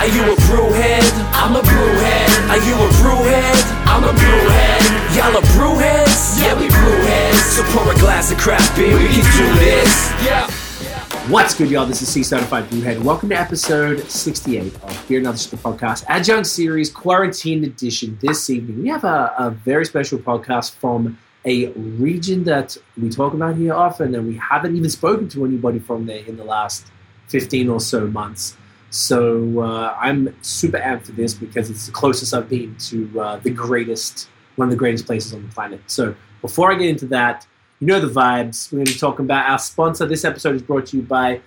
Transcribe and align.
Are 0.00 0.06
you 0.06 0.22
a 0.22 0.34
brewhead? 0.48 1.04
I'm 1.34 1.54
a 1.54 1.60
brewhead. 1.60 2.48
Are 2.48 2.56
you 2.56 2.72
a 2.72 2.88
brewhead? 3.02 3.84
I'm 3.84 4.02
a 4.02 4.12
brewhead. 4.18 5.14
Y'all 5.14 5.36
are 5.36 5.42
brewheads? 5.52 6.42
Yeah, 6.42 6.58
we 6.58 6.68
brewheads. 6.68 7.34
So 7.34 7.62
pour 7.64 7.92
a 7.92 7.94
glass 7.98 8.32
of 8.32 8.38
craft 8.38 8.74
beer, 8.76 8.96
we 8.96 9.08
can 9.08 9.16
do 9.36 9.58
this. 9.58 10.10
Yeah. 10.24 10.50
What's 11.28 11.54
good, 11.54 11.68
y'all? 11.68 11.84
This 11.84 12.00
is 12.00 12.08
C 12.08 12.22
Certified 12.22 12.64
Brewhead. 12.70 13.02
Welcome 13.02 13.28
to 13.28 13.38
episode 13.38 14.00
68 14.10 14.74
of 14.82 15.04
Beer 15.06 15.20
Other 15.28 15.36
Shit 15.36 15.60
Podcast, 15.62 16.06
Adjunct 16.08 16.46
Series, 16.46 16.90
Quarantine 16.90 17.64
Edition. 17.64 18.16
This 18.22 18.48
evening, 18.48 18.82
we 18.82 18.88
have 18.88 19.04
a, 19.04 19.34
a 19.36 19.50
very 19.50 19.84
special 19.84 20.18
podcast 20.18 20.76
from 20.76 21.18
a 21.44 21.66
region 21.72 22.44
that 22.44 22.74
we 22.96 23.10
talk 23.10 23.34
about 23.34 23.56
here 23.56 23.74
often, 23.74 24.14
and 24.14 24.26
we 24.26 24.38
haven't 24.38 24.76
even 24.76 24.88
spoken 24.88 25.28
to 25.28 25.44
anybody 25.44 25.78
from 25.78 26.06
there 26.06 26.24
in 26.24 26.38
the 26.38 26.44
last 26.44 26.86
15 27.28 27.68
or 27.68 27.80
so 27.80 28.06
months. 28.06 28.56
So 28.90 29.60
uh, 29.60 29.96
I'm 29.98 30.34
super 30.42 30.78
amped 30.78 31.06
for 31.06 31.12
this 31.12 31.32
because 31.32 31.70
it's 31.70 31.86
the 31.86 31.92
closest 31.92 32.34
I've 32.34 32.48
been 32.48 32.74
to 32.76 33.20
uh, 33.20 33.36
the 33.38 33.50
greatest, 33.50 34.28
one 34.56 34.66
of 34.66 34.70
the 34.70 34.76
greatest 34.76 35.06
places 35.06 35.32
on 35.32 35.42
the 35.42 35.54
planet. 35.54 35.80
So 35.86 36.14
before 36.42 36.72
I 36.72 36.74
get 36.76 36.88
into 36.88 37.06
that, 37.06 37.46
you 37.78 37.86
know 37.86 38.00
the 38.00 38.12
vibes. 38.12 38.70
We're 38.70 38.78
going 38.78 38.86
to 38.86 38.92
be 38.92 38.98
talking 38.98 39.24
about 39.24 39.48
our 39.48 39.58
sponsor. 39.58 40.06
This 40.06 40.24
episode 40.24 40.56
is 40.56 40.62
brought 40.62 40.86
to 40.86 40.98
you 40.98 41.02
by 41.02 41.40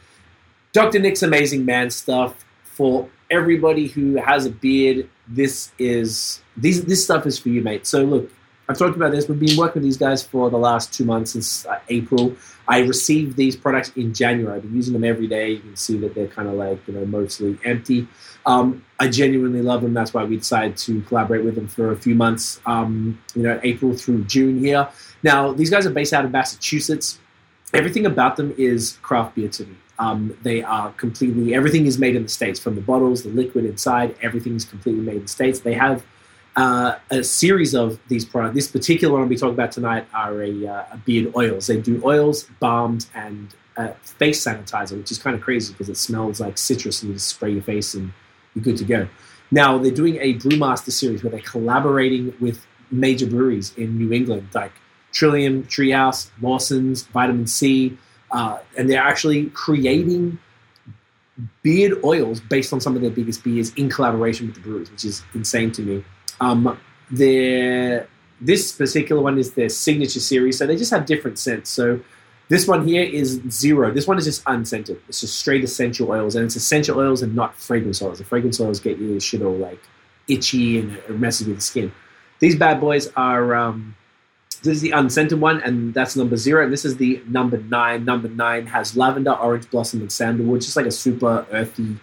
Dr. 0.71 0.99
Nick's 0.99 1.21
Amazing 1.21 1.65
Man 1.65 1.89
Stuff. 1.89 2.43
For 2.63 3.07
everybody 3.29 3.87
who 3.87 4.15
has 4.15 4.47
a 4.47 4.49
beard, 4.49 5.07
this 5.27 5.71
is 5.77 6.41
these 6.57 6.83
this 6.85 7.03
stuff 7.03 7.27
is 7.27 7.37
for 7.37 7.49
you, 7.49 7.61
mate. 7.61 7.85
So 7.85 8.03
look, 8.03 8.31
I've 8.73 8.79
talked 8.79 8.95
about 8.95 9.11
this. 9.11 9.29
We've 9.29 9.39
been 9.39 9.55
working 9.55 9.81
with 9.81 9.83
these 9.83 9.97
guys 9.97 10.23
for 10.23 10.49
the 10.49 10.57
last 10.57 10.91
two 10.91 11.05
months 11.05 11.33
since 11.33 11.63
uh, 11.67 11.79
April. 11.89 12.35
I 12.67 12.79
received 12.79 13.37
these 13.37 13.55
products 13.55 13.91
in 13.95 14.15
January. 14.15 14.55
I've 14.55 14.63
been 14.63 14.75
using 14.75 14.93
them 14.93 15.03
every 15.03 15.27
day. 15.27 15.51
You 15.51 15.59
can 15.59 15.75
see 15.75 15.95
that 15.99 16.15
they're 16.15 16.27
kind 16.27 16.47
of 16.47 16.55
like 16.55 16.79
you 16.87 16.95
know 16.95 17.05
mostly 17.05 17.55
empty. 17.63 18.07
Um, 18.47 18.83
I 18.99 19.09
genuinely 19.09 19.61
love 19.61 19.83
them. 19.83 19.93
That's 19.93 20.11
why 20.11 20.23
we 20.23 20.37
decided 20.37 20.75
to 20.77 21.01
collaborate 21.03 21.45
with 21.45 21.53
them 21.53 21.67
for 21.67 21.91
a 21.91 21.95
few 21.95 22.15
months. 22.15 22.61
Um, 22.65 23.21
you 23.35 23.43
know, 23.43 23.59
April 23.61 23.95
through 23.95 24.23
June 24.23 24.57
here. 24.57 24.89
Now 25.21 25.53
these 25.53 25.69
guys 25.69 25.85
are 25.85 25.91
based 25.91 26.11
out 26.11 26.25
of 26.25 26.31
Massachusetts. 26.31 27.19
Everything 27.75 28.07
about 28.07 28.37
them 28.37 28.55
is 28.57 28.97
craft 29.03 29.35
beer 29.35 29.49
to 29.49 29.65
me. 29.67 29.75
Um, 29.99 30.35
they 30.41 30.63
are 30.63 30.91
completely 30.93 31.53
everything 31.53 31.85
is 31.85 31.99
made 31.99 32.15
in 32.15 32.23
the 32.23 32.29
states, 32.29 32.59
from 32.59 32.73
the 32.73 32.81
bottles, 32.81 33.21
the 33.21 33.29
liquid 33.29 33.65
inside. 33.65 34.15
Everything 34.23 34.55
is 34.55 34.65
completely 34.65 35.01
made 35.01 35.17
in 35.17 35.21
the 35.21 35.27
states. 35.27 35.59
They 35.59 35.75
have 35.75 36.03
uh, 36.55 36.95
a 37.09 37.23
series 37.23 37.73
of 37.73 37.99
these 38.07 38.25
products. 38.25 38.55
This 38.55 38.67
particular 38.67 39.17
one 39.19 39.27
we 39.27 39.37
talk 39.37 39.51
about 39.51 39.71
tonight 39.71 40.05
are 40.13 40.41
a, 40.41 40.67
uh, 40.67 40.85
a 40.91 40.97
beard 40.97 41.33
oils. 41.35 41.67
They 41.67 41.81
do 41.81 42.01
oils, 42.05 42.43
balms, 42.59 43.09
and 43.15 43.53
uh, 43.77 43.89
face 44.03 44.43
sanitizer, 44.45 44.97
which 44.97 45.11
is 45.11 45.17
kind 45.17 45.35
of 45.35 45.41
crazy 45.41 45.73
because 45.73 45.89
it 45.89 45.97
smells 45.97 46.39
like 46.39 46.57
citrus 46.57 47.01
and 47.01 47.09
you 47.09 47.15
just 47.15 47.29
spray 47.29 47.51
your 47.51 47.63
face 47.63 47.93
and 47.93 48.13
you're 48.53 48.63
good 48.63 48.77
to 48.77 48.85
go. 48.85 49.07
Now 49.51 49.77
they're 49.77 49.91
doing 49.91 50.17
a 50.17 50.35
Brewmaster 50.35 50.91
series 50.91 51.23
where 51.23 51.31
they're 51.31 51.39
collaborating 51.41 52.33
with 52.39 52.65
major 52.91 53.25
breweries 53.25 53.73
in 53.77 53.97
New 53.97 54.13
England, 54.13 54.47
like 54.53 54.71
Trillium, 55.11 55.63
Treehouse, 55.63 56.29
Lawson's, 56.41 57.03
Vitamin 57.03 57.47
Sea, 57.47 57.97
uh, 58.31 58.59
and 58.77 58.89
they're 58.89 59.01
actually 59.01 59.47
creating 59.51 60.39
beard 61.63 61.99
oils 62.03 62.39
based 62.39 62.73
on 62.73 62.79
some 62.79 62.95
of 62.95 63.01
their 63.01 63.11
biggest 63.11 63.43
beers 63.43 63.73
in 63.73 63.89
collaboration 63.89 64.47
with 64.47 64.55
the 64.55 64.61
breweries, 64.61 64.91
which 64.91 65.05
is 65.05 65.23
insane 65.33 65.71
to 65.71 65.81
me. 65.81 66.03
Um, 66.43 66.79
their 67.09 68.07
this 68.41 68.71
particular 68.73 69.21
one 69.21 69.37
is 69.37 69.53
their 69.53 69.69
signature 69.69 70.19
series, 70.19 70.57
so 70.57 70.65
they 70.67 70.75
just 70.75 70.91
have 70.91 71.05
different 71.05 71.39
scents. 71.39 71.69
So 71.69 71.99
this 72.49 72.67
one 72.67 72.85
here 72.85 73.03
is 73.03 73.41
zero. 73.49 73.91
This 73.91 74.07
one 74.07 74.17
is 74.17 74.25
just 74.25 74.43
unscented. 74.45 75.01
It's 75.07 75.21
just 75.21 75.39
straight 75.39 75.63
essential 75.63 76.11
oils, 76.11 76.35
and 76.35 76.45
it's 76.45 76.55
essential 76.55 76.99
oils 76.99 77.21
and 77.21 77.35
not 77.35 77.55
fragrance 77.55 78.01
oils. 78.01 78.17
The 78.17 78.25
fragrance 78.25 78.59
oils 78.59 78.79
get 78.79 78.97
you 78.97 79.19
shit 79.19 79.41
all 79.41 79.55
like 79.55 79.81
itchy 80.27 80.79
and 80.79 81.19
messes 81.19 81.47
with 81.47 81.57
the 81.57 81.61
skin. 81.61 81.91
These 82.39 82.55
bad 82.55 82.79
boys 82.81 83.11
are. 83.15 83.55
Um, 83.55 83.95
this 84.63 84.75
is 84.75 84.81
the 84.81 84.91
unscented 84.91 85.41
one, 85.41 85.61
and 85.61 85.93
that's 85.93 86.15
number 86.15 86.37
zero. 86.37 86.63
And 86.63 86.71
this 86.71 86.85
is 86.85 86.95
the 86.97 87.21
number 87.27 87.57
nine. 87.57 88.05
Number 88.05 88.29
nine 88.29 88.65
has 88.67 88.95
lavender, 88.95 89.33
orange 89.33 89.69
blossom, 89.69 89.99
and 90.01 90.11
sandalwood, 90.11 90.61
just 90.61 90.77
like 90.77 90.85
a 90.85 90.91
super 90.91 91.45
earthy, 91.51 91.97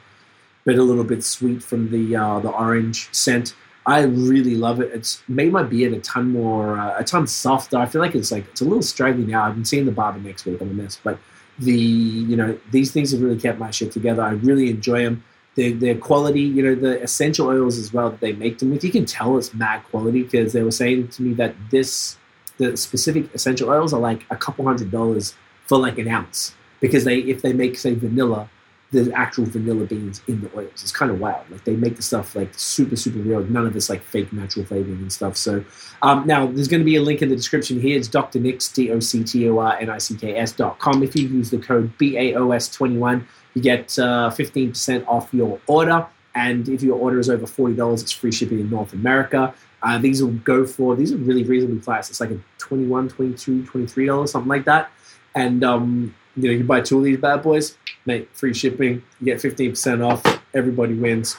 but 0.67 0.75
a 0.75 0.83
little 0.83 1.05
bit 1.05 1.25
sweet 1.25 1.62
from 1.62 1.91
the 1.91 2.17
uh, 2.17 2.39
the 2.41 2.51
orange 2.51 3.09
scent. 3.12 3.55
I 3.91 4.03
really 4.03 4.55
love 4.55 4.81
it. 4.81 4.93
It's 4.93 5.21
made 5.27 5.53
my 5.53 5.65
beard 5.65 5.93
a 5.93 6.01
ton 6.01 6.31
more, 6.31 6.78
uh, 6.78 7.01
a 7.01 7.03
ton 7.03 7.27
softer. 7.27 7.77
I 7.77 7.87
feel 7.87 8.01
like 8.01 8.15
it's 8.15 8.31
like 8.31 8.47
it's 8.47 8.61
a 8.61 8.65
little 8.65 8.83
straggly 8.83 9.27
now. 9.27 9.43
I've 9.43 9.56
been 9.56 9.65
seeing 9.65 9.84
the 9.84 9.91
barber 9.91 10.21
next 10.21 10.45
week 10.45 10.62
on 10.62 10.77
mess, 10.77 11.01
but 11.03 11.19
the 11.59 11.73
you 11.73 12.37
know 12.37 12.56
these 12.71 12.93
things 12.93 13.11
have 13.11 13.21
really 13.21 13.39
kept 13.39 13.59
my 13.59 13.73
shit 13.73 13.91
together. 13.91 14.23
I 14.23 14.31
really 14.31 14.71
enjoy 14.71 15.03
them. 15.03 15.25
Their, 15.56 15.73
their 15.73 15.97
quality, 15.97 16.43
you 16.43 16.62
know, 16.62 16.77
the 16.77 17.03
essential 17.03 17.49
oils 17.49 17.77
as 17.77 17.93
well 17.93 18.11
that 18.11 18.21
they 18.21 18.33
make 18.33 18.61
them 18.61 18.71
with. 18.71 18.84
You 18.84 18.93
can 18.93 19.05
tell 19.05 19.37
it's 19.37 19.53
mad 19.53 19.83
quality 19.91 20.22
because 20.22 20.53
they 20.53 20.62
were 20.62 20.71
saying 20.71 21.09
to 21.09 21.22
me 21.22 21.34
that 21.34 21.57
this, 21.72 22.17
the 22.59 22.77
specific 22.77 23.34
essential 23.34 23.69
oils 23.69 23.93
are 23.93 23.99
like 23.99 24.25
a 24.31 24.37
couple 24.37 24.65
hundred 24.65 24.93
dollars 24.93 25.34
for 25.67 25.77
like 25.77 25.99
an 25.99 26.07
ounce 26.07 26.55
because 26.78 27.03
they 27.03 27.19
if 27.19 27.43
they 27.43 27.53
make 27.53 27.77
say 27.77 27.95
vanilla 27.95 28.49
the 28.93 29.12
actual 29.15 29.45
vanilla 29.45 29.84
beans 29.84 30.21
in 30.27 30.41
the 30.41 30.51
oils. 30.56 30.73
It's 30.83 30.91
kind 30.91 31.11
of 31.11 31.21
wild. 31.21 31.49
Like 31.49 31.65
they 31.65 31.77
make 31.77 31.97
the 31.97 32.03
stuff 32.03 32.34
like 32.34 32.53
super, 32.56 32.97
super 32.97 33.21
real. 33.21 33.45
None 33.45 33.67
of 33.67 33.73
this 33.73 33.89
like 33.89 34.03
fake 34.03 34.33
natural 34.33 34.65
flavoring 34.67 34.99
and 34.99 35.12
stuff. 35.12 35.37
So 35.37 35.65
um, 36.03 36.27
now 36.27 36.47
there's 36.47 36.67
going 36.67 36.81
to 36.81 36.84
be 36.84 36.97
a 36.97 37.03
link 37.03 37.23
in 37.23 37.28
the 37.28 37.37
description 37.37 37.81
here. 37.81 37.97
It's 37.97 38.09
Dr. 38.09 38.41
Nick's, 38.41 38.69
D-O-C-T-O-R-N-I-C-K-S 38.73 40.53
dot 40.53 40.78
com. 40.81 41.03
If 41.05 41.15
you 41.15 41.28
use 41.28 41.51
the 41.51 41.59
code 41.59 41.97
BAOS21, 41.99 43.25
you 43.55 43.62
get 43.62 43.97
uh, 43.99 44.31
15% 44.31 45.07
off 45.07 45.33
your 45.33 45.61
order. 45.69 46.07
And 46.34 46.69
if 46.69 46.83
your 46.83 46.99
order 46.99 47.21
is 47.21 47.31
over 47.31 47.47
$40, 47.47 48.03
it's 48.03 48.12
free 48.12 48.33
shipping 48.33 48.61
in 48.61 48.71
North 48.71 48.93
America. 48.93 49.55
Uh, 49.83 49.99
these 49.99 50.22
will 50.22 50.33
go 50.33 50.67
for, 50.67 50.97
these 50.97 51.12
are 51.12 51.17
really 51.17 51.45
reasonably 51.45 51.78
priced. 51.78 52.11
It's 52.11 52.21
like 52.21 52.31
a 52.31 52.41
21 52.59 53.09
22 53.09 53.62
$23, 53.62 54.28
something 54.28 54.49
like 54.49 54.65
that. 54.65 54.91
And 55.34 55.65
um, 55.65 56.15
you 56.37 56.49
know, 56.49 56.55
you 56.55 56.65
buy 56.65 56.81
two 56.81 56.99
of 56.99 57.05
these 57.05 57.19
bad 57.19 57.43
boys, 57.43 57.77
mate, 58.06 58.28
free 58.33 58.55
shipping, 58.55 59.03
you 59.21 59.25
get 59.25 59.38
15% 59.38 60.06
off, 60.06 60.22
everybody 60.55 60.94
wins. 60.94 61.37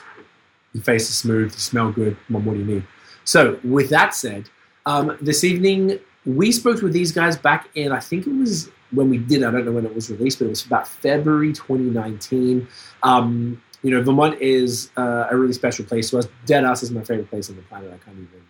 Your 0.72 0.82
face 0.82 1.08
is 1.08 1.16
smooth, 1.18 1.52
you 1.52 1.58
smell 1.58 1.92
good, 1.92 2.16
Mom, 2.28 2.44
what 2.44 2.54
do 2.54 2.60
you 2.60 2.64
need? 2.66 2.84
So, 3.24 3.58
with 3.62 3.90
that 3.90 4.14
said, 4.14 4.48
um, 4.86 5.16
this 5.20 5.44
evening 5.44 5.98
we 6.24 6.52
spoke 6.52 6.82
with 6.82 6.92
these 6.92 7.12
guys 7.12 7.36
back 7.36 7.68
in, 7.74 7.92
I 7.92 8.00
think 8.00 8.26
it 8.26 8.32
was 8.32 8.70
when 8.92 9.10
we 9.10 9.18
did, 9.18 9.42
I 9.42 9.50
don't 9.50 9.64
know 9.64 9.72
when 9.72 9.86
it 9.86 9.94
was 9.94 10.10
released, 10.10 10.38
but 10.38 10.46
it 10.46 10.50
was 10.50 10.64
about 10.64 10.86
February 10.86 11.52
2019. 11.52 12.68
Um, 13.02 13.60
you 13.82 13.90
know, 13.90 14.02
Vermont 14.02 14.40
is 14.40 14.90
uh, 14.96 15.26
a 15.30 15.36
really 15.36 15.52
special 15.52 15.84
place 15.84 16.10
to 16.10 16.18
us. 16.18 16.28
Dead 16.46 16.64
Ass 16.64 16.82
is 16.82 16.90
my 16.90 17.02
favorite 17.02 17.28
place 17.28 17.50
on 17.50 17.56
the 17.56 17.62
planet. 17.62 17.92
I 17.92 18.04
can't 18.04 18.16
even, 18.16 18.42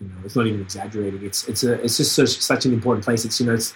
you 0.00 0.08
know, 0.08 0.14
it's 0.24 0.36
not 0.36 0.46
even 0.46 0.60
exaggerating. 0.60 1.24
It's 1.24 1.48
it's 1.48 1.64
a 1.64 1.72
it's 1.82 1.96
just 1.96 2.12
such, 2.12 2.40
such 2.40 2.64
an 2.64 2.72
important 2.72 3.04
place. 3.04 3.24
It's 3.24 3.40
you 3.40 3.46
know, 3.46 3.54
it's 3.54 3.74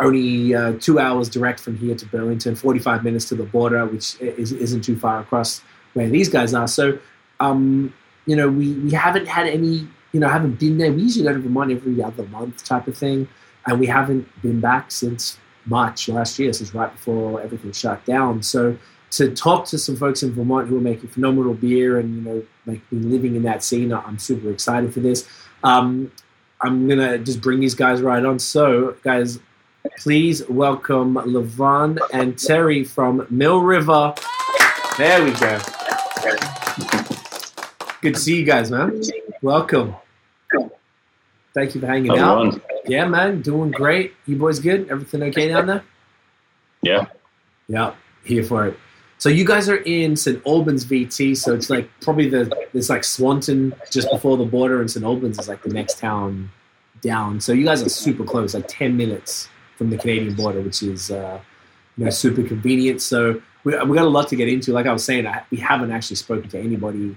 only 0.00 0.54
uh, 0.54 0.72
two 0.80 0.98
hours 0.98 1.28
direct 1.28 1.60
from 1.60 1.76
here 1.76 1.94
to 1.94 2.06
Burlington, 2.06 2.54
45 2.54 3.04
minutes 3.04 3.26
to 3.26 3.34
the 3.34 3.44
border, 3.44 3.86
which 3.86 4.20
is, 4.20 4.52
isn't 4.52 4.82
too 4.82 4.96
far 4.96 5.20
across 5.20 5.62
where 5.94 6.08
these 6.08 6.28
guys 6.28 6.54
are. 6.54 6.68
So, 6.68 6.98
um, 7.40 7.92
you 8.26 8.36
know, 8.36 8.48
we, 8.48 8.72
we 8.74 8.90
haven't 8.92 9.26
had 9.26 9.46
any, 9.46 9.86
you 10.12 10.20
know, 10.20 10.28
haven't 10.28 10.58
been 10.58 10.78
there. 10.78 10.92
We 10.92 11.02
usually 11.02 11.24
go 11.24 11.34
to 11.34 11.38
Vermont 11.38 11.70
every 11.70 12.02
other 12.02 12.24
month 12.24 12.64
type 12.64 12.88
of 12.88 12.96
thing. 12.96 13.28
And 13.66 13.78
we 13.78 13.86
haven't 13.86 14.26
been 14.42 14.60
back 14.60 14.90
since 14.90 15.38
March 15.66 16.08
last 16.08 16.38
year, 16.38 16.52
since 16.52 16.74
right 16.74 16.90
before 16.90 17.40
everything 17.42 17.72
shut 17.72 18.04
down. 18.04 18.42
So, 18.42 18.76
to 19.12 19.34
talk 19.34 19.66
to 19.66 19.76
some 19.76 19.96
folks 19.96 20.22
in 20.22 20.32
Vermont 20.32 20.68
who 20.68 20.78
are 20.78 20.80
making 20.80 21.08
phenomenal 21.10 21.54
beer 21.54 21.98
and, 21.98 22.14
you 22.14 22.20
know, 22.22 22.46
like 22.64 22.88
been 22.90 23.10
living 23.10 23.34
in 23.34 23.42
that 23.42 23.64
scene, 23.64 23.92
I'm 23.92 24.20
super 24.20 24.50
excited 24.50 24.94
for 24.94 25.00
this. 25.00 25.28
Um, 25.64 26.12
I'm 26.60 26.88
to 26.88 27.18
just 27.18 27.40
bring 27.40 27.60
these 27.60 27.74
guys 27.74 28.02
right 28.02 28.24
on. 28.24 28.38
So, 28.38 28.96
guys, 29.02 29.40
Please 29.98 30.46
welcome 30.48 31.14
Levon 31.14 31.98
and 32.12 32.38
Terry 32.38 32.84
from 32.84 33.26
Mill 33.30 33.60
River. 33.60 34.14
There 34.98 35.24
we 35.24 35.30
go. 35.32 35.58
Good 38.02 38.14
to 38.14 38.20
see 38.20 38.36
you 38.36 38.44
guys, 38.44 38.70
man. 38.70 39.00
Welcome. 39.40 39.94
Thank 41.54 41.74
you 41.74 41.80
for 41.80 41.86
hanging 41.86 42.10
How's 42.10 42.54
out. 42.56 42.62
Yeah, 42.86 43.06
man, 43.06 43.40
doing 43.40 43.70
great. 43.70 44.14
You 44.26 44.36
boys 44.36 44.58
good? 44.58 44.90
Everything 44.90 45.22
okay 45.24 45.48
down 45.48 45.66
there? 45.66 45.84
Yeah. 46.82 47.06
Yeah, 47.68 47.94
here 48.24 48.44
for 48.44 48.66
it. 48.66 48.78
So 49.16 49.28
you 49.28 49.46
guys 49.46 49.68
are 49.68 49.76
in 49.76 50.14
St. 50.14 50.42
Albans, 50.46 50.84
VT. 50.84 51.36
So 51.36 51.54
it's 51.54 51.70
like 51.70 51.88
probably 52.00 52.28
the 52.28 52.50
it's 52.74 52.90
like 52.90 53.04
Swanton 53.04 53.74
just 53.90 54.10
before 54.10 54.36
the 54.36 54.44
border, 54.44 54.80
and 54.80 54.90
St. 54.90 55.04
Albans 55.04 55.38
is 55.38 55.48
like 55.48 55.62
the 55.62 55.70
next 55.70 55.98
town 55.98 56.50
down. 57.00 57.40
So 57.40 57.52
you 57.52 57.64
guys 57.64 57.82
are 57.82 57.88
super 57.88 58.24
close, 58.24 58.54
like 58.54 58.66
ten 58.68 58.96
minutes 58.96 59.48
from 59.80 59.88
the 59.88 59.96
Canadian 59.96 60.34
border, 60.34 60.60
which 60.60 60.82
is 60.82 61.10
uh, 61.10 61.40
you 61.96 62.04
know 62.04 62.10
super 62.10 62.42
convenient. 62.42 63.00
So 63.00 63.40
we 63.64 63.72
we 63.84 63.96
got 63.96 64.04
a 64.04 64.14
lot 64.18 64.28
to 64.28 64.36
get 64.36 64.46
into. 64.46 64.74
Like 64.74 64.84
I 64.84 64.92
was 64.92 65.02
saying, 65.02 65.26
I, 65.26 65.42
we 65.50 65.56
haven't 65.56 65.90
actually 65.90 66.16
spoken 66.16 66.50
to 66.50 66.58
anybody 66.58 67.16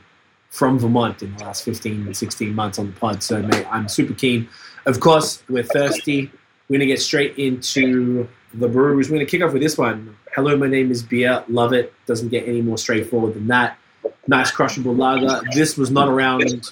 from 0.49 0.79
Vermont 0.79 1.21
in 1.21 1.35
the 1.35 1.43
last 1.43 1.65
15, 1.65 2.13
16 2.13 2.55
months 2.55 2.79
on 2.79 2.85
the 2.85 2.93
pod. 2.93 3.21
So 3.21 3.41
mate, 3.41 3.67
I'm 3.69 3.89
super 3.89 4.13
keen. 4.13 4.47
Of 4.85 5.01
course, 5.01 5.43
we're 5.49 5.63
thirsty. 5.63 6.31
We're 6.69 6.77
gonna 6.77 6.85
get 6.85 7.01
straight 7.01 7.37
into 7.37 8.29
the 8.53 8.69
breweries. 8.69 9.09
We're 9.09 9.17
gonna 9.17 9.25
kick 9.25 9.41
off 9.41 9.51
with 9.51 9.61
this 9.61 9.77
one. 9.77 10.15
Hello, 10.33 10.55
my 10.55 10.67
name 10.67 10.89
is 10.89 11.03
Beer. 11.03 11.43
Love 11.49 11.73
it. 11.73 11.93
Doesn't 12.05 12.29
get 12.29 12.47
any 12.47 12.61
more 12.61 12.77
straightforward 12.77 13.33
than 13.33 13.47
that. 13.47 13.77
nice 14.27 14.51
crushable 14.51 14.95
lager. 14.95 15.41
This 15.53 15.75
was 15.77 15.91
not 15.91 16.07
around 16.07 16.71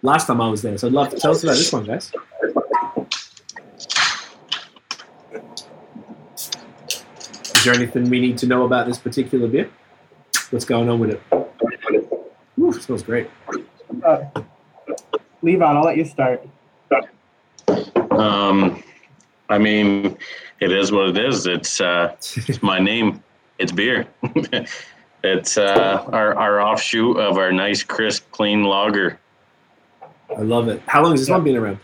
last 0.00 0.28
time 0.28 0.40
I 0.40 0.48
was 0.48 0.62
there, 0.62 0.78
so 0.78 0.86
I'd 0.86 0.94
love 0.94 1.10
to 1.10 1.18
tell 1.18 1.32
us 1.32 1.44
about 1.44 1.56
this 1.56 1.70
one, 1.70 1.84
guys. 1.84 2.10
There 7.66 7.74
anything 7.74 8.08
we 8.08 8.20
need 8.20 8.38
to 8.38 8.46
know 8.46 8.64
about 8.64 8.86
this 8.86 8.98
particular 8.98 9.48
beer? 9.48 9.70
What's 10.50 10.64
going 10.64 10.88
on 10.88 10.98
with 10.98 11.10
it? 11.10 11.22
Ooh, 12.58 12.70
it 12.70 12.82
smells 12.82 13.02
great. 13.02 13.28
Uh, 14.04 14.24
Levon, 15.42 15.76
I'll 15.76 15.84
let 15.84 15.96
you 15.96 16.04
start. 16.04 16.46
Um, 18.10 18.82
I 19.48 19.58
mean, 19.58 20.16
it 20.60 20.72
is 20.72 20.92
what 20.92 21.10
it 21.10 21.18
is. 21.18 21.46
It's 21.46 21.80
uh, 21.80 22.14
it's 22.36 22.62
my 22.62 22.78
name. 22.78 23.22
It's 23.58 23.72
beer. 23.72 24.06
it's 25.24 25.58
uh, 25.58 26.04
our 26.12 26.34
our 26.34 26.60
offshoot 26.60 27.16
of 27.18 27.36
our 27.36 27.52
nice, 27.52 27.82
crisp, 27.82 28.30
clean 28.30 28.64
lager. 28.64 29.18
I 30.36 30.42
love 30.42 30.68
it. 30.68 30.82
How 30.86 31.02
long 31.02 31.12
has 31.12 31.20
this 31.20 31.30
one 31.30 31.44
been 31.44 31.56
around? 31.56 31.78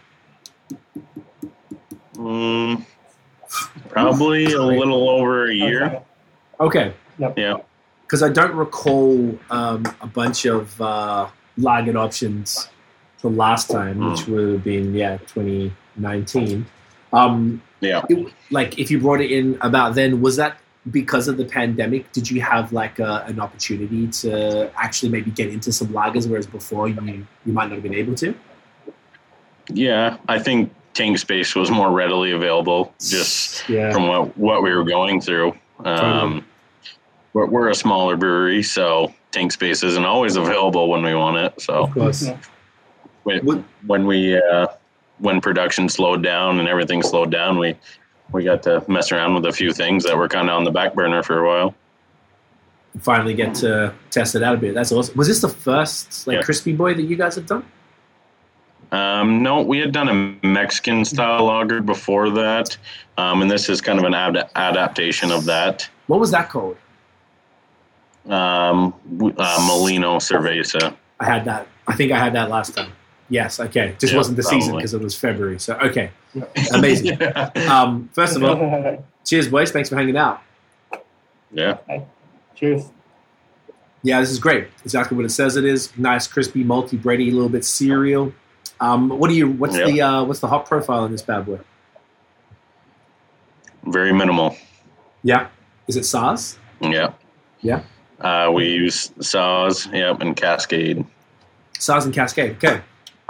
Mm, 2.15 2.85
probably 3.89 4.53
a 4.53 4.63
little 4.63 5.09
over 5.09 5.49
a 5.51 5.55
year. 5.55 6.01
Okay, 6.61 6.93
Yeah. 7.19 7.57
because 8.03 8.23
I 8.23 8.29
don't 8.29 8.55
recall 8.55 9.39
um, 9.51 9.85
a 10.01 10.07
bunch 10.07 10.45
of 10.45 10.81
uh, 10.81 11.29
lagered 11.59 11.97
options 11.97 12.69
the 13.21 13.29
last 13.31 13.71
time, 13.71 14.11
which 14.11 14.27
would 14.27 14.53
have 14.55 14.65
been 14.65 14.95
yeah 14.95 15.17
2019. 15.35 16.67
Um, 17.13 17.63
Yeah. 17.81 18.03
it- 18.09 18.33
like 18.51 18.79
if 18.79 18.91
you 18.91 19.01
brought 19.01 19.21
it 19.21 19.31
in 19.31 19.59
about 19.61 19.95
then, 19.95 20.21
was 20.21 20.37
that 20.37 20.57
because 20.91 21.29
of 21.29 21.37
the 21.37 21.45
pandemic? 21.45 22.11
Did 22.13 22.31
you 22.31 22.41
have 22.41 22.73
like 22.73 22.99
a, 22.99 23.25
an 23.29 23.39
opportunity 23.41 24.09
to 24.23 24.71
actually 24.77 25.11
maybe 25.11 25.31
get 25.31 25.49
into 25.51 25.71
some 25.73 25.89
lagers, 25.89 26.29
whereas 26.29 26.47
before 26.47 26.89
you 26.89 27.27
you 27.47 27.53
might 27.53 27.67
not 27.69 27.75
have 27.75 27.83
been 27.83 27.95
able 27.95 28.15
to? 28.17 28.35
Yeah. 29.73 30.17
I 30.29 30.39
think 30.39 30.73
tank 30.95 31.19
space 31.19 31.55
was 31.55 31.71
more 31.71 31.91
readily 31.91 32.33
available 32.33 32.93
just 33.01 33.69
yeah, 33.69 33.93
from 33.93 34.09
what, 34.09 34.37
what 34.37 34.63
we 34.63 34.73
were 34.75 34.85
going 34.85 35.21
through. 35.21 35.55
Um, 35.85 36.45
we're, 37.33 37.47
we're 37.47 37.71
a 37.71 37.75
smaller 37.75 38.17
brewery, 38.17 38.63
so 38.63 39.13
tank 39.31 39.53
space 39.53 39.83
isn't 39.83 40.05
always 40.05 40.37
available 40.37 40.89
when 40.89 41.03
we 41.03 41.15
want 41.15 41.39
it. 41.39 41.61
So 41.61 41.85
of 41.85 41.91
course. 41.93 42.29
When, 43.25 43.65
when 43.87 44.07
we 44.07 44.37
uh, 44.37 44.67
when 45.19 45.41
production 45.41 45.89
slowed 45.89 46.25
down 46.25 46.59
and 46.59 46.69
everything 46.69 47.03
slowed 47.03 47.31
down, 47.31 47.57
we 47.57 47.77
we 48.33 48.43
got 48.43 48.63
to 48.65 48.85
mess 48.89 49.13
around 49.13 49.35
with 49.35 49.47
a 49.47 49.53
few 49.53 49.73
things 49.73 50.03
that 50.05 50.17
were 50.17 50.29
kind 50.29 50.49
of 50.49 50.57
on 50.57 50.65
the 50.65 50.71
back 50.73 50.95
burner 50.95 51.23
for 51.23 51.39
a 51.39 51.47
while. 51.47 51.75
Finally, 53.01 53.35
get 53.35 53.55
to 53.57 53.95
test 54.11 54.35
it 54.35 54.43
out 54.43 54.55
a 54.55 54.59
bit. 54.59 54.75
That's 54.75 54.91
awesome. 54.91 55.17
Was 55.17 55.29
this 55.29 55.41
the 55.41 55.49
first 55.49 56.27
like 56.27 56.37
Yeah. 56.39 56.43
crispy 56.43 56.73
boy 56.73 56.95
that 56.95 57.03
you 57.03 57.17
guys 57.17 57.37
have 57.37 57.47
done? 57.47 57.65
Um, 58.93 59.43
no, 59.43 59.63
we 59.63 59.79
had 59.79 59.91
done 59.91 60.09
a 60.43 60.47
Mexican 60.47 61.05
style 61.05 61.47
lager 61.47 61.81
before 61.81 62.29
that, 62.31 62.77
um, 63.17 63.41
and 63.41 63.51
this 63.51 63.69
is 63.71 63.81
kind 63.81 63.99
of 63.99 64.05
an 64.05 64.15
ad- 64.15 64.51
adaptation 64.55 65.33
of 65.33 65.47
that. 65.47 65.89
What 66.07 66.21
was 66.21 66.31
that 66.31 66.51
called? 66.51 66.77
Um, 68.27 68.95
uh, 69.37 69.65
Molino 69.67 70.19
Cerveza. 70.19 70.95
I 71.19 71.25
had 71.25 71.45
that. 71.47 71.67
I 71.89 71.95
think 71.95 72.13
I 72.13 72.19
had 72.19 72.35
that 72.35 72.51
last 72.51 72.75
time. 72.77 72.93
Yes. 73.29 73.59
Okay. 73.59 73.97
Just 73.99 74.13
Yeah, 74.13 74.19
wasn't 74.19 74.37
the 74.37 74.43
season 74.43 74.77
because 74.77 74.93
it 74.93 75.01
was 75.01 75.19
February. 75.19 75.59
So 75.59 75.75
okay. 75.79 76.11
Amazing. 76.75 77.19
yeah. 77.21 77.51
Um, 77.67 78.11
first 78.13 78.37
of 78.37 78.45
all, 78.45 79.05
cheers, 79.25 79.49
boys. 79.49 79.71
Thanks 79.71 79.89
for 79.89 79.97
hanging 79.97 80.19
out. 80.19 80.43
yeah. 81.51 81.79
Cheers. 82.55 82.85
Yeah, 84.03 84.21
this 84.21 84.31
is 84.31 84.39
great. 84.39 84.69
Exactly 84.85 85.17
what 85.17 85.25
it 85.25 85.31
says 85.31 85.57
it 85.57 85.65
is. 85.65 85.97
Nice, 85.97 86.27
crispy, 86.27 86.63
malty, 86.63 87.01
bready, 87.01 87.29
a 87.29 87.31
little 87.31 87.49
bit 87.49 87.65
cereal. 87.65 88.35
Um, 88.83 89.09
what 89.09 89.29
do 89.31 89.35
you? 89.37 89.49
What's 89.49 89.77
Yeah. 89.79 89.87
the 89.87 90.03
uh, 90.03 90.25
what's 90.25 90.41
the 90.41 90.49
hop 90.49 90.67
profile 90.69 91.05
in 91.07 91.13
this 91.13 91.23
bad 91.23 91.47
boy? 91.47 91.61
Very 93.85 94.13
minimal. 94.13 94.57
Yeah, 95.23 95.49
is 95.87 95.97
it 95.97 96.03
Saaz? 96.03 96.57
Yeah. 96.81 97.13
Yeah. 97.61 97.83
Uh, 98.21 98.51
we 98.53 98.69
use 98.69 99.11
Saaz, 99.21 99.93
yep, 99.93 100.21
and 100.21 100.37
Cascade. 100.37 101.05
Saaz 101.79 102.05
and 102.05 102.13
Cascade. 102.15 102.57
Okay. 102.57 102.81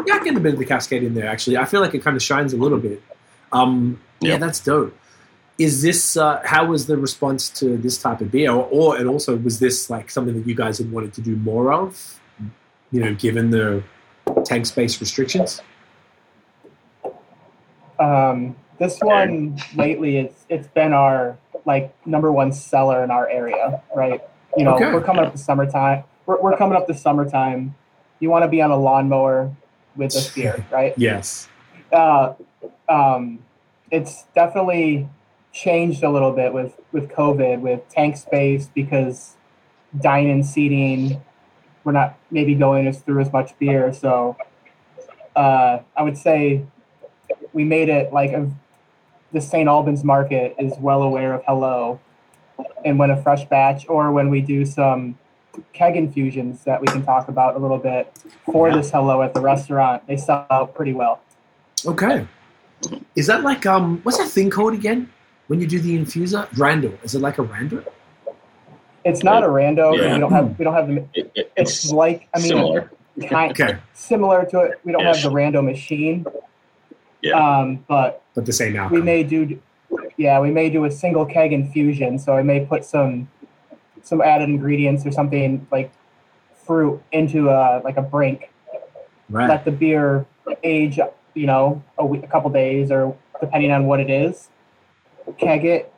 Yeah, 0.07 0.15
I 0.15 0.25
get 0.25 0.37
a 0.37 0.41
bit 0.41 0.55
of 0.55 0.59
the 0.59 0.65
Cascade 0.67 1.03
in 1.03 1.15
there. 1.15 1.27
Actually, 1.29 1.57
I 1.59 1.65
feel 1.65 1.81
like 1.81 1.95
it 1.95 2.03
kind 2.03 2.17
of 2.17 2.23
shines 2.23 2.53
a 2.53 2.57
little 2.57 2.79
bit. 2.79 3.03
Um, 3.53 4.01
yeah, 4.21 4.33
Yeah. 4.33 4.37
that's 4.39 4.61
dope. 4.61 4.97
Is 5.59 5.83
this 5.83 6.17
uh, 6.17 6.41
how 6.45 6.65
was 6.65 6.87
the 6.87 6.97
response 6.97 7.49
to 7.61 7.77
this 7.77 7.99
type 7.99 8.21
of 8.23 8.31
beer, 8.31 8.51
or, 8.51 8.67
or 8.71 8.97
and 8.97 9.07
also 9.09 9.37
was 9.37 9.59
this 9.59 9.91
like 9.91 10.11
something 10.11 10.35
that 10.35 10.47
you 10.49 10.55
guys 10.55 10.79
had 10.79 10.91
wanted 10.91 11.13
to 11.15 11.21
do 11.21 11.37
more 11.37 11.73
of? 11.73 12.19
You 12.91 13.01
know, 13.05 13.15
given 13.15 13.51
the 13.51 13.83
tank 14.45 14.67
space 14.67 15.01
restrictions. 15.01 15.61
Um, 17.99 18.57
this 18.79 18.99
one 19.01 19.61
lately, 19.77 20.17
it's 20.19 20.45
it's 20.49 20.67
been 20.69 20.93
our 20.93 21.39
like 21.65 21.95
number 22.07 22.33
one 22.33 22.53
seller 22.53 23.05
in 23.05 23.11
our 23.11 23.29
area, 23.29 23.83
right? 23.95 24.21
You 24.57 24.65
know, 24.65 24.75
Okay. 24.75 24.93
we're 24.93 25.03
coming 25.03 25.25
up 25.25 25.33
to 25.33 25.39
summertime. 25.39 26.05
We're, 26.27 26.41
we're 26.41 26.57
coming 26.57 26.77
up 26.77 26.87
to 26.89 26.95
summertime. 26.95 27.75
You 28.19 28.31
want 28.31 28.45
to 28.45 28.49
be 28.49 28.61
on 28.61 28.71
a 28.71 28.77
lawnmower 28.77 29.55
with 29.97 30.13
this 30.13 30.31
beer, 30.35 30.65
right? 30.73 30.95
Yes. 30.99 31.49
uh, 31.93 32.35
um, 32.89 33.39
it's 33.91 34.25
definitely 34.35 35.09
changed 35.53 36.03
a 36.03 36.11
little 36.11 36.33
bit 36.33 36.53
with 36.53 36.75
with 36.93 37.09
COVID, 37.11 37.61
with 37.61 37.89
tank 37.89 38.17
space 38.17 38.69
because 38.75 39.37
dine-in 40.01 40.43
seating, 40.43 41.21
we're 41.85 41.93
not 41.93 42.19
maybe 42.31 42.55
going 42.55 42.87
as 42.87 43.01
through 43.01 43.21
as 43.21 43.33
much 43.33 43.59
beer. 43.59 43.93
So 43.93 44.37
uh, 45.35 45.79
I 45.97 46.03
would 46.03 46.17
say 46.17 46.65
we 47.53 47.65
made 47.65 47.89
it 47.89 48.13
like 48.13 48.33
a, 48.33 48.51
the 49.33 49.41
St. 49.41 49.69
Albans 49.69 50.05
market 50.05 50.55
is 50.59 50.73
well 50.79 51.03
aware 51.03 51.35
of 51.35 51.43
Hello, 51.47 52.01
and 52.85 52.99
when 52.99 53.11
a 53.11 53.23
fresh 53.23 53.45
batch 53.47 53.89
or 53.89 54.13
when 54.13 54.31
we 54.31 54.41
do 54.41 54.65
some 54.65 55.19
keg 55.73 55.97
infusions 55.97 56.65
that 56.65 56.81
we 56.81 56.87
can 56.87 57.03
talk 57.03 57.29
about 57.29 57.57
a 57.57 57.59
little 57.59 57.79
bit 57.79 58.13
for 58.47 58.73
this 58.73 58.91
Hello 58.91 59.23
at 59.23 59.35
the 59.35 59.41
restaurant, 59.41 60.07
they 60.07 60.17
sell 60.17 60.47
out 60.51 60.75
pretty 60.75 60.93
well. 60.93 61.21
Okay. 61.87 62.27
Is 63.15 63.27
that 63.27 63.43
like 63.43 63.67
um 63.67 64.01
what's 64.03 64.19
that 64.19 64.29
thing 64.29 64.51
called 64.51 64.75
again? 64.75 65.11
When 65.49 65.61
you 65.61 65.67
do 65.67 65.81
the 65.81 65.99
infuser? 65.99 66.49
Randall. 66.57 66.95
Is 67.03 67.15
it 67.15 67.21
like 67.21 67.39
a 67.39 67.43
Randall? 67.43 67.85
It's 69.05 69.23
not 69.25 69.43
a 69.43 69.47
rando. 69.47 69.97
Yeah. 69.97 70.15
We 70.15 70.21
don't 70.21 70.33
have 70.33 70.59
we 70.59 70.65
don't 70.65 70.75
have 70.75 70.89
the. 70.89 70.97
It, 71.15 71.33
it, 71.35 71.53
It's 71.57 71.85
it's 71.85 71.93
like 71.93 72.29
I 72.35 72.39
mean, 72.39 72.49
similar. 72.49 72.91
kind 73.29 73.51
Okay. 73.53 73.79
similar 73.95 74.45
to 74.47 74.61
it. 74.61 74.81
We 74.85 74.93
don't 74.93 75.07
Ish. 75.07 75.23
have 75.23 75.33
the 75.33 75.37
rando 75.37 75.65
machine. 75.65 76.25
Yeah. 77.21 77.35
Um, 77.39 77.85
but 77.89 78.23
But 78.35 78.47
the 78.47 78.53
same 78.53 78.73
now. 78.73 78.89
we 78.89 79.01
may 79.03 79.23
do, 79.23 79.61
yeah, 80.17 80.41
we 80.41 80.51
may 80.51 80.71
do 80.71 80.85
a 80.85 80.91
single 80.91 81.25
keg 81.27 81.53
infusion. 81.53 82.19
So 82.19 82.37
I 82.37 82.43
may 82.43 82.65
put 82.65 82.85
some 82.85 83.29
some 84.03 84.21
added 84.21 84.49
ingredients 84.49 85.07
or 85.07 85.13
something 85.13 85.67
like 85.71 85.93
fruit 86.67 87.01
into 87.13 87.49
a 87.51 87.81
like 87.85 87.97
a 87.97 88.03
brink. 88.03 88.51
right. 89.31 89.49
Let 89.49 89.65
the 89.65 89.71
beer 89.73 90.27
age, 90.65 90.99
you 91.35 91.47
know, 91.47 91.83
a, 91.99 92.05
week, 92.05 92.23
a 92.25 92.27
couple 92.27 92.51
days 92.51 92.91
or 92.91 93.17
depending 93.41 93.71
on 93.73 93.87
what 93.87 94.01
it 94.01 94.11
is. 94.11 94.49
Keg 95.39 95.65
it, 95.65 95.93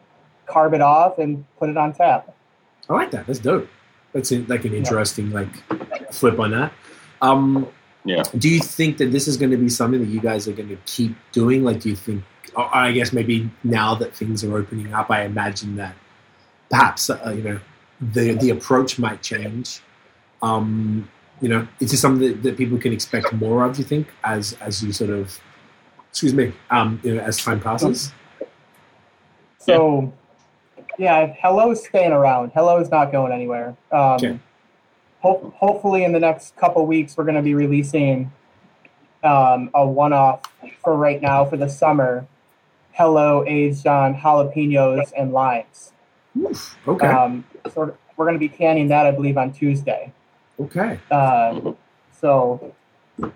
carb 0.47 0.75
it 0.75 0.83
off, 0.83 1.19
and 1.19 1.45
put 1.59 1.71
it 1.71 1.77
on 1.79 1.95
tap. 1.95 2.34
I 2.89 2.95
like 2.95 3.11
that. 3.13 3.27
That's 3.27 3.39
dope. 3.39 3.69
That's 4.13 4.33
a, 4.33 4.39
like 4.47 4.65
an 4.65 4.75
interesting 4.75 5.31
like 5.31 6.13
flip 6.13 6.39
on 6.39 6.51
that. 6.53 6.73
Um, 7.23 7.69
Yeah. 8.05 8.23
Do 8.37 8.49
you 8.49 8.61
think 8.61 8.99
that 8.99 9.13
this 9.13 9.27
is 9.27 9.37
going 9.37 9.51
to 9.51 9.57
be 9.57 9.69
something 9.69 10.01
that 10.01 10.09
you 10.09 10.21
guys 10.21 10.47
are 10.47 10.53
going 10.53 10.69
to 10.69 10.77
keep 10.85 11.17
doing? 11.33 11.65
Like, 11.65 11.81
do 11.81 11.89
you 11.89 11.97
think? 11.97 12.23
I 12.57 12.93
guess 12.93 13.13
maybe 13.13 13.51
now 13.65 13.95
that 13.97 14.15
things 14.15 14.45
are 14.45 14.57
opening 14.57 14.93
up, 14.93 15.11
I 15.11 15.25
imagine 15.25 15.77
that 15.77 15.97
perhaps 16.71 17.11
uh, 17.11 17.33
you 17.35 17.43
know 17.43 17.61
the 18.01 18.35
the 18.35 18.51
approach 18.51 18.99
might 18.99 19.23
change. 19.23 19.81
Um, 20.43 21.09
you 21.41 21.49
know, 21.49 21.67
is 21.81 21.91
this 21.91 22.01
something 22.01 22.29
that, 22.29 22.43
that 22.43 22.57
people 22.57 22.79
can 22.79 22.93
expect 22.93 23.33
more 23.33 23.65
of? 23.65 23.75
Do 23.75 23.83
you 23.83 23.89
think 23.89 24.09
as 24.23 24.53
as 24.61 24.85
you 24.85 24.93
sort 24.93 25.11
of, 25.11 25.41
excuse 26.11 26.35
me, 26.35 26.53
um, 26.71 27.01
you 27.03 27.15
know, 27.15 27.23
as 27.23 27.39
time 27.43 27.61
passes? 27.61 28.13
So, 29.59 30.13
yeah, 30.99 31.33
Hello's 31.39 31.85
staying 31.85 32.13
around. 32.13 32.53
Hello's 32.53 32.91
not 32.91 33.13
going 33.13 33.33
anywhere. 33.33 33.77
Um, 33.91 34.15
Okay. 34.17 34.39
ho- 35.21 35.53
hopefully, 35.57 36.05
in 36.05 36.13
the 36.13 36.21
next 36.21 36.57
couple 36.57 36.87
weeks, 36.87 37.17
we're 37.17 37.25
going 37.25 37.37
to 37.37 37.43
be 37.43 37.55
releasing 37.55 38.31
um, 39.23 39.71
a 39.75 39.87
one-off 39.87 40.41
for 40.83 40.97
right 40.97 41.21
now 41.21 41.45
for 41.45 41.57
the 41.57 41.69
summer. 41.69 42.27
Hello 42.93 43.45
aged 43.47 43.87
on 43.87 44.15
jalapenos 44.15 45.13
and 45.17 45.33
limes. 45.33 45.93
Oof, 46.39 46.77
okay, 46.87 47.07
Um, 47.09 47.45
so 47.73 47.97
we're 48.17 48.25
going 48.27 48.35
to 48.35 48.39
be 48.39 48.49
canning 48.49 48.89
that, 48.89 49.07
I 49.07 49.11
believe, 49.11 49.37
on 49.37 49.53
Tuesday. 49.53 50.13
okay, 50.61 51.01
Uh, 51.11 51.73
so, 52.21 52.73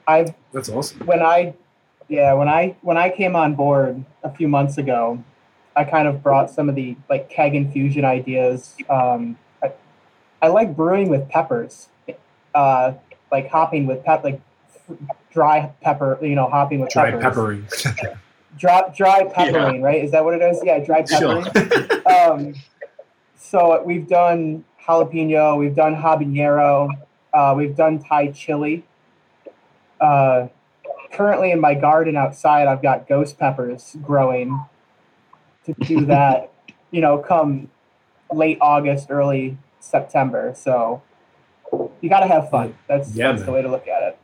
I've 0.07 0.35
that's 0.53 0.69
awesome. 0.69 1.07
when 1.07 1.23
I 1.23 1.55
yeah 2.09 2.33
when 2.35 2.49
I 2.49 2.77
when 2.83 2.97
I 2.97 3.11
came 3.11 3.35
on 3.37 3.55
board 3.55 4.05
a 4.25 4.31
few 4.35 4.49
months 4.49 4.77
ago, 4.79 5.23
I 5.79 5.85
kind 5.85 6.09
of 6.09 6.23
brought 6.23 6.51
some 6.51 6.69
of 6.69 6.75
the 6.75 6.97
like 7.09 7.31
keg 7.31 7.55
infusion 7.55 8.05
ideas. 8.05 8.77
Um, 8.91 9.39
I, 9.63 9.73
I 10.43 10.49
like 10.49 10.75
brewing 10.77 11.09
with 11.09 11.29
peppers 11.29 11.89
uh, 12.55 12.93
like 13.31 13.49
hopping 13.49 13.87
with 13.87 14.05
pep, 14.05 14.25
like 14.25 14.41
dry 15.33 15.73
pepper, 15.81 16.19
you 16.21 16.35
know, 16.35 16.49
hopping 16.49 16.81
with 16.81 16.91
Dry 16.91 17.11
peppers. 17.11 17.23
peppering. 17.23 17.69
Dry, 18.59 18.93
dry 18.97 19.25
peppering, 19.33 19.83
right? 19.83 20.03
Is 20.03 20.11
that 20.11 20.25
what 20.25 20.35
it 20.35 20.43
is? 20.43 20.61
Yeah, 20.65 20.79
dry 20.81 21.05
Sure. 21.05 21.45
peppering. 21.45 22.01
um, 22.07 22.55
so 23.37 23.81
we've 23.85 24.09
done 24.09 24.65
jalapeno, 24.85 25.57
we've 25.57 25.77
done 25.77 25.95
habanero, 25.95 26.89
uh, 27.33 27.55
we've 27.57 27.77
done 27.77 28.01
Thai 28.03 28.33
chili. 28.33 28.85
Uh, 30.01 30.49
currently 31.13 31.53
in 31.53 31.61
my 31.61 31.75
garden 31.75 32.17
outside, 32.17 32.67
I've 32.67 32.83
got 32.83 33.07
ghost 33.07 33.39
peppers 33.39 33.97
growing. 34.03 34.59
To 35.69 35.75
do 35.85 36.07
that, 36.07 36.51
you 36.91 37.01
know, 37.01 37.19
come 37.19 37.71
late 38.33 38.59
August, 38.61 39.11
early 39.11 39.59
September. 39.81 40.55
So 40.57 41.03
you 42.01 42.09
got 42.09 42.21
to 42.21 42.27
have 42.27 42.49
fun. 42.51 42.75
That's, 42.87 43.15
Yeah, 43.15 43.33
that's 43.33 43.45
the 43.45 43.53
way 43.53 43.63
to 43.63 43.69
look 43.69 43.87
at 43.87 44.03
it. 44.03 44.19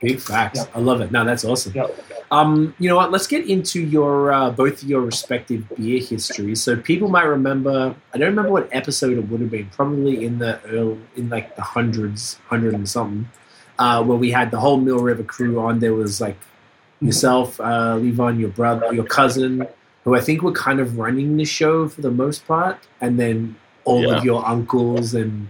Big 0.00 0.20
facts. 0.20 0.58
Yep. 0.58 0.70
I 0.74 0.78
love 0.80 1.00
it. 1.00 1.10
No, 1.12 1.24
that's 1.24 1.44
awesome. 1.44 1.72
Yep. 1.74 1.98
Um, 2.30 2.74
you 2.78 2.88
know 2.88 2.96
what? 2.96 3.10
Let's 3.10 3.26
get 3.26 3.48
into 3.48 3.80
your 3.80 4.32
uh, 4.32 4.50
both 4.50 4.84
your 4.84 5.00
respective 5.00 5.64
beer 5.76 6.00
histories. 6.00 6.62
So 6.62 6.76
people 6.76 7.08
might 7.08 7.24
remember. 7.24 7.94
I 8.12 8.18
don't 8.18 8.28
remember 8.28 8.50
what 8.50 8.68
episode 8.72 9.16
it 9.16 9.28
would 9.28 9.40
have 9.40 9.50
been. 9.50 9.70
Probably 9.70 10.24
in 10.24 10.38
the 10.38 10.60
early, 10.64 10.98
in 11.16 11.28
like 11.28 11.56
the 11.56 11.62
hundreds, 11.62 12.38
hundred 12.48 12.74
and 12.74 12.88
something, 12.88 13.28
uh, 13.78 14.02
where 14.02 14.18
we 14.18 14.30
had 14.30 14.50
the 14.50 14.60
whole 14.60 14.76
Mill 14.76 14.98
River 14.98 15.22
crew 15.22 15.60
on. 15.60 15.78
There 15.78 15.94
was 15.94 16.20
like 16.20 16.38
yourself, 17.00 17.60
uh, 17.60 17.96
Levon, 17.96 18.38
your 18.40 18.50
brother, 18.50 18.92
your 18.92 19.04
cousin, 19.04 19.66
who 20.04 20.14
I 20.16 20.20
think 20.20 20.42
were 20.42 20.52
kind 20.52 20.80
of 20.80 20.98
running 20.98 21.36
the 21.36 21.44
show 21.44 21.88
for 21.88 22.00
the 22.02 22.10
most 22.10 22.46
part, 22.46 22.78
and 23.00 23.18
then 23.18 23.56
all 23.84 24.02
Yeah. 24.02 24.16
of 24.16 24.24
your 24.24 24.46
uncles 24.46 25.14
and 25.14 25.48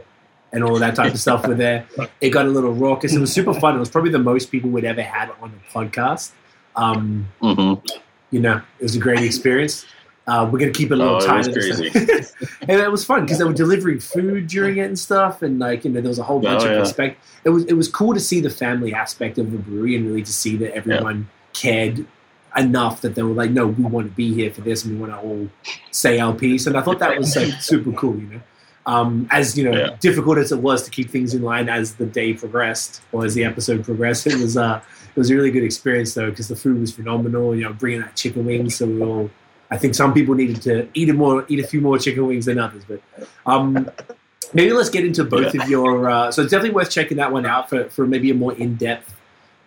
and 0.54 0.62
all 0.62 0.74
of 0.74 0.80
that 0.80 0.94
type 0.94 1.14
of 1.14 1.18
stuff 1.18 1.46
were 1.48 1.54
there. 1.54 1.86
It 2.20 2.28
got 2.28 2.44
a 2.44 2.48
little 2.50 2.74
raucous. 2.74 3.14
It 3.14 3.18
was 3.20 3.32
super 3.32 3.54
fun. 3.54 3.74
It 3.74 3.78
was 3.78 3.88
probably 3.88 4.10
the 4.10 4.18
most 4.18 4.50
people 4.50 4.68
we'd 4.68 4.84
ever 4.84 5.00
had 5.02 5.30
on 5.40 5.50
a 5.50 5.72
podcast. 5.74 6.32
Um, 6.76 7.26
hmm 7.40 7.74
you 8.30 8.40
know, 8.40 8.60
it 8.78 8.82
was 8.82 8.94
a 8.96 8.98
great 8.98 9.20
experience. 9.20 9.86
Uh, 10.26 10.48
we're 10.50 10.58
gonna 10.58 10.70
keep 10.70 10.90
it 10.90 10.94
a 10.94 10.96
little 10.96 11.20
Oh, 11.22 11.36
was 11.36 11.48
this 11.48 12.32
and 12.60 12.70
it 12.70 12.90
was 12.96 13.04
fun 13.04 13.22
because 13.22 13.38
they 13.38 13.44
were 13.44 13.52
delivering 13.52 13.98
food 13.98 14.46
during 14.46 14.76
it 14.76 14.82
and 14.86 14.98
stuff, 14.98 15.42
and 15.42 15.58
like 15.58 15.84
you 15.84 15.90
know, 15.90 16.00
there 16.00 16.08
was 16.08 16.18
a 16.18 16.22
whole 16.22 16.38
bunch 16.40 16.62
Oh, 16.62 16.66
of 16.66 16.72
yeah. 16.72 16.78
respect. 16.80 17.22
It 17.44 17.50
was 17.50 17.64
it 17.64 17.72
was 17.72 17.88
cool 17.88 18.14
to 18.14 18.20
see 18.20 18.40
the 18.40 18.50
family 18.50 18.94
aspect 18.94 19.38
of 19.38 19.50
the 19.52 19.58
brewery 19.58 19.96
and 19.96 20.06
really 20.06 20.22
to 20.22 20.32
see 20.32 20.56
that 20.58 20.74
everyone 20.74 21.28
cared 21.54 22.06
enough 22.56 23.00
that 23.02 23.14
they 23.14 23.22
were 23.22 23.32
like, 23.34 23.50
no, 23.50 23.66
we 23.66 23.82
want 23.84 24.08
to 24.08 24.12
be 24.14 24.32
here 24.34 24.50
for 24.50 24.60
this 24.60 24.84
and 24.84 24.94
we 24.94 25.00
want 25.00 25.12
to 25.12 25.18
all 25.26 25.48
say 25.90 26.18
our 26.18 26.34
piece. 26.34 26.66
And 26.66 26.76
I 26.76 26.82
thought 26.82 26.98
that 26.98 27.16
was 27.18 27.34
like 27.36 27.52
super 27.60 27.92
cool, 27.92 28.16
you 28.16 28.26
know. 28.26 28.40
Um, 28.84 29.28
as 29.30 29.56
you 29.56 29.64
know, 29.70 29.78
Yeah. 29.78 29.96
difficult 30.00 30.38
as 30.38 30.50
it 30.50 30.58
was 30.58 30.82
to 30.82 30.90
keep 30.90 31.08
things 31.10 31.34
in 31.34 31.42
line 31.42 31.68
as 31.68 31.94
the 31.94 32.04
day 32.06 32.34
progressed 32.34 33.00
or 33.12 33.24
as 33.24 33.34
the 33.34 33.44
episode 33.44 33.84
progressed, 33.84 34.26
it 34.26 34.34
was 34.34 34.56
uh, 34.56 34.80
it 35.14 35.16
was 35.18 35.30
a 35.30 35.34
really 35.36 35.50
good 35.52 35.62
experience 35.62 36.14
though 36.14 36.30
because 36.30 36.48
the 36.48 36.56
food 36.56 36.80
was 36.80 36.92
phenomenal. 36.92 37.54
You 37.54 37.64
know, 37.64 37.72
bringing 37.72 38.00
that 38.00 38.16
chicken 38.16 38.44
wings, 38.44 38.74
so 38.76 38.86
we 38.86 39.00
all. 39.02 39.30
I 39.70 39.78
think 39.78 39.94
some 39.94 40.12
people 40.12 40.34
needed 40.34 40.60
to 40.62 40.88
eat 40.94 41.08
a 41.08 41.14
more, 41.14 41.46
eat 41.48 41.60
a 41.60 41.66
few 41.66 41.80
more 41.80 41.96
chicken 41.98 42.26
wings 42.26 42.44
than 42.46 42.58
others, 42.58 42.82
but 42.86 43.00
um, 43.46 43.88
maybe 44.52 44.72
let's 44.72 44.90
get 44.90 45.06
into 45.06 45.24
both 45.24 45.54
of 45.54 45.68
your. 45.70 46.10
Uh, 46.10 46.30
so 46.32 46.42
it's 46.42 46.50
definitely 46.50 46.74
worth 46.74 46.90
checking 46.90 47.16
that 47.18 47.32
one 47.32 47.46
out 47.46 47.70
for, 47.70 47.88
for 47.88 48.06
maybe 48.06 48.30
a 48.30 48.34
more 48.34 48.52
in 48.52 48.74
depth 48.74 49.11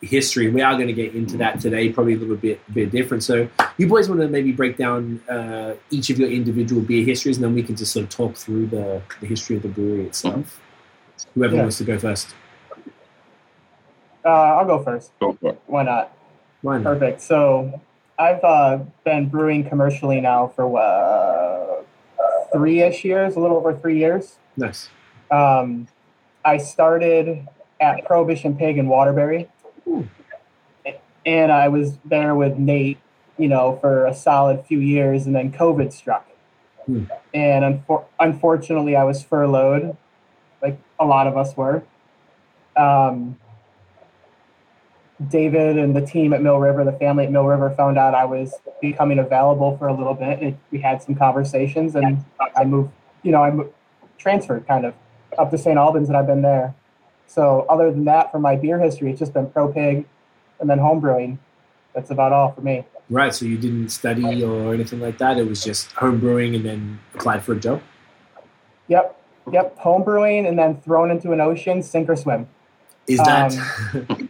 history. 0.05 0.49
We 0.49 0.61
are 0.61 0.73
going 0.75 0.87
to 0.87 0.93
get 0.93 1.13
into 1.15 1.37
that 1.37 1.59
today, 1.59 1.89
probably 1.89 2.13
a 2.13 2.17
little 2.17 2.35
bit 2.35 2.61
bit 2.73 2.91
different. 2.91 3.23
So 3.23 3.49
you 3.77 3.87
boys 3.87 4.07
want 4.09 4.21
to 4.21 4.27
maybe 4.27 4.51
break 4.51 4.77
down 4.77 5.21
uh, 5.29 5.75
each 5.89 6.09
of 6.09 6.19
your 6.19 6.29
individual 6.29 6.81
beer 6.81 7.03
histories, 7.05 7.37
and 7.37 7.43
then 7.43 7.53
we 7.53 7.63
can 7.63 7.75
just 7.75 7.91
sort 7.91 8.03
of 8.05 8.09
talk 8.09 8.35
through 8.35 8.67
the, 8.67 9.01
the 9.21 9.27
history 9.27 9.55
of 9.57 9.63
the 9.63 9.69
brewery 9.69 10.05
itself. 10.05 10.59
Whoever 11.33 11.55
Yeah. 11.55 11.61
wants 11.63 11.77
to 11.79 11.83
go 11.83 11.97
first. 11.99 12.33
Uh, 14.23 14.29
I'll 14.29 14.65
go 14.65 14.83
first. 14.83 15.11
Go 15.19 15.33
for 15.33 15.49
it. 15.51 15.61
Why 15.67 15.83
not? 15.83 16.11
Why 16.61 16.77
not? 16.77 16.83
Perfect. 16.83 17.21
So 17.21 17.81
I've 18.17 18.43
uh, 18.43 18.79
been 19.03 19.27
brewing 19.29 19.67
commercially 19.67 20.19
now 20.21 20.47
for 20.55 20.79
uh, 20.79 21.83
three 22.51 22.81
ish 22.81 23.03
years, 23.05 23.35
a 23.35 23.39
little 23.39 23.57
over 23.57 23.75
three 23.77 23.99
years. 23.99 24.37
Nice. 24.57 24.89
Um, 25.29 25.87
I 26.43 26.57
started 26.57 27.47
at 27.81 28.05
Prohibition 28.05 28.55
Pig 28.55 28.77
in 28.77 28.87
Waterbury, 28.87 29.49
Ooh. 29.87 30.07
and 31.25 31.51
I 31.51 31.67
was 31.69 31.97
there 32.05 32.35
with 32.35 32.57
Nate, 32.57 32.99
you 33.37 33.47
know, 33.47 33.77
for 33.77 34.05
a 34.05 34.13
solid 34.13 34.65
few 34.65 34.79
years, 34.79 35.25
and 35.25 35.35
then 35.35 35.51
COVID 35.51 35.91
struck, 35.91 36.27
Hmm. 36.85 37.05
and 37.33 37.63
unfor- 37.83 38.05
unfortunately, 38.19 38.95
I 38.95 39.03
was 39.03 39.23
furloughed, 39.23 39.97
like 40.61 40.77
a 40.99 41.05
lot 41.05 41.25
of 41.27 41.35
us 41.35 41.57
were. 41.57 41.83
Um, 42.77 43.37
David 45.29 45.77
and 45.77 45.95
the 45.95 46.01
team 46.05 46.33
at 46.33 46.41
Mill 46.41 46.59
River, 46.59 46.83
the 46.83 46.91
family 46.91 47.23
at 47.25 47.31
Mill 47.31 47.45
River, 47.45 47.69
found 47.71 47.97
out 47.97 48.13
I 48.13 48.25
was 48.25 48.53
becoming 48.81 49.17
available 49.17 49.77
for 49.77 49.87
a 49.87 49.93
little 49.93 50.13
bit. 50.13 50.41
And 50.41 50.57
we 50.71 50.79
had 50.79 51.01
some 51.01 51.15
conversations, 51.15 51.95
and 51.95 52.23
I 52.55 52.65
moved. 52.65 52.91
You 53.23 53.31
know, 53.31 53.41
I 53.41 53.49
mo- 53.51 53.69
transferred 54.17 54.67
kind 54.67 54.85
of 54.85 54.93
up 55.37 55.51
to 55.51 55.57
St. 55.57 55.77
Albans, 55.77 56.09
and 56.09 56.17
I've 56.17 56.27
been 56.27 56.41
there. 56.41 56.75
So, 57.27 57.65
other 57.69 57.91
than 57.91 58.05
that, 58.05 58.31
for 58.31 58.39
my 58.39 58.55
beer 58.55 58.79
history, 58.79 59.11
it's 59.11 59.19
just 59.19 59.33
been 59.33 59.49
pro 59.49 59.71
pig, 59.71 60.05
and 60.59 60.69
then 60.69 60.79
home 60.79 60.99
brewing. 60.99 61.39
That's 61.93 62.11
about 62.11 62.31
all 62.31 62.51
for 62.51 62.61
me. 62.61 62.85
Right. 63.09 63.33
So 63.33 63.45
you 63.45 63.57
didn't 63.57 63.89
study 63.89 64.43
or 64.43 64.73
anything 64.73 64.99
like 64.99 65.17
that. 65.19 65.37
It 65.37 65.47
was 65.47 65.63
just 65.63 65.91
home 65.93 66.19
brewing, 66.19 66.55
and 66.55 66.65
then 66.65 66.99
applied 67.13 67.43
for 67.43 67.53
a 67.53 67.59
job. 67.59 67.81
Yep, 68.87 69.19
yep. 69.51 69.77
Home 69.79 70.03
brewing, 70.03 70.45
and 70.45 70.57
then 70.57 70.81
thrown 70.81 71.11
into 71.11 71.31
an 71.31 71.41
ocean, 71.41 71.81
sink 71.83 72.09
or 72.09 72.15
swim. 72.15 72.47
Is 73.07 73.19
that? 73.19 74.29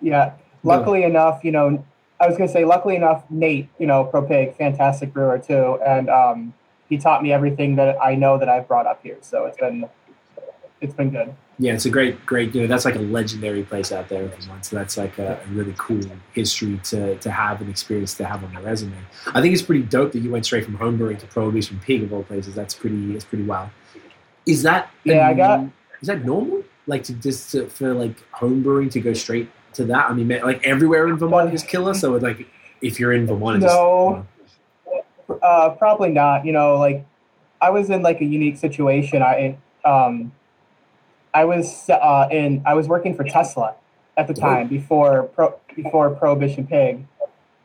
Yeah. 0.00 0.32
Luckily 0.62 1.04
enough, 1.04 1.44
you 1.44 1.52
know, 1.52 1.84
I 2.20 2.26
was 2.26 2.36
gonna 2.36 2.50
say, 2.50 2.64
luckily 2.64 2.96
enough, 2.96 3.24
Nate, 3.30 3.68
you 3.78 3.86
know, 3.86 4.04
Pro 4.04 4.22
Pig, 4.22 4.56
fantastic 4.56 5.12
brewer 5.12 5.38
too, 5.38 5.78
and 5.86 6.08
um, 6.08 6.54
he 6.88 6.98
taught 6.98 7.22
me 7.22 7.32
everything 7.32 7.76
that 7.76 7.96
I 8.02 8.14
know 8.14 8.38
that 8.38 8.48
I've 8.48 8.66
brought 8.66 8.86
up 8.86 9.02
here. 9.02 9.18
So 9.20 9.44
it's 9.44 9.58
been, 9.58 9.88
it's 10.80 10.94
been 10.94 11.10
good. 11.10 11.34
Yeah, 11.58 11.72
it's 11.72 11.86
a 11.86 11.90
great, 11.90 12.24
great. 12.26 12.54
You 12.54 12.62
know, 12.62 12.66
that's 12.66 12.84
like 12.84 12.96
a 12.96 13.00
legendary 13.00 13.62
place 13.62 13.90
out 13.90 14.10
there 14.10 14.22
in 14.24 14.28
Vermont. 14.28 14.66
So 14.66 14.76
that's 14.76 14.98
like 14.98 15.18
a, 15.18 15.40
a 15.42 15.48
really 15.52 15.74
cool 15.78 16.02
history 16.34 16.78
to, 16.84 17.16
to 17.16 17.30
have 17.30 17.62
and 17.62 17.70
experience 17.70 18.12
to 18.14 18.26
have 18.26 18.44
on 18.44 18.52
your 18.52 18.60
resume. 18.60 18.92
I 19.28 19.40
think 19.40 19.54
it's 19.54 19.62
pretty 19.62 19.82
dope 19.82 20.12
that 20.12 20.18
you 20.18 20.30
went 20.30 20.44
straight 20.44 20.64
from 20.66 20.76
homebrewing 20.76 21.18
to 21.20 21.26
Prohibition 21.26 21.80
Pig 21.82 22.02
of 22.02 22.12
all 22.12 22.24
places. 22.24 22.54
That's 22.54 22.74
pretty. 22.74 23.14
It's 23.14 23.24
pretty 23.24 23.44
wild. 23.44 23.70
Is 24.44 24.62
that? 24.64 24.90
Yeah, 25.04 25.28
I 25.28 25.34
got- 25.34 25.64
Is 26.02 26.08
that 26.08 26.24
normal? 26.26 26.62
Like 26.86 27.02
to 27.04 27.14
just 27.14 27.50
to, 27.52 27.68
for 27.68 27.94
like 27.94 28.16
homebrewing 28.32 28.90
to 28.92 29.00
go 29.00 29.14
straight 29.14 29.48
to 29.74 29.84
that? 29.86 30.10
I 30.10 30.12
mean, 30.12 30.28
like 30.28 30.62
everywhere 30.64 31.08
in 31.08 31.16
Vermont 31.16 31.52
is 31.54 31.62
killer. 31.62 31.94
So 31.94 32.12
like, 32.16 32.46
if 32.82 33.00
you're 33.00 33.12
in 33.12 33.26
Vermont, 33.26 33.62
No. 33.62 34.26
Uh, 35.42 35.70
probably 35.70 36.10
not. 36.10 36.44
You 36.44 36.52
know, 36.52 36.76
like 36.76 37.04
I 37.60 37.70
was 37.70 37.88
in 37.90 38.02
like 38.02 38.20
a 38.20 38.24
unique 38.24 38.58
situation. 38.58 39.22
I 39.22 39.56
um, 39.84 40.32
I 41.36 41.44
was 41.44 41.90
uh, 41.90 42.28
in 42.30 42.62
I 42.64 42.72
was 42.72 42.88
working 42.88 43.14
for 43.14 43.22
Tesla 43.22 43.74
at 44.16 44.26
the 44.26 44.32
time 44.32 44.68
before 44.68 45.24
pro, 45.24 45.60
before 45.74 46.08
Prohibition 46.14 46.66
Pig, 46.66 47.06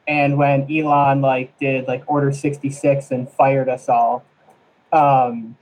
and 0.06 0.38
when 0.38 0.70
Elon 0.70 1.22
like 1.22 1.58
did 1.58 1.88
like 1.88 2.04
Order 2.06 2.34
sixty 2.34 2.70
six 2.70 3.12
and 3.12 3.32
fired 3.32 3.70
us 3.70 3.88
all, 3.88 4.26
um, 4.92 5.56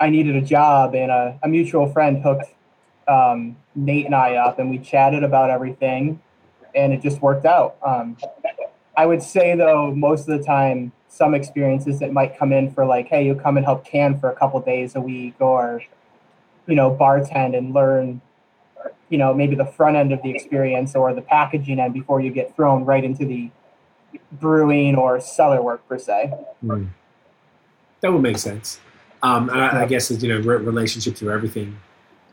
I 0.00 0.08
needed 0.08 0.36
a 0.36 0.40
job, 0.40 0.94
and 0.94 1.10
a, 1.10 1.38
a 1.42 1.48
mutual 1.48 1.86
friend 1.92 2.22
hooked 2.22 2.46
um, 3.06 3.58
Nate 3.74 4.06
and 4.06 4.14
I 4.14 4.36
up, 4.36 4.58
and 4.58 4.70
we 4.70 4.78
chatted 4.78 5.22
about 5.22 5.50
everything, 5.50 6.18
and 6.74 6.94
it 6.94 7.02
just 7.02 7.20
worked 7.20 7.44
out. 7.44 7.76
Um, 7.82 8.16
I 8.96 9.04
would 9.04 9.22
say 9.22 9.54
though, 9.54 9.94
most 9.94 10.26
of 10.30 10.38
the 10.38 10.42
time, 10.42 10.92
some 11.08 11.34
experiences 11.34 11.98
that 11.98 12.14
might 12.14 12.38
come 12.38 12.54
in 12.54 12.72
for 12.72 12.86
like, 12.86 13.08
hey, 13.08 13.26
you 13.26 13.34
come 13.34 13.58
and 13.58 13.66
help 13.66 13.84
can 13.84 14.18
for 14.18 14.30
a 14.30 14.34
couple 14.34 14.58
days 14.60 14.96
a 14.96 15.00
week, 15.02 15.34
or 15.40 15.82
you 16.70 16.76
know, 16.76 16.94
bartend 16.94 17.56
and 17.58 17.74
learn, 17.74 18.20
you 19.08 19.18
know, 19.18 19.34
maybe 19.34 19.56
the 19.56 19.66
front 19.66 19.96
end 19.96 20.12
of 20.12 20.22
the 20.22 20.30
experience 20.30 20.94
or 20.94 21.12
the 21.12 21.20
packaging 21.22 21.80
end 21.80 21.92
before 21.92 22.20
you 22.20 22.30
get 22.30 22.54
thrown 22.54 22.84
right 22.84 23.04
into 23.04 23.26
the 23.26 23.50
brewing 24.32 24.94
or 24.94 25.20
cellar 25.20 25.60
work 25.62 25.86
per 25.88 25.98
se. 25.98 26.32
Hmm. 26.60 26.86
That 28.00 28.12
would 28.12 28.22
make 28.22 28.38
sense. 28.38 28.80
Um, 29.22 29.50
and 29.50 29.60
I, 29.60 29.82
I 29.82 29.86
guess 29.86 30.10
as 30.10 30.22
you 30.22 30.30
know, 30.30 30.40
re- 30.40 30.64
relationship 30.64 31.16
to 31.16 31.30
everything 31.30 31.76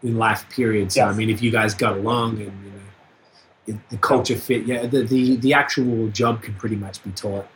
in 0.04 0.18
life. 0.18 0.48
Period. 0.50 0.92
So 0.92 1.04
I 1.04 1.14
mean, 1.14 1.30
if 1.30 1.42
you 1.42 1.52
guys 1.52 1.74
got 1.74 1.98
along 1.98 2.40
and 2.42 2.66
you 2.66 2.72
know 2.72 3.76
it, 3.76 3.90
the 3.90 3.98
culture 3.98 4.38
fit, 4.38 4.66
yeah, 4.66 4.86
the, 4.86 5.04
the 5.04 5.36
the 5.38 5.54
actual 5.54 6.08
job 6.10 6.42
can 6.42 6.54
pretty 6.54 6.78
much 6.78 7.04
be 7.04 7.12
taught 7.12 7.48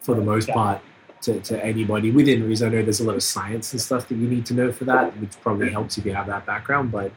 for 0.00 0.14
the 0.14 0.22
most 0.22 0.48
Yeah. 0.48 0.54
part 0.54 0.80
to, 1.22 1.40
to 1.40 1.64
anybody 1.64 2.10
within 2.10 2.46
reason. 2.46 2.68
I 2.68 2.76
know 2.76 2.82
there's 2.82 3.00
a 3.00 3.04
lot 3.04 3.16
of 3.16 3.22
science 3.22 3.72
and 3.72 3.80
stuff 3.80 4.08
that 4.08 4.14
you 4.16 4.26
need 4.28 4.46
to 4.46 4.54
know 4.54 4.72
for 4.72 4.84
that, 4.84 5.16
which 5.20 5.40
probably 5.40 5.70
helps 5.70 5.98
if 5.98 6.04
you 6.06 6.14
have 6.14 6.26
that 6.26 6.46
background. 6.46 6.90
But 6.92 7.12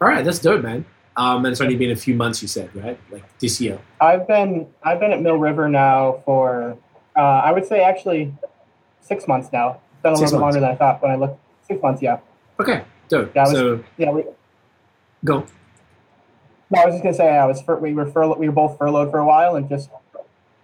all 0.00 0.08
right, 0.08 0.24
that's 0.24 0.38
dope, 0.38 0.62
man. 0.62 0.84
Um, 1.16 1.44
and 1.44 1.52
it's 1.52 1.60
only 1.60 1.76
been 1.76 1.90
a 1.90 1.96
few 1.96 2.14
months, 2.14 2.40
you 2.42 2.48
said, 2.48 2.74
right? 2.74 2.98
Like 3.10 3.38
this 3.38 3.60
year. 3.60 3.78
I've 4.00 4.26
been 4.26 4.66
I've 4.82 5.00
been 5.00 5.12
at 5.12 5.20
Mill 5.20 5.36
River 5.36 5.68
now 5.68 6.22
for 6.24 6.76
uh, 7.16 7.20
I 7.20 7.52
would 7.52 7.66
say 7.66 7.82
actually 7.82 8.32
six 9.00 9.26
months 9.28 9.50
now. 9.52 9.80
It's 9.94 10.02
been 10.02 10.12
a 10.12 10.16
Six 10.16 10.32
little 10.32 10.38
bit 10.38 10.42
longer 10.44 10.60
than 10.60 10.70
I 10.70 10.76
thought 10.76 11.02
when 11.02 11.10
I 11.12 11.16
looked. 11.16 11.38
Six 11.66 11.82
months, 11.82 12.00
yeah. 12.02 12.18
Okay, 12.58 12.84
dope. 13.08 13.32
That 13.34 13.42
was- 13.48 13.52
so 13.52 13.84
Yeah, 13.98 14.10
we, 14.10 14.24
go. 15.24 15.44
no, 16.70 16.80
I 16.80 16.86
was 16.86 16.94
just 16.94 17.02
gonna 17.02 17.14
say 17.14 17.28
I 17.36 17.44
was 17.46 17.62
we 17.80 17.92
were 17.92 18.06
furloughed, 18.06 18.38
we 18.38 18.48
were 18.48 18.54
both 18.54 18.78
furloughed 18.78 19.10
for 19.10 19.18
a 19.18 19.26
while 19.26 19.56
and 19.56 19.68
just 19.68 19.90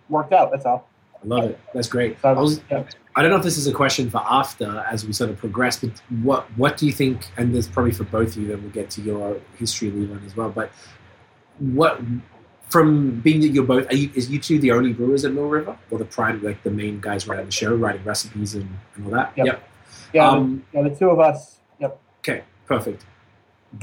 worked 0.08 0.32
out. 0.32 0.50
That's 0.52 0.64
all. 0.64 0.88
Love 1.26 1.50
it. 1.50 1.60
That's 1.74 1.88
great. 1.88 2.16
I, 2.24 2.32
was. 2.32 2.60
I 2.70 3.22
don't 3.22 3.30
know 3.30 3.36
if 3.36 3.42
this 3.42 3.58
is 3.58 3.66
a 3.66 3.72
question 3.72 4.08
for 4.08 4.22
after 4.24 4.84
as 4.88 5.04
we 5.04 5.12
sort 5.12 5.28
of 5.28 5.38
progress, 5.38 5.78
but 5.78 5.90
what 6.22 6.44
what 6.56 6.76
do 6.76 6.86
you 6.86 6.92
think? 6.92 7.26
And 7.36 7.52
this 7.52 7.66
is 7.66 7.70
probably 7.70 7.90
for 7.90 8.04
both 8.04 8.36
of 8.36 8.42
you. 8.42 8.48
Then 8.48 8.62
we'll 8.62 8.70
get 8.70 8.90
to 8.90 9.02
your 9.02 9.40
history, 9.58 9.90
Levon, 9.90 10.24
as 10.24 10.36
well. 10.36 10.50
But 10.50 10.70
what 11.58 12.00
from 12.68 13.20
being 13.20 13.40
that 13.40 13.48
you're 13.48 13.64
both, 13.64 13.90
are 13.90 13.96
you, 13.96 14.10
is 14.14 14.30
you 14.30 14.38
two 14.38 14.58
the 14.58 14.70
only 14.70 14.92
brewers 14.92 15.24
at 15.24 15.32
Mill 15.32 15.48
River, 15.48 15.76
or 15.90 15.98
the 15.98 16.04
prime, 16.04 16.42
like 16.42 16.62
the 16.62 16.70
main 16.70 17.00
guys 17.00 17.26
running 17.26 17.46
the 17.46 17.52
show, 17.52 17.74
writing 17.74 18.04
recipes 18.04 18.54
and, 18.54 18.68
and 18.94 19.06
all 19.06 19.10
that? 19.12 19.32
Yep. 19.36 19.68
Yeah, 20.12 20.28
Um, 20.28 20.64
the, 20.72 20.78
yeah, 20.78 20.88
the 20.88 20.94
two 20.94 21.10
of 21.10 21.18
us. 21.18 21.58
Yep. 21.80 22.00
Okay, 22.20 22.42
perfect. 22.66 23.04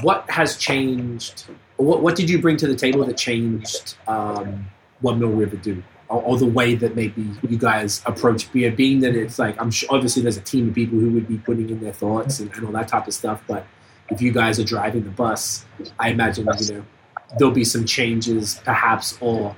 What 0.00 0.28
has 0.30 0.56
changed? 0.56 1.44
What, 1.76 2.02
what 2.02 2.16
did 2.16 2.30
you 2.30 2.40
bring 2.40 2.56
to 2.58 2.66
the 2.66 2.74
table 2.74 3.04
that 3.04 3.16
changed 3.16 3.96
um, 4.06 4.66
what 5.00 5.18
Mill 5.18 5.30
River 5.30 5.56
do? 5.56 5.82
Or, 6.08 6.22
or 6.22 6.38
the 6.38 6.46
way 6.46 6.74
that 6.74 6.94
maybe 6.94 7.30
you 7.48 7.56
guys 7.56 8.02
approach 8.04 8.52
beer, 8.52 8.70
being 8.70 9.00
that 9.00 9.14
it's 9.14 9.38
like, 9.38 9.60
I'm 9.60 9.70
sure 9.70 9.88
obviously 9.92 10.22
there's 10.22 10.36
a 10.36 10.42
team 10.42 10.68
of 10.68 10.74
people 10.74 10.98
who 10.98 11.10
would 11.10 11.26
be 11.26 11.38
putting 11.38 11.70
in 11.70 11.80
their 11.80 11.92
thoughts 11.92 12.40
and, 12.40 12.52
and 12.54 12.66
all 12.66 12.72
that 12.72 12.88
type 12.88 13.06
of 13.06 13.14
stuff. 13.14 13.42
But 13.46 13.66
if 14.10 14.20
you 14.20 14.32
guys 14.32 14.60
are 14.60 14.64
driving 14.64 15.04
the 15.04 15.10
bus, 15.10 15.64
I 15.98 16.10
imagine, 16.10 16.46
you 16.60 16.74
know, 16.74 16.84
there'll 17.38 17.54
be 17.54 17.64
some 17.64 17.84
changes 17.84 18.60
perhaps 18.64 19.16
or 19.20 19.56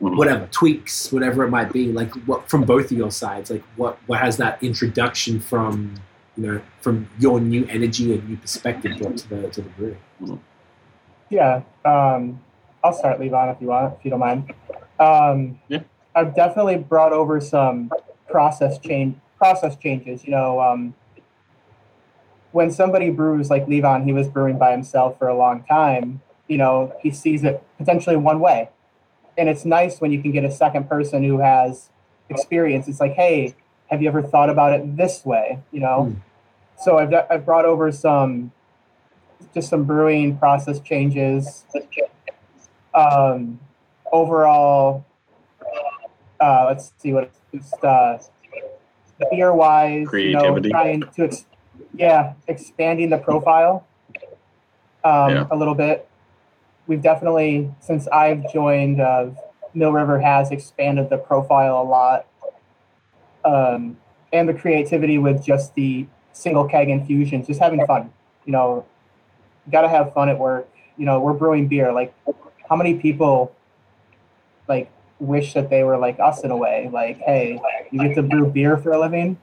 whatever 0.00 0.46
tweaks 0.50 1.12
whatever 1.12 1.44
it 1.44 1.48
might 1.48 1.72
be 1.72 1.90
like 1.90 2.12
what 2.26 2.46
from 2.50 2.62
both 2.64 2.86
of 2.86 2.92
your 2.92 3.10
sides 3.10 3.50
like 3.50 3.62
what 3.76 3.96
what 4.06 4.18
has 4.18 4.36
that 4.36 4.60
introduction 4.62 5.40
from 5.40 5.94
you 6.36 6.46
know 6.46 6.60
from 6.80 7.08
your 7.18 7.40
new 7.40 7.64
energy 7.70 8.12
and 8.12 8.28
new 8.28 8.36
perspective 8.36 8.98
brought 8.98 9.16
to 9.16 9.28
the 9.28 9.48
to 9.48 9.62
the 9.62 9.68
brewery 9.70 9.96
Yeah. 11.30 11.62
Um, 11.84 12.40
I'll 12.82 12.92
start, 12.92 13.18
Levon, 13.18 13.54
if 13.54 13.60
you 13.60 13.68
want, 13.68 13.94
if 13.98 14.04
you 14.04 14.10
don't 14.10 14.20
mind. 14.20 14.52
Um, 15.04 15.60
Yeah. 15.68 15.80
I've 16.14 16.34
definitely 16.34 16.76
brought 16.76 17.12
over 17.12 17.40
some 17.40 17.90
process 18.28 18.78
change, 18.78 19.16
process 19.38 19.76
changes. 19.76 20.24
You 20.24 20.30
know, 20.30 20.60
um, 20.60 20.94
when 22.52 22.70
somebody 22.70 23.10
brews 23.10 23.50
like 23.50 23.66
Levon, 23.66 24.04
he 24.04 24.12
was 24.12 24.28
brewing 24.28 24.58
by 24.58 24.70
himself 24.70 25.18
for 25.18 25.28
a 25.28 25.36
long 25.36 25.64
time. 25.64 26.20
You 26.46 26.58
know, 26.58 26.94
he 27.00 27.10
sees 27.10 27.42
it 27.42 27.62
potentially 27.78 28.16
one 28.16 28.38
way, 28.38 28.70
and 29.36 29.48
it's 29.48 29.64
nice 29.64 30.00
when 30.00 30.12
you 30.12 30.22
can 30.22 30.30
get 30.30 30.44
a 30.44 30.50
second 30.50 30.88
person 30.88 31.24
who 31.24 31.38
has 31.38 31.90
experience. 32.28 32.86
It's 32.86 33.00
like, 33.00 33.14
hey, 33.14 33.54
have 33.88 34.02
you 34.02 34.08
ever 34.08 34.22
thought 34.22 34.50
about 34.50 34.72
it 34.72 34.96
this 34.96 35.24
way? 35.24 35.58
You 35.72 35.80
know. 35.80 36.04
Hmm. 36.04 36.20
So 36.76 36.98
I've 36.98 37.12
I've 37.30 37.44
brought 37.44 37.64
over 37.64 37.90
some 37.92 38.52
just 39.52 39.68
some 39.68 39.84
brewing 39.84 40.36
process 40.38 40.80
changes. 40.80 41.64
Um, 42.94 43.58
overall, 44.14 45.04
uh, 46.40 46.66
let's 46.68 46.92
see 46.98 47.12
what 47.12 47.30
it's 47.52 47.72
uh, 47.82 48.18
beer 49.30 49.52
wise, 49.52 50.06
you 50.12 50.30
know, 50.30 50.40
Creativity. 50.40 50.70
trying 50.70 51.00
to 51.16 51.24
ex- 51.24 51.46
yeah, 51.94 52.34
expanding 52.46 53.10
the 53.10 53.18
profile 53.18 53.86
um, 55.04 55.30
Yeah. 55.34 55.46
a 55.50 55.56
little 55.56 55.74
bit. 55.74 56.08
We've 56.86 57.02
definitely, 57.02 57.70
since 57.80 58.06
I've 58.08 58.50
joined, 58.52 59.00
uh, 59.00 59.30
Mill 59.74 59.92
River 59.92 60.20
has 60.20 60.52
expanded 60.52 61.10
the 61.10 61.18
profile 61.18 61.82
a 61.82 61.84
lot, 61.84 62.26
um, 63.44 63.96
and 64.32 64.48
the 64.48 64.54
creativity 64.54 65.18
with 65.18 65.44
just 65.44 65.74
the 65.74 66.06
single 66.32 66.66
keg 66.68 66.88
infusions, 66.88 67.46
just 67.48 67.60
having 67.60 67.84
fun. 67.86 68.12
You 68.44 68.52
know, 68.52 68.84
got 69.72 69.82
to 69.82 69.88
have 69.88 70.12
fun 70.14 70.28
at 70.28 70.38
work. 70.38 70.68
You 70.96 71.06
know, 71.06 71.20
we're 71.20 71.32
brewing 71.32 71.66
beer. 71.66 71.92
Like, 71.92 72.14
how 72.68 72.76
many 72.76 72.94
people 72.94 73.52
like 74.68 74.90
wish 75.18 75.54
that 75.54 75.70
they 75.70 75.82
were 75.82 75.98
like 75.98 76.18
us 76.20 76.44
in 76.44 76.50
a 76.50 76.56
way? 76.56 76.90
Like, 76.92 77.18
hey, 77.18 77.60
you 77.90 78.00
get 78.00 78.14
to 78.16 78.22
brew 78.22 78.46
beer 78.50 78.76
for 78.76 78.92
a 78.92 79.00
living. 79.00 79.38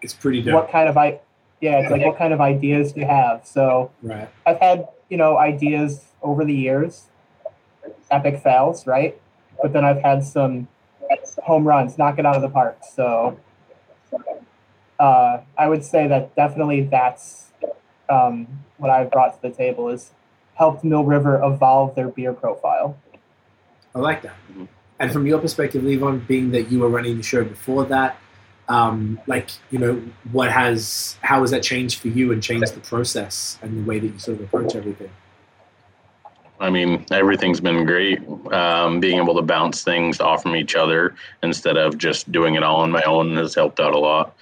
it's 0.00 0.14
pretty 0.14 0.42
dope 0.42 0.54
What 0.54 0.70
kind 0.70 0.88
of 0.88 0.96
I? 0.96 1.20
Yeah, 1.60 1.78
it's 1.78 1.90
like 1.90 2.04
what 2.04 2.18
kind 2.18 2.32
of 2.32 2.40
ideas 2.40 2.92
do 2.92 3.00
you 3.00 3.06
have? 3.06 3.46
So 3.46 3.90
right 4.02 4.28
I've 4.46 4.58
had 4.58 4.88
you 5.08 5.16
know 5.16 5.36
ideas 5.36 6.06
over 6.22 6.44
the 6.44 6.54
years, 6.54 7.04
epic 8.10 8.42
fails, 8.42 8.86
right? 8.86 9.20
But 9.60 9.72
then 9.72 9.84
I've 9.84 10.02
had 10.02 10.24
some 10.24 10.68
home 11.42 11.66
runs, 11.66 11.98
knock 11.98 12.18
it 12.18 12.26
out 12.26 12.36
of 12.36 12.42
the 12.42 12.48
park. 12.48 12.78
So 12.94 13.38
uh, 14.98 15.40
I 15.58 15.68
would 15.68 15.84
say 15.84 16.06
that 16.08 16.34
definitely 16.34 16.82
that's 16.82 17.50
um, 18.08 18.46
what 18.78 18.90
I've 18.90 19.10
brought 19.10 19.34
to 19.34 19.48
the 19.48 19.54
table 19.54 19.88
is 19.88 20.10
helped 20.54 20.84
Mill 20.84 21.04
River 21.04 21.42
evolve 21.42 21.94
their 21.94 22.08
beer 22.08 22.32
profile. 22.32 22.96
I 23.94 23.98
like 23.98 24.22
that 24.22 24.34
Mhm. 24.56 24.68
and 24.98 25.12
from 25.12 25.26
your 25.26 25.38
perspective 25.38 25.82
levon 25.82 26.26
being 26.26 26.50
that 26.52 26.70
you 26.70 26.80
were 26.80 26.88
running 26.88 27.16
the 27.16 27.22
show 27.22 27.44
before 27.44 27.84
that 27.86 28.16
um, 28.68 29.20
like 29.26 29.50
you 29.70 29.78
know 29.78 30.00
what 30.30 30.50
has 30.50 31.16
how 31.20 31.40
has 31.40 31.50
that 31.50 31.62
changed 31.62 31.98
for 32.00 32.08
you 32.08 32.32
and 32.32 32.42
changed 32.42 32.74
the 32.74 32.80
process 32.80 33.58
and 33.60 33.76
the 33.84 33.88
way 33.88 33.98
that 33.98 34.06
you 34.06 34.18
sort 34.18 34.38
of 34.38 34.44
approach 34.44 34.74
everything 34.76 35.10
I 36.60 36.70
mean, 36.70 37.04
everything's 37.10 37.60
been 37.60 37.84
great. 37.84 38.20
Um, 38.52 39.00
being 39.00 39.18
able 39.18 39.34
to 39.34 39.42
bounce 39.42 39.82
things 39.82 40.20
off 40.20 40.44
from 40.44 40.54
each 40.54 40.76
other 40.76 41.16
instead 41.42 41.76
of 41.76 41.98
just 41.98 42.30
doing 42.30 42.54
it 42.54 42.62
all 42.62 42.82
on 42.82 42.92
my 42.92 43.02
own 43.02 43.36
has 43.36 43.52
helped 43.52 43.80
out 43.80 43.94
a 43.94 43.98
lot. 43.98 44.36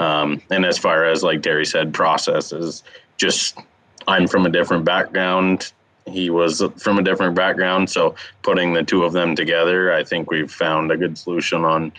Um, 0.00 0.40
and 0.50 0.64
as 0.64 0.78
far 0.78 1.04
as 1.04 1.22
like 1.22 1.42
Terry 1.42 1.66
said, 1.66 1.92
processes, 1.92 2.84
just 3.18 3.58
I'm 4.06 4.26
from 4.26 4.46
a 4.46 4.48
different 4.48 4.86
background. 4.86 5.72
He 6.08 6.30
was 6.30 6.62
from 6.78 6.98
a 6.98 7.02
different 7.02 7.34
background, 7.34 7.90
so 7.90 8.14
putting 8.42 8.72
the 8.72 8.82
two 8.82 9.04
of 9.04 9.12
them 9.12 9.36
together, 9.36 9.92
I 9.92 10.04
think 10.04 10.30
we've 10.30 10.50
found 10.50 10.90
a 10.90 10.96
good 10.96 11.16
solution 11.18 11.64
on 11.64 11.92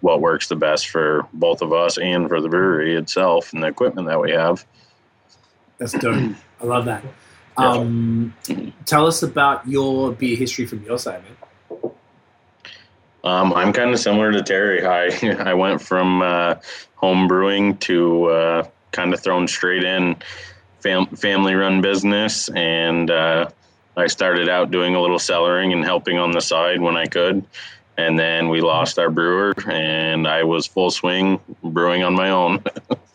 what 0.00 0.20
works 0.20 0.48
the 0.48 0.56
best 0.56 0.88
for 0.88 1.26
both 1.32 1.62
of 1.62 1.72
us 1.72 1.98
and 1.98 2.28
for 2.28 2.40
the 2.40 2.48
brewery 2.48 2.96
itself 2.96 3.52
and 3.52 3.62
the 3.62 3.66
equipment 3.66 4.06
that 4.08 4.20
we 4.20 4.30
have. 4.32 4.64
That's 5.78 5.92
dope. 5.92 6.34
I 6.60 6.64
love 6.64 6.84
that. 6.86 7.02
Yeah. 7.58 7.70
Um, 7.70 8.34
tell 8.84 9.06
us 9.06 9.22
about 9.22 9.66
your 9.66 10.12
beer 10.12 10.36
history 10.36 10.66
from 10.66 10.82
your 10.84 10.98
side, 10.98 11.22
man. 11.22 11.92
Um, 13.24 13.52
I'm 13.54 13.72
kind 13.72 13.92
of 13.92 13.98
similar 13.98 14.30
to 14.32 14.42
Terry. 14.42 14.86
I 14.86 15.50
I 15.50 15.54
went 15.54 15.82
from 15.82 16.22
uh, 16.22 16.56
home 16.94 17.26
brewing 17.26 17.76
to 17.78 18.26
uh, 18.26 18.68
kind 18.92 19.12
of 19.12 19.20
thrown 19.20 19.48
straight 19.48 19.84
in 19.84 20.16
fam- 20.80 21.06
family 21.06 21.54
run 21.54 21.80
business, 21.80 22.48
and 22.50 23.10
uh, 23.10 23.48
I 23.96 24.06
started 24.06 24.48
out 24.48 24.70
doing 24.70 24.94
a 24.94 25.00
little 25.00 25.18
cellaring 25.18 25.72
and 25.72 25.84
helping 25.84 26.18
on 26.18 26.32
the 26.32 26.40
side 26.40 26.80
when 26.80 26.96
I 26.96 27.06
could. 27.06 27.44
And 27.96 28.18
then 28.18 28.50
we 28.50 28.60
lost 28.60 28.98
our 28.98 29.08
brewer, 29.08 29.54
and 29.66 30.28
I 30.28 30.44
was 30.44 30.66
full 30.66 30.90
swing 30.90 31.40
brewing 31.62 32.02
on 32.02 32.14
my 32.14 32.30
own. 32.30 32.62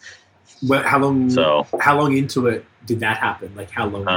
What, 0.61 0.85
how 0.85 0.99
long? 0.99 1.29
So 1.29 1.65
how 1.79 1.99
long 1.99 2.15
into 2.15 2.45
it 2.47 2.63
did 2.85 2.99
that 2.99 3.17
happen? 3.17 3.51
Like 3.55 3.71
how 3.71 3.87
long? 3.87 4.07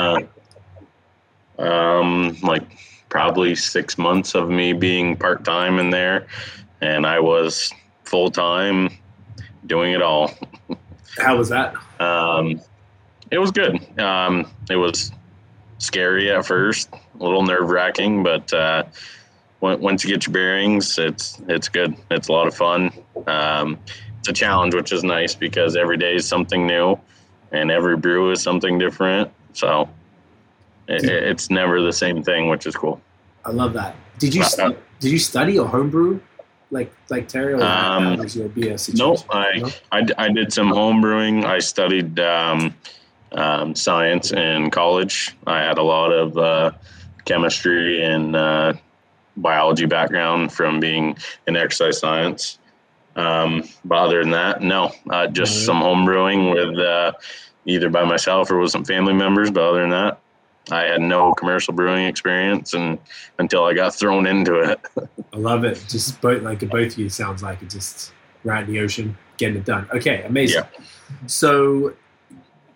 Uh, 1.59 1.63
um, 1.63 2.37
like 2.43 2.65
probably 3.09 3.55
six 3.55 3.97
months 3.97 4.35
of 4.35 4.51
me 4.51 4.75
being 4.75 5.17
part 5.17 5.43
time 5.45 5.79
in 5.79 5.89
there, 5.89 6.27
and 6.83 7.07
I 7.07 7.19
was 7.19 7.73
full 8.05 8.31
time 8.31 8.91
doing 9.67 9.95
it 9.95 10.03
all. 10.03 10.35
how 11.19 11.39
was 11.39 11.49
that? 11.49 11.75
Um, 11.99 12.61
it 13.31 13.39
was 13.39 13.51
good. 13.51 13.99
Um, 13.99 14.51
it 14.69 14.77
was 14.77 15.13
scary 15.85 16.31
at 16.31 16.45
first, 16.47 16.89
a 16.93 17.23
little 17.23 17.43
nerve 17.43 17.69
wracking, 17.71 18.23
but 18.23 18.53
uh, 18.53 18.85
once 19.61 20.05
you 20.05 20.11
get 20.11 20.27
your 20.27 20.33
bearings, 20.33 20.99
it's 20.99 21.41
it's 21.49 21.69
good. 21.69 21.97
It's 22.11 22.29
a 22.29 22.33
lot 22.33 22.47
of 22.47 22.55
fun. 22.55 22.91
Um, 23.27 23.79
it's 24.19 24.29
a 24.29 24.33
challenge, 24.33 24.75
which 24.75 24.93
is 24.93 25.05
nice 25.05 25.35
because 25.35 25.77
every 25.77 25.97
day 25.97 26.15
is 26.17 26.27
something 26.27 26.67
new, 26.67 26.99
and 27.53 27.71
every 27.71 27.97
brew 27.97 28.31
is 28.31 28.43
something 28.43 28.79
different. 28.79 29.31
So 29.53 29.89
it, 30.89 31.05
it's 31.05 31.51
never 31.51 31.81
the 31.81 31.93
same 31.93 32.23
thing, 32.23 32.49
which 32.49 32.67
is 32.67 32.75
cool. 32.77 33.01
I 33.45 33.51
love 33.51 33.73
that. 33.75 33.95
Did 34.19 34.35
you 34.35 34.43
Uh, 34.43 34.47
stu- 34.47 34.77
did 35.01 35.13
you 35.13 35.19
study 35.19 35.59
or 35.59 35.69
homebrew 35.69 36.21
like 36.71 36.93
like 37.11 37.29
Terry? 37.29 37.55
Or 37.55 37.63
Um, 37.63 38.17
was 38.17 38.37
your 38.37 38.49
beer 38.49 38.77
No. 38.95 39.17
I, 39.31 39.59
No? 39.59 39.71
I, 39.93 40.07
I 40.19 40.29
did 40.29 40.53
some 40.53 40.69
home 40.69 41.01
brewing. 41.01 41.45
I 41.45 41.59
studied 41.59 42.19
um, 42.21 42.75
um, 43.35 43.75
science 43.75 44.33
in 44.33 44.71
college. 44.71 45.37
I 45.47 45.59
had 45.61 45.79
a 45.79 45.83
lot 45.83 46.11
of 46.13 46.37
uh, 46.39 46.73
chemistry 47.25 48.03
and 48.03 48.35
uh, 48.37 48.75
biology 49.37 49.87
background 49.87 50.53
from 50.53 50.81
being 50.81 51.17
in 51.47 51.57
exercise 51.57 51.99
science. 51.99 52.59
Um, 53.17 53.63
but 53.85 53.97
other 53.99 54.21
than 54.23 54.31
that, 54.33 54.63
no, 54.63 54.93
uh, 55.11 55.27
just 55.29 55.61
Mhm. 55.63 55.67
some 55.67 55.81
home 55.81 56.05
brewing 56.05 56.51
with 56.51 56.79
uh, 56.79 57.13
either 57.65 57.89
by 57.89 58.05
myself 58.05 58.51
or 58.51 58.59
with 58.59 58.71
some 58.71 58.85
family 58.85 59.13
members. 59.15 59.51
But 59.51 59.63
other 59.69 59.81
than 59.83 59.91
that, 59.91 60.21
I 60.71 60.83
had 60.83 61.01
no 61.01 61.35
commercial 61.35 61.75
brewing 61.75 62.07
experience 62.07 62.75
and 62.75 62.99
until 63.39 63.65
I 63.65 63.75
got 63.75 63.95
thrown 63.95 64.27
into 64.27 64.61
it. 64.61 64.81
I 65.33 65.37
love 65.37 65.65
it. 65.65 65.85
Just 65.89 66.21
both 66.21 66.43
like 66.43 66.61
both 66.69 66.93
of 66.93 66.99
you 66.99 67.09
sounds 67.09 67.43
like 67.43 67.63
it 67.63 67.71
just 67.71 68.13
right 68.45 68.65
in 68.67 68.73
the 68.73 68.81
ocean, 68.81 69.17
getting 69.37 69.57
it 69.57 69.65
done. 69.65 69.87
Okay, 69.93 70.23
amazing. 70.23 70.65
So 71.27 71.95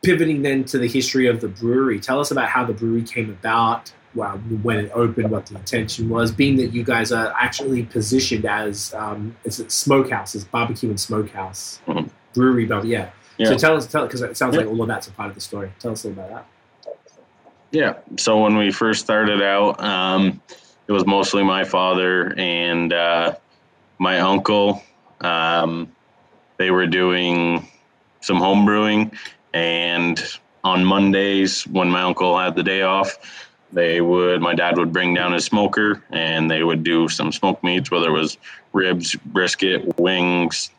pivoting 0.02 0.42
then 0.42 0.64
to 0.64 0.78
the 0.78 0.86
history 0.88 1.26
of 1.26 1.40
the 1.40 1.48
brewery, 1.48 1.98
tell 2.00 2.20
us 2.20 2.30
about 2.30 2.48
how 2.48 2.64
the 2.64 2.72
brewery 2.72 3.02
came 3.02 3.30
about, 3.30 3.92
well, 4.14 4.36
when 4.62 4.78
it 4.78 4.90
opened, 4.94 5.30
what 5.30 5.46
the 5.46 5.56
intention 5.56 6.08
was, 6.08 6.30
being 6.30 6.56
that 6.56 6.72
you 6.72 6.82
guys 6.84 7.12
are 7.12 7.32
actually 7.38 7.82
positioned 7.84 8.44
as 8.44 8.94
um, 8.94 9.36
it's 9.44 9.58
a 9.58 9.68
smokehouse, 9.68 10.34
it's 10.34 10.44
barbecue 10.44 10.88
and 10.88 10.98
smokehouse 11.00 11.80
Mhm. 11.86 12.10
brewery, 12.34 12.64
but 12.66 12.84
yeah. 12.84 13.10
Yeah. 13.36 13.48
So 13.50 13.56
tell 13.56 13.76
us, 13.76 13.86
tell 13.86 14.04
because 14.06 14.22
it 14.22 14.36
sounds 14.36 14.54
Yeah. 14.56 14.62
like 14.62 14.70
all 14.70 14.82
of 14.82 14.88
that's 14.88 15.06
a 15.06 15.12
part 15.12 15.28
of 15.28 15.34
the 15.34 15.40
story. 15.40 15.70
Tell 15.78 15.92
us 15.92 16.04
a 16.04 16.08
little 16.08 16.24
about 16.24 16.44
that. 16.84 16.96
Yeah. 17.70 17.94
So 18.16 18.38
when 18.42 18.56
we 18.56 18.72
first 18.72 19.04
started 19.04 19.42
out, 19.42 19.80
um, 19.82 20.40
it 20.88 20.92
was 20.92 21.06
mostly 21.06 21.44
my 21.44 21.64
father 21.64 22.34
and 22.38 22.92
uh, 22.92 23.34
my 23.98 24.20
uncle. 24.20 24.82
Um, 25.20 25.88
they 26.56 26.70
were 26.70 26.86
doing 26.86 27.68
some 28.22 28.38
home 28.38 28.64
brewing, 28.64 29.12
and 29.58 30.22
on 30.64 30.84
Mondays 30.84 31.66
when 31.66 31.90
my 31.90 32.02
uncle 32.02 32.38
had 32.38 32.54
the 32.54 32.62
day 32.62 32.82
off, 32.82 33.18
they 33.72 34.00
would 34.00 34.40
my 34.40 34.54
dad 34.54 34.76
would 34.78 34.92
bring 34.92 35.14
down 35.14 35.32
his 35.32 35.44
smoker 35.44 36.02
and 36.10 36.50
they 36.50 36.62
would 36.62 36.82
do 36.82 37.08
some 37.08 37.32
smoked 37.32 37.62
meats, 37.62 37.90
whether 37.90 38.08
it 38.08 38.18
was 38.18 38.38
ribs, 38.72 39.14
brisket, 39.26 39.98
wings, 39.98 40.70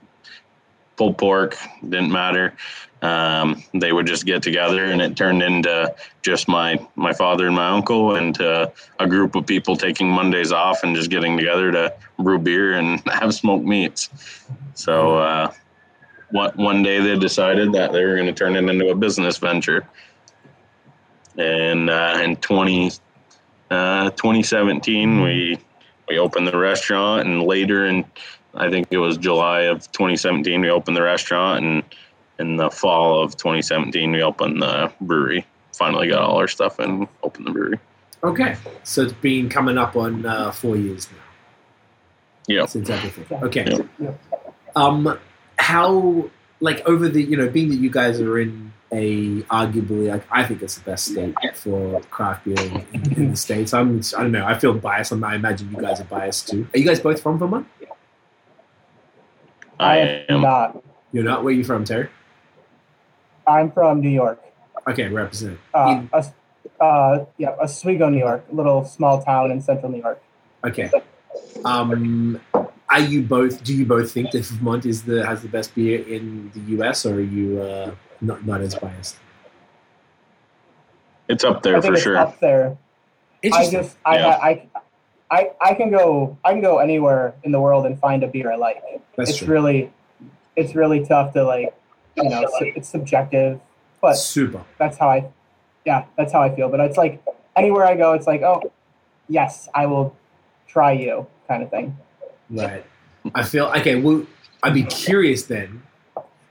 pulled 0.97 1.17
pork, 1.17 1.55
didn't 1.81 2.11
matter. 2.11 2.55
Um, 3.01 3.63
they 3.73 3.93
would 3.93 4.05
just 4.05 4.25
get 4.25 4.43
together, 4.43 4.83
and 4.83 5.01
it 5.01 5.15
turned 5.15 5.41
into 5.41 5.95
just 6.21 6.49
my 6.49 6.85
my 6.95 7.13
father 7.13 7.47
and 7.47 7.55
my 7.55 7.69
uncle 7.69 8.15
and 8.15 8.39
uh, 8.41 8.69
a 8.99 9.07
group 9.07 9.35
of 9.35 9.45
people 9.45 9.77
taking 9.77 10.09
Mondays 10.09 10.51
off 10.51 10.83
and 10.83 10.93
just 10.95 11.09
getting 11.09 11.37
together 11.37 11.71
to 11.71 11.93
brew 12.17 12.39
beer 12.39 12.73
and 12.73 13.01
have 13.13 13.33
smoked 13.33 13.65
meats. 13.65 14.09
So 14.73 15.17
uh, 15.19 15.53
one 16.31 16.51
one 16.55 16.83
day 16.83 16.99
they 16.99 17.17
decided 17.17 17.73
that 17.73 17.91
they 17.91 18.03
were 18.03 18.15
going 18.15 18.27
to 18.27 18.33
turn 18.33 18.55
it 18.55 18.69
into 18.69 18.89
a 18.89 18.95
business 18.95 19.37
venture. 19.37 19.87
And 21.37 21.89
uh, 21.89 22.19
in 22.21 22.35
20, 22.37 22.91
uh, 23.71 24.09
2017, 24.11 25.21
we 25.21 25.57
we 26.07 26.19
opened 26.19 26.47
the 26.47 26.57
restaurant, 26.57 27.27
and 27.27 27.43
later 27.43 27.85
in 27.85 28.05
I 28.55 28.69
think 28.69 28.87
it 28.91 28.97
was 28.97 29.17
July 29.17 29.61
of 29.61 29.91
2017 29.91 30.61
we 30.61 30.69
opened 30.69 30.97
the 30.97 31.03
restaurant, 31.03 31.63
and 31.63 31.83
in 32.39 32.57
the 32.57 32.69
fall 32.69 33.21
of 33.21 33.37
2017 33.37 34.11
we 34.11 34.21
opened 34.21 34.61
the 34.61 34.91
brewery 35.01 35.45
finally 35.79 36.09
got 36.09 36.19
all 36.19 36.37
our 36.37 36.47
stuff 36.47 36.77
and 36.77 37.07
opened 37.23 37.47
the 37.47 37.51
brewery. 37.51 37.79
Okay, 38.21 38.57
so 38.83 39.03
it's 39.03 39.13
been 39.13 39.47
coming 39.47 39.77
up 39.77 39.95
on 39.95 40.25
uh, 40.25 40.51
four 40.51 40.75
years 40.75 41.09
now. 41.09 41.17
Yeah. 42.47 42.65
since 42.65 42.89
everything. 42.89 43.43
Okay. 43.43 43.85
Yeah. 43.99 44.11
Um, 44.75 45.17
how 45.59 46.29
like 46.61 46.81
over 46.87 47.07
the 47.07 47.21
you 47.23 47.37
know 47.37 47.49
being 47.49 47.69
that 47.69 47.75
you 47.75 47.89
guys 47.89 48.19
are 48.19 48.39
in 48.39 48.73
a 48.91 49.41
arguably 49.43 50.09
like 50.09 50.23
I 50.31 50.43
think 50.43 50.63
it's 50.63 50.75
the 50.75 50.83
best 50.83 51.11
state 51.11 51.35
for 51.55 52.01
craft 52.09 52.45
beer 52.45 52.59
in, 52.59 52.85
in, 52.93 53.13
in 53.13 53.31
the 53.31 53.37
states. 53.37 53.73
I'm 53.73 54.01
I 54.17 54.21
don't 54.23 54.31
know. 54.31 54.45
I 54.45 54.57
feel 54.57 54.73
biased. 54.73 55.11
I'm, 55.11 55.23
I 55.23 55.35
imagine 55.35 55.69
you 55.71 55.79
guys 55.79 56.01
are 56.01 56.05
biased 56.05 56.47
too. 56.49 56.67
Are 56.73 56.79
you 56.79 56.85
guys 56.85 56.99
both 56.99 57.21
from 57.21 57.37
Vermont? 57.37 57.67
I 59.79 59.97
am 59.97 60.25
am 60.29 60.41
not. 60.41 60.83
You're 61.11 61.23
not. 61.23 61.43
Where 61.43 61.53
are 61.53 61.57
you 61.57 61.63
from, 61.63 61.83
Terry? 61.83 62.09
I'm 63.47 63.71
from 63.71 64.01
New 64.01 64.09
York. 64.09 64.41
Okay, 64.87 65.07
represent. 65.07 65.59
Uh, 65.73 65.87
In- 66.01 66.09
Os- 66.13 66.31
uh, 66.79 67.25
yeah, 67.37 67.55
Oswego, 67.61 68.09
New 68.09 68.19
York, 68.19 68.45
a 68.51 68.55
little 68.55 68.85
small 68.85 69.21
town 69.21 69.51
in 69.51 69.61
central 69.61 69.91
New 69.91 70.01
York. 70.01 70.21
Okay. 70.63 70.89
Um, 71.65 72.39
are 72.89 72.99
you 72.99 73.21
both? 73.21 73.63
Do 73.63 73.73
you 73.75 73.85
both 73.85 74.11
think 74.11 74.31
that 74.31 74.45
Vermont 74.45 74.85
is 74.85 75.03
the 75.03 75.25
has 75.25 75.41
the 75.41 75.47
best 75.47 75.75
beer 75.75 76.01
in 76.07 76.51
the 76.53 76.61
U.S. 76.77 77.05
or 77.05 77.15
are 77.15 77.21
you 77.21 77.61
uh, 77.61 77.91
not 78.21 78.45
not 78.45 78.61
as 78.61 78.75
biased? 78.75 79.17
it's 81.29 81.43
up 81.43 81.61
there 81.61 81.77
I 81.77 81.81
think 81.81 81.91
for 81.91 81.93
it's 81.93 82.03
sure. 82.03 82.17
up 82.17 82.39
there. 82.39 82.75
I 83.53 83.69
just, 83.69 83.95
I, 84.03 84.17
Yeah. 84.17 84.27
I, 84.41 84.67
I, 85.31 85.51
I 85.61 85.73
can 85.75 85.91
go, 85.91 86.37
I 86.43 86.51
can 86.53 86.61
go 86.61 86.79
anywhere 86.79 87.35
in 87.43 87.51
the 87.51 87.61
world 87.61 87.85
and 87.85 87.97
find 87.99 88.23
a 88.23 88.27
beer 88.27 88.51
I 88.51 88.55
like. 88.55 88.83
That's 89.15 89.29
it's 89.29 89.39
true. 89.39 89.47
really, 89.47 89.93
it's 90.55 90.75
really 90.75 91.05
tough 91.05 91.33
to 91.33 91.43
like, 91.43 91.73
you 92.17 92.27
know, 92.27 92.49
su- 92.57 92.73
it's 92.75 92.89
subjective, 92.89 93.61
but 94.01 94.15
Super. 94.15 94.63
that's 94.79 94.97
how 94.97 95.09
I, 95.09 95.29
yeah, 95.85 96.05
that's 96.17 96.33
how 96.33 96.41
I 96.41 96.53
feel. 96.53 96.67
But 96.67 96.79
it's 96.81 96.97
like 96.97 97.23
anywhere 97.55 97.85
I 97.85 97.95
go, 97.95 98.13
it's 98.13 98.27
like, 98.27 98.41
oh, 98.41 98.71
yes, 99.29 99.69
I 99.75 99.85
will 99.85 100.15
try 100.67 100.93
you, 100.93 101.27
kind 101.47 101.61
of 101.61 101.69
thing. 101.69 101.95
Right. 102.49 102.85
I 103.35 103.43
feel 103.43 103.65
okay. 103.77 103.95
Well, 103.95 104.25
I'd 104.63 104.73
be 104.73 104.83
curious 104.83 105.43
then. 105.43 105.83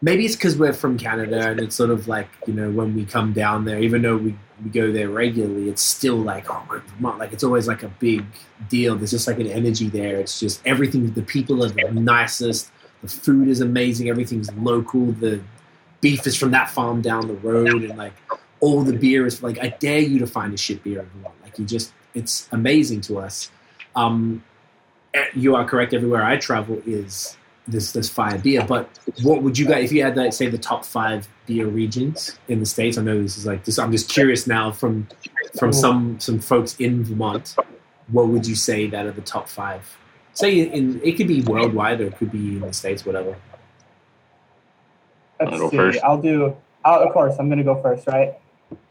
Maybe 0.01 0.25
it's 0.25 0.37
because 0.37 0.57
we're 0.57 0.73
from 0.73 0.97
Canada 0.97 1.51
and 1.51 1.59
it's 1.59 1.75
sort 1.75 1.91
of 1.91 2.07
like 2.07 2.29
you 2.47 2.55
know 2.55 2.71
when 2.71 2.95
we 2.95 3.05
come 3.05 3.33
down 3.33 3.65
there, 3.65 3.81
even 3.81 4.03
though 4.03 4.17
we, 4.17 4.37
we 4.63 4.71
go 4.71 4.93
there 4.93 5.09
regularly, 5.09 5.69
it's 5.69 5.83
still 5.83 6.17
like 6.17 6.47
oh 6.51 6.75
in 6.75 6.81
Vermont. 6.81 7.19
Like 7.19 7.33
it's 7.33 7.43
always 7.43 7.67
like 7.67 7.83
a 7.83 7.89
big 7.89 8.25
deal. 8.69 8.97
There's 8.97 9.11
just 9.11 9.27
like 9.27 9.41
an 9.41 9.49
energy 9.49 9.89
there. 9.89 10.17
It's 10.21 10.39
just 10.39 10.61
everything. 10.65 11.13
The 11.13 11.23
people 11.23 11.65
are 11.65 11.69
the 11.69 11.91
nicest. 11.93 12.71
The 13.03 13.09
food 13.09 13.49
is 13.49 13.61
amazing. 13.61 14.09
Everything's 14.09 14.53
local. 14.55 15.07
The 15.13 15.41
beef 16.01 16.27
is 16.27 16.37
from 16.37 16.53
that 16.53 16.71
farm 16.71 17.01
down 17.01 17.27
the 17.27 17.35
road, 17.35 17.83
and 17.83 17.99
like 17.99 18.15
all 18.61 18.83
the 18.83 18.93
beer 18.93 19.27
is 19.27 19.43
like 19.43 19.59
I 19.59 19.69
dare 19.69 20.01
you 20.01 20.19
to 20.21 20.27
find 20.27 20.55
a 20.55 20.57
shit 20.57 20.83
beer 20.83 21.01
in 21.01 21.07
Vermont. 21.07 21.35
Like 21.43 21.59
you 21.59 21.65
just 21.65 21.93
it's 22.15 22.49
amazing 22.53 23.01
to 23.03 23.19
us. 23.19 23.51
Um, 23.97 24.45
you 25.35 25.55
are 25.57 25.65
correct. 25.65 25.95
Everywhere 25.95 26.25
I 26.25 26.37
travel 26.37 26.81
is 26.87 27.37
this 27.67 27.93
this 27.93 28.09
fire 28.09 28.39
beer. 28.39 28.65
But 28.67 28.89
what 29.23 29.43
would 29.43 29.59
you 29.59 29.67
guys, 29.67 29.85
if 29.85 29.93
you 29.93 30.03
had 30.03 30.17
like 30.17 30.33
say 30.33 30.49
the 30.49 30.59
top 30.59 30.85
five 30.85 31.29
beer 31.47 31.67
regions 31.67 32.39
in 32.49 32.61
the 32.61 32.67
states? 32.67 32.99
I 32.99 33.03
know 33.03 33.21
this 33.23 33.37
is 33.37 33.47
like 33.47 33.65
this. 33.65 33.79
I'm 33.79 33.93
just 33.93 34.09
curious 34.09 34.47
now 34.47 34.73
from 34.73 35.07
from 35.59 35.73
some 35.73 36.19
some 36.19 36.39
folks 36.39 36.77
in 36.77 37.05
Vermont. 37.05 37.57
What 38.09 38.29
would 38.29 38.47
you 38.47 38.55
say 38.55 38.87
that 38.89 39.07
are 39.07 39.13
the 39.13 39.23
top 39.23 39.49
five? 39.49 39.97
Say 40.33 40.61
in 40.61 41.01
it 41.03 41.17
could 41.17 41.29
be 41.29 41.43
worldwide 41.43 42.01
or 42.01 42.07
it 42.07 42.17
could 42.17 42.33
be 42.33 42.57
in 42.57 42.61
the 42.61 42.73
states, 42.73 43.05
whatever. 43.05 43.37
Let's 45.41 45.71
see. 45.71 45.77
first? 45.77 46.01
I'll 46.03 46.21
do. 46.21 46.57
I'll, 46.85 47.01
of 47.01 47.13
course, 47.13 47.37
I'm 47.39 47.49
going 47.49 47.59
to 47.59 47.65
go 47.65 47.81
first, 47.83 48.07
right? 48.07 48.35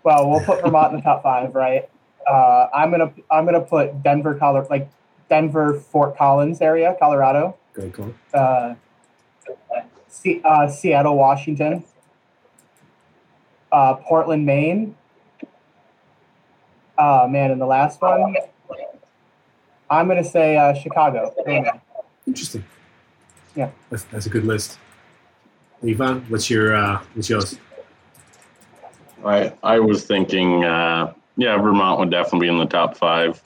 Well, 0.04 0.30
we'll 0.30 0.40
put 0.42 0.62
Vermont 0.62 0.94
in 0.94 1.00
the 1.00 1.04
top 1.04 1.24
five, 1.24 1.56
right? 1.56 1.90
Uh, 2.30 2.68
I'm 2.74 2.92
gonna 2.92 3.14
I'm 3.32 3.46
gonna 3.46 3.62
put 3.62 4.04
Denver, 4.04 4.36
Colorado, 4.36 4.68
like 4.70 4.90
Denver, 5.30 5.74
Fort 5.80 6.18
Collins 6.18 6.62
area, 6.62 6.96
Colorado. 7.00 7.56
Very 7.76 7.92
cool. 7.92 8.14
Uh, 8.34 8.76
Se- 10.08 10.42
uh, 10.44 10.68
Seattle, 10.68 11.16
Washington. 11.18 11.84
Uh, 13.72 13.96
Portland, 13.96 14.46
Maine. 14.46 14.96
Uh, 16.98 17.28
man, 17.30 17.52
and 17.52 17.62
the 17.62 17.66
last 17.66 18.02
one, 18.02 18.36
I'm 19.90 20.08
gonna 20.08 20.24
say 20.24 20.58
uh, 20.58 20.74
Chicago. 20.74 21.34
Illinois. 21.46 21.80
Interesting. 22.26 22.64
Yeah. 23.56 23.70
that's, 23.90 24.04
that's 24.06 24.26
a 24.26 24.30
good 24.30 24.46
list. 24.46 24.80
Levon, 25.84 26.28
what's 26.30 26.50
your 26.50 26.76
uh, 26.76 27.02
what's 27.14 27.30
yours? 27.30 27.58
I 29.24 29.54
I 29.62 29.80
was 29.80 30.06
thinking, 30.06 30.64
uh, 30.64 31.14
yeah, 31.36 31.58
Vermont 31.58 32.00
would 32.00 32.10
definitely 32.10 32.48
be 32.48 32.54
in 32.54 32.58
the 32.58 32.66
top 32.66 32.98
five. 32.98 33.42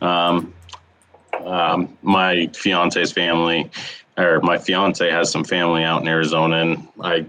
Um, 0.00 0.54
um, 1.46 1.96
my 2.02 2.48
fiance's 2.48 3.12
family, 3.12 3.70
or 4.18 4.40
my 4.40 4.58
fiance 4.58 5.08
has 5.10 5.30
some 5.30 5.44
family 5.44 5.84
out 5.84 6.02
in 6.02 6.08
Arizona, 6.08 6.56
and 6.56 6.88
I 7.02 7.26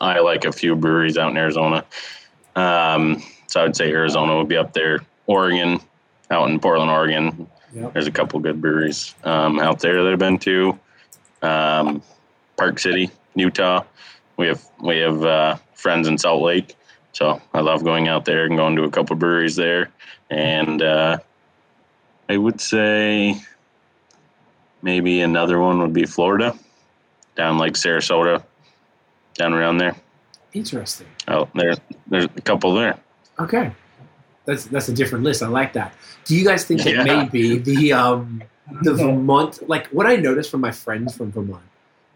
I 0.00 0.20
like 0.20 0.44
a 0.44 0.52
few 0.52 0.76
breweries 0.76 1.16
out 1.16 1.30
in 1.30 1.36
Arizona. 1.36 1.84
Um, 2.54 3.22
so 3.46 3.60
I 3.60 3.64
would 3.64 3.76
say 3.76 3.90
Arizona 3.90 4.36
would 4.36 4.48
be 4.48 4.56
up 4.56 4.72
there. 4.72 5.00
Oregon, 5.26 5.80
out 6.30 6.48
in 6.50 6.60
Portland, 6.60 6.90
Oregon, 6.90 7.48
Yep. 7.74 7.92
there's 7.92 8.06
a 8.06 8.12
couple 8.12 8.38
good 8.40 8.60
breweries 8.60 9.14
um, 9.24 9.58
out 9.60 9.80
there 9.80 10.02
that 10.02 10.12
I've 10.12 10.18
been 10.18 10.38
to. 10.38 10.78
Um, 11.42 12.02
Park 12.56 12.78
City, 12.78 13.10
Utah. 13.34 13.84
We 14.38 14.46
have 14.46 14.64
we 14.80 14.98
have 14.98 15.22
uh, 15.24 15.56
friends 15.74 16.08
in 16.08 16.16
Salt 16.16 16.42
Lake, 16.42 16.74
so 17.12 17.40
I 17.52 17.60
love 17.60 17.84
going 17.84 18.08
out 18.08 18.24
there 18.24 18.46
and 18.46 18.56
going 18.56 18.76
to 18.76 18.84
a 18.84 18.90
couple 18.90 19.16
breweries 19.16 19.56
there. 19.56 19.90
And 20.30 20.80
uh, 20.82 21.18
I 22.28 22.36
would 22.36 22.60
say 22.60 23.40
maybe 24.82 25.20
another 25.20 25.60
one 25.60 25.80
would 25.80 25.92
be 25.92 26.04
Florida, 26.04 26.56
down 27.36 27.58
like 27.58 27.74
Sarasota, 27.74 28.42
down 29.34 29.52
around 29.52 29.78
there. 29.78 29.94
Interesting. 30.52 31.06
Oh, 31.28 31.48
there 31.54 31.74
there's 32.06 32.24
a 32.24 32.40
couple 32.40 32.74
there. 32.74 32.98
Okay, 33.38 33.70
that's 34.44 34.64
that's 34.66 34.88
a 34.88 34.92
different 34.92 35.24
list. 35.24 35.42
I 35.42 35.48
like 35.48 35.72
that. 35.74 35.94
Do 36.24 36.34
you 36.36 36.44
guys 36.44 36.64
think 36.64 36.82
that 36.82 36.94
Yeah. 36.94 37.04
maybe 37.04 37.58
the 37.58 37.92
um 37.92 38.42
the 38.82 38.94
Vermont 38.94 39.68
like 39.68 39.86
what 39.88 40.06
I 40.06 40.16
noticed 40.16 40.50
from 40.50 40.60
my 40.60 40.72
friends 40.72 41.16
from 41.16 41.30
Vermont 41.30 41.62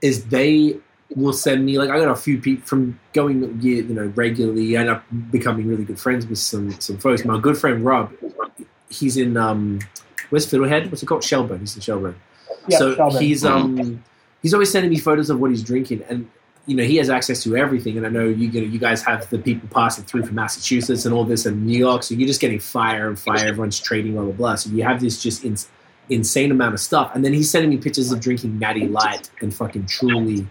is 0.02 0.24
they 0.24 0.76
will 1.14 1.32
send 1.32 1.66
me 1.66 1.76
like 1.78 1.90
I 1.90 1.98
got 1.98 2.08
a 2.08 2.16
few 2.16 2.38
people 2.38 2.64
from 2.66 2.98
going 3.12 3.60
you 3.60 3.82
know 3.82 4.06
regularly 4.14 4.74
and 4.76 4.88
up 4.88 5.04
becoming 5.30 5.68
really 5.68 5.84
good 5.84 5.98
friends 6.00 6.26
with 6.26 6.38
some 6.38 6.72
some 6.80 6.98
folks. 6.98 7.24
My 7.24 7.38
good 7.38 7.58
friend 7.58 7.84
Rob, 7.84 8.10
he's 8.90 9.16
in 9.16 9.36
um 9.36 9.80
where's 10.28 10.46
Fiddlehead? 10.46 10.90
What's 10.90 11.02
it 11.02 11.06
called? 11.06 11.24
Shelburne. 11.24 11.60
He's 11.60 11.74
in 11.74 11.82
Shelburne. 11.82 12.16
Yeah, 12.68 12.78
so 12.78 12.94
Shelburne. 12.94 13.22
he's 13.22 13.44
um 13.44 14.04
he's 14.42 14.52
always 14.52 14.70
sending 14.70 14.90
me 14.90 14.98
photos 14.98 15.30
of 15.30 15.40
what 15.40 15.50
he's 15.50 15.62
drinking 15.62 16.02
and 16.08 16.28
you 16.66 16.76
know 16.76 16.84
he 16.84 16.96
has 16.96 17.10
access 17.10 17.42
to 17.44 17.56
everything, 17.56 17.96
and 17.96 18.06
I 18.06 18.10
know 18.10 18.24
you 18.24 18.48
you, 18.48 18.62
you 18.62 18.78
guys 18.78 19.02
have 19.02 19.28
the 19.30 19.38
people 19.38 19.68
passing 19.72 20.04
through 20.04 20.26
from 20.26 20.36
Massachusetts 20.36 21.04
and 21.04 21.14
all 21.14 21.24
this 21.24 21.46
and 21.46 21.66
New 21.66 21.78
York, 21.78 22.02
so 22.02 22.14
you're 22.14 22.28
just 22.28 22.40
getting 22.40 22.60
fire 22.60 23.08
and 23.08 23.18
fire. 23.18 23.46
Everyone's 23.46 23.80
trading 23.80 24.12
blah 24.12 24.22
blah 24.22 24.32
blah. 24.32 24.54
So 24.56 24.70
you 24.70 24.82
have 24.84 25.00
this 25.00 25.22
just 25.22 25.44
in, 25.44 25.56
insane 26.10 26.50
amount 26.50 26.74
of 26.74 26.80
stuff, 26.80 27.12
and 27.14 27.24
then 27.24 27.32
he's 27.32 27.50
sending 27.50 27.70
me 27.70 27.78
pictures 27.78 28.12
of 28.12 28.20
drinking 28.20 28.58
Natty 28.58 28.86
Light 28.86 29.30
and 29.40 29.54
fucking 29.54 29.86
Truly, 29.86 30.46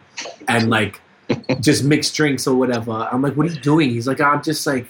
and 0.47 0.69
like 0.69 0.99
just 1.62 1.84
mixed 1.84 2.15
drinks 2.15 2.47
or 2.47 2.56
whatever. 2.56 2.91
I'm 2.91 3.21
like, 3.21 3.38
what 3.38 3.47
are 3.47 3.52
you 3.52 3.60
doing? 3.62 3.89
He's 3.89 4.08
like, 4.08 4.19
I'm 4.19 4.41
just 4.43 4.65
like 4.65 4.89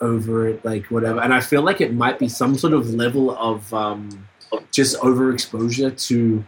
over 0.00 0.48
it, 0.48 0.64
like 0.64 0.86
whatever. 0.86 1.20
And 1.20 1.32
I 1.32 1.40
feel 1.40 1.62
like 1.62 1.80
it 1.80 1.94
might 1.94 2.18
be 2.18 2.28
some 2.28 2.56
sort 2.56 2.72
of 2.72 2.92
level 2.94 3.36
of 3.36 3.72
um, 3.72 4.28
just 4.70 4.98
overexposure 5.00 5.96
to 6.08 6.44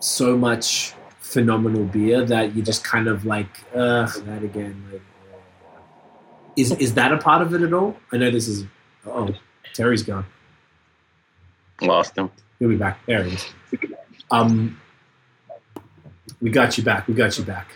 so 0.00 0.36
much 0.36 0.94
phenomenal 1.20 1.84
beer 1.84 2.24
that 2.24 2.54
you 2.54 2.62
just 2.62 2.82
kind 2.84 3.08
of 3.08 3.24
like, 3.24 3.62
uh, 3.74 4.06
that 4.24 4.42
again. 4.42 4.82
Like, 4.92 5.02
is 6.56 6.72
is 6.72 6.94
that 6.94 7.12
a 7.12 7.18
part 7.18 7.42
of 7.42 7.54
it 7.54 7.62
at 7.62 7.72
all? 7.72 7.96
I 8.12 8.16
know 8.16 8.30
this 8.30 8.48
is. 8.48 8.64
Oh, 9.06 9.34
Terry's 9.72 10.02
gone. 10.02 10.26
Lost 11.80 12.16
him. 12.16 12.30
He'll 12.58 12.68
be 12.68 12.76
back. 12.76 12.98
There 13.06 13.22
he 13.24 13.34
is. 13.34 13.46
Um, 14.30 14.78
we 16.40 16.50
got 16.50 16.76
you 16.76 16.84
back. 16.84 17.08
We 17.08 17.14
got 17.14 17.38
you 17.38 17.44
back. 17.44 17.68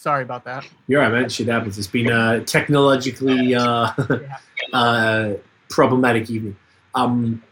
Sorry 0.00 0.22
about 0.22 0.44
that. 0.44 0.66
You're 0.86 1.02
right, 1.02 1.12
man. 1.12 1.28
Shit 1.28 1.48
happens. 1.48 1.76
It's 1.76 1.86
been 1.86 2.10
a 2.10 2.42
technologically 2.42 3.54
uh, 3.54 3.92
uh, 4.72 5.34
problematic 5.68 6.30
evening. 6.30 6.56
Um, 6.94 7.42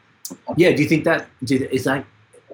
yeah, 0.56 0.72
do 0.72 0.82
you 0.82 0.88
think 0.88 1.04
that 1.04 1.28
is 1.42 1.84
that 1.84 2.06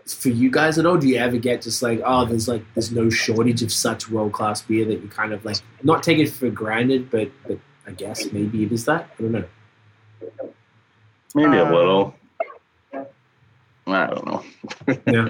for 0.05 0.31
you 0.31 0.51
guys 0.51 0.79
at 0.79 0.85
all? 0.87 0.97
Do 0.97 1.07
you 1.07 1.19
ever 1.19 1.37
get 1.37 1.63
just 1.63 1.81
like, 1.81 2.01
oh, 2.05 2.25
there's 2.25 2.49
like 2.49 2.65
there's 2.75 2.91
no 2.91 3.09
shortage 3.09 3.63
of 3.63 3.71
such 3.73 4.11
world 4.11 4.33
class 4.33 4.63
beer 4.63 4.85
that 4.85 5.01
you 5.01 5.07
kind 5.07 5.33
of 5.33 5.45
like 5.45 5.59
not 5.85 6.03
take 6.03 6.19
it 6.19 6.29
for 6.29 6.51
granted, 6.51 7.09
but 7.09 7.31
but 7.47 7.61
I 7.87 7.93
guess 7.93 8.33
maybe 8.33 8.65
it 8.65 8.73
is 8.73 8.87
that. 8.87 9.09
I 9.17 9.23
don't 9.23 9.31
know. 9.31 9.45
Maybe 11.37 11.57
Um, 11.57 11.73
a 11.73 11.77
little. 11.77 12.15
I 13.87 14.07
don't 14.09 14.27
know. 14.27 14.45
Yeah, 15.07 15.29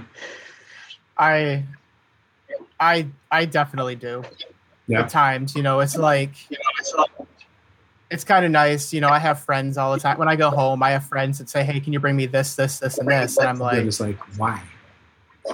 I, 1.19 1.65
I, 2.81 3.07
I 3.31 3.45
definitely 3.45 3.97
do. 3.97 4.25
Yeah. 4.87 5.01
At 5.01 5.09
times, 5.09 5.55
you 5.55 5.63
know, 5.63 5.81
it's 5.81 5.97
like, 5.97 6.35
it's 8.11 8.25
kind 8.25 8.45
of 8.45 8.51
nice. 8.51 8.93
You 8.93 9.01
know, 9.01 9.09
I 9.09 9.19
have 9.19 9.41
friends 9.41 9.79
all 9.79 9.93
the 9.93 10.01
time. 10.01 10.19
When 10.19 10.29
I 10.29 10.37
go 10.37 10.51
home, 10.51 10.83
I 10.83 10.91
have 10.91 11.05
friends 11.05 11.39
that 11.39 11.49
say, 11.49 11.65
"Hey, 11.65 11.81
can 11.81 11.93
you 11.93 12.01
bring 12.01 12.17
me 12.17 12.27
this, 12.27 12.55
this, 12.55 12.79
this, 12.79 12.99
and 12.99 13.09
this?" 13.09 13.39
And 13.39 13.49
I'm 13.49 13.59
like, 13.59 13.85
"It's 13.85 14.01
like 14.01 14.19
why? 14.39 14.63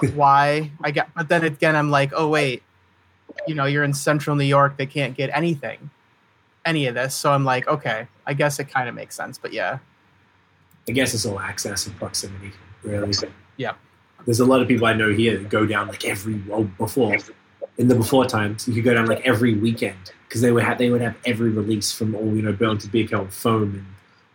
"Why?" 0.15 0.71
I 0.83 0.91
get, 0.91 1.09
but 1.15 1.29
then 1.29 1.43
again, 1.43 1.75
I'm 1.75 1.89
like, 1.89 2.11
"Oh 2.15 2.27
wait, 2.27 2.61
you 3.47 3.55
know, 3.55 3.65
you're 3.65 3.83
in 3.83 3.93
Central 3.93 4.35
New 4.35 4.45
York. 4.45 4.77
They 4.77 4.85
can't 4.85 5.15
get 5.15 5.29
anything, 5.33 5.89
any 6.65 6.87
of 6.87 6.95
this." 6.95 7.15
So 7.15 7.31
I'm 7.31 7.45
like, 7.45 7.67
"Okay, 7.67 8.07
I 8.27 8.33
guess 8.33 8.59
it 8.59 8.65
kind 8.65 8.89
of 8.89 8.95
makes 8.95 9.15
sense." 9.15 9.37
But 9.37 9.53
yeah, 9.53 9.79
I 10.87 10.91
guess 10.91 11.13
it's 11.13 11.25
all 11.25 11.39
access 11.39 11.87
and 11.87 11.95
proximity, 11.97 12.51
really. 12.83 13.13
Yeah. 13.57 13.73
There's 14.25 14.39
a 14.39 14.45
lot 14.45 14.61
of 14.61 14.67
people 14.67 14.85
I 14.85 14.93
know 14.93 15.11
here 15.11 15.37
that 15.37 15.49
go 15.49 15.65
down 15.65 15.87
like 15.87 16.05
every 16.05 16.41
well 16.47 16.63
before 16.63 17.17
in 17.81 17.87
the 17.87 17.95
before 17.95 18.25
times 18.25 18.67
you 18.67 18.73
could 18.73 18.83
go 18.83 18.93
down 18.93 19.07
like 19.07 19.25
every 19.25 19.55
weekend 19.55 20.11
because 20.27 20.41
they 20.41 20.51
would 20.51 20.63
have 20.63 20.77
they 20.77 20.89
would 20.89 21.01
have 21.01 21.15
every 21.25 21.49
release 21.49 21.91
from 21.91 22.15
all 22.15 22.33
you 22.35 22.41
know 22.41 22.53
Burlington 22.53 22.89
Beer 22.89 23.07
Co. 23.07 23.25
foam 23.27 23.63
and 23.73 23.85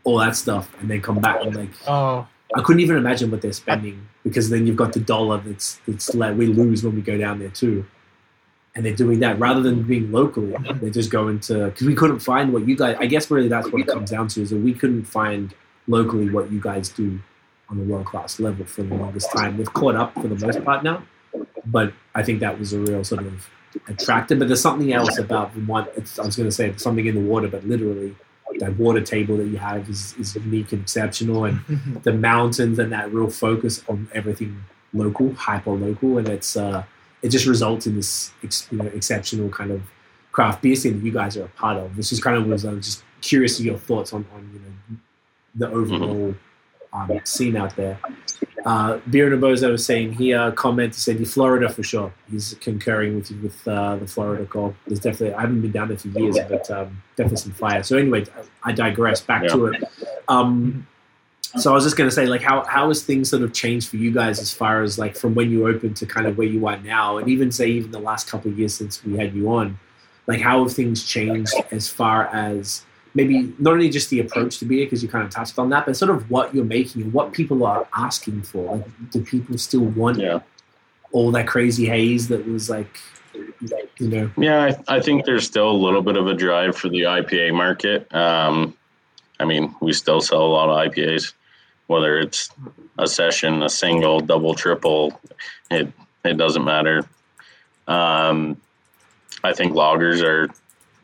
all 0.05 0.19
that 0.19 0.37
stuff 0.37 0.71
and 0.81 0.91
then 0.91 1.01
come 1.01 1.19
back 1.21 1.41
and 1.43 1.57
like 1.57 1.71
oh, 1.87 2.27
I 2.55 2.63
couldn't 2.63 2.81
even 2.81 2.97
imagine 2.97 3.31
what 3.31 3.43
they're 3.43 3.53
spending 3.53 4.07
because 4.23 4.51
then 4.51 4.67
you've 4.67 4.77
got 4.77 4.93
the 4.93 5.01
dollar 5.01 5.39
that's 5.39 5.81
that's 5.87 6.15
like 6.15 6.37
we 6.37 6.47
lose 6.47 6.85
when 6.85 6.95
we 6.95 7.03
go 7.03 7.19
down 7.19 7.39
there 7.39 7.51
too. 7.51 7.85
And 8.75 8.85
they're 8.85 8.95
doing 8.95 9.21
that 9.21 9.39
rather 9.39 9.63
than 9.63 9.85
being 9.85 10.13
local. 10.13 10.53
They're 10.75 10.91
just 10.91 11.11
going 11.11 11.41
to 11.41 11.67
because 11.67 11.87
we 11.87 11.95
couldn't 11.95 12.19
find 12.19 12.53
what 12.53 12.69
you 12.69 12.77
guys. 12.77 12.97
I 13.01 13.07
guess 13.07 13.31
really 13.31 13.49
that's 13.49 13.71
what 13.73 13.81
it 13.81 13.87
comes 13.87 14.11
down 14.11 14.29
to 14.29 14.43
is 14.43 14.51
that 14.51 14.59
we 14.59 14.75
couldn't 14.75 15.05
find 15.05 15.55
locally 15.89 16.29
what 16.29 16.53
you 16.53 16.61
guys 16.61 16.91
do 16.91 17.19
on 17.71 17.81
a 17.81 17.83
world 17.83 18.05
class 18.05 18.39
level 18.39 18.67
for 18.67 18.83
the 18.83 18.95
longest 18.95 19.33
time. 19.33 19.57
We've 19.57 19.73
caught 19.73 19.97
up 19.97 20.13
for 20.15 20.29
the 20.29 20.47
most 20.47 20.63
part 20.63 20.85
now, 20.85 21.03
but 21.67 21.93
I 22.15 22.23
think 22.23 22.41
that 22.41 22.59
was 22.59 22.73
a 22.73 22.79
real 22.79 23.05
sort 23.05 23.27
of 23.27 23.49
attractor. 23.89 24.37
But 24.37 24.49
there's 24.49 24.61
something 24.61 24.93
else 24.93 25.19
about 25.19 25.55
the 25.55 25.61
one. 25.61 25.87
It's, 25.97 26.19
I 26.19 26.25
was 26.25 26.37
going 26.37 26.49
to 26.49 26.55
say 26.55 26.73
something 26.77 27.07
in 27.07 27.15
the 27.15 27.21
water, 27.21 27.49
but 27.49 27.65
literally 27.67 28.15
that 28.59 28.77
water 28.79 29.01
table 29.01 29.37
that 29.37 29.47
you 29.47 29.59
have 29.59 29.89
is, 29.89 30.15
is 30.19 30.35
unique 30.35 30.73
and 30.73 30.83
exceptional, 30.83 31.45
and 31.45 31.61
the 32.03 32.13
mountains 32.13 32.79
and 32.79 32.93
that 32.93 33.13
real 33.13 33.29
focus 33.29 33.83
on 33.89 34.09
everything 34.15 34.65
local, 34.95 35.35
hyper 35.35 35.73
local, 35.73 36.19
and 36.19 36.29
it's 36.29 36.57
uh, 36.57 36.85
it 37.23 37.29
just 37.29 37.47
results 37.47 37.87
in 37.87 37.97
this 37.97 38.33
ex, 38.43 38.69
you 38.71 38.79
know, 38.79 38.87
exceptional 38.87 39.49
kind 39.49 39.71
of 39.71 39.83
craft 40.33 40.63
beer 40.63 40.77
scene 40.77 40.99
that 40.99 41.05
you 41.05 41.13
guys 41.13 41.37
are 41.37 41.45
a 41.45 41.49
part 41.49 41.77
of. 41.77 41.97
This 41.97 42.13
is 42.13 42.21
kind 42.21 42.37
of 42.37 42.47
was 42.47 42.65
uh, 42.65 42.75
just 42.77 43.03
curious 43.21 43.59
of 43.59 43.65
your 43.65 43.79
thoughts 43.79 44.13
on, 44.13 44.25
on 44.35 44.51
you 44.53 44.61
know 44.61 44.99
the 45.55 45.69
overall 45.71 46.35
um, 46.93 47.21
scene 47.25 47.57
out 47.57 47.75
there. 47.77 47.99
Uh, 48.67 48.99
Bozo 49.07 49.71
was 49.71 49.87
saying 49.87 50.15
he 50.15 50.35
uh, 50.35 50.51
commented 50.51 50.97
said 50.97 51.27
Florida 51.29 51.69
for 51.69 51.85
sure. 51.85 52.13
He's 52.29 52.55
concurring 52.61 53.15
with 53.15 53.31
you 53.31 53.39
with 53.39 53.69
uh, 53.69 53.95
the 53.95 54.09
Florida 54.09 54.45
call. 54.45 54.75
There's 54.89 54.99
definitely 54.99 55.35
I 55.35 55.43
haven't 55.43 55.61
been 55.61 55.71
down 55.71 55.87
there 55.87 55.97
for 55.97 56.09
years, 56.09 56.37
but 56.49 56.69
um, 56.73 57.01
definitely 57.15 57.37
some 57.37 57.53
fire. 57.53 57.85
So 57.85 57.97
anyway, 57.97 58.25
I 58.65 58.73
digress. 58.73 59.21
Back 59.21 59.47
to 59.51 59.67
it. 59.67 59.85
Um, 60.27 60.85
so 61.43 61.71
I 61.71 61.75
was 61.75 61.85
just 61.85 61.97
going 61.97 62.11
to 62.11 62.15
say, 62.15 62.27
like, 62.27 62.43
how 62.43 62.65
how 62.65 62.89
has 62.89 63.05
things 63.05 63.31
sort 63.31 63.43
of 63.43 63.53
changed 63.53 63.89
for 63.89 63.99
you 63.99 64.11
guys 64.11 64.41
as 64.41 64.53
far 64.53 64.83
as 64.83 64.99
like 64.99 65.17
from 65.17 65.37
when 65.37 65.49
you 65.49 65.69
opened 65.69 65.97
to 65.99 66.07
kind 66.07 66.27
of 66.27 66.37
where 66.37 66.49
you 66.49 66.67
are 66.67 66.79
now, 66.79 67.19
and 67.19 67.29
even 67.29 67.53
say 67.53 67.69
even 67.69 67.93
the 67.93 68.01
last 68.01 68.29
couple 68.29 68.51
of 68.51 68.59
years 68.59 68.75
since 68.75 69.05
we 69.05 69.17
had 69.17 69.33
you 69.33 69.49
on, 69.53 69.79
like 70.27 70.41
how 70.41 70.65
have 70.65 70.73
things 70.73 71.07
changed 71.07 71.55
as 71.71 71.89
far 71.89 72.27
as 72.35 72.85
maybe 73.17 73.51
not 73.59 73.73
only 73.73 73.89
just 73.89 74.11
the 74.11 74.21
approach 74.21 74.59
to 74.59 74.67
beer 74.67 74.85
because 74.85 75.03
you 75.03 75.09
kind 75.09 75.25
of 75.25 75.31
touched 75.31 75.59
on 75.59 75.71
that, 75.71 75.87
but 75.87 75.97
sort 75.97 76.11
of 76.11 76.31
what 76.31 76.55
you're 76.55 76.67
making 76.67 77.01
and 77.03 77.13
what 77.15 77.33
people 77.33 77.65
are 77.65 77.89
asking 77.97 78.43
for. 78.43 78.77
Like, 78.77 79.11
do 79.11 79.23
people 79.23 79.57
still 79.57 79.87
want 79.87 80.19
Yeah. 80.19 80.41
all 81.13 81.31
that 81.33 81.47
crazy 81.49 81.87
haze 81.87 82.29
that 82.29 82.47
was 82.47 82.69
like, 82.69 83.01
you 83.99 84.09
know, 84.09 84.31
Yeah, 84.37 84.71
I, 84.89 84.97
I 84.97 85.01
think 85.01 85.25
there's 85.25 85.47
still 85.47 85.71
a 85.71 85.81
little 85.87 86.03
bit 86.03 86.17
of 86.19 86.27
a 86.27 86.35
drive 86.35 86.77
for 86.77 86.91
the 86.91 87.03
IPA 87.03 87.55
market. 87.55 88.15
Um, 88.15 88.77
I 89.41 89.47
mean, 89.47 89.75
we 89.81 89.95
still 89.95 90.21
sell 90.21 90.43
a 90.43 90.53
lot 90.59 90.69
of 90.69 90.93
IPAs, 90.93 91.33
whether 91.87 92.19
it's 92.19 92.51
a 92.99 93.07
session, 93.07 93.63
a 93.63 93.69
single, 93.71 94.21
double, 94.21 94.55
triple, 94.55 95.19
it 95.71 95.91
it 96.25 96.37
doesn't 96.37 96.65
matter. 96.65 97.09
Um, 97.89 98.61
I 99.45 99.53
think 99.55 99.73
lagers 99.75 100.23
are 100.23 100.51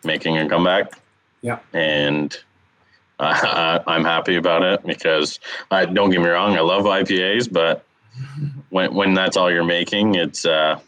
making 0.04 0.36
a 0.36 0.48
comeback. 0.48 0.98
Yeah. 1.42 1.58
and 1.72 2.36
I, 3.18 3.80
I, 3.86 3.94
I'm 3.94 4.04
happy 4.04 4.36
about 4.36 4.62
it 4.62 4.84
because 4.86 5.38
I 5.70 5.84
don't 5.84 6.10
get 6.10 6.20
me 6.20 6.28
wrong, 6.28 6.56
I 6.56 6.60
love 6.60 6.84
IPAs, 6.84 7.52
but 7.52 7.84
when 8.70 8.94
when 8.94 9.14
that's 9.14 9.36
all 9.36 9.50
you're 9.50 9.64
making, 9.64 10.14
it's 10.14 10.44
uh, 10.44 10.78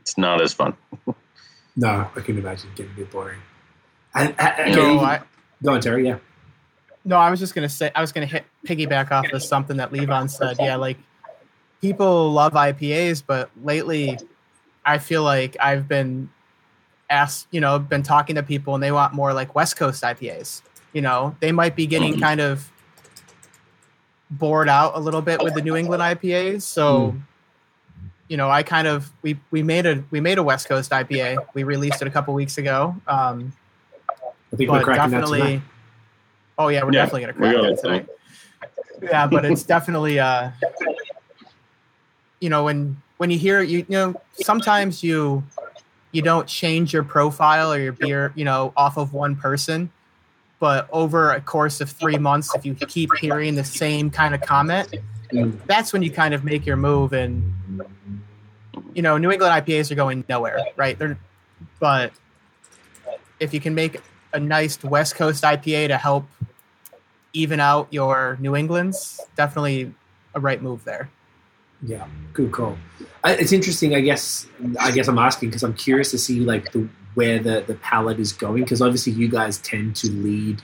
it's 0.00 0.16
not 0.18 0.40
as 0.40 0.52
fun. 0.52 0.74
no, 1.76 2.08
I 2.14 2.20
can 2.20 2.38
imagine 2.38 2.70
it 2.70 2.76
getting 2.76 2.92
a 2.92 2.96
bit 2.96 3.10
boring. 3.10 3.40
And, 4.14 4.34
and, 4.38 4.74
no, 4.74 4.90
and- 4.92 5.00
I, 5.00 5.20
go 5.62 5.72
on, 5.72 5.80
Terry. 5.80 6.06
Yeah, 6.06 6.18
No, 7.04 7.16
I 7.16 7.30
was 7.30 7.40
just 7.40 7.54
gonna 7.54 7.68
say 7.68 7.90
I 7.94 8.00
was 8.00 8.12
gonna 8.12 8.26
hit 8.26 8.44
piggyback 8.66 9.10
off 9.10 9.30
of 9.32 9.42
something 9.42 9.76
that 9.78 9.90
Levon 9.92 10.30
said. 10.30 10.56
Yeah, 10.58 10.76
like 10.76 10.98
people 11.80 12.32
love 12.32 12.52
IPAs, 12.54 13.22
but 13.26 13.50
lately 13.62 14.18
I 14.84 14.98
feel 14.98 15.22
like 15.22 15.56
I've 15.60 15.86
been 15.88 16.30
asked, 17.14 17.46
you 17.50 17.60
know, 17.60 17.78
been 17.78 18.02
talking 18.02 18.34
to 18.36 18.42
people 18.42 18.74
and 18.74 18.82
they 18.82 18.92
want 18.92 19.14
more 19.14 19.32
like 19.32 19.54
West 19.54 19.76
Coast 19.76 20.02
IPAs. 20.02 20.62
You 20.92 21.02
know, 21.02 21.34
they 21.40 21.52
might 21.52 21.74
be 21.76 21.86
getting 21.86 22.20
kind 22.20 22.40
of 22.40 22.70
bored 24.30 24.68
out 24.68 24.92
a 24.96 25.00
little 25.00 25.22
bit 25.22 25.42
with 25.42 25.54
the 25.54 25.62
New 25.62 25.76
England 25.76 26.02
IPAs. 26.02 26.62
So, 26.62 27.14
you 28.28 28.36
know, 28.36 28.50
I 28.50 28.62
kind 28.62 28.86
of 28.86 29.10
we 29.22 29.38
we 29.50 29.62
made 29.62 29.86
a 29.86 30.02
we 30.10 30.20
made 30.20 30.38
a 30.38 30.42
West 30.42 30.68
Coast 30.68 30.90
IPA. 30.90 31.38
We 31.54 31.64
released 31.64 32.02
it 32.02 32.08
a 32.08 32.10
couple 32.10 32.34
weeks 32.34 32.58
ago. 32.58 32.94
Um, 33.06 33.52
I 34.52 34.56
think 34.56 34.70
we're 34.70 34.78
but 34.78 34.84
cracking 34.84 35.10
that 35.12 35.26
tonight. 35.26 35.62
Oh 36.58 36.68
yeah, 36.68 36.84
we're 36.84 36.92
Yeah, 36.92 37.06
definitely 37.06 37.20
gonna 37.22 37.32
we 37.32 37.38
crack 37.38 37.54
got 37.54 37.62
that 37.62 37.72
it 37.72 37.80
tonight. 37.80 38.08
Yeah, 39.02 39.26
but 39.26 39.44
it's 39.44 39.64
definitely 39.64 40.20
uh, 40.20 40.50
you 42.40 42.48
know, 42.50 42.64
when 42.64 43.00
when 43.16 43.30
you 43.30 43.38
hear 43.38 43.62
you, 43.62 43.78
you 43.78 43.84
know, 43.88 44.14
sometimes 44.34 45.02
you 45.02 45.42
you 46.14 46.22
don't 46.22 46.46
change 46.46 46.92
your 46.92 47.02
profile 47.02 47.72
or 47.72 47.78
your 47.78 47.92
beer, 47.92 48.32
you 48.34 48.44
know, 48.44 48.72
off 48.76 48.96
of 48.96 49.12
one 49.12 49.34
person, 49.36 49.90
but 50.60 50.88
over 50.92 51.32
a 51.32 51.40
course 51.40 51.80
of 51.80 51.90
three 51.90 52.18
months, 52.18 52.54
if 52.54 52.64
you 52.64 52.74
keep 52.74 53.10
hearing 53.16 53.54
the 53.54 53.64
same 53.64 54.10
kind 54.10 54.34
of 54.34 54.40
comment, 54.40 54.94
Mm. 55.32 55.58
that's 55.66 55.92
when 55.92 56.02
you 56.02 56.10
kind 56.10 56.32
of 56.34 56.44
make 56.44 56.64
your 56.64 56.76
move. 56.76 57.12
And 57.12 57.52
you 58.92 59.02
know, 59.02 59.18
New 59.18 59.32
England 59.32 59.52
IPAs 59.52 59.90
are 59.90 59.96
going 59.96 60.24
nowhere, 60.28 60.60
right? 60.76 60.98
They're 60.98 61.18
but 61.80 62.12
if 63.40 63.52
you 63.52 63.60
can 63.60 63.74
make 63.74 64.00
a 64.32 64.38
nice 64.38 64.82
West 64.84 65.16
Coast 65.16 65.42
IPA 65.42 65.88
to 65.88 65.96
help 65.96 66.26
even 67.32 67.58
out 67.58 67.88
your 67.90 68.36
New 68.40 68.54
England's, 68.54 69.20
definitely 69.36 69.92
a 70.34 70.40
right 70.40 70.62
move 70.62 70.84
there. 70.84 71.10
Yeah, 71.84 72.06
good 72.32 72.52
call. 72.52 72.76
It's 73.24 73.52
interesting. 73.52 73.94
I 73.94 74.00
guess. 74.00 74.46
I 74.80 74.90
guess 74.90 75.08
I'm 75.08 75.18
asking 75.18 75.50
because 75.50 75.62
I'm 75.62 75.74
curious 75.74 76.10
to 76.12 76.18
see 76.18 76.40
like 76.40 76.72
the 76.72 76.88
where 77.14 77.38
the 77.38 77.64
the 77.66 77.74
palate 77.74 78.18
is 78.18 78.32
going 78.32 78.62
because 78.62 78.80
obviously 78.82 79.12
you 79.12 79.28
guys 79.28 79.58
tend 79.58 79.96
to 79.96 80.10
lead 80.10 80.62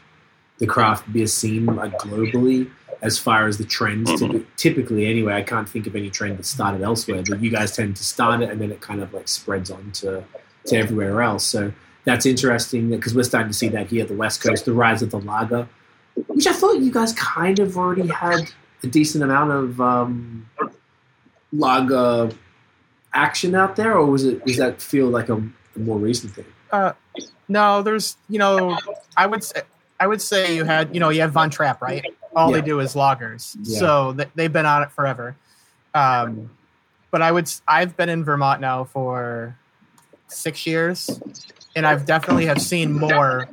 the 0.59 0.67
craft 0.67 1.11
beer 1.13 1.27
scene 1.27 1.67
like 1.67 1.93
globally 1.99 2.71
as 3.03 3.19
far 3.19 3.47
as 3.47 3.59
the 3.59 3.65
trends. 3.65 4.19
To, 4.21 4.47
typically, 4.57 5.07
anyway, 5.07 5.35
I 5.35 5.43
can't 5.43 5.69
think 5.69 5.87
of 5.87 5.97
any 5.97 6.11
trend 6.11 6.39
that 6.39 6.45
started 6.45 6.83
elsewhere, 6.83 7.23
but 7.29 7.43
you 7.43 7.51
guys 7.51 7.75
tend 7.75 7.97
to 7.97 8.05
start 8.05 8.43
it 8.43 8.51
and 8.51 8.61
then 8.61 8.71
it 8.71 8.81
kind 8.81 9.01
of 9.01 9.13
like 9.13 9.29
spreads 9.29 9.71
on 9.71 9.93
to 9.93 10.25
to 10.67 10.77
everywhere 10.77 11.23
else. 11.23 11.45
So 11.45 11.73
that's 12.05 12.25
interesting 12.27 12.91
because 12.91 13.15
we're 13.15 13.25
starting 13.25 13.51
to 13.51 13.57
see 13.57 13.69
that 13.69 13.89
here 13.89 14.03
at 14.03 14.09
the 14.09 14.17
West 14.17 14.43
Coast, 14.43 14.65
the 14.65 14.73
rise 14.73 15.03
of 15.03 15.11
the 15.11 15.21
lager, 15.21 15.69
which 16.29 16.47
I 16.47 16.53
thought 16.53 16.81
you 16.81 16.91
guys 16.91 17.13
kind 17.13 17.59
of 17.59 17.77
already 17.77 18.07
had 18.09 18.51
a 18.83 18.87
decent 18.87 19.23
amount 19.23 19.53
of 19.53 19.81
um, 19.81 20.47
lager 21.53 22.31
action 23.13 23.55
out 23.55 23.77
there, 23.77 23.95
or 23.97 24.07
was 24.07 24.25
it? 24.25 24.45
Does 24.47 24.57
that 24.59 24.81
feel 24.81 25.09
like 25.09 25.29
a, 25.29 25.37
a 25.37 25.79
more 25.79 25.99
recent 25.99 26.35
thing? 26.35 26.45
Uh, 26.71 26.93
no, 27.49 27.83
there's 27.83 28.17
you 28.29 28.39
know, 28.39 28.79
I 29.17 29.27
would 29.27 29.43
say 29.45 29.63
I 29.99 30.07
would 30.07 30.23
say 30.23 30.55
you 30.55 30.65
had 30.65 30.95
you 30.95 31.01
know 31.01 31.09
you 31.11 31.21
have 31.23 31.33
Von 31.33 31.51
Trapp 31.51 31.83
right. 31.83 32.05
All 32.37 32.51
Yeah. 32.51 32.61
they 32.61 32.67
do 32.67 32.79
is 32.81 32.95
lagers, 32.95 33.57
Yeah. 33.63 33.79
so 33.81 34.13
th- 34.15 34.29
they've 34.37 34.53
been 34.53 34.67
on 34.67 34.83
it 34.85 34.93
forever. 34.93 35.35
Um, 35.95 36.51
but 37.11 37.23
I 37.23 37.33
would 37.33 37.51
I've 37.67 37.97
been 37.97 38.09
in 38.09 38.23
Vermont 38.23 38.61
now 38.61 38.85
for 38.85 39.57
six 40.29 40.65
years, 40.65 41.11
and 41.75 41.85
I've 41.85 42.07
definitely 42.07 42.47
have 42.47 42.63
seen 42.63 42.93
more 42.93 43.49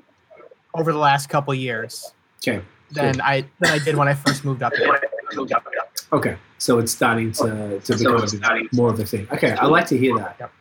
over 0.75 0.91
the 0.91 0.99
last 0.99 1.27
couple 1.29 1.55
years 1.55 2.11
Okay, 2.43 2.61
than 2.91 3.19
I 3.19 3.45
than 3.59 3.71
I 3.71 3.79
did 3.79 3.95
when 3.95 4.07
I 4.07 4.13
first 4.13 4.45
moved 4.45 4.61
up 4.61 4.75
here. 4.75 5.01
Okay, 6.11 6.37
so 6.57 6.79
it's 6.79 6.91
starting 6.91 7.31
to 7.33 7.79
to 7.79 7.97
become 7.97 8.69
more 8.73 8.89
of 8.89 8.99
a 8.99 9.05
thing. 9.05 9.27
Okay, 9.31 9.51
I 9.51 9.65
like 9.65 9.87
to 9.87 9.97
hear 9.97 10.17
that. 10.17 10.37
Yep. 10.39 10.51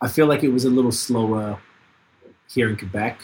I 0.00 0.08
feel 0.08 0.26
like 0.26 0.44
it 0.44 0.50
was 0.50 0.64
a 0.64 0.70
little 0.70 0.92
slower 0.92 1.58
here 2.50 2.68
in 2.68 2.76
Quebec, 2.76 3.20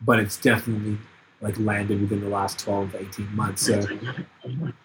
but 0.00 0.18
it's 0.20 0.36
definitely 0.36 0.98
like 1.40 1.58
landed 1.58 2.00
within 2.00 2.20
the 2.20 2.28
last 2.28 2.60
12 2.60 2.94
18 2.94 3.36
months. 3.36 3.66
So 3.66 3.84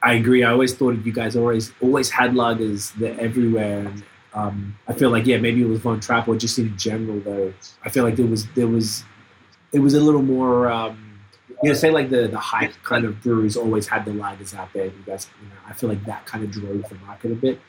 I 0.02 0.14
agree. 0.14 0.44
I 0.44 0.52
always 0.52 0.74
thought 0.74 0.96
that 0.96 1.06
you 1.06 1.14
guys 1.14 1.36
always 1.36 1.72
always 1.82 2.10
had 2.10 2.32
lagers. 2.32 2.94
They're 2.96 3.20
everywhere. 3.20 3.88
And, 3.88 4.04
um, 4.34 4.78
I 4.88 4.94
feel 4.94 5.12
like 5.12 5.26
yeah, 5.26 5.38
maybe 5.38 5.62
it 5.62 5.68
was 5.68 5.80
Von 5.80 6.00
Trapp 6.00 6.28
or 6.28 6.36
just 6.36 6.58
in 6.58 6.76
general 6.78 7.20
though. 7.20 7.54
I 7.84 7.90
feel 7.90 8.04
like 8.04 8.16
there 8.16 8.26
was 8.26 8.48
there 8.56 8.68
was 8.68 9.04
it 9.72 9.80
was 9.80 9.94
a 9.94 10.02
little 10.02 10.24
more. 10.24 10.70
Um, 10.70 11.07
you 11.64 11.70
know, 11.70 11.76
say 11.76 11.90
like 11.92 12.10
the 12.10 12.28
the 12.28 12.40
hype 12.40 12.74
kind 12.84 13.06
of 13.06 13.22
breweries 13.22 13.58
always 13.58 13.88
had 13.88 14.06
the 14.06 14.12
lagers 14.12 14.56
out 14.56 14.72
there. 14.74 14.86
You 14.86 15.04
guys, 15.06 15.28
you 15.42 15.48
know, 15.50 15.56
I 15.68 15.74
feel 15.74 15.90
like 15.90 16.04
that 16.06 16.26
kind 16.26 16.44
of 16.44 16.52
drove 16.52 16.88
the 16.90 16.96
market 17.06 17.32
a 17.32 17.36
bit. 17.36 17.60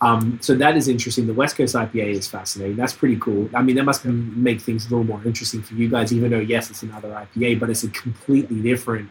Um, 0.00 0.38
so 0.40 0.54
that 0.54 0.76
is 0.76 0.86
interesting. 0.86 1.26
The 1.26 1.34
West 1.34 1.56
Coast 1.56 1.74
IPA 1.74 2.10
is 2.12 2.28
fascinating. 2.28 2.76
That's 2.76 2.92
pretty 2.92 3.16
cool. 3.16 3.50
I 3.52 3.62
mean, 3.62 3.74
that 3.76 3.82
must 3.84 4.04
make 4.04 4.60
things 4.60 4.86
a 4.86 4.90
little 4.90 5.04
more 5.04 5.20
interesting 5.24 5.60
for 5.60 5.74
you 5.74 5.88
guys, 5.88 6.12
even 6.12 6.30
though 6.30 6.38
yes, 6.38 6.70
it's 6.70 6.82
another 6.84 7.08
IPA, 7.08 7.58
but 7.58 7.68
it's 7.68 7.82
a 7.82 7.88
completely 7.88 8.60
different 8.60 9.10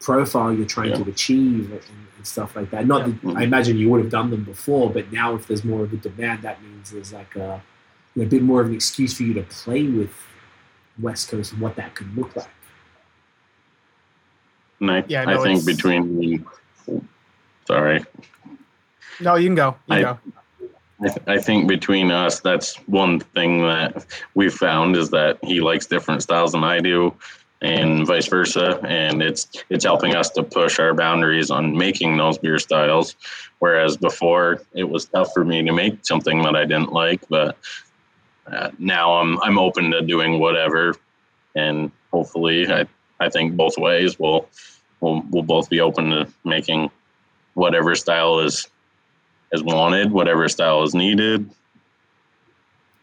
profile 0.00 0.52
you're 0.52 0.66
trying 0.66 0.90
Yeah. 0.90 1.02
to 1.02 1.08
achieve 1.10 1.72
and, 1.72 1.80
and 2.16 2.26
stuff 2.26 2.54
like 2.56 2.70
that. 2.72 2.86
Not 2.86 3.06
that 3.06 3.36
I 3.36 3.44
imagine 3.44 3.78
you 3.78 3.88
would 3.90 4.02
have 4.02 4.10
done 4.10 4.30
them 4.30 4.44
before, 4.44 4.90
but 4.90 5.10
now 5.12 5.34
if 5.34 5.46
there's 5.46 5.64
more 5.64 5.84
of 5.84 5.92
a 5.92 5.96
demand, 5.96 6.42
that 6.42 6.62
means 6.62 6.90
there's 6.90 7.12
like 7.12 7.34
a, 7.36 7.62
a 8.20 8.24
bit 8.26 8.42
more 8.42 8.60
of 8.60 8.66
an 8.68 8.74
excuse 8.74 9.14
for 9.16 9.22
you 9.22 9.32
to 9.34 9.42
play 9.44 9.84
with 9.84 10.12
West 11.00 11.30
Coast 11.30 11.52
and 11.52 11.60
what 11.62 11.74
that 11.76 11.94
could 11.94 12.14
look 12.16 12.36
like. 12.36 12.48
And 14.80 14.90
I, 14.90 15.04
Yeah, 15.08 15.24
I 15.26 15.36
think 15.42 15.64
between 15.64 16.44
sorry, 17.66 18.04
No, 19.20 19.34
you 19.36 19.48
can 19.48 19.54
go. 19.54 19.76
You 19.88 19.96
I- 19.96 20.02
go. 20.02 20.18
I, 21.00 21.06
th- 21.06 21.28
I 21.28 21.38
think 21.38 21.68
between 21.68 22.10
us, 22.10 22.40
that's 22.40 22.74
one 22.88 23.20
thing 23.20 23.62
that 23.62 24.04
we've 24.34 24.52
found 24.52 24.96
is 24.96 25.10
that 25.10 25.38
he 25.44 25.60
likes 25.60 25.86
different 25.86 26.24
styles 26.24 26.50
than 26.52 26.64
I 26.64 26.80
do, 26.80 27.14
and 27.62 28.04
vice 28.04 28.26
versa. 28.26 28.80
And 28.84 29.22
it's 29.22 29.46
it's 29.70 29.84
helping 29.84 30.16
us 30.16 30.30
to 30.30 30.42
push 30.42 30.80
our 30.80 30.94
boundaries 30.94 31.52
on 31.52 31.76
making 31.76 32.16
those 32.16 32.36
beer 32.36 32.58
styles. 32.58 33.14
Whereas 33.60 33.96
before, 33.96 34.62
it 34.74 34.82
was 34.84 35.04
tough 35.04 35.32
for 35.32 35.44
me 35.44 35.62
to 35.62 35.72
make 35.72 36.04
something 36.04 36.42
that 36.42 36.56
I 36.56 36.64
didn't 36.64 36.92
like, 36.92 37.22
but 37.28 37.56
uh, 38.50 38.70
now 38.80 39.12
I'm 39.14 39.40
I'm 39.42 39.56
open 39.56 39.92
to 39.92 40.02
doing 40.02 40.40
whatever, 40.40 40.96
and 41.54 41.92
hopefully, 42.12 42.66
I 42.66 42.88
I 43.20 43.28
think 43.28 43.56
both 43.56 43.76
ways 43.76 44.18
we'll 44.18 44.48
we'll 45.00 45.22
we'll 45.30 45.42
both 45.42 45.68
be 45.68 45.80
open 45.80 46.10
to 46.10 46.28
making 46.44 46.90
whatever 47.54 47.94
style 47.94 48.40
is 48.40 48.68
is 49.52 49.62
wanted, 49.62 50.12
whatever 50.12 50.48
style 50.48 50.82
is 50.82 50.94
needed. 50.94 51.50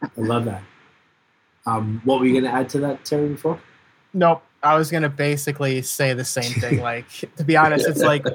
I 0.02 0.10
love 0.18 0.46
that. 0.46 0.62
Um, 1.66 2.02
what 2.04 2.20
were 2.20 2.26
you 2.26 2.34
going 2.34 2.44
to 2.44 2.52
add 2.52 2.70
to 2.70 2.80
that, 2.82 3.04
Terry, 3.04 3.30
before? 3.30 3.60
Nope. 4.14 4.44
I 4.62 4.76
was 4.76 4.90
gonna 4.90 5.10
basically 5.10 5.84
say 5.84 6.14
the 6.14 6.26
same 6.26 6.52
thing. 6.54 6.80
Like 6.82 7.08
to 7.38 7.44
be 7.44 7.56
honest, 7.56 7.88
it's 7.88 8.02
like 8.02 8.26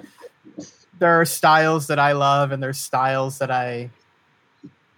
there 1.01 1.21
are 1.21 1.25
styles 1.25 1.89
that 1.89 1.99
I 1.99 2.13
love 2.13 2.53
and 2.53 2.63
there's 2.63 2.79
styles 2.79 3.39
that 3.39 3.51
I 3.51 3.91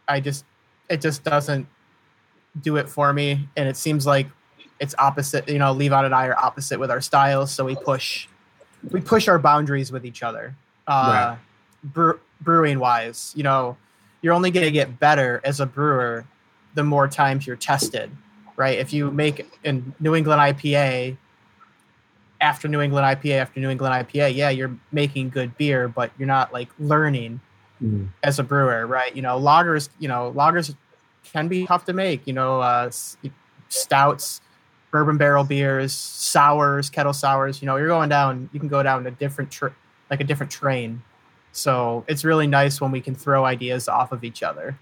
I 0.07 0.21
just 0.21 0.45
it 0.91 1.01
just 1.01 1.25
doesn't 1.25 1.67
do 2.61 2.77
it 2.77 2.89
for 2.89 3.15
me. 3.15 3.49
And 3.57 3.67
it 3.67 3.79
seems 3.79 4.05
like 4.05 4.27
it's 4.83 4.95
opposite, 4.99 5.49
you 5.49 5.59
know, 5.59 5.73
Levon 5.75 6.05
and 6.05 6.15
I 6.15 6.27
are 6.27 6.37
opposite 6.39 6.79
with 6.79 6.91
our 6.91 7.01
styles, 7.01 7.51
so 7.51 7.65
we 7.65 7.75
push 7.77 8.27
we 8.91 9.01
push 9.01 9.29
our 9.29 9.39
boundaries 9.39 9.91
with 9.93 10.05
each 10.05 10.23
other. 10.23 10.55
Uh 10.87 11.37
brew, 11.85 12.19
brewing 12.43 12.79
wise, 12.81 13.33
you 13.37 13.45
know, 13.45 13.77
you're 14.21 14.35
only 14.35 14.51
gonna 14.51 14.71
get 14.71 14.99
better 14.99 15.41
as 15.45 15.61
a 15.61 15.67
brewer 15.67 16.25
the 16.75 16.83
more 16.83 17.09
times 17.09 17.47
you're 17.47 17.57
tested 17.57 18.11
right? 18.57 18.79
If 18.79 18.93
you 18.93 19.11
make 19.11 19.49
in 19.65 19.95
New 19.99 20.15
England 20.15 20.39
IPA 20.41 21.17
after 22.41 22.69
New 22.69 22.83
England 22.83 23.07
IPA 23.07 23.37
after 23.41 23.61
New 23.61 23.71
England 23.71 23.95
IPA, 23.95 24.35
yeah, 24.37 24.51
you're 24.51 24.77
making 24.93 25.31
good 25.31 25.57
beer, 25.57 25.89
but 25.89 26.11
you're 26.19 26.29
not 26.29 26.53
like 26.53 26.69
learning 26.79 27.41
Mm. 27.83 28.09
as 28.23 28.39
a 28.39 28.45
brewer, 28.45 28.87
right? 28.87 29.17
You 29.17 29.23
know, 29.23 29.41
lagers, 29.41 29.89
you 29.99 30.07
know, 30.07 30.33
lagers 30.37 30.73
can 31.33 31.49
be 31.49 31.67
tough 31.67 31.85
to 31.87 31.93
make. 31.93 32.27
You 32.29 32.33
know, 32.35 32.61
uh, 32.61 32.91
stouts, 33.69 34.41
bourbon 34.93 35.17
barrel 35.17 35.43
beers, 35.43 35.93
sours, 35.93 36.89
kettle 36.91 37.13
sours. 37.13 37.61
You 37.61 37.67
know, 37.67 37.77
you're 37.77 37.89
going 37.89 38.09
down. 38.09 38.49
You 38.53 38.61
can 38.61 38.69
go 38.69 38.83
down 38.85 39.05
a 39.07 39.11
different, 39.11 39.51
tr- 39.51 39.69
like 40.11 40.21
a 40.21 40.25
different 40.25 40.53
train. 40.53 41.03
So 41.51 42.05
it's 42.07 42.25
really 42.25 42.47
nice 42.47 42.81
when 42.81 42.93
we 42.93 43.01
can 43.01 43.15
throw 43.17 43.45
ideas 43.45 43.89
off 43.89 44.13
of 44.13 44.23
each 44.23 44.43
other. 44.45 44.79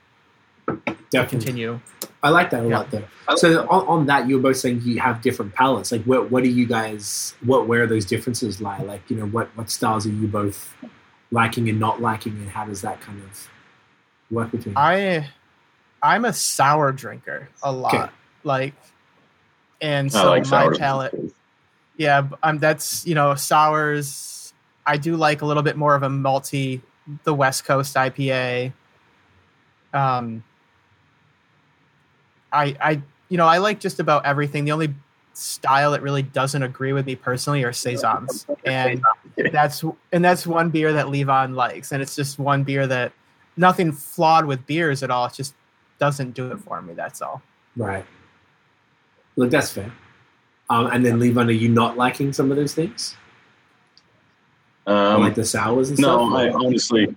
Definitely. 1.11 1.27
Continue. 1.27 1.81
I 2.23 2.29
like 2.29 2.51
that 2.51 2.65
a 2.65 2.69
Yeah. 2.69 2.79
lot 2.79 2.91
though. 2.91 3.03
So 3.37 3.67
on, 3.69 3.87
on 3.89 4.07
that, 4.07 4.29
you 4.29 4.37
were 4.37 4.43
both 4.43 4.59
saying 4.59 4.83
you 4.85 5.01
have 5.01 5.23
different 5.23 5.55
palates. 5.55 5.91
Like, 5.91 6.05
what 6.05 6.31
what 6.31 6.43
do 6.45 6.49
you 6.51 6.67
guys? 6.67 7.35
What 7.45 7.67
where 7.67 7.87
those 7.87 8.05
differences 8.05 8.61
lie? 8.61 8.79
Like, 8.79 9.09
you 9.11 9.17
know, 9.17 9.27
what 9.27 9.49
what 9.57 9.71
styles 9.71 10.07
are 10.07 10.11
you 10.11 10.29
both 10.29 10.75
liking 11.33 11.69
and 11.69 11.81
not 11.81 12.01
liking, 12.01 12.33
and 12.35 12.49
how 12.49 12.67
does 12.67 12.83
that 12.83 13.01
kind 13.01 13.21
of 13.23 13.49
work 14.31 14.51
between? 14.53 14.75
you? 14.75 14.81
I 14.81 15.29
I'm 16.03 16.25
a 16.25 16.33
sour 16.33 16.93
drinker 16.93 17.49
a 17.63 17.73
lot. 17.73 17.95
Okay. 17.95 18.13
Like 18.45 18.75
and 19.81 20.13
so 20.13 20.31
like 20.31 20.47
my 20.49 20.69
palate 20.77 21.15
yeah, 22.01 22.23
b- 22.23 22.35
um 22.43 22.59
that's 22.59 23.07
you 23.07 23.15
know, 23.15 23.35
sours 23.35 24.55
I 24.87 24.97
do 24.97 25.17
like 25.17 25.43
a 25.43 25.47
little 25.47 25.63
bit 25.63 25.77
more 25.77 25.95
of 25.95 26.03
a 26.03 26.09
malty 26.09 26.81
the 27.25 27.35
West 27.35 27.67
Coast 27.67 27.95
IPA. 27.95 28.73
Um 29.93 30.43
I 32.51 32.75
I 32.81 33.03
you 33.29 33.37
know, 33.37 33.47
I 33.47 33.59
like 33.59 33.81
just 33.81 34.01
about 34.01 34.25
everything. 34.25 34.65
The 34.65 34.73
only 34.73 34.95
style 35.35 35.91
that 35.93 36.01
really 36.01 36.23
doesn't 36.23 36.63
agree 36.63 36.95
with 36.95 37.05
me 37.05 37.17
personally 37.17 37.65
are 37.65 37.73
saisons. 37.73 38.47
And 38.65 39.03
that's 39.53 39.85
and 40.13 40.25
that's 40.25 40.47
one 40.47 40.71
beer 40.71 40.95
that 40.95 41.07
Levon 41.07 41.55
likes, 41.55 41.93
and 41.93 42.01
it's 42.03 42.17
just 42.17 42.39
one 42.39 42.65
beer 42.65 42.87
that 42.87 43.13
nothing 43.59 43.93
flawed 43.93 44.47
with 44.47 44.65
beers 44.67 45.03
at 45.03 45.11
all. 45.11 45.27
It 45.27 45.35
just 45.35 45.55
doesn't 45.99 46.33
do 46.33 46.51
it 46.51 46.59
for 46.61 46.81
me. 46.81 46.95
That's 46.95 47.21
all. 47.21 47.43
right. 47.77 48.05
Look, 49.41 49.49
that's 49.49 49.73
fair. 49.73 49.91
Um, 50.69 50.89
and 50.89 51.05
then 51.05 51.19
Levon, 51.19 51.49
are 51.49 51.51
you 51.51 51.71
not 51.71 51.97
liking 51.97 52.35
some 52.35 52.51
of 52.51 52.59
those 52.59 52.75
things, 52.75 53.17
Um, 54.87 55.23
like 55.23 55.35
the 55.35 55.47
sours 55.47 55.89
and 55.89 55.99
no, 55.99 56.29
stuff? 56.29 56.39
I 56.39 56.51
honestly 56.51 57.17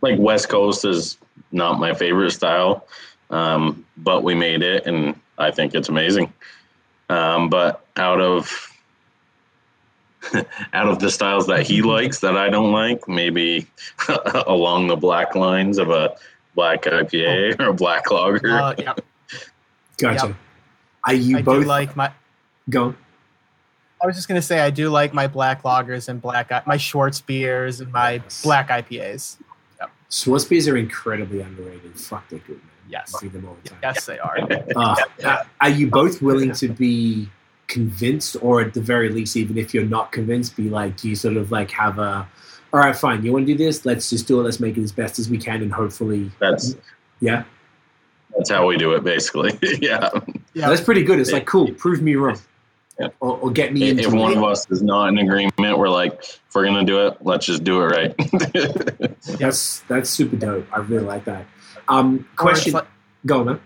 like 0.00 0.18
West 0.18 0.48
Coast 0.48 0.86
is 0.86 1.18
not 1.52 1.78
my 1.78 1.92
favorite 1.92 2.30
style, 2.30 2.86
um, 3.28 3.84
but 3.98 4.24
we 4.24 4.34
made 4.34 4.62
it, 4.62 4.86
and 4.86 5.14
I 5.36 5.50
think 5.50 5.74
it's 5.74 5.90
amazing. 5.90 6.32
Um, 7.10 7.50
but 7.50 7.84
out 7.98 8.22
of 8.22 8.72
out 10.72 10.88
of 10.88 11.00
the 11.00 11.10
styles 11.10 11.46
that 11.48 11.66
he 11.66 11.82
likes 11.82 12.20
that 12.20 12.38
I 12.38 12.48
don't 12.48 12.72
like, 12.72 13.06
maybe 13.06 13.66
along 14.46 14.86
the 14.86 14.96
black 14.96 15.34
lines 15.34 15.76
of 15.76 15.90
a 15.90 16.16
black 16.54 16.84
IPA 16.84 17.60
or 17.60 17.66
a 17.66 17.74
black 17.74 18.10
lager. 18.10 18.58
Uh, 18.58 18.74
yeah, 18.78 18.94
gotcha. 19.98 20.28
Yep. 20.28 20.36
Are 21.08 21.14
you 21.14 21.38
I 21.38 21.42
both 21.42 21.62
do 21.62 21.68
like 21.68 21.96
my. 21.96 22.12
go? 22.70 22.94
I 24.02 24.06
was 24.06 24.14
just 24.14 24.28
gonna 24.28 24.42
say 24.42 24.60
I 24.60 24.70
do 24.70 24.90
like 24.90 25.12
my 25.12 25.26
black 25.26 25.62
lagers 25.64 26.08
and 26.08 26.22
black 26.22 26.50
my 26.66 26.76
Schwarz 26.76 27.20
beers 27.20 27.80
and 27.80 27.90
my 27.92 28.12
Yes. 28.12 28.42
black 28.42 28.68
IPAs. 28.68 29.38
Schwarz 30.10 30.44
beers 30.44 30.68
are 30.68 30.76
incredibly 30.76 31.40
underrated. 31.40 31.98
Fuck, 31.98 32.28
they're 32.28 32.38
good, 32.40 32.56
man. 32.58 32.70
Yes. 32.88 33.14
I 33.14 33.18
drink 33.20 33.32
them 33.34 33.46
all 33.46 33.56
the 33.62 33.68
time. 33.70 33.78
Yes, 33.82 34.06
they 34.06 34.18
are. 34.18 34.38
Uh, 34.76 34.96
uh, 35.24 35.44
are 35.60 35.68
you 35.68 35.88
both 35.88 36.22
willing 36.22 36.52
to 36.52 36.68
be 36.68 37.28
convinced, 37.66 38.36
or 38.40 38.62
at 38.62 38.72
the 38.72 38.80
very 38.80 39.10
least, 39.10 39.36
even 39.36 39.58
if 39.58 39.74
you're 39.74 39.84
not 39.84 40.10
convinced, 40.12 40.56
be 40.56 40.70
like, 40.70 40.96
do 40.96 41.08
you 41.08 41.14
sort 41.16 41.36
of 41.36 41.50
like 41.50 41.70
have 41.72 41.98
a, 41.98 42.26
all 42.72 42.80
right, 42.80 42.96
fine, 42.96 43.22
you 43.22 43.32
want 43.32 43.46
to 43.46 43.52
do 43.54 43.58
this? 43.62 43.84
Let's 43.84 44.08
just 44.08 44.26
do 44.26 44.40
it. 44.40 44.44
Let's 44.44 44.60
make 44.60 44.78
it 44.78 44.82
as 44.82 44.92
best 44.92 45.18
as 45.18 45.28
we 45.28 45.36
can, 45.36 45.60
and 45.62 45.70
hopefully, 45.72 46.30
That's 46.38 46.76
yeah, 47.20 47.44
that's 48.38 48.50
how 48.50 48.66
we 48.66 48.76
do 48.78 48.92
it, 48.94 49.04
basically. 49.04 49.58
yeah. 49.82 50.08
Yeah. 50.54 50.68
that's 50.68 50.80
pretty 50.80 51.02
good. 51.02 51.18
It's 51.18 51.32
like, 51.32 51.46
cool, 51.46 51.70
prove 51.74 52.00
me 52.00 52.14
wrong, 52.14 52.38
Yeah. 52.98 53.08
or, 53.20 53.36
or 53.38 53.50
get 53.50 53.72
me 53.72 53.90
into 53.90 54.04
If 54.04 54.12
one 54.14 54.32
it. 54.32 54.38
of 54.38 54.44
us 54.44 54.68
is 54.70 54.80
not 54.82 55.08
in 55.08 55.18
agreement, 55.18 55.78
we're 55.78 55.88
like, 55.90 56.14
if 56.22 56.54
we're 56.54 56.64
gonna 56.64 56.84
do 56.84 57.06
it, 57.06 57.18
let's 57.20 57.44
just 57.46 57.62
do 57.64 57.82
it 57.82 57.86
right. 57.86 58.14
That's 59.38 59.80
that's 59.88 60.08
super 60.10 60.36
dope. 60.36 60.66
I 60.72 60.78
really 60.78 61.04
like 61.04 61.24
that. 61.26 61.46
Um, 61.88 62.26
question, 62.36 62.72
like- 62.72 62.86
go 63.26 63.40
on, 63.40 63.46
man. 63.46 63.60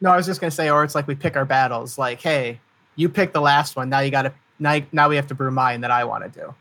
no, 0.00 0.10
I 0.10 0.16
was 0.16 0.26
just 0.26 0.40
gonna 0.40 0.50
say, 0.50 0.70
or 0.70 0.84
it's 0.84 0.94
like 0.94 1.06
we 1.06 1.14
pick 1.14 1.36
our 1.36 1.44
battles. 1.44 1.96
Like, 1.98 2.20
hey, 2.20 2.60
you 2.96 3.08
pick 3.08 3.32
the 3.32 3.40
last 3.40 3.76
one. 3.76 3.88
Now 3.88 4.00
you 4.00 4.10
got 4.10 4.22
to. 4.22 4.32
Now, 4.58 4.80
now 4.92 5.08
we 5.08 5.16
have 5.16 5.26
to 5.28 5.34
brew 5.34 5.50
mine 5.50 5.80
that 5.80 5.90
I 5.90 6.04
want 6.04 6.30
to 6.32 6.40
do. 6.40 6.54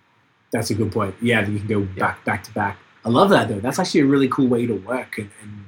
That's 0.52 0.70
a 0.72 0.74
good 0.74 0.92
point. 0.92 1.16
Yeah, 1.22 1.48
you 1.48 1.60
can 1.60 1.68
go 1.68 1.82
back 1.82 2.24
back 2.26 2.44
to 2.46 2.52
back. 2.54 2.78
I 3.06 3.10
love 3.10 3.30
that 3.30 3.48
though. 3.48 3.60
That's 3.60 3.80
actually 3.80 4.02
a 4.02 4.06
really 4.06 4.28
cool 4.28 4.48
way 4.48 4.66
to 4.66 4.74
work, 4.76 5.18
and 5.18 5.30
and, 5.42 5.66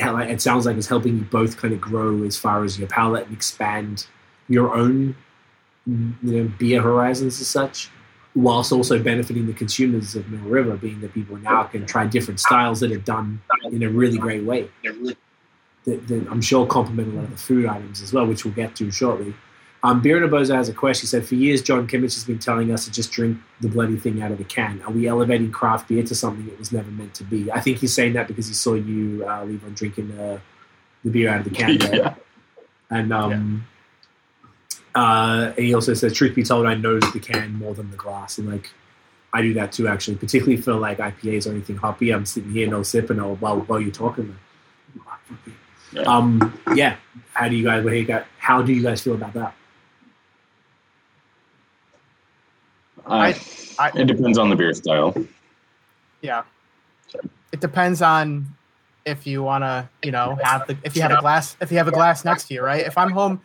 how, 0.00 0.16
it 0.18 0.40
sounds 0.40 0.66
like 0.66 0.76
it's 0.76 0.86
helping 0.86 1.16
you 1.16 1.24
both 1.24 1.56
kind 1.56 1.74
of 1.74 1.80
grow 1.80 2.22
as 2.24 2.36
far 2.36 2.64
as 2.64 2.78
your 2.78 2.88
palate 2.88 3.26
and 3.26 3.34
expand 3.34 4.06
your 4.48 4.74
own 4.74 5.16
you 5.86 6.14
know 6.22 6.52
beer 6.58 6.80
horizons 6.80 7.40
as 7.40 7.46
such, 7.46 7.90
whilst 8.34 8.72
also 8.72 9.02
benefiting 9.02 9.46
the 9.46 9.52
consumers 9.52 10.14
of 10.14 10.28
Mill 10.30 10.48
River, 10.48 10.76
being 10.76 11.00
that 11.00 11.12
people 11.12 11.36
now 11.36 11.64
can 11.64 11.86
try 11.86 12.06
different 12.06 12.40
styles 12.40 12.80
that 12.80 12.92
are 12.92 12.98
done 12.98 13.40
in 13.64 13.82
a 13.82 13.88
really 13.88 14.18
great 14.18 14.44
way. 14.44 14.68
That, 15.84 16.06
that 16.06 16.28
I'm 16.30 16.40
sure 16.40 16.64
complement 16.64 17.12
a 17.12 17.16
lot 17.16 17.24
of 17.24 17.30
the 17.30 17.36
food 17.36 17.66
items 17.66 18.02
as 18.02 18.12
well, 18.12 18.24
which 18.24 18.44
we'll 18.44 18.54
get 18.54 18.76
to 18.76 18.90
shortly. 18.92 19.34
Um, 19.84 20.00
Beer 20.00 20.16
and 20.16 20.24
a 20.24 20.28
Bozo 20.28 20.54
has 20.54 20.68
a 20.68 20.72
question. 20.72 21.02
He 21.02 21.06
said, 21.08 21.24
For 21.26 21.34
years, 21.34 21.60
John 21.60 21.88
Kimmich 21.88 22.14
has 22.14 22.24
been 22.24 22.38
telling 22.38 22.70
us 22.72 22.84
to 22.84 22.92
just 22.92 23.10
drink 23.10 23.38
the 23.60 23.68
bloody 23.68 23.96
thing 23.96 24.22
out 24.22 24.30
of 24.30 24.38
the 24.38 24.44
can. 24.44 24.80
Are 24.82 24.92
we 24.92 25.08
elevating 25.08 25.50
craft 25.50 25.88
beer 25.88 26.04
to 26.04 26.14
something 26.14 26.46
it 26.46 26.58
was 26.58 26.70
never 26.70 26.90
meant 26.90 27.14
to 27.14 27.24
be? 27.24 27.50
I 27.50 27.60
think 27.60 27.78
he's 27.78 27.92
saying 27.92 28.12
that 28.12 28.28
because 28.28 28.46
he 28.46 28.54
saw 28.54 28.74
you 28.74 29.24
uh, 29.26 29.44
Levon 29.44 29.74
drinking 29.74 30.16
the, 30.16 30.40
the 31.02 31.10
beer 31.10 31.30
out 31.30 31.40
of 31.40 31.44
the 31.44 31.50
can. 31.50 31.80
yeah. 31.92 32.14
And 32.90 33.12
um, 33.12 33.66
uh, 34.94 35.52
and 35.56 35.66
he 35.66 35.74
also 35.74 35.94
says, 35.94 36.12
truth 36.12 36.34
be 36.34 36.42
told, 36.44 36.66
I 36.66 36.74
nose 36.74 37.02
the 37.12 37.18
can 37.18 37.54
more 37.54 37.74
than 37.74 37.90
the 37.90 37.96
glass. 37.96 38.38
And 38.38 38.50
like, 38.50 38.70
I 39.32 39.42
do 39.42 39.54
that 39.54 39.72
too, 39.72 39.88
actually, 39.88 40.16
particularly 40.16 40.60
for 40.60 40.74
like 40.74 40.98
IPAs 40.98 41.46
or 41.46 41.50
anything 41.50 41.76
hoppy. 41.76 42.12
I'm 42.12 42.26
sitting 42.26 42.50
here, 42.50 42.68
no 42.68 42.82
sipping, 42.82 43.18
or 43.18 43.36
while, 43.36 43.60
while 43.60 43.80
you're 43.80 43.90
talking. 43.90 44.36
Yeah. 45.92 46.02
Um, 46.02 46.58
yeah. 46.74 46.96
How 47.32 47.48
do 47.48 47.56
you 47.56 47.64
guys, 47.64 47.82
what 47.82 47.90
do 47.90 47.96
you 47.96 48.04
got, 48.04 48.26
how 48.38 48.62
do 48.62 48.72
you 48.72 48.82
guys 48.82 49.00
feel 49.00 49.14
about 49.14 49.32
that? 49.32 49.54
I, 53.06 53.38
I- 53.78 53.92
it 53.94 54.06
depends 54.06 54.38
on 54.38 54.50
the 54.50 54.56
beer 54.56 54.72
style. 54.74 55.14
Yeah. 56.20 56.44
It 57.52 57.60
depends 57.60 58.00
on 58.00 58.46
if 59.04 59.26
you 59.26 59.42
want 59.42 59.62
to, 59.62 59.88
you 60.02 60.12
know, 60.12 60.38
have 60.42 60.66
the 60.66 60.76
if 60.84 60.94
you 60.96 61.02
have 61.02 61.10
a 61.10 61.20
glass 61.20 61.56
if 61.60 61.70
you 61.70 61.78
have 61.78 61.88
a 61.88 61.92
glass 61.92 62.24
next 62.24 62.46
to 62.48 62.54
you, 62.54 62.62
right? 62.62 62.86
If 62.86 62.96
I'm 62.96 63.10
home 63.10 63.40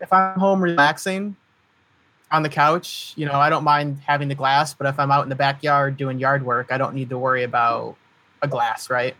if 0.00 0.12
I'm 0.12 0.38
home 0.38 0.62
relaxing 0.62 1.36
on 2.30 2.42
the 2.42 2.48
couch, 2.48 3.12
you 3.16 3.26
know, 3.26 3.34
I 3.34 3.50
don't 3.50 3.64
mind 3.64 3.98
having 4.06 4.28
the 4.28 4.34
glass, 4.34 4.72
but 4.72 4.86
if 4.86 4.98
I'm 4.98 5.10
out 5.10 5.24
in 5.24 5.28
the 5.28 5.34
backyard 5.36 5.96
doing 5.96 6.18
yard 6.18 6.44
work, 6.44 6.68
I 6.70 6.78
don't 6.78 6.94
need 6.94 7.10
to 7.10 7.18
worry 7.18 7.42
about 7.42 7.96
a 8.40 8.48
glass, 8.48 8.88
right? 8.88 9.14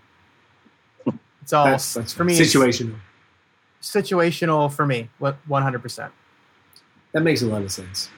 It's 1.43 1.53
all 1.53 1.67
That's, 1.67 1.95
that's 1.95 2.13
for 2.13 2.25
me 2.25 2.39
situational. 2.39 2.95
situational 3.83 4.73
for 4.73 4.87
me, 4.87 5.11
what 5.19 5.37
100%. 5.49 6.11
That 7.13 7.21
makes 7.23 7.43
a 7.43 7.47
lot 7.47 7.63
of 7.63 7.71
sense. 7.73 8.09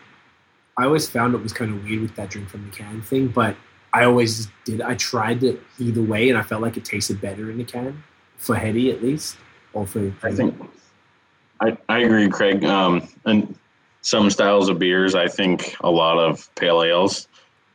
I 0.76 0.84
always 0.84 1.08
found 1.08 1.34
it 1.34 1.42
was 1.42 1.52
kind 1.52 1.72
of 1.72 1.84
weird 1.84 2.02
with 2.02 2.16
that 2.16 2.30
drink 2.30 2.48
from 2.48 2.68
the 2.68 2.76
can 2.76 3.00
thing, 3.02 3.28
but 3.28 3.56
I 3.92 4.04
always 4.04 4.48
did. 4.64 4.80
I 4.80 4.94
tried 4.96 5.44
it 5.44 5.62
either 5.78 6.02
way, 6.02 6.28
and 6.28 6.36
I 6.36 6.42
felt 6.42 6.62
like 6.62 6.76
it 6.76 6.84
tasted 6.84 7.20
better 7.20 7.50
in 7.50 7.58
the 7.58 7.64
can 7.64 8.02
for 8.36 8.56
Hetty 8.56 8.90
at 8.90 9.02
least, 9.02 9.36
or 9.72 9.86
for 9.86 10.12
I 10.22 10.32
think 10.32 10.54
I, 11.60 11.76
I 11.88 12.00
agree, 12.00 12.28
Craig. 12.28 12.64
Um, 12.64 13.08
and 13.24 13.56
some 14.02 14.30
styles 14.30 14.68
of 14.68 14.78
beers, 14.78 15.14
I 15.14 15.28
think 15.28 15.76
a 15.80 15.90
lot 15.90 16.18
of 16.18 16.52
pale 16.56 16.82
ales, 16.82 17.28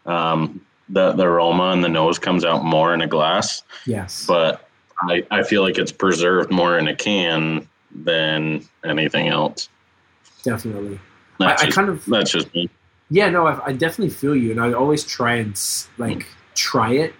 um, 0.06 0.62
the 0.90 1.14
the 1.14 1.24
aroma 1.24 1.70
and 1.72 1.84
the 1.84 1.90
nose 1.90 2.20
comes 2.20 2.44
out 2.44 2.66
more 2.66 2.94
in 2.94 3.02
a 3.02 3.08
glass, 3.08 3.64
yes, 3.86 4.26
but 4.28 4.68
I, 5.04 5.26
I 5.32 5.44
feel 5.44 5.62
like 5.62 5.78
it's 5.78 5.92
preserved 5.92 6.52
more 6.52 6.78
in 6.78 6.88
a 6.90 6.96
can 6.96 7.68
than 7.92 8.68
anything 8.84 9.30
else. 9.30 9.70
definitely. 10.44 11.00
That's 11.40 11.64
I, 11.64 11.68
I 11.68 11.72
kind 11.72 11.88
of 11.88 12.06
that's 12.06 12.32
just 12.32 12.54
me. 12.54 12.70
Yeah, 13.10 13.30
no, 13.30 13.48
I, 13.48 13.68
I 13.68 13.74
definitely 13.74 14.14
feel 14.14 14.36
you, 14.36 14.52
and 14.52 14.62
I 14.62 14.74
always 14.74 15.04
try 15.04 15.36
and 15.36 15.60
like 15.98 16.28
try 16.56 16.92
it 16.94 17.14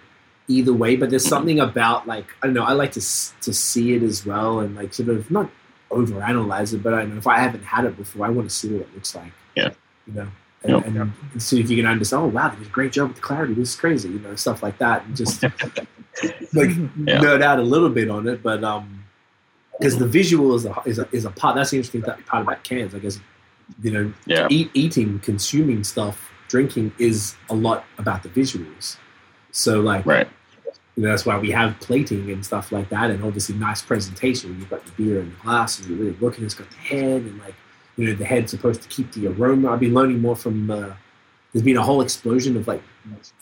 either 0.48 0.72
way. 0.72 0.96
But 0.96 1.10
there's 1.10 1.26
something 1.26 1.58
about 1.60 2.06
like 2.06 2.26
I 2.42 2.46
don't 2.46 2.54
know. 2.54 2.64
I 2.64 2.72
like 2.72 2.92
to 2.92 3.00
to 3.00 3.52
see 3.52 3.94
it 3.94 4.02
as 4.02 4.24
well, 4.24 4.60
and 4.60 4.76
like 4.76 4.94
sort 4.94 5.08
of 5.08 5.30
not 5.30 5.50
overanalyze 5.90 6.72
it, 6.74 6.82
but 6.82 6.94
I 6.94 7.04
know 7.04 7.16
if 7.16 7.26
I 7.26 7.38
haven't 7.40 7.64
had 7.64 7.84
it 7.84 7.96
before, 7.96 8.24
I 8.26 8.30
want 8.30 8.48
to 8.48 8.54
see 8.54 8.68
what 8.72 8.82
it 8.82 8.94
looks 8.94 9.14
like. 9.16 9.32
Yeah. 9.56 9.70
you 10.06 10.12
know, 10.14 10.28
and, 10.62 10.72
Yep. 10.72 10.86
and, 10.86 11.12
and 11.32 11.42
see 11.42 11.58
if 11.60 11.68
you 11.68 11.76
can 11.76 11.86
understand. 11.86 12.22
Oh 12.22 12.26
wow, 12.28 12.48
they 12.50 12.56
did 12.58 12.68
a 12.68 12.70
great 12.70 12.92
job 12.92 13.08
with 13.08 13.16
the 13.16 13.22
clarity. 13.22 13.54
This 13.54 13.70
is 13.70 13.76
crazy, 13.76 14.10
you 14.10 14.20
know, 14.20 14.36
stuff 14.36 14.62
like 14.62 14.78
that, 14.78 15.04
and 15.06 15.16
just 15.16 15.42
like 15.42 15.54
Yeah. 16.70 17.18
nerd 17.20 17.42
out 17.42 17.58
a 17.58 17.62
little 17.62 17.88
bit 17.90 18.08
on 18.08 18.28
it, 18.28 18.42
but 18.44 18.62
um, 18.62 19.04
because 19.78 19.98
the 19.98 20.06
visual 20.06 20.54
is 20.54 20.66
a, 20.66 20.74
is 20.86 20.98
a 21.00 21.08
is 21.10 21.24
a 21.24 21.30
part. 21.30 21.56
That's 21.56 21.70
the 21.70 21.78
interesting 21.78 22.02
th- 22.02 22.24
part 22.26 22.42
about 22.42 22.62
cans, 22.62 22.94
I 22.94 22.98
guess. 23.00 23.18
You 23.82 23.90
know, 23.90 24.12
Yeah. 24.26 24.46
eat, 24.50 24.70
eating, 24.74 25.18
consuming 25.20 25.84
stuff, 25.84 26.30
drinking 26.48 26.92
is 26.98 27.34
a 27.48 27.54
lot 27.54 27.84
about 27.98 28.22
the 28.22 28.28
visuals. 28.28 28.96
So, 29.52 29.80
like, 29.80 30.04
Right. 30.06 30.28
you 30.96 31.02
know, 31.04 31.10
that's 31.10 31.24
why 31.26 31.38
we 31.38 31.50
have 31.52 31.78
plating 31.80 32.30
and 32.30 32.44
stuff 32.44 32.72
like 32.72 32.88
that, 32.90 33.10
and 33.10 33.22
obviously 33.24 33.54
nice 33.56 33.82
presentation. 33.82 34.56
You've 34.58 34.70
got 34.70 34.84
the 34.84 34.92
beer 34.92 35.20
in 35.20 35.30
the 35.30 35.36
glass, 35.42 35.78
and 35.78 35.88
you're 35.88 35.98
really 35.98 36.16
looking. 36.20 36.44
It's 36.44 36.54
got 36.54 36.68
the 36.70 36.76
head, 36.76 37.22
and 37.22 37.38
like, 37.40 37.54
you 37.96 38.06
know, 38.08 38.14
the 38.14 38.24
head's 38.24 38.50
supposed 38.50 38.82
to 38.82 38.88
keep 38.88 39.12
the 39.12 39.26
aroma. 39.28 39.72
I've 39.72 39.80
been 39.80 39.94
learning 39.94 40.20
more 40.20 40.36
from. 40.36 40.70
Uh, 40.70 40.90
there's 41.52 41.64
been 41.64 41.76
a 41.76 41.82
whole 41.82 42.00
explosion 42.00 42.56
of 42.56 42.68
like 42.68 42.82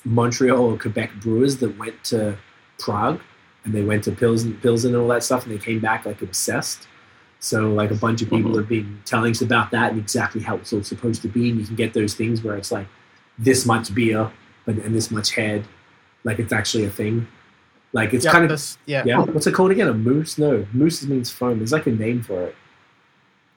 Montreal 0.05 0.59
or 0.73 0.79
Quebec 0.79 1.11
brewers 1.21 1.59
that 1.59 1.77
went 1.79 2.03
to 2.05 2.37
Prague 2.79 3.21
and 3.65 3.75
they 3.75 3.83
went 3.83 4.05
to 4.05 4.13
Pilsen, 4.13 4.55
Pilsen 4.63 4.95
and 4.95 5.03
all 5.03 5.09
that 5.09 5.23
stuff, 5.23 5.45
and 5.45 5.53
they 5.55 5.59
came 5.63 5.79
back 5.79 6.07
like 6.07 6.23
obsessed. 6.23 6.89
So 7.41 7.73
like 7.73 7.91
a 7.91 7.95
bunch 7.95 8.21
of 8.23 8.31
people 8.31 8.53
Mhm. 8.53 8.57
have 8.59 8.69
been 8.69 9.01
telling 9.05 9.31
us 9.31 9.41
about 9.43 9.71
that 9.71 9.91
and 9.93 10.01
exactly 10.01 10.41
how 10.43 10.57
it's 10.57 10.73
all 10.73 10.83
supposed 10.83 11.23
to 11.23 11.29
be. 11.29 11.51
And 11.51 11.61
you 11.61 11.67
can 11.67 11.77
get 11.77 11.93
those 11.95 12.15
things 12.15 12.43
where 12.43 12.57
it's 12.57 12.73
like 12.73 12.87
this 13.39 13.65
much 13.65 13.95
beer, 13.95 14.31
but 14.67 14.77
and 14.79 14.95
this 14.95 15.11
much 15.11 15.35
head, 15.35 15.65
like 16.25 16.39
it's 16.41 16.53
actually 16.53 16.85
a 16.85 16.91
thing. 16.91 17.29
Like 17.93 18.13
it's 18.13 18.25
Yep, 18.25 18.33
kind 18.33 18.45
of 18.45 18.51
this, 18.51 18.77
yeah. 18.87 19.03
yeah. 19.07 19.21
What's 19.21 19.47
it 19.47 19.55
called 19.55 19.71
again? 19.71 19.89
A 19.89 19.95
moose? 19.95 20.37
No, 20.37 20.67
moose 20.73 21.03
means 21.07 21.31
foam. 21.31 21.59
There's 21.59 21.73
like 21.73 21.87
a 21.87 21.91
name 21.93 22.23
for 22.23 22.43
it. 22.43 22.57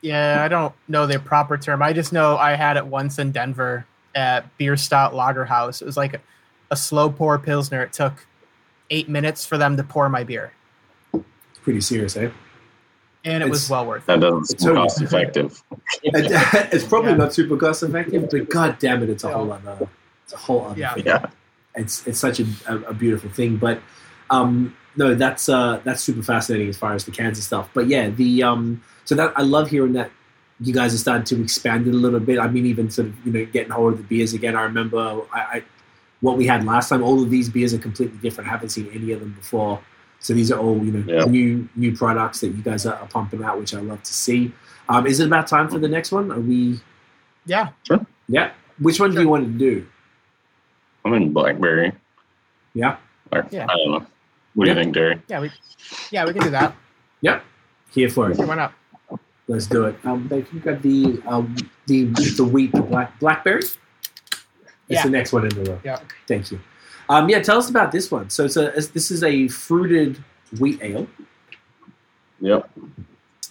Yeah, 0.02 0.42
I 0.44 0.48
don't 0.48 0.74
know 0.88 1.06
the 1.06 1.20
proper 1.20 1.58
term. 1.58 1.82
I 1.82 1.92
just 1.94 2.14
know 2.14 2.38
I 2.38 2.54
had 2.56 2.78
it 2.78 2.86
once 2.86 3.20
in 3.20 3.32
Denver 3.32 3.86
at 4.16 4.46
Bierstadt 4.58 5.12
Lagerhaus. 5.14 5.82
It 5.82 5.86
was 5.86 5.98
like 5.98 6.14
a, 6.16 6.20
a 6.72 6.76
slow 6.76 7.10
pour 7.10 7.38
pilsner. 7.38 7.84
It 7.84 7.94
took 7.94 8.26
eight 8.90 9.10
minutes 9.10 9.46
for 9.46 9.58
them 9.58 9.76
to 9.78 9.84
pour 9.84 10.08
my 10.10 10.24
beer, 10.24 10.54
Pretty 11.64 11.82
serious, 11.82 12.16
eh? 12.18 12.30
And 13.26 13.44
it 13.44 13.50
was 13.50 13.70
well 13.70 13.86
worth 13.86 14.04
it. 14.04 14.08
That 14.08 14.20
doesn't 14.22 14.40
It's 14.52 14.64
seem 14.64 14.70
totally- 14.76 14.88
cost 14.88 15.02
effective. 15.02 15.64
it's 16.04 16.86
probably 16.86 17.12
Yeah. 17.12 17.18
not 17.18 17.34
super 17.34 17.58
cost 17.58 17.84
effective, 17.84 18.30
but 18.30 18.50
god 18.50 18.80
damn 18.80 19.04
it, 19.04 19.10
it's 19.10 19.24
a 19.24 19.28
Yeah. 19.28 19.34
whole 19.34 19.52
other, 19.52 19.88
it's 20.24 20.34
a 20.34 20.38
whole 20.38 20.66
other 20.66 20.80
Yeah. 20.80 20.94
thing. 20.94 21.06
Yeah. 21.06 21.26
It's 21.76 22.06
it's 22.08 22.20
such 22.20 22.40
a, 22.42 22.46
a, 22.68 22.76
a 22.90 22.94
beautiful 22.94 23.30
thing, 23.30 23.56
but 23.58 23.80
um, 24.30 24.76
no, 24.98 25.16
that's 25.16 25.48
uh, 25.48 25.80
that's 25.86 26.02
super 26.02 26.22
fascinating 26.22 26.68
as 26.68 26.78
far 26.78 26.94
as 26.94 27.06
the 27.06 27.12
cans 27.12 27.38
and 27.38 27.44
stuff. 27.46 27.70
But 27.74 27.88
yeah, 27.88 28.10
the 28.10 28.44
um, 28.44 28.82
so 29.06 29.16
that 29.16 29.32
I 29.38 29.42
love 29.44 29.70
hearing 29.70 29.94
that 29.94 30.12
you 30.60 30.74
guys 30.74 30.92
have 30.92 31.00
started 31.00 31.26
to 31.28 31.42
expand 31.42 31.88
it 31.88 31.92
a 31.94 31.98
little 31.98 32.20
bit. 32.20 32.40
I 32.40 32.48
mean, 32.50 32.66
even 32.66 32.90
sort 32.92 33.08
of 33.08 33.26
you 33.26 33.32
know 33.32 33.46
getting 33.46 33.72
hold 33.72 33.94
of 33.94 33.98
the 34.00 34.04
beers 34.04 34.34
again. 34.34 34.56
I 34.56 34.64
remember 34.64 35.22
I, 35.34 35.40
I 35.40 35.64
what 36.20 36.38
we 36.38 36.46
had 36.46 36.66
last 36.66 36.90
time. 36.90 37.04
All 37.04 37.24
of 37.24 37.30
these 37.30 37.50
beers 37.50 37.74
are 37.74 37.78
completely 37.78 38.18
different. 38.18 38.50
I 38.50 38.52
haven't 38.52 38.70
seen 38.70 38.90
any 38.94 39.12
of 39.14 39.22
them 39.22 39.32
before. 39.34 39.80
So 40.22 40.34
these 40.34 40.52
are 40.52 40.60
all 40.60 40.78
you 40.86 40.92
know 40.92 41.04
Yeah. 41.08 41.26
new 41.26 41.68
new 41.76 41.96
products 41.96 42.42
that 42.42 42.48
you 42.50 42.62
guys 42.64 42.86
are, 42.86 42.96
are 42.96 43.08
pumping 43.08 43.44
out, 43.44 43.60
which 43.60 43.74
I 43.74 43.80
love 43.82 44.02
to 44.04 44.14
see. 44.14 44.54
Um, 44.88 45.06
is 45.08 45.20
it 45.20 45.28
about 45.28 45.48
time 45.48 45.68
for 45.68 45.80
the 45.80 45.88
next 45.88 46.12
one? 46.12 46.32
Are 46.32 46.40
we? 46.40 46.80
Yeah, 47.46 47.70
Sure. 47.88 48.06
Yeah. 48.28 48.52
Which 48.80 49.00
one 49.00 49.12
do 49.14 49.22
you 49.22 49.28
want 49.30 49.46
to 49.46 49.52
do? 49.52 49.86
I'm 51.04 51.14
in 51.16 51.34
blackberry. 51.34 51.92
Yeah. 52.74 52.98
Or, 53.32 53.46
Yeah. 53.52 53.66
I 53.70 53.76
don't 53.78 53.92
know. 53.92 54.06
What 54.54 54.66
do 54.66 54.72
you 54.72 54.76
think, 54.78 54.94
Derry? 54.94 55.22
yeah, 55.28 55.40
we, 55.40 55.50
yeah, 56.12 56.26
we 56.26 56.34
can 56.34 56.44
do 56.44 56.50
that. 56.52 56.76
Yep. 57.22 57.44
Here 57.94 58.10
for 58.10 58.30
it. 58.32 58.36
Sure, 58.38 58.46
why 58.46 58.56
not? 58.56 58.74
Let's 59.48 59.66
do 59.66 59.86
it. 59.86 59.96
Um, 60.06 60.28
Dave, 60.28 60.48
you 60.54 60.60
got 60.60 60.82
the 60.82 61.22
um, 61.26 61.56
the 61.88 62.06
the 62.38 62.44
wheat 62.44 62.72
the 62.74 62.82
black 62.82 63.20
blackberry. 63.20 63.60
It's 63.64 63.78
Yeah. 64.88 65.04
the 65.04 65.10
next 65.10 65.34
one 65.34 65.44
in 65.46 65.50
the 65.50 65.72
row. 65.72 65.80
Yeah. 65.84 66.00
Thank 66.28 66.52
you. 66.52 66.60
Um, 67.12 67.28
yeah, 67.28 67.42
tell 67.42 67.58
us 67.58 67.70
about 67.70 67.92
this 67.92 68.10
one. 68.10 68.30
So 68.30 68.46
it's 68.46 68.56
a 68.56 68.68
it's, 68.74 68.88
this 68.88 69.12
is 69.12 69.22
a 69.22 69.50
fruited 69.50 70.24
wheat 70.62 70.80
ale. 70.82 71.08
Yep. 72.40 72.70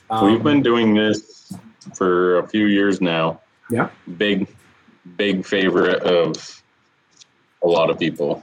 Um, 0.08 0.32
We've 0.32 0.42
been 0.42 0.62
doing 0.62 0.94
this 0.94 1.52
for 1.94 2.38
a 2.38 2.48
few 2.48 2.66
years 2.66 3.02
now. 3.02 3.42
Yeah. 3.70 3.90
Big, 4.16 4.48
big 5.18 5.44
favorite 5.44 6.02
of 6.02 6.62
a 7.62 7.68
lot 7.68 7.90
of 7.90 7.98
people. 7.98 8.42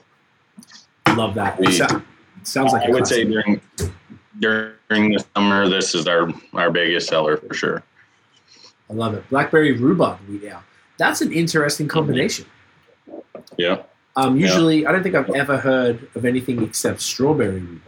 love 1.15 1.33
that. 1.33 1.59
we- 1.59 1.71
sou- 1.71 2.03
sounds 2.43 2.73
like 2.73 2.87
I 2.87 2.91
would 2.91 3.07
say 3.07 3.23
during 3.23 3.59
during 4.39 5.13
the 5.13 5.25
summer, 5.35 5.67
this 5.67 5.95
is 5.95 6.07
our 6.07 6.31
our 6.53 6.69
biggest 6.69 7.09
seller 7.09 7.37
for 7.37 7.55
sure. 7.55 7.83
I 8.87 8.93
love 8.93 9.15
it. 9.15 9.27
Blackberry 9.31 9.71
rhubarb 9.71 10.19
wheat 10.29 10.43
ale. 10.43 10.61
That's 10.99 11.21
an 11.21 11.33
interesting 11.33 11.87
combination. 11.87 12.45
Yeah. 13.57 13.81
Um, 14.17 14.35
Yeah. 14.35 14.47
usually, 14.47 14.85
I 14.85 14.91
don't 14.91 15.03
think 15.03 15.15
I've 15.15 15.29
ever 15.29 15.57
heard 15.57 16.09
of 16.15 16.25
anything 16.25 16.61
except 16.63 17.01
strawberry 17.01 17.59
rhubarb. 17.61 17.81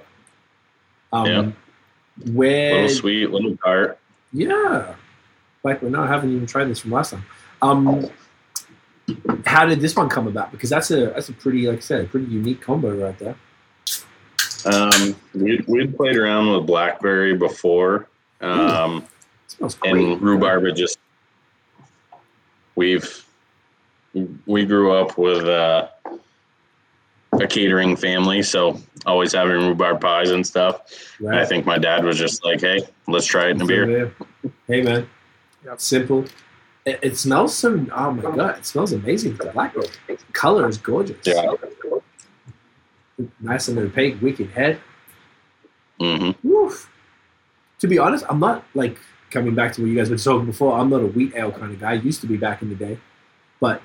Um, 1.11 1.25
Yeah. 1.25 1.51
Where, 2.33 2.73
little 2.83 2.89
sweet, 2.89 3.31
little 3.31 3.57
tart. 3.57 3.97
yeah, 4.31 4.93
like 5.63 5.81
well, 5.81 5.89
no, 5.89 6.03
I 6.03 6.07
haven't 6.07 6.33
even 6.35 6.45
tried 6.45 6.65
this 6.65 6.79
from 6.79 6.91
last 6.91 7.11
time. 7.11 7.25
Um, 7.61 8.09
how 9.45 9.65
did 9.65 9.79
this 9.81 9.95
one 9.95 10.07
come 10.09 10.27
about? 10.27 10.51
Because 10.51 10.69
that's 10.69 10.91
a 10.91 11.07
that's 11.07 11.29
a 11.29 11.33
pretty, 11.33 11.67
like 11.67 11.77
I 11.77 11.81
said, 11.81 12.01
a 12.05 12.07
pretty 12.07 12.27
unique 12.27 12.61
combo 12.61 12.93
right 12.93 13.17
there. 13.17 13.35
Um, 14.65 15.15
we 15.33 15.63
we'd 15.67 15.95
played 15.95 16.17
around 16.17 16.51
with 16.51 16.67
blackberry 16.67 17.35
before, 17.37 18.07
um, 18.41 19.05
great. 19.59 19.77
and 19.85 20.21
rhubarb. 20.21 20.75
Just 20.75 20.99
we've 22.75 23.25
we 24.45 24.65
grew 24.65 24.91
up 24.91 25.17
with 25.17 25.45
uh, 25.45 25.87
a 27.33 27.47
catering 27.47 27.95
family, 27.95 28.41
so 28.41 28.79
always 29.05 29.33
having 29.33 29.55
rhubarb 29.55 30.01
pies 30.01 30.31
and 30.31 30.45
stuff. 30.45 30.81
And 31.19 31.35
I 31.35 31.45
think 31.45 31.65
my 31.65 31.77
dad 31.77 32.03
was 32.03 32.17
just 32.17 32.43
like, 32.43 32.61
"Hey, 32.61 32.81
let's 33.07 33.25
try 33.25 33.47
it 33.47 33.51
in 33.51 33.61
a 33.61 33.65
beer." 33.65 34.13
Hey 34.67 34.81
man, 34.81 35.09
Yep. 35.65 35.79
simple. 35.81 36.25
It, 36.85 36.99
it 37.01 37.17
smells 37.17 37.55
so. 37.55 37.85
Oh 37.93 38.11
my 38.11 38.23
god, 38.23 38.57
it 38.59 38.65
smells 38.65 38.93
amazing. 38.93 39.35
The 39.35 39.47
black 39.51 39.75
color 40.33 40.67
is 40.67 40.77
gorgeous. 40.77 41.17
Yeah. 41.25 41.53
nice 43.39 43.67
and 43.67 43.77
opaque, 43.77 44.21
wicked 44.21 44.49
head. 44.51 44.79
hmm 45.99 46.31
Woof. 46.43 46.89
To 47.79 47.87
be 47.87 47.97
honest, 47.99 48.25
I'm 48.29 48.39
not 48.39 48.63
like 48.73 48.97
coming 49.29 49.55
back 49.55 49.73
to 49.73 49.81
what 49.81 49.87
you 49.89 49.95
guys 49.95 50.09
were 50.09 50.17
talking 50.17 50.45
before. 50.47 50.77
I'm 50.77 50.89
not 50.89 51.01
a 51.01 51.07
wheat 51.07 51.33
ale 51.35 51.51
kind 51.51 51.71
of 51.73 51.79
guy. 51.79 51.91
I 51.91 51.93
used 51.93 52.21
to 52.21 52.27
be 52.27 52.37
back 52.37 52.61
in 52.61 52.69
the 52.69 52.75
day, 52.75 52.97
but 53.59 53.81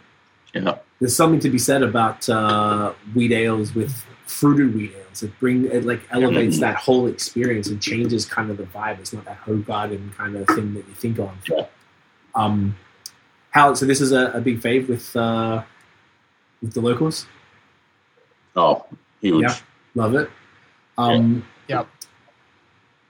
Yeah. 0.55 0.79
there's 1.01 1.17
something 1.17 1.41
to 1.41 1.51
be 1.51 1.59
said 1.59 1.83
about 1.83 2.29
uh, 2.29 2.93
wheat 3.15 3.33
ales 3.33 3.75
with 3.75 3.93
fruited 4.27 4.75
wheat 4.75 4.93
ales. 4.97 5.23
It 5.23 5.39
bring 5.41 5.65
it 5.67 5.85
like 5.85 6.01
elevates 6.11 6.57
Mhm. 6.57 6.61
that 6.61 6.77
whole 6.77 7.07
experience 7.09 7.69
and 7.69 7.81
changes 7.83 8.25
kind 8.25 8.51
of 8.51 8.57
the 8.57 8.63
vibe. 8.65 8.99
It's 9.01 9.13
not 9.13 9.25
that 9.27 9.41
Hoegaarden 9.45 10.15
kind 10.17 10.37
of 10.37 10.47
thing 10.49 10.75
that 10.75 10.87
you 10.89 10.95
think 10.95 11.19
of. 11.19 11.31
Yeah. 11.49 11.67
Um, 12.35 12.77
how 13.51 13.75
so? 13.75 13.85
This 13.87 14.01
is 14.01 14.13
a, 14.13 14.33
a 14.35 14.41
big 14.41 14.61
fave 14.61 14.89
with 14.89 15.15
uh, 15.17 15.63
with 16.63 16.73
the 16.75 16.81
locals. 16.81 17.27
Oh, 18.57 18.87
huge. 19.21 19.43
Yeah. 19.43 19.55
Love 19.95 20.15
it. 20.15 20.31
Um, 20.99 21.45
Yep. 21.69 21.89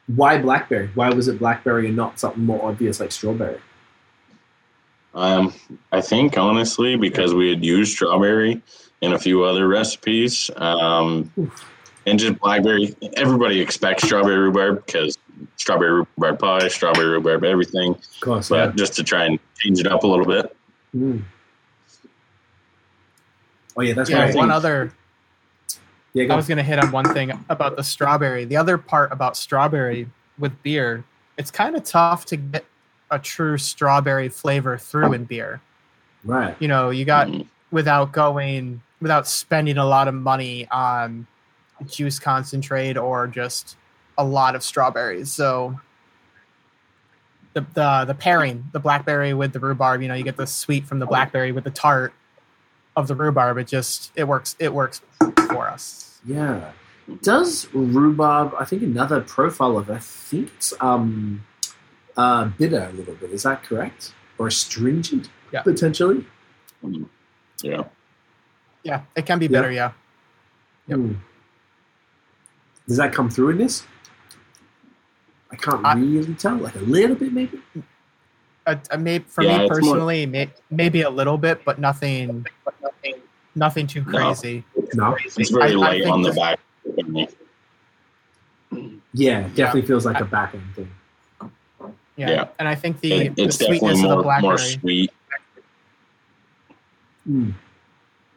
Why 0.06 0.38
blackberry? 0.40 0.90
Why 0.94 1.10
was 1.10 1.28
it 1.28 1.38
blackberry 1.38 1.86
and 1.88 1.96
not 1.96 2.18
something 2.20 2.44
more 2.44 2.62
obvious 2.68 3.00
like 3.00 3.10
strawberry? 3.12 3.58
Um, 5.14 5.52
I 5.92 6.00
think 6.00 6.36
honestly 6.36 6.96
because 6.96 7.34
we 7.34 7.48
had 7.48 7.64
used 7.64 7.92
strawberry 7.92 8.60
in 9.00 9.12
a 9.12 9.18
few 9.18 9.44
other 9.44 9.68
recipes, 9.68 10.50
um, 10.56 11.30
and 12.06 12.18
just 12.18 12.38
blackberry. 12.40 12.94
Everybody 13.14 13.60
expects 13.60 14.04
strawberry 14.04 14.38
rhubarb 14.38 14.84
because 14.84 15.16
strawberry 15.56 15.92
rhubarb 15.92 16.38
pie, 16.38 16.68
strawberry 16.68 17.06
rhubarb 17.08 17.44
everything. 17.44 17.92
Of 17.92 18.20
course, 18.20 18.48
But 18.48 18.76
just 18.76 18.94
to 18.94 19.04
try 19.04 19.24
and 19.26 19.38
change 19.58 19.78
it 19.80 19.86
up 19.86 20.02
a 20.04 20.06
little 20.06 20.26
bit. 20.26 20.56
Mm. 20.96 21.22
Oh 23.76 23.82
yeah, 23.82 23.94
that's 23.94 24.10
Yeah, 24.10 24.22
right. 24.22 24.34
One 24.34 24.48
think- 24.48 24.52
other 24.52 24.92
Yeah, 26.12 26.32
I 26.32 26.36
was 26.36 26.46
going 26.46 26.58
to 26.58 26.62
hit 26.64 26.78
on 26.78 26.92
one 26.92 27.12
thing 27.12 27.32
about 27.48 27.76
the 27.76 27.82
strawberry. 27.82 28.44
The 28.44 28.56
other 28.56 28.78
part 28.78 29.12
about 29.12 29.36
strawberry 29.36 30.08
with 30.38 30.60
beer, 30.62 31.02
it's 31.36 31.50
kind 31.50 31.74
of 31.74 31.82
tough 31.82 32.24
to 32.26 32.36
get 32.36 32.64
a 33.14 33.18
true 33.18 33.56
strawberry 33.56 34.28
flavor 34.28 34.76
through 34.76 35.12
in 35.12 35.24
beer. 35.24 35.60
right. 36.24 36.56
You 36.58 36.68
know, 36.68 36.90
you 36.90 37.04
got 37.04 37.28
Mm, 37.28 37.46
without 37.70 38.12
going 38.12 38.82
without 39.00 39.26
spending 39.28 39.76
a 39.78 39.84
lot 39.84 40.08
of 40.08 40.14
money 40.14 40.66
on 40.70 41.26
juice 41.86 42.18
concentrate 42.18 42.96
or 42.96 43.26
just 43.26 43.76
a 44.16 44.24
lot 44.24 44.54
of 44.54 44.62
strawberries. 44.62 45.30
So 45.32 45.78
the 47.52 47.60
the 47.74 48.04
the 48.06 48.14
pairing, 48.14 48.64
the 48.72 48.80
blackberry 48.80 49.34
with 49.34 49.52
the 49.52 49.60
rhubarb, 49.60 50.02
you 50.02 50.08
know, 50.08 50.14
you 50.14 50.24
get 50.24 50.36
the 50.36 50.46
sweet 50.46 50.86
from 50.86 50.98
the 50.98 51.06
blackberry 51.06 51.52
with 51.52 51.64
the 51.64 51.70
tart 51.70 52.12
of 52.96 53.06
the 53.08 53.14
rhubarb. 53.14 53.58
It 53.58 53.66
just 53.66 54.12
it 54.16 54.24
works 54.24 54.56
it 54.58 54.72
works 54.72 55.00
for 55.48 55.68
us. 55.68 56.18
Yeah. 56.24 56.72
Does 57.22 57.68
rhubarb? 57.74 58.54
I 58.58 58.64
think 58.64 58.82
another 58.82 59.20
profile 59.20 59.76
of. 59.76 59.90
I 59.90 59.98
think 59.98 60.50
it's 60.56 60.72
um, 60.80 61.44
uh, 62.16 62.44
bitter 62.58 62.88
a 62.90 62.92
little 62.92 63.14
bit. 63.14 63.30
Is 63.30 63.42
that 63.44 63.62
correct? 63.62 64.12
Or 64.38 64.48
astringent? 64.48 65.28
Yeah. 65.52 65.62
Potentially. 65.62 66.26
mm, 66.84 67.08
Yeah. 67.62 67.84
Yeah, 68.82 69.02
it 69.16 69.24
can 69.26 69.38
be 69.38 69.46
Yeah. 69.46 69.50
bitter. 69.62 69.72
Yeah, 69.72 69.92
Yep. 70.88 70.98
Hmm. 70.98 71.12
Does 72.86 72.96
that 72.98 73.12
come 73.14 73.30
through 73.30 73.50
in 73.50 73.58
this? 73.58 73.86
I 75.50 75.56
can't 75.56 75.84
I- 75.86 75.94
really 75.94 76.34
tell. 76.34 76.56
Like 76.56 76.74
a 76.74 76.80
little 76.80 77.16
bit, 77.16 77.32
maybe. 77.32 77.60
uh, 78.66 78.76
uh, 78.90 78.96
may, 78.98 79.20
for 79.20 79.42
Yeah, 79.42 79.58
me 79.58 79.64
it's 79.64 79.70
more- 79.80 79.94
personally, 79.94 80.26
may, 80.26 80.50
maybe 80.70 81.02
a 81.02 81.10
little 81.10 81.38
bit, 81.38 81.64
but 81.64 81.78
nothing, 81.78 82.44
nothing 83.54 83.86
too 83.86 84.04
No. 84.04 84.10
crazy. 84.18 84.64
No. 84.94 85.16
It's 85.24 85.50
very 85.50 85.70
I- 85.70 85.72
I 85.72 85.76
light 85.76 86.02
think 86.02 86.12
on 86.14 86.22
the 86.22 86.32
back. 86.32 86.58
Yeah, 89.12 89.48
definitely 89.54 89.82
feels 89.86 90.04
like 90.04 90.20
a 90.20 90.24
back 90.24 90.54
end 90.54 90.74
thing. 90.74 90.90
Yeah, 92.16 92.30
Yeah. 92.30 92.48
and 92.58 92.68
I 92.68 92.74
think 92.74 93.00
the, 93.00 93.12
It, 93.12 93.36
the 93.36 93.44
it's 93.44 93.56
sweetness 93.56 93.80
definitely 93.80 93.90
of 93.92 93.98
the 94.08 94.14
more 94.14 94.22
blackberry. 94.22 94.48
more 94.48 94.58
sweet. 94.58 95.10
Mm. 97.28 97.54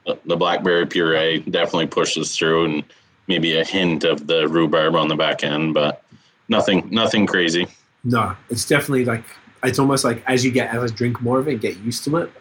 The, 0.06 0.20
the 0.26 0.36
blackberry 0.36 0.86
puree 0.86 1.40
definitely 1.40 1.88
pushes 1.88 2.36
through, 2.36 2.66
and 2.66 2.84
maybe 3.28 3.58
a 3.58 3.64
hint 3.66 4.04
of 4.06 4.26
the 4.28 4.48
rhubarb 4.48 4.96
on 4.96 5.08
the 5.10 5.16
back 5.16 5.44
end, 5.44 5.74
but 5.74 6.04
nothing 6.48 6.88
nothing 6.92 7.26
crazy. 7.28 7.68
No, 8.04 8.36
it's 8.50 8.66
definitely 8.66 9.04
like 9.06 9.26
it's 9.64 9.80
almost 9.80 10.06
like 10.06 10.24
as 10.28 10.46
you 10.46 10.52
get 10.52 10.74
as 10.74 10.92
I 10.92 10.96
drink 10.96 11.22
more 11.22 11.40
of 11.40 11.48
it, 11.50 11.60
get 11.60 11.78
used 11.80 12.04
to 12.06 12.18
it. 12.18 12.32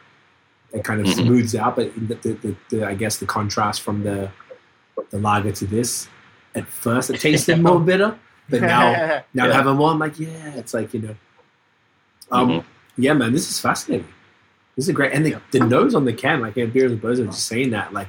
It 0.73 0.85
kind 0.85 1.01
of 1.01 1.07
Mhm. 1.07 1.15
smooths 1.15 1.55
out, 1.57 1.77
but 1.77 1.93
the, 1.97 2.15
the, 2.15 2.33
the, 2.35 2.57
the, 2.71 2.87
I 2.87 2.95
guess 2.95 3.17
the 3.19 3.27
contrast 3.27 3.81
from 3.83 4.05
the 4.05 4.31
the 5.11 5.19
lager 5.19 5.53
to 5.53 5.67
this, 5.67 6.09
at 6.55 6.67
first 6.69 7.11
it 7.11 7.21
tasted 7.21 7.61
more 7.63 7.81
bitter, 7.81 8.17
but 8.49 8.61
now 8.75 9.23
now 9.35 9.47
Yeah. 9.47 9.53
having 9.53 9.77
more, 9.77 9.91
I'm 9.91 9.99
like, 9.99 10.19
yeah, 10.19 10.55
it's 10.57 10.75
like 10.75 10.93
you 10.95 11.01
know, 11.01 11.17
um, 12.31 12.49
Mhm. 12.49 12.65
yeah, 12.99 13.13
man, 13.13 13.33
this 13.33 13.51
is 13.51 13.59
fascinating. 13.61 14.09
This 14.77 14.89
is 14.89 14.95
great, 14.95 15.13
and 15.13 15.25
the, 15.25 15.31
Yeah. 15.31 15.39
the 15.53 15.61
nose 15.61 15.95
on 15.95 16.05
the 16.05 16.13
can, 16.13 16.41
like 16.41 16.57
in 16.57 16.71
Beer 16.71 16.87
and 16.87 17.01
Bozo 17.01 17.27
was 17.27 17.37
just 17.37 17.47
saying 17.49 17.71
that, 17.71 17.93
like, 17.93 18.09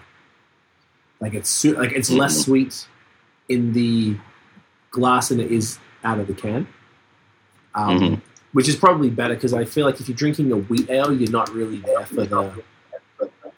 like 1.21 1.33
it's 1.33 1.49
su- 1.49 1.75
like 1.75 1.91
it's 1.93 2.09
less 2.11 2.37
Mhm. 2.39 2.43
sweet 2.45 2.87
in 3.49 3.73
the 3.73 4.17
glass 4.91 5.29
than 5.29 5.39
it 5.39 5.51
is 5.51 5.79
out 6.03 6.19
of 6.19 6.27
the 6.27 6.33
can, 6.33 6.67
um, 7.75 7.99
Mhm. 7.99 8.21
which 8.53 8.67
is 8.67 8.75
probably 8.75 9.09
better 9.09 9.33
because 9.35 9.53
I 9.53 9.63
feel 9.65 9.85
like 9.85 9.99
if 10.01 10.07
you're 10.09 10.17
drinking 10.17 10.51
a 10.51 10.57
wheat 10.57 10.89
ale, 10.89 11.11
you're 11.13 11.31
not 11.31 11.53
really 11.53 11.77
there 11.77 12.05
for 12.05 12.25
the 12.25 12.51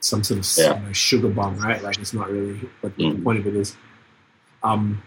some 0.02 0.24
sort 0.24 0.40
of 0.40 0.46
Yeah. 0.58 0.80
you 0.80 0.86
know, 0.88 0.94
sugar 0.94 1.28
bomb, 1.28 1.58
right? 1.58 1.84
Like 1.84 1.98
it's 2.00 2.14
not 2.14 2.32
really 2.32 2.58
what 2.80 2.96
the 2.96 3.04
Mhm. 3.04 3.24
point 3.24 3.40
of 3.40 3.48
it 3.48 3.56
is. 3.56 3.76
Um, 4.64 5.02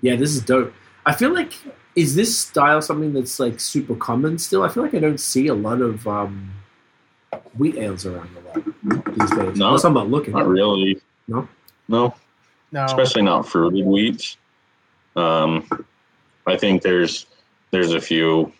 yeah, 0.00 0.16
this 0.16 0.34
is 0.34 0.40
dope. 0.40 0.72
I 1.06 1.14
feel 1.14 1.32
like 1.32 1.52
is 1.96 2.14
this 2.14 2.36
style 2.38 2.80
something 2.82 3.12
that's 3.12 3.40
like 3.40 3.58
super 3.60 3.94
common 3.94 4.38
still? 4.38 4.62
I 4.62 4.68
feel 4.68 4.82
like 4.82 4.94
I 4.94 4.98
don't 4.98 5.20
see 5.20 5.48
a 5.48 5.54
lot 5.54 5.80
of 5.80 6.06
um, 6.06 6.50
wheat 7.56 7.76
ales 7.76 8.06
around 8.06 8.30
a 8.36 8.58
lot 8.58 8.64
these 8.84 9.30
days. 9.30 9.58
No. 9.58 9.66
Unless 9.68 9.84
I'm 9.84 9.94
not 9.94 10.08
looking. 10.08 10.34
Not 10.34 10.46
really. 10.46 11.00
No? 11.28 11.48
No, 11.88 12.14
no, 12.72 12.84
especially 12.84 13.22
not 13.22 13.48
fruited 13.48 13.84
wheats. 13.84 14.36
Um, 15.16 15.68
I 16.46 16.56
think 16.56 16.82
there's 16.82 17.26
there's 17.70 17.92
a 17.92 18.00
few 18.00 18.52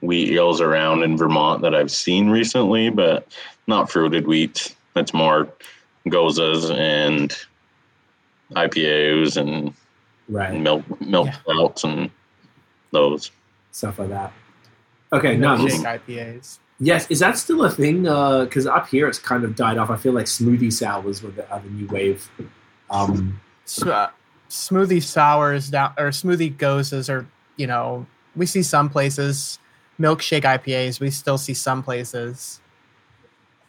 wheat 0.00 0.32
ales 0.32 0.60
around 0.60 1.02
in 1.02 1.16
Vermont 1.16 1.62
that 1.62 1.74
I've 1.74 1.90
seen 1.90 2.30
recently, 2.30 2.88
but 2.90 3.26
not 3.66 3.90
fruited 3.90 4.26
wheat. 4.26 4.74
It's 4.94 5.12
more 5.12 5.48
gozas 6.06 6.74
and 6.74 7.36
IPAs 8.52 9.36
and 9.36 9.74
Right. 10.28 10.58
milk 10.60 10.84
milk 11.00 11.26
Yeah. 11.26 11.36
stouts 11.42 11.84
and 11.84 12.10
those. 12.92 13.30
Stuff 13.72 13.98
like 13.98 14.08
that. 14.08 14.32
Okay, 15.12 15.36
no, 15.36 15.56
this, 15.62 15.78
milkshake 15.78 16.00
IPAs. 16.06 16.58
Yes, 16.80 17.06
is 17.10 17.20
that 17.20 17.38
still 17.38 17.64
a 17.64 17.70
thing? 17.70 18.02
Because 18.02 18.66
up 18.66 18.88
here 18.88 19.06
it's 19.08 19.18
kind 19.18 19.44
of 19.44 19.54
died 19.54 19.78
off. 19.78 19.88
I 19.90 19.96
feel 19.96 20.12
like 20.12 20.26
smoothie 20.26 20.72
sours 20.72 21.22
were 21.22 21.30
the 21.30 21.50
other 21.52 21.68
new 21.70 21.86
wave. 21.86 22.28
Um, 22.90 23.40
S- 23.64 23.82
uh, 23.82 24.10
smoothie 24.50 25.02
sours 25.02 25.70
down 25.70 25.92
or 25.98 26.08
smoothie 26.08 26.56
gozes 26.56 27.08
or 27.08 27.26
you 27.56 27.66
know 27.66 28.06
we 28.36 28.46
see 28.46 28.62
some 28.62 28.88
places 28.88 29.58
milkshake 29.98 30.42
IPAs 30.42 31.00
we 31.00 31.10
still 31.10 31.38
see 31.38 31.54
some 31.54 31.82
places. 31.82 32.60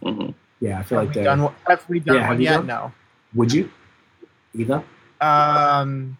hmm 0.03 0.30
yeah, 0.60 0.80
I 0.80 0.84
feel 0.84 0.97
Have 0.99 1.08
like 1.08 1.16
we 1.16 1.22
they 1.22 1.24
done, 1.24 1.53
have 1.68 1.89
we 1.89 1.99
done 1.99 2.16
Yeah, 2.16 2.22
have 2.22 2.30
one 2.30 2.38
you 2.39 2.43
yet? 2.45 2.53
done? 2.58 2.68
No. 2.68 2.91
would 3.36 3.53
you 3.53 3.72
either? 4.55 4.84
Um, 5.22 6.18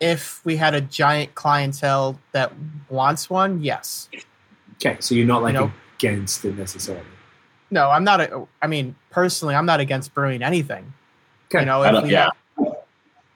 if 0.00 0.44
we 0.44 0.56
had 0.56 0.74
a 0.74 0.80
giant 0.80 1.34
clientele 1.34 2.18
that 2.32 2.52
wants 2.88 3.30
one, 3.30 3.62
yes. 3.62 4.08
Okay, 4.74 4.96
so 5.00 5.14
you're 5.14 5.26
not 5.26 5.42
like 5.42 5.54
Nope. 5.54 5.70
against 5.98 6.44
it 6.44 6.56
necessarily. 6.56 7.04
No, 7.70 7.90
I'm 7.90 8.04
not. 8.04 8.20
A, 8.20 8.46
I 8.62 8.66
mean, 8.66 8.94
personally, 9.10 9.54
I'm 9.54 9.66
not 9.66 9.80
against 9.80 10.14
brewing 10.14 10.42
anything. 10.42 10.92
Okay. 11.48 11.60
You 11.60 11.66
know, 11.66 11.82
I 11.82 11.90
don't, 11.90 12.04
we 12.04 12.10
yeah, 12.10 12.28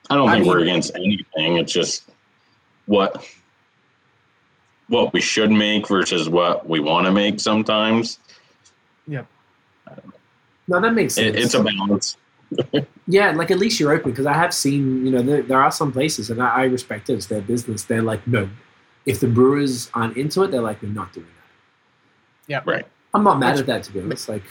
I 0.09 0.15
don't 0.15 0.29
I 0.29 0.35
think 0.35 0.45
we're 0.47 0.59
against 0.59 0.93
anything. 0.95 1.57
It's 1.57 1.71
just 1.71 2.09
what 2.85 3.25
what 4.87 5.13
we 5.13 5.21
should 5.21 5.51
make 5.51 5.87
versus 5.87 6.29
what 6.29 6.67
we 6.67 6.79
want 6.79 7.05
to 7.05 7.11
make. 7.11 7.39
Sometimes 7.39 8.19
Yep. 9.07 9.25
No, 10.67 10.79
that 10.79 10.93
makes 10.93 11.15
sense. 11.15 11.35
it, 11.35 11.39
it's 11.43 11.53
a 11.53 11.63
balance. 11.63 12.17
Yeah, 13.07 13.31
like 13.31 13.51
at 13.51 13.57
least 13.59 13.79
you're 13.79 13.91
open 13.91 14.11
because 14.11 14.25
I 14.25 14.33
have 14.33 14.53
seen, 14.53 15.05
you 15.05 15.11
know, 15.11 15.21
there, 15.21 15.41
there 15.41 15.61
are 15.61 15.71
some 15.71 15.91
places, 15.91 16.29
and 16.29 16.41
I, 16.41 16.47
I 16.49 16.63
respect 16.65 17.09
it. 17.09 17.13
It's 17.13 17.25
their 17.25 17.41
business. 17.41 17.83
They're 17.83 18.01
like, 18.01 18.25
no, 18.27 18.49
if 19.05 19.19
the 19.19 19.27
brewers 19.27 19.89
aren't 19.93 20.17
into 20.17 20.43
it, 20.43 20.51
they're 20.51 20.61
like, 20.61 20.81
we're 20.81 20.89
not 20.89 21.11
doing 21.13 21.25
that. 21.25 22.47
Yeah, 22.47 22.61
right. 22.65 22.85
I'm 23.13 23.23
not 23.23 23.39
mad 23.39 23.51
Which- 23.51 23.61
at 23.61 23.65
that 23.67 23.83
to 23.83 23.91
be 23.91 23.99
honest. 24.01 24.29
Like, 24.29 24.43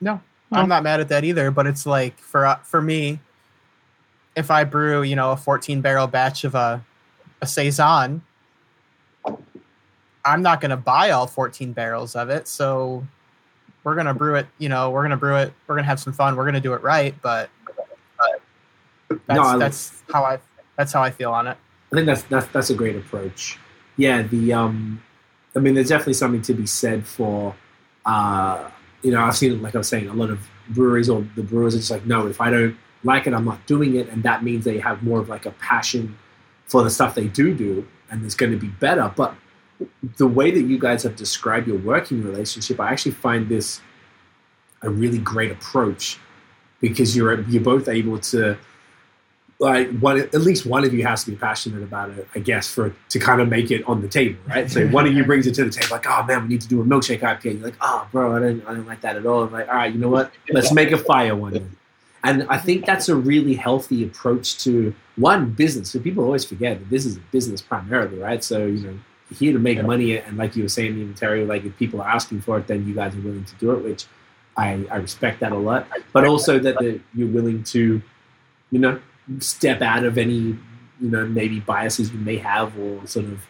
No, 0.00 0.20
I'm 0.52 0.68
not 0.68 0.82
mad 0.82 1.00
at 1.00 1.08
that 1.08 1.24
either. 1.24 1.50
But 1.50 1.66
it's 1.66 1.86
like 1.86 2.18
for 2.18 2.44
uh, 2.46 2.56
for 2.56 2.82
me, 2.82 3.20
if 4.36 4.50
I 4.50 4.64
brew, 4.64 5.02
you 5.02 5.16
know, 5.16 5.32
a 5.32 5.36
14 5.36 5.80
barrel 5.80 6.06
batch 6.06 6.44
of 6.44 6.54
a 6.54 6.84
a 7.40 7.46
saison, 7.46 8.22
I'm 10.24 10.42
not 10.42 10.60
going 10.60 10.70
to 10.70 10.76
buy 10.76 11.10
all 11.10 11.26
14 11.26 11.72
barrels 11.72 12.16
of 12.16 12.28
it. 12.30 12.48
So 12.48 13.06
we're 13.84 13.94
going 13.94 14.06
to 14.06 14.14
brew 14.14 14.34
it. 14.34 14.46
You 14.58 14.68
know, 14.68 14.90
we're 14.90 15.02
going 15.02 15.10
to 15.10 15.16
brew 15.16 15.36
it. 15.36 15.52
We're 15.66 15.74
going 15.74 15.84
to 15.84 15.88
have 15.88 16.00
some 16.00 16.12
fun. 16.12 16.36
We're 16.36 16.44
going 16.44 16.54
to 16.54 16.60
do 16.60 16.74
it 16.74 16.82
right. 16.82 17.14
But 17.22 17.50
that's 19.08 19.28
No, 19.28 19.58
that's 19.58 20.02
how 20.12 20.24
I 20.24 20.38
that's 20.76 20.92
how 20.92 21.02
I 21.02 21.10
feel 21.10 21.32
on 21.32 21.46
it. 21.46 21.56
I 21.92 21.96
think 21.96 22.06
that's 22.06 22.22
that's 22.22 22.46
that's 22.48 22.70
a 22.70 22.74
great 22.74 22.96
approach. 22.96 23.58
Yeah, 23.96 24.22
the 24.22 24.52
um, 24.52 25.02
I 25.56 25.60
mean, 25.60 25.74
there's 25.74 25.88
definitely 25.88 26.14
something 26.14 26.42
to 26.42 26.54
be 26.54 26.66
said 26.66 27.06
for, 27.06 27.54
uh, 28.06 28.70
you 29.02 29.10
know, 29.10 29.22
I've 29.22 29.36
seen 29.36 29.60
like 29.62 29.74
I 29.74 29.78
was 29.78 29.88
saying, 29.88 30.08
a 30.08 30.14
lot 30.14 30.30
of 30.30 30.46
breweries 30.68 31.08
or 31.08 31.26
the 31.34 31.42
brewers 31.42 31.74
are 31.74 31.78
just 31.78 31.90
like, 31.90 32.06
no, 32.06 32.26
if 32.26 32.40
I 32.40 32.50
don't 32.50 32.76
like 33.04 33.26
it, 33.26 33.34
I'm 33.34 33.44
not 33.44 33.66
doing 33.66 33.96
it, 33.96 34.08
and 34.08 34.22
that 34.22 34.44
means 34.44 34.64
they 34.64 34.78
have 34.78 35.02
more 35.02 35.18
of 35.18 35.28
like 35.28 35.46
a 35.46 35.52
passion 35.52 36.16
for 36.66 36.82
the 36.82 36.90
stuff 36.90 37.14
they 37.14 37.28
do 37.28 37.54
do, 37.54 37.86
and 38.10 38.24
it's 38.24 38.34
going 38.34 38.52
to 38.52 38.58
be 38.58 38.68
better. 38.68 39.12
But 39.16 39.34
the 40.16 40.26
way 40.26 40.50
that 40.50 40.62
you 40.62 40.78
guys 40.78 41.02
have 41.02 41.16
described 41.16 41.68
your 41.68 41.78
working 41.78 42.22
relationship, 42.22 42.80
I 42.80 42.90
actually 42.90 43.12
find 43.12 43.48
this 43.48 43.80
a 44.82 44.90
really 44.90 45.18
great 45.18 45.50
approach 45.50 46.18
because 46.80 47.16
you're 47.16 47.40
you're 47.42 47.62
both 47.62 47.88
able 47.88 48.18
to 48.18 48.56
like 49.60 49.90
one 49.98 50.18
at 50.20 50.34
least 50.34 50.66
one 50.66 50.84
of 50.84 50.94
you 50.94 51.04
has 51.04 51.24
to 51.24 51.32
be 51.32 51.36
passionate 51.36 51.82
about 51.82 52.10
it, 52.10 52.28
I 52.34 52.38
guess, 52.38 52.68
for 52.68 52.94
to 53.08 53.18
kind 53.18 53.40
of 53.40 53.48
make 53.48 53.70
it 53.70 53.82
on 53.88 54.02
the 54.02 54.08
table, 54.08 54.38
right? 54.46 54.70
So 54.70 54.86
one 54.88 55.06
of 55.06 55.12
you 55.14 55.24
brings 55.24 55.46
it 55.46 55.54
to 55.56 55.64
the 55.64 55.70
table, 55.70 55.88
like, 55.90 56.06
oh 56.08 56.22
man, 56.24 56.42
we 56.42 56.48
need 56.48 56.60
to 56.60 56.68
do 56.68 56.80
a 56.80 56.84
milkshake 56.84 57.20
IPA. 57.20 57.44
You're 57.44 57.54
like, 57.54 57.74
oh 57.80 58.06
bro, 58.12 58.36
I 58.36 58.40
don't 58.40 58.66
I 58.66 58.74
don't 58.74 58.86
like 58.86 59.00
that 59.00 59.16
at 59.16 59.26
all. 59.26 59.42
I'm 59.44 59.52
like, 59.52 59.68
all 59.68 59.74
right, 59.74 59.92
you 59.92 59.98
know 59.98 60.08
what? 60.08 60.32
Let's 60.50 60.72
make 60.72 60.92
a 60.92 60.98
fire 60.98 61.34
one 61.34 61.54
then. 61.54 61.76
And 62.24 62.46
I 62.48 62.58
think 62.58 62.84
that's 62.84 63.08
a 63.08 63.14
really 63.16 63.54
healthy 63.54 64.04
approach 64.04 64.58
to 64.64 64.94
one 65.16 65.50
business. 65.50 65.90
So 65.90 66.00
people 66.00 66.24
always 66.24 66.44
forget 66.44 66.78
that 66.78 66.90
this 66.90 67.06
is 67.06 67.16
a 67.16 67.20
business 67.32 67.60
primarily, 67.60 68.18
right? 68.18 68.42
So 68.42 68.66
you 68.66 68.80
know, 68.80 68.98
here 69.30 69.52
to 69.52 69.58
make 69.58 69.82
money, 69.82 70.16
and 70.16 70.36
like 70.36 70.56
you 70.56 70.62
were 70.62 70.68
saying, 70.68 71.00
in 71.00 71.08
Ontario, 71.08 71.44
like 71.46 71.64
if 71.64 71.76
people 71.76 72.00
are 72.00 72.08
asking 72.08 72.40
for 72.40 72.58
it, 72.58 72.66
then 72.66 72.86
you 72.86 72.94
guys 72.94 73.14
are 73.14 73.20
willing 73.20 73.44
to 73.44 73.54
do 73.56 73.72
it, 73.72 73.84
which 73.84 74.06
I, 74.56 74.86
I 74.90 74.96
respect 74.96 75.40
that 75.40 75.52
a 75.52 75.56
lot. 75.56 75.86
But 76.12 76.26
also 76.26 76.58
that 76.58 76.78
the, 76.78 77.00
you're 77.14 77.28
willing 77.28 77.62
to, 77.64 78.00
you 78.70 78.78
know, 78.78 79.00
step 79.40 79.82
out 79.82 80.04
of 80.04 80.16
any, 80.18 80.34
you 81.00 81.10
know, 81.10 81.26
maybe 81.26 81.60
biases 81.60 82.12
you 82.12 82.18
may 82.18 82.38
have 82.38 82.78
or 82.78 83.06
sort 83.06 83.26
of 83.26 83.46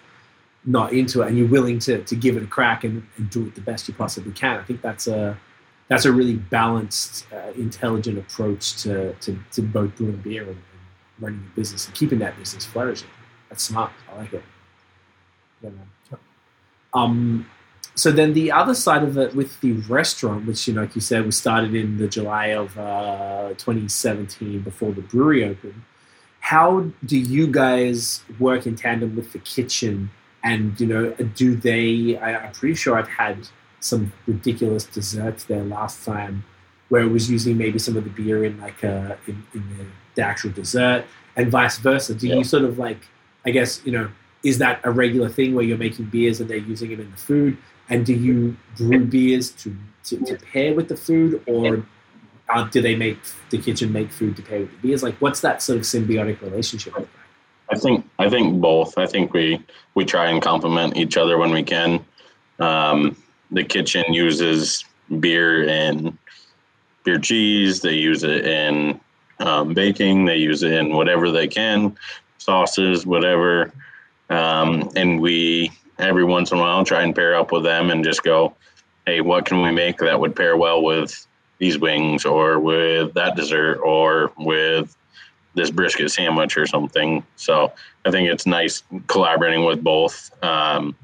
not 0.65 0.93
into 0.93 1.23
it, 1.23 1.29
and 1.29 1.39
you're 1.39 1.49
willing 1.49 1.79
to, 1.79 2.03
to 2.03 2.17
give 2.17 2.37
it 2.37 2.43
a 2.43 2.47
crack 2.47 2.85
and, 2.85 3.07
and 3.17 3.31
do 3.31 3.47
it 3.47 3.55
the 3.55 3.61
best 3.61 3.89
you 3.89 3.95
possibly 3.95 4.33
can. 4.33 4.59
I 4.59 4.65
think 4.65 4.83
that's 4.83 5.07
a 5.07 5.39
that's 5.89 6.05
a 6.05 6.13
really 6.13 6.35
balanced, 6.35 7.27
uh, 7.33 7.53
intelligent 7.53 8.19
approach 8.19 8.83
to, 8.83 9.15
to, 9.15 9.39
to 9.53 9.63
both 9.63 9.97
brewing 9.97 10.17
beer 10.17 10.43
and, 10.43 10.51
and 10.51 10.61
running 11.19 11.43
a 11.51 11.57
business 11.57 11.87
and 11.87 11.95
keeping 11.95 12.19
that 12.19 12.37
business 12.37 12.67
flourishing. 12.67 13.09
That's 13.49 13.63
smart. 13.63 13.91
I 14.13 14.19
like 14.19 14.35
it. 14.35 14.43
Um, 16.95 17.49
so 17.95 18.11
then 18.13 18.33
the 18.33 18.53
other 18.53 18.75
side 18.75 19.03
of 19.03 19.19
it 19.19 19.35
with 19.35 19.61
the 19.61 19.73
restaurant, 19.73 20.47
which 20.47 20.69
you 20.69 20.75
know, 20.75 20.83
like 20.83 20.95
you 20.95 21.01
said, 21.01 21.27
was 21.27 21.37
started 21.37 21.75
in 21.75 21.99
the 21.99 22.09
July 22.09 22.47
of 22.47 22.79
uh, 22.79 23.49
2017 23.59 24.61
before 24.63 24.93
the 24.93 25.01
brewery 25.03 25.45
opened. 25.45 25.83
How 26.41 26.87
do 27.05 27.19
you 27.19 27.47
guys 27.47 28.23
work 28.39 28.67
in 28.67 28.77
tandem 28.77 29.17
with 29.17 29.33
the 29.33 29.39
kitchen? 29.41 30.11
And 30.45 30.81
you 30.81 30.87
know, 30.87 31.11
do 31.35 31.57
they? 31.57 32.17
I, 32.17 32.47
I'm 32.47 32.53
pretty 32.53 32.77
sure 32.77 32.97
I've 32.97 33.09
had 33.09 33.49
some 33.81 34.13
ridiculous 34.27 34.85
desserts 34.85 35.45
there 35.45 35.65
last 35.65 36.05
time, 36.05 36.45
where 36.89 37.03
it 37.03 37.09
was 37.11 37.29
using 37.31 37.59
maybe 37.59 37.79
some 37.81 37.97
of 37.97 38.05
the 38.05 38.11
beer 38.11 38.45
in 38.45 38.61
like 38.61 38.83
uh, 38.85 39.17
in, 39.27 39.45
in 39.55 39.77
the, 39.77 39.85
the 40.15 40.23
actual 40.23 40.51
dessert, 40.53 41.05
and 41.37 41.51
vice 41.51 41.79
versa. 41.79 42.15
Do 42.15 42.29
Yeah. 42.29 42.37
you 42.37 42.45
sort 42.45 42.63
of 42.63 42.79
like? 42.79 43.01
I 43.45 43.51
guess 43.51 43.83
you 43.85 43.91
know, 43.93 44.09
is 44.43 44.59
that 44.59 44.81
a 44.85 44.91
regular 44.91 45.29
thing 45.29 45.55
where 45.55 45.65
you're 45.65 45.79
making 45.79 46.07
beers 46.07 46.41
and 46.41 46.49
they're 46.49 46.57
using 46.57 46.91
it 46.91 47.01
in 47.01 47.11
the 47.11 47.17
food? 47.17 47.57
And 47.89 48.05
do 48.05 48.13
you 48.13 48.57
brew 48.77 49.05
beers 49.07 49.51
to, 49.51 49.75
to, 50.05 50.19
to 50.25 50.37
pair 50.37 50.75
with 50.75 50.89
the 50.89 50.97
food, 50.97 51.43
or 51.47 51.85
uh, 52.49 52.65
do 52.65 52.83
they 52.83 52.95
make 52.95 53.19
the 53.51 53.59
kitchen 53.59 53.93
make 53.93 54.11
food 54.11 54.37
to 54.37 54.43
pair 54.43 54.61
with 54.61 54.71
the 54.71 54.89
beers? 54.89 55.03
Like, 55.03 55.17
what's 55.17 55.41
that 55.41 55.63
sort 55.63 55.79
of 55.79 55.85
symbiotic 55.85 56.41
relationship? 56.43 56.95
I 57.71 57.79
think 57.79 58.09
I 58.19 58.29
think 58.31 58.61
both. 58.61 58.97
I 58.97 59.07
think 59.07 59.33
we 59.33 59.63
we 59.95 60.05
try 60.05 60.31
and 60.31 60.41
complement 60.41 60.97
each 60.97 61.17
other 61.17 61.39
when 61.39 61.51
we 61.51 61.63
can. 61.63 62.05
Um, 62.59 63.17
the 63.51 63.65
kitchen 63.65 64.13
uses 64.13 64.85
beer 65.21 65.65
in 65.65 66.17
beer 67.05 67.19
cheese. 67.19 67.81
They 67.81 67.95
use 67.95 68.23
it 68.25 68.47
in 68.47 69.01
um, 69.41 69.75
baking. 69.75 70.25
They 70.25 70.37
use 70.37 70.63
it 70.63 70.73
in 70.73 70.95
whatever 70.95 71.31
they 71.31 71.49
can, 71.49 71.97
sauces, 72.39 73.07
whatever. 73.07 73.73
Um, 74.31 74.91
and 74.97 75.21
we 75.21 75.71
every 75.99 76.25
once 76.25 76.53
in 76.53 76.59
a 76.59 76.61
while 76.61 76.85
try 76.85 77.03
and 77.03 77.15
pair 77.15 77.35
up 77.35 77.51
with 77.53 77.65
them 77.65 77.91
and 77.91 78.05
just 78.05 78.23
go, 78.23 78.55
hey, 79.07 79.21
what 79.21 79.47
can 79.47 79.63
we 79.63 79.73
make 79.73 79.99
that 79.99 80.21
would 80.21 80.37
pair 80.37 80.57
well 80.57 80.83
with 80.83 81.27
these 81.59 81.79
wings 81.79 82.25
or 82.25 82.59
with 82.59 83.15
that 83.15 83.37
dessert 83.37 83.81
or 83.83 84.33
with 84.39 84.97
this 85.55 85.71
brisket 85.71 86.11
sandwich 86.11 86.57
or 86.57 86.67
something. 86.67 87.25
So 87.37 87.73
I 88.05 88.11
think 88.11 88.29
it's 88.29 88.47
nice 88.47 88.83
collaborating 89.09 89.65
with 89.65 89.83
both. 89.83 90.31
Um, 90.43 90.95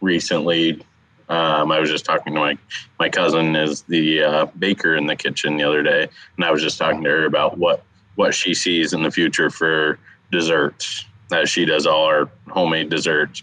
recently, 0.00 0.82
um, 1.28 1.72
I 1.72 1.80
was 1.80 1.90
just 1.90 2.04
talking 2.04 2.34
to 2.34 2.40
my 2.40 2.58
my 2.98 3.08
cousin 3.08 3.56
is 3.56 3.82
the 3.82 4.22
uh, 4.22 4.46
baker 4.58 4.94
in 4.94 5.06
the 5.06 5.16
kitchen 5.16 5.56
the 5.56 5.64
other 5.64 5.82
day, 5.82 6.08
and 6.36 6.44
I 6.44 6.52
was 6.52 6.62
just 6.62 6.78
talking 6.78 7.02
to 7.02 7.10
her 7.10 7.24
about 7.26 7.58
what 7.58 7.82
what 8.14 8.34
she 8.34 8.54
sees 8.54 8.92
in 8.92 9.02
the 9.02 9.10
future 9.10 9.50
for 9.50 9.98
desserts. 10.30 11.04
As 11.32 11.50
she 11.50 11.64
does 11.64 11.86
all 11.86 12.04
our 12.04 12.28
homemade 12.48 12.88
desserts, 12.90 13.42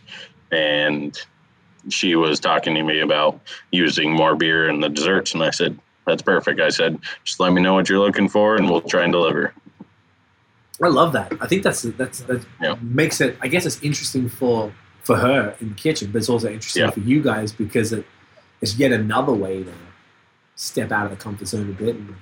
and 0.52 1.18
she 1.90 2.16
was 2.16 2.40
talking 2.40 2.74
to 2.76 2.84
me 2.84 3.02
about 3.02 3.40
using 3.72 4.12
more 4.14 4.36
beer 4.36 4.70
in 4.70 4.80
the 4.80 4.90
desserts, 4.90 5.34
and 5.34 5.44
I 5.44 5.50
said. 5.52 5.78
That's 6.06 6.22
perfect. 6.22 6.60
I 6.60 6.68
said, 6.68 7.00
just 7.24 7.40
let 7.40 7.54
me 7.54 7.62
know 7.62 7.76
what 7.76 7.88
you're 7.88 7.98
looking 7.98 8.28
for, 8.28 8.58
and 8.58 8.70
we'll 8.70 8.82
try 8.82 9.04
and 9.06 9.14
deliver. 9.14 9.54
I 10.84 10.88
love 10.90 11.14
that. 11.14 11.32
I 11.40 11.48
think 11.48 11.64
that's 11.64 11.84
that's 11.84 12.20
that 12.24 12.46
Yeah. 12.62 12.76
makes 12.82 13.22
it. 13.22 13.38
I 13.40 13.48
guess 13.48 13.66
it's 13.66 13.82
interesting 13.82 14.28
for 14.28 14.74
for 15.04 15.16
her 15.16 15.56
in 15.62 15.70
the 15.70 15.76
kitchen, 15.76 16.12
but 16.12 16.18
it's 16.18 16.28
also 16.28 16.50
interesting 16.50 16.82
Yeah. 16.84 16.90
for 16.90 17.00
you 17.00 17.22
guys 17.22 17.54
because 17.54 17.94
it, 17.94 18.06
it's 18.60 18.76
yet 18.78 18.92
another 18.92 19.32
way 19.32 19.64
to 19.64 19.72
step 20.56 20.92
out 20.92 21.06
of 21.06 21.12
the 21.12 21.24
comfort 21.24 21.48
zone 21.48 21.70
a 21.70 21.72
bit. 21.82 21.96
And, 21.96 22.16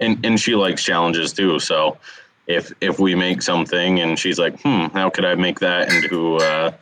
and 0.00 0.26
and 0.26 0.40
she 0.40 0.56
likes 0.56 0.82
challenges 0.82 1.32
too. 1.32 1.60
So 1.60 1.98
if 2.50 2.72
if 2.80 2.98
we 2.98 3.14
make 3.14 3.42
something 3.42 4.00
and 4.00 4.18
she's 4.18 4.38
like, 4.38 4.60
hmm, 4.62 4.86
how 4.92 5.08
could 5.10 5.24
I 5.24 5.34
make 5.34 5.60
that 5.60 5.92
into 5.92 6.36
uh, 6.36 6.72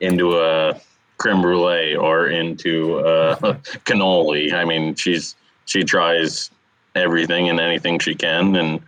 into 0.00 0.38
a 0.38 0.80
creme 1.18 1.42
brulee 1.42 1.94
or 1.96 2.28
into 2.28 2.98
a 3.00 3.36
cannoli? 3.86 4.52
I 4.52 4.64
mean, 4.64 4.94
she's 4.94 5.34
she 5.66 5.82
tries 5.84 6.50
everything 6.94 7.48
and 7.48 7.58
anything 7.60 7.98
she 7.98 8.14
can, 8.14 8.54
and 8.56 8.80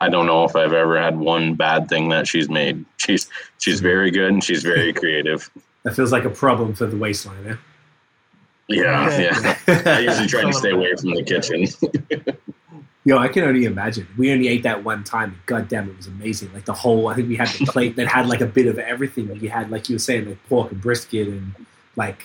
I 0.00 0.08
don't 0.08 0.26
know 0.26 0.44
if 0.44 0.56
I've 0.56 0.72
ever 0.72 1.00
had 1.00 1.18
one 1.18 1.54
bad 1.54 1.88
thing 1.88 2.08
that 2.10 2.26
she's 2.26 2.48
made. 2.48 2.84
She's 2.96 3.28
she's 3.58 3.80
very 3.80 4.10
good 4.10 4.32
and 4.32 4.42
she's 4.42 4.62
very 4.62 4.92
creative. 4.92 5.50
that 5.82 5.94
feels 5.94 6.12
like 6.12 6.24
a 6.24 6.30
problem 6.30 6.74
for 6.74 6.86
the 6.86 6.96
waistline. 6.96 7.46
Eh? 7.46 7.56
Yeah, 8.68 9.18
Yeah. 9.18 9.56
yeah. 9.66 9.82
I 9.96 9.98
usually 9.98 10.28
try 10.28 10.42
to 10.44 10.52
stay 10.52 10.70
away 10.70 10.94
from 10.94 11.10
the 11.14 11.24
kitchen. 11.24 11.66
Yo, 13.04 13.16
I 13.16 13.28
can 13.28 13.44
only 13.44 13.64
imagine. 13.64 14.06
We 14.18 14.30
only 14.30 14.48
ate 14.48 14.62
that 14.64 14.84
one 14.84 15.04
time. 15.04 15.40
God 15.46 15.68
damn, 15.68 15.88
it 15.88 15.96
was 15.96 16.06
amazing. 16.06 16.52
Like 16.52 16.66
the 16.66 16.74
whole, 16.74 17.08
I 17.08 17.14
think 17.14 17.28
we 17.28 17.36
had 17.36 17.48
the 17.48 17.64
plate 17.64 17.96
that 17.96 18.06
had 18.08 18.26
like 18.28 18.42
a 18.42 18.46
bit 18.46 18.66
of 18.66 18.78
everything. 18.78 19.34
You 19.40 19.48
had, 19.48 19.70
like 19.70 19.88
you 19.88 19.94
were 19.94 20.00
saying, 20.00 20.26
like 20.28 20.48
pork 20.48 20.70
and 20.70 20.80
brisket 20.82 21.26
and 21.28 21.54
like 21.96 22.24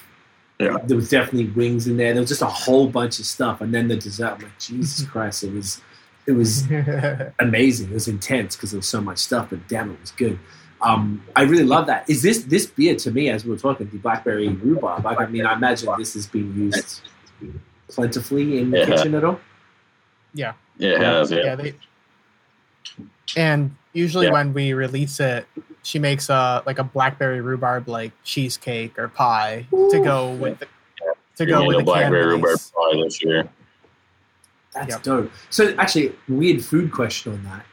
Yeah. 0.59 0.77
there 0.85 0.97
was 0.97 1.09
definitely 1.09 1.47
wings 1.51 1.87
in 1.87 1.95
there. 1.95 2.11
There 2.13 2.21
was 2.21 2.29
just 2.29 2.41
a 2.41 2.47
whole 2.47 2.87
bunch 2.89 3.19
of 3.19 3.25
stuff, 3.25 3.61
and 3.61 3.73
then 3.73 3.87
the 3.87 3.95
dessert. 3.95 4.33
I'm 4.33 4.41
like, 4.41 4.59
Jesus 4.59 5.07
Christ, 5.11 5.45
it 5.45 5.53
was, 5.53 5.79
it 6.27 6.33
was 6.33 6.63
amazing. 7.39 7.91
It 7.91 7.93
was 7.93 8.09
intense 8.09 8.57
because 8.57 8.71
there 8.71 8.79
was 8.79 8.87
so 8.87 8.99
much 8.99 9.19
stuff, 9.19 9.51
but 9.51 9.65
damn, 9.69 9.91
it 9.91 10.01
was 10.01 10.11
good. 10.11 10.37
Um, 10.81 11.23
I 11.37 11.43
really 11.43 11.63
love 11.63 11.87
that. 11.87 12.09
Is 12.09 12.21
this 12.21 12.43
this 12.43 12.65
beer 12.65 12.95
to 12.97 13.11
me, 13.11 13.29
as 13.29 13.45
we 13.45 13.51
were 13.51 13.57
talking, 13.57 13.89
the 13.89 13.97
blackberry 13.97 14.49
rhubarb? 14.49 15.05
I 15.05 15.25
mean, 15.27 15.45
I 15.45 15.53
imagine 15.53 15.89
this 15.97 16.17
is 16.17 16.27
being 16.27 16.53
used 16.53 16.99
plentifully 17.87 18.59
in 18.59 18.71
the 18.71 18.79
Yeah. 18.79 18.85
kitchen 18.87 19.15
at 19.15 19.23
all. 19.23 19.39
yeah. 20.33 20.51
It 20.79 20.99
has, 21.01 21.31
yeah. 21.31 21.37
Yeah, 21.43 21.55
they, 21.55 21.73
and 23.37 23.75
usually 23.93 24.27
Yeah. 24.27 24.33
when 24.33 24.53
we 24.53 24.73
release 24.73 25.19
it, 25.19 25.47
she 25.83 25.99
makes 25.99 26.29
a 26.29 26.63
like 26.65 26.79
a 26.79 26.83
blackberry 26.83 27.41
rhubarb 27.41 27.87
like 27.87 28.11
cheesecake 28.23 28.97
or 28.97 29.07
pie 29.07 29.65
to 29.71 29.99
go 30.03 30.33
with 30.33 30.59
the, 30.59 30.67
to 31.37 31.45
We 31.45 31.51
go 31.51 31.65
with 31.65 31.77
the 31.77 31.83
blackberry 31.83 32.35
rhubarb 32.35 32.59
pie 32.75 33.03
this 33.03 33.23
year. 33.23 33.47
That's 34.73 34.89
Yep. 34.95 35.03
dope. 35.03 35.31
So 35.49 35.73
actually, 35.77 36.13
weird 36.27 36.63
food 36.63 36.91
question 36.91 37.33
on 37.33 37.43
that 37.45 37.65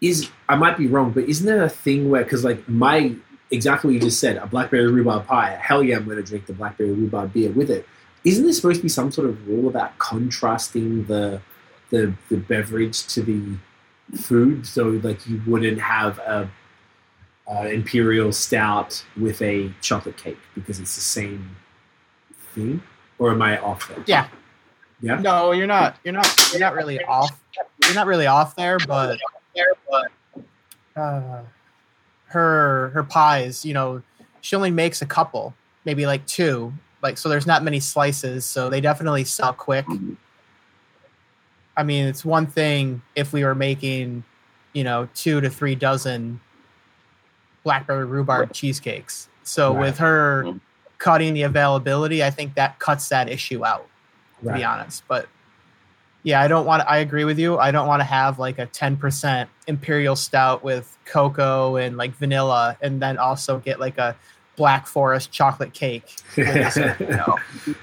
is 0.00 0.28
I 0.48 0.56
might 0.56 0.76
be 0.78 0.86
wrong, 0.86 1.12
but 1.12 1.24
isn't 1.24 1.46
there 1.46 1.62
a 1.62 1.68
thing 1.68 2.10
where 2.10 2.24
because 2.24 2.44
like 2.44 2.68
my 2.68 3.14
exactly 3.52 3.88
what 3.88 3.94
you 3.94 4.00
just 4.00 4.20
said, 4.20 4.36
a 4.36 4.46
blackberry 4.46 4.90
rhubarb 4.90 5.26
pie, 5.26 5.58
hell 5.60 5.82
yeah, 5.82 5.96
I'm 5.96 6.04
going 6.04 6.16
to 6.16 6.22
drink 6.22 6.46
the 6.46 6.52
blackberry 6.52 6.92
rhubarb 6.92 7.32
beer 7.32 7.50
with 7.50 7.70
it. 7.70 7.86
Isn't 8.24 8.44
there 8.44 8.52
supposed 8.52 8.76
to 8.78 8.82
be 8.82 8.88
some 8.88 9.10
sort 9.10 9.28
of 9.28 9.48
rule 9.48 9.68
about 9.68 9.96
contrasting 9.98 11.04
the 11.06 11.40
the 11.90 12.14
the 12.28 12.36
beverage 12.36 13.06
to 13.08 13.22
the 13.22 13.56
food? 14.16 14.66
So 14.66 14.88
like 15.02 15.26
you 15.26 15.42
wouldn't 15.46 15.80
have 15.80 16.18
a, 16.18 16.50
a 17.48 17.68
imperial 17.68 18.32
stout 18.32 19.04
with 19.18 19.40
a 19.42 19.72
chocolate 19.80 20.16
cake 20.16 20.38
because 20.54 20.80
it's 20.80 20.94
the 20.94 21.00
same 21.02 21.56
thing, 22.54 22.82
or 23.18 23.30
am 23.30 23.42
I 23.42 23.58
off 23.58 23.88
there? 23.88 24.02
Yeah. 24.06 24.28
Yeah. 25.02 25.16
No, 25.20 25.52
you're 25.52 25.66
not. 25.66 25.96
You're 26.04 26.12
not. 26.12 26.50
You're 26.52 26.60
not 26.60 26.74
really 26.74 27.02
off. 27.04 27.30
You're 27.84 27.94
not 27.94 28.06
really 28.06 28.26
off 28.26 28.54
there, 28.54 28.78
but 28.78 29.18
uh, 30.94 31.42
her 32.26 32.90
her 32.90 33.02
pies. 33.02 33.64
You 33.64 33.74
know, 33.74 34.02
she 34.42 34.56
only 34.56 34.70
makes 34.70 35.00
a 35.00 35.06
couple, 35.06 35.54
maybe 35.84 36.06
like 36.06 36.26
two. 36.26 36.72
Like 37.02 37.16
so, 37.16 37.30
there's 37.30 37.46
not 37.46 37.64
many 37.64 37.80
slices, 37.80 38.44
so 38.44 38.68
they 38.68 38.82
definitely 38.82 39.24
sell 39.24 39.54
quick. 39.54 39.86
I 41.76 41.82
mean, 41.82 42.06
it's 42.06 42.24
one 42.24 42.46
thing 42.46 43.02
if 43.14 43.32
we 43.32 43.44
were 43.44 43.54
making, 43.54 44.24
you 44.72 44.84
know, 44.84 45.08
two 45.14 45.40
to 45.40 45.48
three 45.50 45.74
dozen 45.74 46.40
blackberry 47.64 48.04
rhubarb 48.04 48.52
cheesecakes. 48.52 49.28
So 49.42 49.72
Right. 49.72 49.80
with 49.80 49.98
her 49.98 50.44
Mhm. 50.44 50.60
cutting 50.98 51.34
the 51.34 51.42
availability, 51.42 52.22
I 52.24 52.30
think 52.30 52.54
that 52.54 52.78
cuts 52.78 53.08
that 53.08 53.28
issue 53.28 53.64
out 53.64 53.86
to 54.42 54.52
be 54.54 54.64
honest. 54.64 55.02
But 55.06 55.28
yeah, 56.22 56.40
I 56.40 56.48
don't 56.48 56.64
want. 56.66 56.82
I 56.86 56.98
agree 56.98 57.24
with 57.24 57.38
you. 57.38 57.58
I 57.58 57.70
don't 57.70 57.86
want 57.86 58.00
to 58.00 58.04
have 58.04 58.38
like 58.38 58.58
a 58.58 58.66
ten 58.66 58.96
percent 58.96 59.48
imperial 59.66 60.16
stout 60.16 60.62
with 60.64 60.96
cocoa 61.04 61.76
and 61.76 61.96
like 61.96 62.14
vanilla, 62.16 62.76
and 62.82 63.00
then 63.02 63.16
also 63.18 63.58
get 63.58 63.80
like 63.80 63.96
a 63.98 64.14
black 64.56 64.86
forest 64.86 65.30
chocolate 65.32 65.72
cake. 65.72 66.16
with 66.36 66.76
it, 66.76 67.00
you 67.00 67.06
know? 67.08 67.36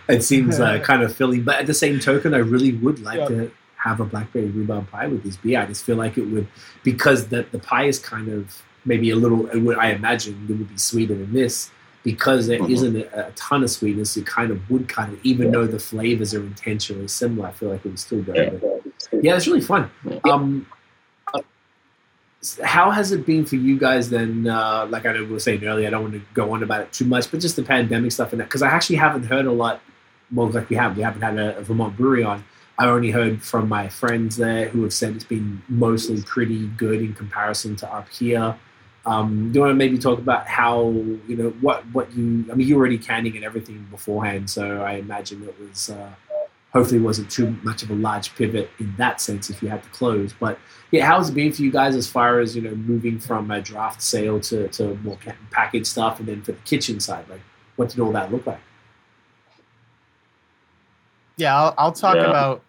it 0.07 0.23
seems 0.23 0.59
uh, 0.59 0.77
kind 0.83 1.01
of 1.03 1.15
filling, 1.15 1.43
but 1.43 1.55
at 1.59 1.65
the 1.67 1.73
same 1.73 1.99
token, 1.99 2.33
I 2.35 2.37
really 2.39 2.73
would 2.73 2.99
like 3.03 3.17
Yeah. 3.19 3.27
to 3.27 3.51
have 3.87 3.99
a 3.99 4.05
blackberry 4.05 4.47
rhubarb 4.47 4.89
pie 4.89 5.07
with 5.07 5.23
this 5.23 5.37
beer. 5.37 5.61
I 5.61 5.65
just 5.65 5.83
feel 5.83 5.95
like 5.95 6.17
it 6.17 6.25
would 6.25 6.47
because 6.83 7.27
the 7.27 7.45
the 7.51 7.59
pie 7.59 7.85
is 7.85 7.99
kind 7.99 8.27
of 8.29 8.61
maybe 8.85 9.09
a 9.09 9.15
little. 9.15 9.47
It 9.47 9.59
would, 9.59 9.77
I 9.77 9.91
imagine 9.91 10.45
it 10.49 10.53
would 10.53 10.69
be 10.69 10.77
sweeter 10.77 11.15
than 11.15 11.33
this 11.33 11.71
because 12.03 12.47
there 12.47 12.59
Mhm. 12.59 12.69
not 12.93 12.95
a, 13.13 13.27
a 13.27 13.31
ton 13.31 13.63
of 13.63 13.69
sweetness. 13.69 14.15
It 14.17 14.25
kind 14.25 14.49
of 14.51 14.69
would 14.69 14.87
kind 14.87 15.11
of 15.13 15.19
even 15.23 15.51
though 15.51 15.67
the 15.67 15.79
flavors 15.79 16.33
are 16.33 16.41
intentionally 16.41 17.07
similar. 17.07 17.47
I 17.49 17.51
feel 17.51 17.69
like 17.69 17.85
it 17.85 17.89
would 17.89 17.99
still 17.99 18.21
go. 18.21 18.33
Yeah. 18.33 18.51
Yeah, 19.21 19.35
it's 19.35 19.47
really 19.47 19.61
fun. 19.61 19.89
Um, 20.23 20.65
how 22.63 22.91
has 22.91 23.11
it 23.11 23.25
been 23.25 23.45
for 23.45 23.55
you 23.55 23.77
guys 23.77 24.09
then? 24.09 24.47
Uh, 24.47 24.85
like 24.89 25.05
I 25.05 25.13
know 25.13 25.23
we 25.23 25.31
were 25.31 25.39
saying 25.39 25.63
earlier, 25.65 25.87
I 25.87 25.89
don't 25.89 26.03
want 26.03 26.13
to 26.13 26.21
go 26.33 26.53
on 26.53 26.63
about 26.63 26.81
it 26.81 26.93
too 26.93 27.05
much, 27.05 27.29
but 27.31 27.39
just 27.39 27.55
the 27.55 27.63
pandemic 27.63 28.11
stuff 28.11 28.31
and 28.31 28.39
that 28.39 28.45
because 28.45 28.61
I 28.61 28.69
actually 28.69 28.97
haven't 28.97 29.23
heard 29.23 29.45
a 29.45 29.51
lot. 29.51 29.81
Well, 30.31 30.47
like 30.49 30.69
we 30.69 30.75
have, 30.75 30.95
we 30.97 31.03
haven't 31.03 31.21
had 31.21 31.37
a, 31.37 31.57
a 31.57 31.61
Vermont 31.63 31.97
brewery 31.97 32.23
on. 32.23 32.43
I 32.79 32.87
only 32.87 33.09
heard 33.11 33.41
from 33.41 33.67
my 33.69 33.89
friends 33.89 34.37
there 34.37 34.69
who 34.69 34.83
have 34.83 34.93
said 34.93 35.15
it's 35.15 35.23
been 35.23 35.61
mostly 35.67 36.21
pretty 36.21 36.67
good 36.67 37.01
in 37.01 37.13
comparison 37.13 37.75
to 37.77 37.91
up 37.93 38.07
here. 38.09 38.55
Um, 39.05 39.51
do 39.51 39.57
you 39.57 39.61
want 39.61 39.71
to 39.71 39.75
maybe 39.75 39.97
talk 39.97 40.19
about 40.19 40.47
how 40.47 40.89
you 41.27 41.35
know 41.37 41.49
what 41.61 41.83
what 41.93 42.11
you? 42.15 42.45
I 42.51 42.55
mean, 42.55 42.67
you 42.67 42.75
were 42.75 42.81
already 42.81 42.97
canning 42.97 43.35
and 43.35 43.45
everything 43.45 43.87
beforehand, 43.89 44.49
so 44.49 44.81
I 44.81 44.93
imagine 44.93 45.43
it 45.43 45.55
was 45.59 45.89
uh, 45.89 46.09
hopefully 46.73 46.99
wasn't 46.99 47.31
too 47.31 47.55
much 47.63 47.81
of 47.83 47.89
a 47.89 47.95
large 47.95 48.35
pivot 48.35 48.69
in 48.79 48.93
that 48.97 49.21
sense 49.21 49.49
if 49.49 49.63
you 49.63 49.69
had 49.69 49.81
to 49.81 49.89
close. 49.89 50.33
But 50.33 50.59
yeah, 50.91 51.05
how's 51.05 51.29
it 51.29 51.33
been 51.35 51.53
for 51.53 51.61
you 51.61 51.71
guys 51.71 51.95
as 51.95 52.05
far 52.07 52.39
as 52.41 52.55
you 52.55 52.61
know 52.61 52.75
moving 52.75 53.17
from 53.17 53.49
a 53.49 53.61
draft 53.61 54.01
sale 54.03 54.39
to 54.41 54.67
to 54.67 54.95
more 55.03 55.17
ca- 55.23 55.33
packaged 55.51 55.87
stuff, 55.87 56.19
and 56.19 56.27
then 56.27 56.41
for 56.43 56.51
the 56.51 56.59
kitchen 56.59 56.99
side, 56.99 57.27
like 57.29 57.41
what 57.77 57.89
did 57.89 58.01
all 58.01 58.11
that 58.11 58.31
look 58.31 58.45
like? 58.45 58.59
Yeah, 61.37 61.55
I'll, 61.55 61.73
I'll 61.77 61.91
talk 61.91 62.15
Yeah. 62.15 62.29
about. 62.29 62.61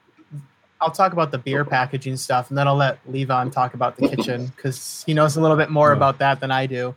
I'll 0.80 0.90
talk 0.90 1.12
about 1.12 1.30
the 1.30 1.38
beer 1.38 1.64
packaging 1.64 2.16
stuff, 2.16 2.50
and 2.50 2.58
then 2.58 2.68
I'll 2.68 2.76
let 2.76 3.04
Levon 3.06 3.52
talk 3.52 3.74
about 3.74 3.96
the 3.96 4.08
kitchen 4.08 4.46
because 4.56 5.02
he 5.06 5.14
knows 5.14 5.36
a 5.36 5.40
little 5.40 5.56
bit 5.56 5.70
more 5.70 5.92
about 5.92 6.18
that 6.18 6.40
than 6.40 6.50
I 6.50 6.66
do. 6.66 6.94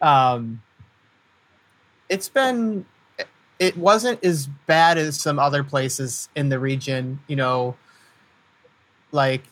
Um, 0.00 0.62
it's 2.08 2.28
been. 2.28 2.84
It 3.58 3.76
wasn't 3.76 4.24
as 4.24 4.48
bad 4.66 4.98
as 4.98 5.20
some 5.20 5.38
other 5.38 5.62
places 5.62 6.28
in 6.34 6.48
the 6.48 6.58
region. 6.58 7.20
You 7.28 7.36
know, 7.36 7.76
like 9.12 9.42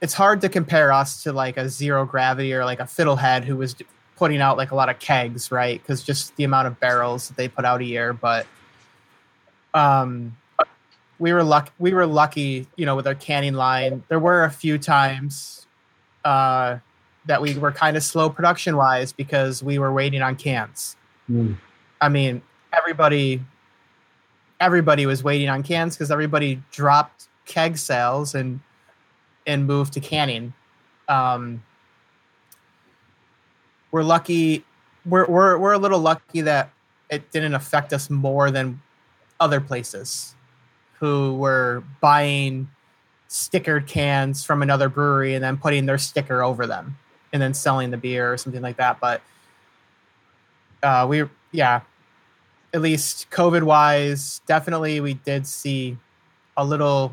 it's 0.00 0.14
hard 0.14 0.40
to 0.40 0.48
compare 0.48 0.92
us 0.92 1.22
to 1.22 1.32
like 1.32 1.56
a 1.56 1.68
zero 1.68 2.04
gravity 2.04 2.52
or 2.52 2.64
like 2.64 2.80
a 2.80 2.84
fiddlehead 2.84 3.44
who 3.44 3.56
was 3.56 3.76
putting 4.16 4.40
out 4.40 4.56
like 4.56 4.72
a 4.72 4.74
lot 4.74 4.88
of 4.88 4.98
kegs, 4.98 5.52
right? 5.52 5.80
Because 5.80 6.02
just 6.02 6.34
the 6.36 6.44
amount 6.44 6.66
of 6.66 6.80
barrels 6.80 7.28
that 7.28 7.36
they 7.36 7.48
put 7.48 7.64
out 7.64 7.80
a 7.80 7.84
year, 7.84 8.12
but 8.12 8.46
um 9.74 10.36
we 11.18 11.32
were 11.32 11.42
lucky 11.42 11.70
we 11.78 11.92
were 11.92 12.06
lucky 12.06 12.66
you 12.76 12.86
know 12.86 12.96
with 12.96 13.06
our 13.06 13.14
canning 13.14 13.54
line. 13.54 14.02
There 14.08 14.18
were 14.18 14.44
a 14.44 14.50
few 14.50 14.78
times 14.78 15.66
uh 16.24 16.78
that 17.26 17.42
we 17.42 17.58
were 17.58 17.72
kind 17.72 17.96
of 17.96 18.02
slow 18.02 18.30
production 18.30 18.76
wise 18.76 19.12
because 19.12 19.62
we 19.62 19.78
were 19.78 19.92
waiting 19.92 20.22
on 20.22 20.36
cans. 20.36 20.96
Hmm. 21.26 21.54
i 22.00 22.08
mean 22.08 22.40
everybody 22.72 23.44
everybody 24.60 25.04
was 25.04 25.22
waiting 25.22 25.50
on 25.50 25.62
cans 25.62 25.94
because 25.94 26.10
everybody 26.10 26.62
dropped 26.70 27.28
keg 27.44 27.76
sales 27.76 28.34
and 28.34 28.60
and 29.46 29.66
moved 29.66 29.92
to 29.94 30.00
canning. 30.00 30.52
Um 31.08 31.62
we're 33.90 34.02
lucky 34.02 34.64
we're, 35.06 35.26
we're 35.26 35.58
we're 35.58 35.72
a 35.72 35.78
little 35.78 36.00
lucky 36.00 36.42
that 36.42 36.70
it 37.10 37.30
didn't 37.30 37.54
affect 37.54 37.92
us 37.92 38.10
more 38.10 38.50
than 38.50 38.80
other 39.40 39.60
places 39.60 40.34
who 40.98 41.34
were 41.36 41.82
buying 42.00 42.68
stickered 43.28 43.86
cans 43.86 44.44
from 44.44 44.62
another 44.62 44.88
brewery 44.88 45.34
and 45.34 45.44
then 45.44 45.56
putting 45.56 45.86
their 45.86 45.98
sticker 45.98 46.42
over 46.42 46.66
them 46.66 46.96
and 47.32 47.42
then 47.42 47.54
selling 47.54 47.90
the 47.90 47.96
beer 47.96 48.32
or 48.32 48.36
something 48.38 48.62
like 48.62 48.76
that. 48.78 48.98
But 49.00 49.20
uh, 50.82 51.06
we, 51.08 51.24
yeah, 51.52 51.82
at 52.72 52.80
least 52.80 53.30
COVID 53.30 53.62
wise, 53.62 54.40
definitely 54.46 55.00
we 55.00 55.14
did 55.14 55.46
see 55.46 55.96
a 56.56 56.64
little 56.64 57.12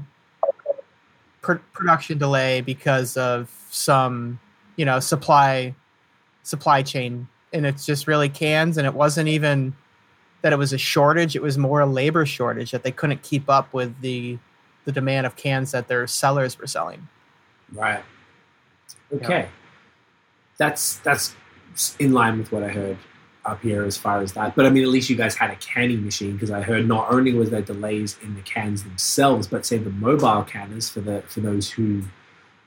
pr- 1.42 1.54
production 1.74 2.18
delay 2.18 2.62
because 2.62 3.18
of 3.18 3.50
some, 3.70 4.40
you 4.76 4.86
know, 4.86 5.00
supply 5.00 5.76
supply 6.44 6.84
chain, 6.84 7.28
and 7.54 7.66
it's 7.66 7.86
just 7.86 8.08
really 8.08 8.30
cans, 8.30 8.78
and 8.78 8.86
it 8.86 8.94
wasn't 8.94 9.28
even 9.28 9.76
that 10.46 10.54
it 10.54 10.58
was 10.58 10.74
a 10.74 10.78
shortage; 10.78 11.36
it 11.36 11.42
was 11.42 11.58
more 11.58 11.82
a 11.82 11.88
labor 11.88 12.24
shortage 12.24 12.70
that 12.70 12.84
they 12.84 12.92
couldn't 12.92 13.24
keep 13.24 13.50
up 13.50 13.74
with 13.74 14.00
the 14.02 14.38
the 14.84 14.92
demand 14.92 15.26
of 15.26 15.36
cans 15.36 15.72
that 15.72 15.88
their 15.88 16.06
sellers 16.06 16.60
were 16.60 16.68
selling. 16.68 17.08
Right. 17.74 18.04
Okay. 19.12 19.50
That's 20.58 20.98
that's 20.98 21.34
in 21.98 22.14
line 22.14 22.38
with 22.38 22.52
what 22.52 22.62
I 22.62 22.68
heard 22.68 23.00
up 23.44 23.64
here 23.64 23.86
as 23.86 23.98
far 23.98 24.22
as 24.22 24.34
that. 24.34 24.56
But 24.56 24.68
I 24.68 24.70
mean, 24.70 24.84
at 24.84 24.90
least 24.90 25.10
you 25.10 25.16
guys 25.16 25.34
had 25.34 25.50
a 25.50 25.56
canning 25.56 26.06
machine 26.06 26.34
because 26.34 26.52
I 26.52 26.62
heard 26.62 26.88
not 26.88 27.12
only 27.12 27.34
was 27.34 27.50
there 27.50 27.64
delays 27.64 28.16
in 28.22 28.36
the 28.36 28.42
cans 28.42 28.84
themselves, 28.84 29.48
but 29.48 29.66
say 29.66 29.80
the 29.80 29.90
mobile 29.90 30.44
canners 30.44 30.88
for 30.88 31.02
the 31.02 31.24
for 31.24 31.40
those 31.40 31.72
who 31.72 32.04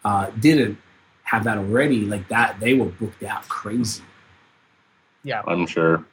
uh, 0.04 0.32
didn't 0.40 0.78
have 1.22 1.44
that 1.44 1.58
already, 1.58 2.00
like 2.00 2.26
that, 2.26 2.58
they 2.58 2.74
were 2.74 2.86
booked 2.86 3.22
out 3.22 3.46
crazy. 3.46 4.02
Yeah, 5.22 5.42
I'm 5.46 5.68
sure. 5.68 6.04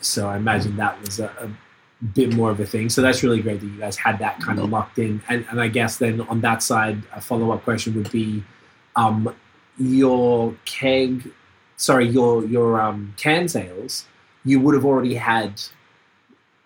So 0.00 0.28
I 0.28 0.36
imagine 0.36 0.76
that 0.76 1.00
was 1.00 1.20
a, 1.20 1.26
a 1.40 1.50
bit 2.04 2.34
more 2.34 2.50
of 2.50 2.60
a 2.60 2.66
thing. 2.66 2.88
So 2.90 3.00
that's 3.02 3.22
really 3.22 3.40
great 3.40 3.60
that 3.60 3.66
you 3.66 3.78
guys 3.78 3.96
had 3.96 4.18
that 4.18 4.40
kind 4.40 4.58
of 4.58 4.70
locked 4.70 4.98
in. 4.98 5.22
And, 5.28 5.46
and 5.50 5.60
I 5.60 5.68
guess 5.68 5.96
then 5.98 6.20
on 6.22 6.40
that 6.42 6.62
side, 6.62 7.02
a 7.14 7.20
follow 7.20 7.50
up 7.52 7.64
question 7.64 7.94
would 7.94 8.10
be 8.10 8.44
um, 8.96 9.34
your 9.78 10.54
keg, 10.64 11.30
sorry, 11.76 12.08
your 12.08 12.44
your 12.44 12.80
um, 12.80 13.14
can 13.16 13.48
sales. 13.48 14.06
You 14.44 14.60
would 14.60 14.74
have 14.74 14.84
already 14.84 15.14
had, 15.14 15.60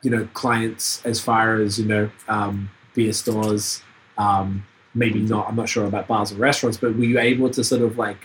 you 0.03 0.11
know, 0.11 0.29
clients 0.35 1.05
as 1.07 1.21
far 1.21 1.61
as 1.61 1.79
you 1.79 1.87
know, 1.87 2.11
um, 2.29 2.71
beer 2.95 3.13
stores. 3.13 3.83
Um, 4.17 4.67
maybe 4.95 5.21
not. 5.21 5.49
I'm 5.49 5.57
not 5.57 5.69
sure 5.69 5.87
about 5.87 6.09
bars 6.09 6.33
and 6.33 6.41
restaurants, 6.41 6.77
but 6.77 6.97
were 6.97 7.05
you 7.05 7.21
able 7.21 7.51
to 7.51 7.63
sort 7.63 7.83
of 7.83 7.97
like, 7.99 8.19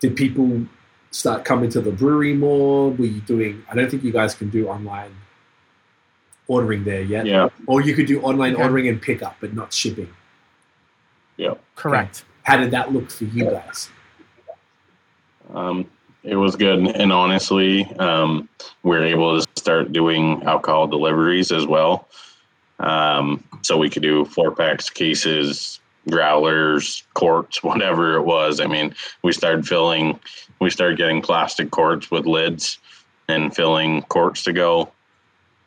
did 0.00 0.14
people 0.14 0.66
start 1.12 1.44
coming 1.44 1.70
to 1.70 1.80
the 1.80 1.92
brewery 1.92 2.34
more? 2.34 2.90
Were 2.90 3.04
you 3.04 3.20
doing? 3.20 3.64
I 3.70 3.76
don't 3.76 3.88
think 3.90 4.02
you 4.02 4.12
guys 4.12 4.34
can 4.34 4.50
do 4.50 4.68
online 4.68 5.14
ordering 6.48 6.82
there 6.84 7.02
yet. 7.02 7.24
Yeah. 7.26 7.48
Or 7.66 7.80
you 7.80 7.94
could 7.94 8.06
do 8.06 8.20
online 8.22 8.54
Okay. 8.54 8.62
ordering 8.62 8.88
and 8.88 9.00
pickup, 9.00 9.36
but 9.40 9.54
not 9.54 9.72
shipping. 9.72 10.12
Yeah. 11.36 11.54
Correct. 11.76 12.24
How 12.42 12.56
did 12.56 12.72
that 12.72 12.92
look 12.92 13.10
for 13.10 13.24
you 13.24 13.44
guys? 13.44 13.90
Um, 15.54 15.86
it 16.24 16.36
was 16.36 16.56
good, 16.56 16.78
and 16.78 17.12
honestly, 17.12 17.84
um, 17.98 18.48
we 18.82 18.96
are 18.96 19.04
able 19.04 19.40
to 19.40 19.46
start 19.56 19.92
doing 19.92 20.42
alcohol 20.44 20.86
deliveries 20.86 21.52
as 21.52 21.66
well. 21.66 22.08
Um, 22.78 23.44
so 23.62 23.76
we 23.76 23.90
could 23.90 24.02
do 24.02 24.24
four 24.24 24.50
packs, 24.50 24.88
cases, 24.90 25.80
growlers, 26.08 27.04
quarts, 27.14 27.62
whatever 27.62 28.16
it 28.16 28.22
was. 28.22 28.60
I 28.60 28.66
mean, 28.66 28.94
we 29.22 29.32
started 29.32 29.66
filling, 29.66 30.18
we 30.60 30.70
started 30.70 30.98
getting 30.98 31.22
plastic 31.22 31.70
quarts 31.70 32.10
with 32.10 32.26
lids 32.26 32.78
and 33.28 33.54
filling 33.54 34.02
quarts 34.02 34.44
to 34.44 34.52
go, 34.52 34.90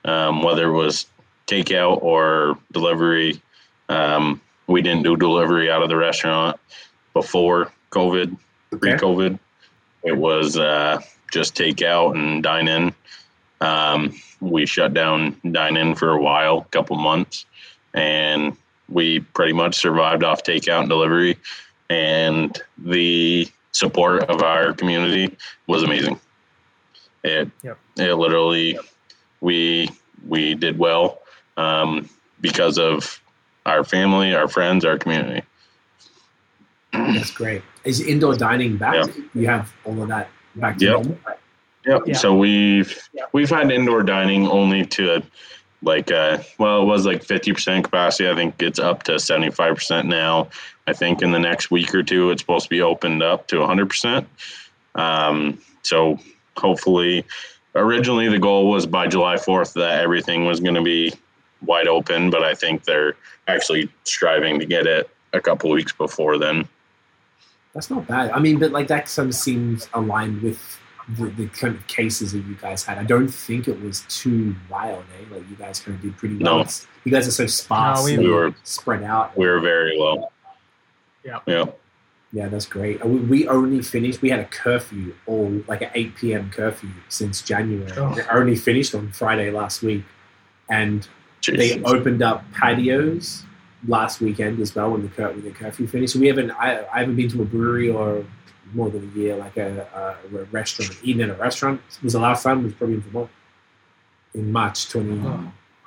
um, 0.04 0.44
whether 0.44 0.68
it 0.68 0.74
was 0.74 1.08
takeout 1.48 2.02
or 2.02 2.58
delivery. 2.72 3.42
Um, 3.90 4.42
we 4.68 4.82
didn't 4.82 5.04
do 5.04 5.16
delivery 5.16 5.70
out 5.70 5.84
of 5.84 5.90
the 5.90 5.96
restaurant 5.96 6.60
before 7.14 7.72
COVID, 7.92 8.38
pre 8.72 8.94
COVID. 8.94 9.40
It 10.04 10.18
was 10.18 10.58
uh, 10.58 11.02
just 11.32 11.56
takeout 11.56 12.16
and 12.16 12.44
dine 12.44 12.68
in. 12.68 12.94
Um, 13.62 14.14
we 14.42 14.66
shut 14.66 14.94
down 14.94 15.40
dine 15.50 15.78
in 15.78 15.96
for 15.96 16.10
a 16.10 16.22
while, 16.22 16.60
a 16.60 16.66
couple 16.66 16.98
months, 16.98 17.46
and 17.94 18.58
we 18.90 19.20
pretty 19.20 19.54
much 19.54 19.76
survived 19.76 20.24
off 20.24 20.44
takeout 20.44 20.82
and 20.82 20.90
delivery. 20.90 21.38
And 21.90 22.60
the 22.78 23.48
support 23.72 24.24
of 24.24 24.42
our 24.42 24.74
community 24.74 25.36
was 25.68 25.84
amazing. 25.84 26.20
It 27.24 27.50
Yep. 27.64 27.78
it 27.98 28.14
literally 28.16 28.78
we 29.42 29.90
we 30.28 30.56
did 30.56 30.78
well 30.80 31.22
um, 31.58 32.10
because 32.42 32.78
of 32.78 33.20
our 33.66 33.84
family, 33.84 34.34
our 34.36 34.48
friends, 34.48 34.86
our 34.86 34.98
community. 34.98 35.42
That's 36.94 37.32
great. 37.32 37.62
Is 37.84 38.00
indoor 38.02 38.36
dining 38.36 38.78
back? 38.78 38.96
Yeah. 39.08 39.24
You 39.34 39.48
have 39.48 39.74
all 39.84 40.02
of 40.02 40.08
that 40.10 40.30
back 40.56 40.78
to 40.78 40.86
Yep. 40.86 40.94
normal? 40.94 41.18
Yep. 41.86 42.02
Yeah. 42.08 42.16
So 42.16 42.36
we've 42.36 43.10
we've 43.34 43.50
had 43.50 43.72
indoor 43.72 44.02
dining 44.04 44.48
only 44.48 44.86
to 44.88 45.22
like 45.86 46.12
uh 46.12 46.40
well 46.58 46.82
it 46.82 46.86
was 46.86 47.06
like 47.06 47.24
50% 47.24 47.84
capacity. 47.84 48.30
I 48.30 48.36
think 48.36 48.62
it's 48.62 48.80
up 48.80 49.04
to 49.04 49.14
75% 49.14 50.06
now. 50.06 50.50
I 50.88 50.94
think 50.94 51.22
in 51.22 51.32
the 51.32 51.40
next 51.40 51.72
week 51.72 51.94
or 51.96 52.04
two 52.04 52.32
it's 52.32 52.42
supposed 52.42 52.66
to 52.66 52.70
be 52.70 52.82
opened 52.82 53.24
up 53.24 53.48
to 53.48 53.58
100%. 53.58 54.26
Um 54.96 55.60
so 55.84 56.20
hopefully 56.58 57.24
originally 57.76 58.28
the 58.30 58.40
goal 58.40 58.70
was 58.70 58.86
by 58.86 59.08
July 59.08 59.36
4th 59.36 59.74
that 59.74 60.02
everything 60.02 60.46
was 60.46 60.60
going 60.60 60.76
to 60.76 60.82
be 60.82 61.14
wide 61.62 61.88
open, 61.88 62.30
but 62.30 62.44
I 62.44 62.54
think 62.54 62.84
they're 62.84 63.16
actually 63.48 63.90
striving 64.04 64.60
to 64.60 64.66
get 64.66 64.88
it 64.88 65.10
a 65.34 65.42
couple 65.42 65.70
weeks 65.70 65.92
before 65.92 66.38
then. 66.38 66.68
That's 67.74 67.90
not 67.90 68.08
bad. 68.08 68.32
I 68.32 68.40
mean, 68.40 68.58
but 68.58 68.72
like 68.72 68.88
that 68.88 69.10
seems 69.10 69.90
aligned 69.94 70.42
with 70.42 70.80
the, 71.18 71.26
the 71.30 71.48
kind 71.48 71.76
of 71.76 71.86
cases 71.88 72.32
that 72.34 72.40
you 72.40 72.56
guys 72.56 72.84
had. 72.84 72.98
I 72.98 73.04
don't 73.04 73.28
think 73.28 73.68
it 73.68 73.80
was 73.82 74.02
too 74.10 74.56
wild, 74.70 75.04
eh? 75.20 75.34
Like 75.36 75.50
you 75.50 75.56
guys 75.56 75.80
kind 75.80 75.96
of 75.96 76.02
did 76.02 76.18
pretty 76.18 76.38
well. 76.38 76.60
No. 76.64 76.66
You 77.04 77.12
guys 77.12 77.28
are 77.28 77.32
so 77.32 77.46
sparse, 77.48 78.04
we- 78.06 78.16
and 78.16 78.24
We 78.24 78.30
were- 78.32 78.56
spread 78.64 79.04
out. 79.04 79.38
We 79.38 79.46
were 79.48 79.60
very 79.60 79.98
low. 80.00 80.30
Yeah. 81.24 81.40
Yeah. 81.46 81.66
Yeah, 82.34 82.50
that's 82.50 82.66
great. 82.66 83.04
We, 83.06 83.20
we 83.20 83.48
only 83.48 83.82
finished. 83.82 84.22
We 84.22 84.30
had 84.30 84.42
a 84.42 84.46
curfew, 84.46 85.14
all 85.26 85.62
like 85.68 85.82
an 85.84 85.90
eight 85.96 86.16
p.m. 86.16 86.50
curfew 86.50 86.90
since 87.08 87.42
January. 87.42 87.90
Oh. 87.96 88.14
It 88.18 88.26
only 88.30 88.56
finished 88.58 88.94
on 88.94 89.12
Friday 89.14 89.52
last 89.52 89.82
week, 89.82 90.04
and 90.70 91.08
they 91.48 91.82
opened 91.84 92.22
up 92.22 92.44
patios 92.52 93.44
last 93.88 94.20
weekend 94.20 94.60
as 94.60 94.76
well 94.76 94.92
when 94.92 95.04
the 95.04 95.08
cur- 95.10 95.30
when 95.32 95.44
the 95.46 95.52
curfew 95.52 95.88
finished. 95.88 96.14
So 96.14 96.20
we 96.20 96.28
haven't 96.28 96.52
I, 96.52 96.86
I 96.92 97.00
haven't 97.02 97.16
been 97.16 97.30
to 97.30 97.42
a 97.42 97.46
brewery 97.46 97.90
or 97.90 98.26
more 98.74 98.90
than 98.90 99.04
a 99.04 99.18
year, 99.18 99.36
like 99.36 99.58
a, 99.58 99.88
a, 99.94 100.38
a 100.38 100.44
restaurant, 100.46 100.98
eating 101.04 101.22
at 101.22 101.30
a 101.30 101.34
restaurant. 101.34 101.82
Was 102.04 102.14
the 102.14 102.20
last 102.20 102.44
time 102.44 102.64
was 102.64 102.74
probably 102.74 102.96
in 102.96 103.02
Vermont 103.02 103.30
in 104.34 104.52
March 104.52 104.90
20, 104.90 105.16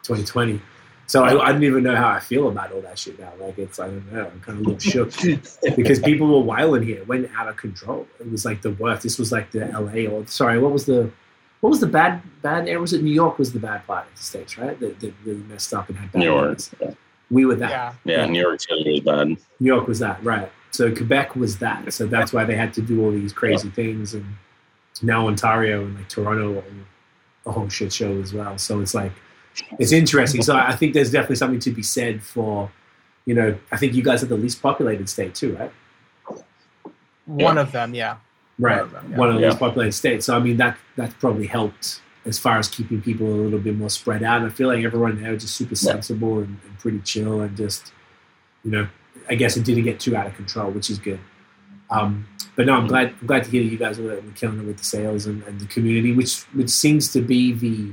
2020. 0.02 0.60
So 1.06 1.24
I, 1.24 1.42
I 1.42 1.52
don't 1.52 1.64
even 1.64 1.82
know 1.84 1.96
how 1.96 2.08
I 2.08 2.20
feel 2.20 2.48
about 2.48 2.70
all 2.70 2.82
that 2.82 2.98
shit 2.98 3.18
now. 3.18 3.32
Like 3.40 3.58
it's 3.58 3.78
I 3.78 3.86
don't 3.86 4.12
know. 4.12 4.26
I'm 4.26 4.40
kind 4.40 4.60
of 4.60 4.66
a 4.66 4.70
little 4.70 4.78
shook 4.92 5.12
because 5.74 6.00
people 6.00 6.26
were 6.26 6.44
wilding 6.44 6.82
here, 6.82 6.98
it 6.98 7.08
went 7.08 7.30
out 7.34 7.48
of 7.48 7.56
control. 7.56 8.06
It 8.20 8.30
was 8.30 8.44
like 8.44 8.60
the 8.60 8.72
worst. 8.72 9.04
This 9.04 9.18
was 9.18 9.32
like 9.32 9.50
the 9.50 9.66
LA 9.66 10.10
or 10.10 10.26
sorry, 10.26 10.58
what 10.58 10.70
was 10.70 10.84
the 10.84 11.10
what 11.60 11.70
was 11.70 11.80
the 11.80 11.86
bad 11.86 12.22
bad 12.42 12.68
area? 12.68 12.78
Was 12.78 12.92
it 12.92 13.02
New 13.02 13.12
York? 13.12 13.38
Was 13.38 13.52
the 13.54 13.58
bad 13.58 13.86
part 13.86 14.06
of 14.06 14.14
the 14.16 14.22
states, 14.22 14.58
right? 14.58 14.78
That, 14.78 15.00
that 15.00 15.14
really 15.24 15.42
messed 15.44 15.72
up 15.72 15.88
and 15.88 15.96
had 15.96 16.12
bad 16.12 16.18
New 16.18 16.26
York. 16.26 16.44
areas. 16.44 16.96
We 17.30 17.46
were 17.46 17.56
that. 17.56 17.70
Yeah. 17.70 17.92
Yeah, 18.04 18.26
New 18.26 18.40
York 18.40 18.60
City 18.60 18.90
was 18.90 19.00
bad. 19.00 19.28
New 19.28 19.38
York 19.60 19.86
was 19.86 19.98
that, 20.00 20.22
right? 20.22 20.50
So 20.70 20.94
Quebec 20.94 21.34
was 21.36 21.58
that. 21.58 21.92
So 21.92 22.06
that's 22.06 22.32
why 22.32 22.44
they 22.44 22.54
had 22.56 22.72
to 22.74 22.82
do 22.82 23.02
all 23.04 23.10
these 23.10 23.32
crazy 23.32 23.70
things, 23.70 24.14
and 24.14 24.24
now 25.02 25.26
Ontario 25.26 25.84
and 25.84 25.96
like 25.96 26.08
Toronto, 26.08 26.58
are 26.58 26.64
a 27.46 27.52
whole 27.52 27.68
shit 27.68 27.92
show 27.92 28.20
as 28.20 28.32
well. 28.34 28.58
So 28.58 28.80
it's 28.80 28.94
like 28.94 29.12
it's 29.78 29.92
interesting. 29.92 30.42
So 30.42 30.54
I 30.56 30.76
think 30.76 30.94
there's 30.94 31.10
definitely 31.10 31.36
something 31.36 31.60
to 31.60 31.70
be 31.70 31.82
said 31.82 32.22
for, 32.22 32.70
you 33.24 33.34
know, 33.34 33.56
I 33.72 33.76
think 33.76 33.94
you 33.94 34.02
guys 34.02 34.22
are 34.22 34.26
the 34.26 34.36
least 34.36 34.62
populated 34.62 35.08
state 35.08 35.34
too, 35.34 35.56
right? 35.56 35.72
One 37.26 37.58
of 37.58 37.72
them, 37.72 37.94
yeah. 37.94 38.16
Right, 38.58 38.76
One 38.76 38.84
of 38.84 38.90
them, 38.92 39.10
yeah. 39.10 39.16
one 39.18 39.28
of 39.28 39.34
the 39.36 39.40
Yeah. 39.42 39.46
least 39.48 39.58
populated 39.58 39.92
states. 39.92 40.26
So 40.26 40.36
I 40.36 40.40
mean 40.40 40.56
that 40.58 40.76
that's 40.96 41.14
probably 41.14 41.46
helped 41.46 42.00
as 42.24 42.38
far 42.38 42.58
as 42.58 42.68
keeping 42.68 43.00
people 43.00 43.26
a 43.26 43.40
little 43.44 43.58
bit 43.58 43.76
more 43.76 43.90
spread 43.90 44.22
out. 44.22 44.38
And 44.38 44.46
I 44.46 44.50
feel 44.50 44.68
like 44.68 44.84
everyone 44.84 45.20
there 45.22 45.32
is 45.34 45.42
just 45.42 45.56
super 45.56 45.70
Yeah. 45.74 45.92
sensible 45.92 46.38
and, 46.38 46.58
and 46.66 46.78
pretty 46.78 46.98
chill 47.00 47.40
and 47.40 47.56
just, 47.56 47.92
you 48.64 48.70
know, 48.70 48.88
I 49.28 49.34
guess 49.34 49.56
it 49.56 49.64
didn't 49.64 49.84
get 49.84 50.00
too 50.00 50.16
out 50.16 50.26
of 50.26 50.34
control, 50.34 50.70
which 50.70 50.90
is 50.90 50.98
good. 50.98 51.20
Um, 51.90 52.26
but 52.56 52.66
no, 52.66 52.74
I'm 52.74 52.86
glad 52.86 53.14
I'm 53.20 53.26
glad 53.26 53.44
to 53.44 53.50
hear 53.50 53.62
that 53.62 53.70
you 53.70 53.78
guys 53.78 53.98
were, 53.98 54.20
killing 54.34 54.58
it 54.60 54.64
with 54.64 54.78
the 54.78 54.84
sales 54.84 55.26
and, 55.26 55.42
and 55.44 55.60
the 55.60 55.66
community, 55.66 56.12
which 56.12 56.42
which 56.54 56.70
seems 56.70 57.12
to 57.12 57.20
be 57.20 57.52
the 57.52 57.92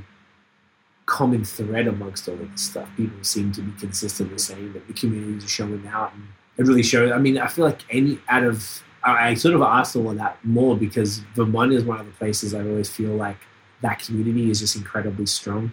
common 1.06 1.44
thread 1.44 1.86
amongst 1.86 2.28
all 2.28 2.34
of 2.34 2.50
this 2.50 2.62
stuff. 2.62 2.88
People 2.96 3.22
seem 3.22 3.52
to 3.52 3.62
be 3.62 3.72
consistently 3.78 4.38
saying 4.38 4.72
that 4.72 4.86
the 4.86 4.92
communities 4.92 5.44
are 5.44 5.48
showing 5.48 5.86
out, 5.86 6.12
and 6.14 6.24
it 6.58 6.66
really 6.66 6.82
shows. 6.82 7.12
I 7.12 7.18
mean, 7.18 7.38
I 7.38 7.46
feel 7.46 7.64
like 7.64 7.82
any 7.90 8.18
out 8.28 8.44
of 8.44 8.82
I 9.02 9.28
I 9.28 9.34
sort 9.34 9.54
of 9.54 9.62
asked 9.62 9.96
all 9.96 10.10
of 10.10 10.16
that 10.16 10.44
more 10.44 10.76
because 10.76 11.18
Vermont 11.34 11.72
is 11.72 11.84
one 11.84 12.00
of 12.00 12.06
the 12.06 12.12
places 12.12 12.54
I 12.54 12.60
always 12.60 12.90
feel 12.90 13.12
like 13.12 13.38
that 13.82 14.00
community 14.00 14.50
is 14.50 14.60
just 14.60 14.76
incredibly 14.76 15.26
strong. 15.26 15.72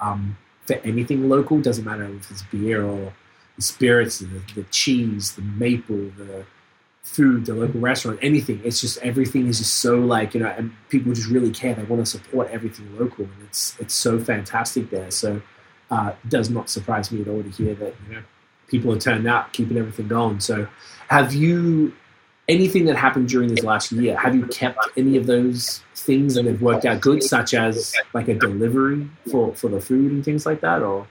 Um, 0.00 0.36
for 0.66 0.74
anything 0.84 1.28
local, 1.28 1.60
doesn't 1.60 1.84
matter 1.84 2.04
if 2.04 2.30
it's 2.30 2.42
beer 2.42 2.84
or 2.84 3.12
the 3.62 3.66
spirits, 3.74 4.18
the, 4.18 4.26
the 4.54 4.64
cheese, 4.64 5.34
the 5.34 5.42
maple, 5.42 6.10
the 6.16 6.44
food, 7.02 7.46
the 7.46 7.54
local 7.54 7.80
restaurant, 7.80 8.18
anything. 8.22 8.60
It's 8.64 8.80
just 8.80 8.98
everything 8.98 9.46
is 9.46 9.58
just 9.58 9.74
so 9.74 9.98
like 9.98 10.34
you 10.34 10.40
know, 10.40 10.48
and 10.48 10.72
people 10.88 11.12
just 11.12 11.28
really 11.28 11.50
care. 11.50 11.74
They 11.74 11.84
want 11.84 12.04
to 12.04 12.10
support 12.10 12.50
everything 12.50 12.98
local, 12.98 13.24
and 13.24 13.42
it's 13.44 13.76
it's 13.78 13.94
so 13.94 14.18
fantastic 14.18 14.90
there. 14.90 15.10
So 15.10 15.40
uh, 15.90 16.12
it 16.24 16.30
does 16.30 16.50
not 16.50 16.68
surprise 16.68 17.12
me 17.12 17.22
at 17.22 17.28
all 17.28 17.42
to 17.42 17.50
hear 17.50 17.74
that 17.74 17.94
you 18.08 18.14
know 18.16 18.22
people 18.68 18.92
are 18.92 18.98
turned 18.98 19.26
out, 19.26 19.52
keeping 19.52 19.76
everything 19.76 20.08
going. 20.08 20.40
So 20.40 20.66
have 21.08 21.34
you 21.34 21.92
anything 22.48 22.84
that 22.86 22.96
happened 22.96 23.28
during 23.28 23.54
this 23.54 23.64
last 23.64 23.92
year? 23.92 24.16
Have 24.16 24.34
you 24.34 24.46
kept 24.46 24.78
any 24.96 25.16
of 25.16 25.26
those 25.26 25.82
things 25.94 26.36
and 26.36 26.48
have 26.48 26.62
worked 26.62 26.84
out 26.84 27.00
good, 27.00 27.22
such 27.22 27.54
as 27.54 27.94
like 28.14 28.28
a 28.28 28.34
delivery 28.34 29.08
for 29.30 29.54
for 29.54 29.68
the 29.68 29.80
food 29.80 30.12
and 30.12 30.24
things 30.24 30.46
like 30.46 30.60
that, 30.62 30.82
or 30.82 31.06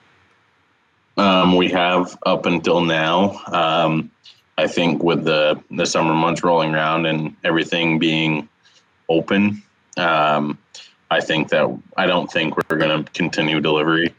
Um, 1.22 1.56
we 1.56 1.70
have 1.70 2.18
up 2.26 2.48
until 2.48 2.82
now. 2.82 3.40
Um, 3.46 4.10
I 4.58 4.66
think 4.66 5.04
with 5.04 5.24
the 5.24 5.62
the 5.70 5.86
summer 5.86 6.16
months 6.16 6.44
rolling 6.44 6.74
around 6.74 7.06
and 7.06 7.36
everything 7.44 8.00
being 8.00 8.50
open, 9.08 9.62
um, 9.98 10.58
I 11.12 11.22
think 11.22 11.50
that 11.50 11.68
I 11.96 12.08
don't 12.08 12.32
think 12.32 12.58
we're 12.58 12.78
going 12.78 13.06
to 13.06 13.12
continue 13.12 13.60
delivery 13.60 14.16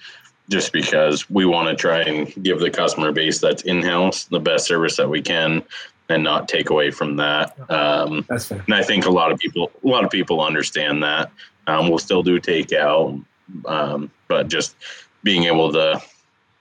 just 0.49 0.73
because 0.73 1.29
we 1.29 1.45
want 1.45 1.69
to 1.71 1.75
try 1.75 2.03
and 2.03 2.33
give 2.45 2.61
the 2.61 2.71
customer 2.71 3.11
base 3.11 3.41
that's 3.41 3.63
in 3.63 3.83
house 3.83 4.27
the 4.27 4.39
best 4.39 4.67
service 4.67 4.97
that 4.97 5.09
we 5.09 5.23
can 5.23 5.65
and 6.09 6.23
not 6.23 6.49
take 6.49 6.71
away 6.71 6.93
from 6.93 7.17
that. 7.17 7.57
Um, 7.69 8.25
that's 8.29 8.47
fair. 8.47 8.63
and 8.65 8.75
I 8.77 8.85
think 8.85 9.07
a 9.07 9.11
lot 9.11 9.33
of 9.33 9.41
people, 9.41 9.73
a 9.83 9.89
lot 9.89 10.05
of 10.05 10.11
people 10.11 10.41
understand 10.41 11.03
that. 11.03 11.33
Um, 11.67 11.89
we'll 11.89 11.99
still 11.99 12.23
do 12.23 12.39
takeout, 12.39 13.25
um, 13.67 14.11
but 14.29 14.47
just 14.49 14.77
being 15.25 15.45
able 15.45 15.73
to 15.73 16.01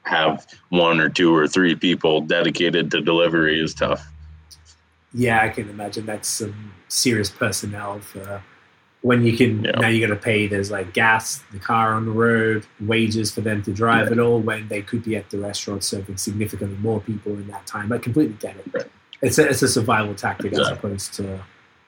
have 0.03 0.45
one 0.69 0.99
or 0.99 1.09
two 1.09 1.35
or 1.35 1.47
three 1.47 1.75
people 1.75 2.21
dedicated 2.21 2.89
to 2.91 3.01
delivery 3.01 3.59
is 3.59 3.73
tough. 3.73 4.07
Yeah, 5.13 5.41
I 5.41 5.49
can 5.49 5.69
imagine 5.69 6.05
that's 6.05 6.27
some 6.27 6.73
serious 6.87 7.29
personnel 7.29 7.99
for 7.99 8.41
when 9.01 9.25
you 9.25 9.35
can 9.35 9.63
Yeah. 9.63 9.71
now 9.79 9.87
you 9.87 10.05
got 10.05 10.13
to 10.13 10.19
pay. 10.19 10.47
There's 10.47 10.71
like 10.71 10.93
gas, 10.93 11.43
the 11.51 11.59
car 11.59 11.93
on 11.93 12.05
the 12.05 12.11
road, 12.11 12.65
wages 12.79 13.31
for 13.31 13.41
them 13.41 13.61
to 13.63 13.73
drive 13.73 14.11
it 14.11 14.19
all. 14.19 14.39
When 14.39 14.67
they 14.69 14.81
could 14.81 15.03
be 15.03 15.15
at 15.15 15.29
the 15.29 15.37
restaurant 15.39 15.83
serving 15.83 16.17
significantly 16.17 16.77
more 16.81 16.99
people 17.01 17.33
in 17.33 17.47
that 17.47 17.65
time. 17.67 17.91
I 17.91 17.97
completely 17.97 18.37
get 18.39 18.55
it. 18.57 18.65
Right. 18.73 18.85
It's 19.21 19.37
a 19.37 19.47
it's 19.49 19.61
a 19.61 19.67
survival 19.67 20.15
tactic 20.15 20.53
as 20.53 20.67
opposed 20.69 21.13
to 21.15 21.39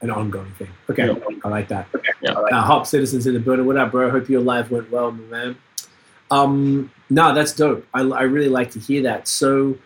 an 0.02 0.12
ongoing 0.12 0.52
thing. 0.60 0.70
Okay, 0.90 1.08
Yeah. 1.08 1.16
I 1.46 1.48
like 1.50 1.68
that. 1.70 1.88
Yeah. 2.22 2.32
Uh, 2.34 2.62
Hop 2.62 2.86
citizens 2.86 3.26
in 3.26 3.34
the 3.34 3.40
building. 3.40 3.66
What 3.66 3.78
up, 3.78 3.92
bro? 3.92 4.10
Hope 4.12 4.28
your 4.28 4.42
life 4.42 4.70
went 4.70 4.92
well, 4.92 5.12
my 5.12 5.24
man. 5.26 5.56
Um, 6.32 6.92
no, 7.10 7.34
that's 7.34 7.54
dope. 7.54 7.86
I, 7.94 8.02
I 8.02 8.24
really 8.24 8.50
like 8.50 8.72
to 8.72 8.80
hear 8.80 9.04
that. 9.04 9.28
So, 9.28 9.78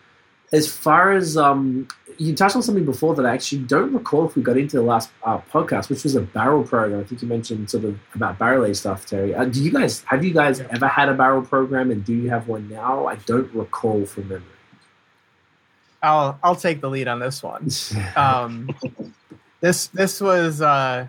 as 0.52 0.70
far 0.70 1.12
as 1.12 1.36
um, 1.36 1.88
you 2.18 2.34
touched 2.34 2.56
on 2.56 2.62
something 2.62 2.84
before 2.84 3.14
that 3.14 3.24
I 3.24 3.34
actually 3.34 3.62
don't 3.62 3.92
recall 3.92 4.26
if 4.26 4.34
we 4.34 4.42
got 4.42 4.56
into 4.56 4.76
the 4.76 4.82
last 4.82 5.10
uh, 5.22 5.38
podcast, 5.52 5.88
which 5.88 6.02
was 6.02 6.16
a 6.16 6.20
barrel 6.20 6.64
program. 6.64 7.00
I 7.00 7.04
think 7.04 7.22
you 7.22 7.28
mentioned 7.28 7.70
sort 7.70 7.84
of 7.84 7.98
about 8.14 8.38
barrel 8.38 8.64
age 8.64 8.76
stuff, 8.76 9.06
Terry. 9.06 9.34
Uh, 9.34 9.44
do 9.44 9.62
you 9.62 9.70
guys 9.70 10.02
have 10.04 10.24
you 10.24 10.34
guys 10.34 10.60
ever 10.60 10.88
had 10.88 11.08
a 11.08 11.14
barrel 11.14 11.42
program, 11.42 11.90
and 11.90 12.04
do 12.04 12.12
you 12.12 12.28
have 12.30 12.48
one 12.48 12.68
now? 12.68 13.06
I 13.06 13.16
don't 13.26 13.52
recall 13.54 14.04
from 14.04 14.28
memory. 14.28 14.42
I'll 16.02 16.38
I'll 16.42 16.56
take 16.56 16.80
the 16.80 16.90
lead 16.90 17.08
on 17.08 17.20
this 17.20 17.42
one. 17.42 17.68
Um, 18.16 18.74
this 19.60 19.88
this 19.88 20.20
was 20.20 20.60
uh, 20.60 21.06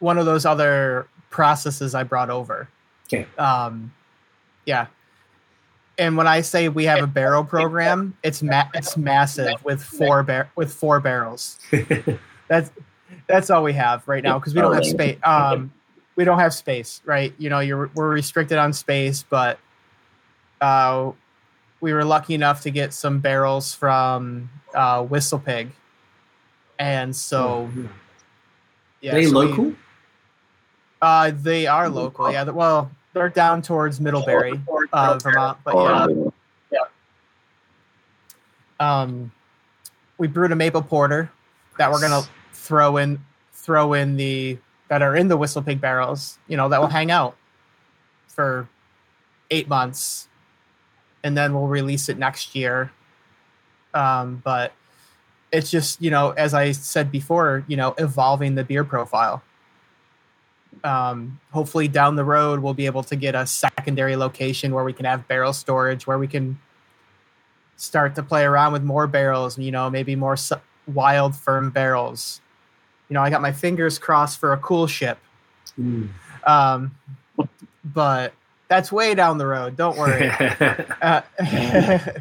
one 0.00 0.18
of 0.18 0.26
those 0.26 0.44
other 0.44 1.06
processes 1.30 1.94
I 1.94 2.02
brought 2.02 2.30
over. 2.30 2.68
Okay. 3.06 3.26
Um, 3.38 3.92
yeah. 4.66 4.86
And 5.96 6.16
when 6.16 6.26
I 6.26 6.40
say 6.40 6.68
we 6.68 6.84
have 6.84 7.02
a 7.02 7.06
barrel 7.06 7.44
program, 7.56 8.16
it's 8.22 8.42
ma- 8.42 8.68
it's 8.74 8.96
massive 8.96 9.64
with 9.64 9.82
four 9.82 10.22
bar- 10.22 10.50
with 10.56 10.72
four 10.72 11.00
barrels. 11.00 11.58
That's 12.48 12.70
that's 13.26 13.48
all 13.48 13.62
we 13.62 13.72
have 13.72 14.06
right 14.06 14.22
now 14.22 14.38
because 14.38 14.54
we 14.54 14.60
don't 14.60 14.74
have 14.74 14.84
space. 14.84 15.18
Um, 15.22 15.72
we 16.16 16.24
don't 16.24 16.38
have 16.38 16.52
space, 16.52 17.00
right? 17.06 17.32
You 17.38 17.48
know, 17.48 17.60
you're 17.60 17.90
we're 17.94 18.10
restricted 18.10 18.58
on 18.58 18.72
space, 18.72 19.24
but 19.28 19.58
uh, 20.60 21.12
we 21.80 21.92
were 21.92 22.04
lucky 22.04 22.34
enough 22.34 22.60
to 22.62 22.70
get 22.70 22.92
some 22.92 23.20
barrels 23.20 23.74
from 23.74 24.50
uh, 24.74 25.02
WhistlePig, 25.04 25.68
and 26.78 27.14
so 27.16 27.70
yeah, 29.00 29.14
they 29.14 29.24
so 29.24 29.38
we- 29.40 29.46
local? 29.46 29.74
uh, 31.00 31.30
they 31.34 31.66
are 31.66 31.88
local. 31.88 32.30
Yeah, 32.30 32.44
well, 32.44 32.90
they're 33.14 33.28
down 33.28 33.62
towards 33.62 34.00
Middlebury, 34.00 34.60
uh, 34.92 35.18
Vermont, 35.22 35.58
but 35.64 35.74
yeah. 36.70 36.80
um, 38.80 39.32
we 40.18 40.26
brewed 40.26 40.52
a 40.52 40.56
maple 40.56 40.82
porter 40.82 41.30
that 41.78 41.90
we're 41.90 42.00
gonna 42.00 42.22
throw 42.52 42.98
in 42.98 43.18
throw 43.52 43.94
in 43.94 44.16
the 44.16 44.58
that 44.88 45.00
are 45.00 45.16
in 45.16 45.28
the 45.28 45.38
WhistlePig 45.38 45.80
barrels 45.80 46.38
you 46.48 46.56
know 46.56 46.68
that 46.68 46.80
will 46.80 46.88
hang 46.88 47.10
out 47.10 47.36
for 48.26 48.68
eight 49.50 49.68
months. 49.68 50.28
And 51.22 51.36
then 51.36 51.54
we'll 51.54 51.68
release 51.68 52.08
it 52.08 52.18
next 52.18 52.54
year. 52.54 52.92
Um, 53.94 54.42
but 54.44 54.72
it's 55.52 55.70
just 55.70 56.02
you 56.02 56.10
know 56.10 56.30
as 56.32 56.52
i 56.52 56.72
said 56.72 57.12
before 57.12 57.64
you 57.68 57.76
know 57.76 57.94
evolving 57.98 58.56
the 58.56 58.64
beer 58.64 58.82
profile 58.82 59.40
um, 60.82 61.40
hopefully 61.52 61.88
down 61.88 62.16
the 62.16 62.24
road 62.24 62.60
we'll 62.60 62.74
be 62.74 62.86
able 62.86 63.02
to 63.02 63.16
get 63.16 63.34
a 63.34 63.46
secondary 63.46 64.16
location 64.16 64.74
where 64.74 64.84
we 64.84 64.92
can 64.92 65.04
have 65.04 65.26
barrel 65.28 65.52
storage 65.52 66.06
where 66.06 66.18
we 66.18 66.26
can 66.26 66.58
start 67.76 68.14
to 68.14 68.22
play 68.22 68.44
around 68.44 68.72
with 68.72 68.82
more 68.82 69.06
barrels 69.06 69.56
and 69.56 69.64
you 69.64 69.72
know 69.72 69.90
maybe 69.90 70.16
more 70.16 70.34
s- 70.34 70.52
wild 70.86 71.34
firm 71.34 71.70
barrels. 71.70 72.40
You 73.08 73.14
know 73.14 73.22
i 73.22 73.30
got 73.30 73.42
my 73.42 73.52
fingers 73.52 73.98
crossed 73.98 74.38
for 74.38 74.52
a 74.52 74.58
coolship. 74.58 75.16
Mm. 75.78 76.08
um, 76.46 76.96
but 77.84 78.32
that's 78.68 78.92
way 78.92 79.14
down 79.14 79.38
the 79.38 79.46
road 79.46 79.76
don't 79.76 79.96
worry. 79.96 80.30
Uh, 81.02 81.20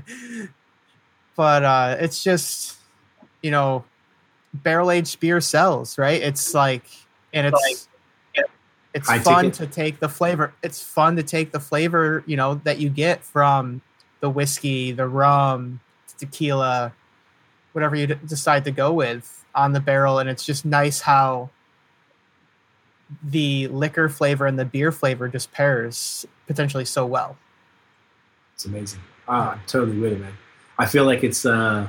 but 1.35 1.63
uh, 1.63 1.95
it's 1.99 2.23
just 2.23 2.77
you 3.41 3.51
know 3.51 3.85
barrel 4.53 4.91
aged 4.91 5.19
beer 5.19 5.39
sells 5.39 5.97
right? 5.97 6.21
It's 6.21 6.53
like 6.53 6.83
and 7.33 7.47
it's 7.47 7.87
it's 8.93 9.09
fun 9.23 9.45
to 9.51 9.67
take 9.67 9.99
the 9.99 10.09
flavor 10.09 10.53
it's 10.63 10.81
fun 10.81 11.15
to 11.15 11.23
take 11.23 11.51
the 11.51 11.59
flavor 11.59 12.23
you 12.27 12.35
know 12.37 12.55
that 12.63 12.79
you 12.79 12.89
get 12.89 13.23
from 13.23 13.81
the 14.19 14.29
whiskey 14.29 14.91
the 14.91 15.07
rum 15.07 15.79
tequila 16.17 16.93
whatever 17.73 17.95
you 17.95 18.07
d- 18.07 18.15
decide 18.27 18.63
to 18.63 18.71
go 18.71 18.93
with 18.93 19.43
on 19.55 19.73
the 19.73 19.79
barrel 19.79 20.19
and 20.19 20.29
it's 20.29 20.45
just 20.45 20.63
nice 20.65 21.01
how 21.01 21.49
the 23.23 23.67
liquor 23.67 24.09
flavor 24.09 24.47
and 24.47 24.57
the 24.57 24.65
beer 24.65 24.91
flavor 24.91 25.27
just 25.27 25.51
pairs 25.51 26.25
potentially 26.47 26.85
so 26.85 27.05
well 27.05 27.37
It's 28.55 28.65
amazing. 28.65 28.99
Ah, 29.27 29.53
I'm 29.53 29.61
totally 29.67 29.97
with 29.99 30.13
it, 30.13 30.19
man. 30.19 30.33
I 30.77 30.85
feel 30.85 31.05
like 31.05 31.23
it's 31.23 31.45
uh 31.45 31.87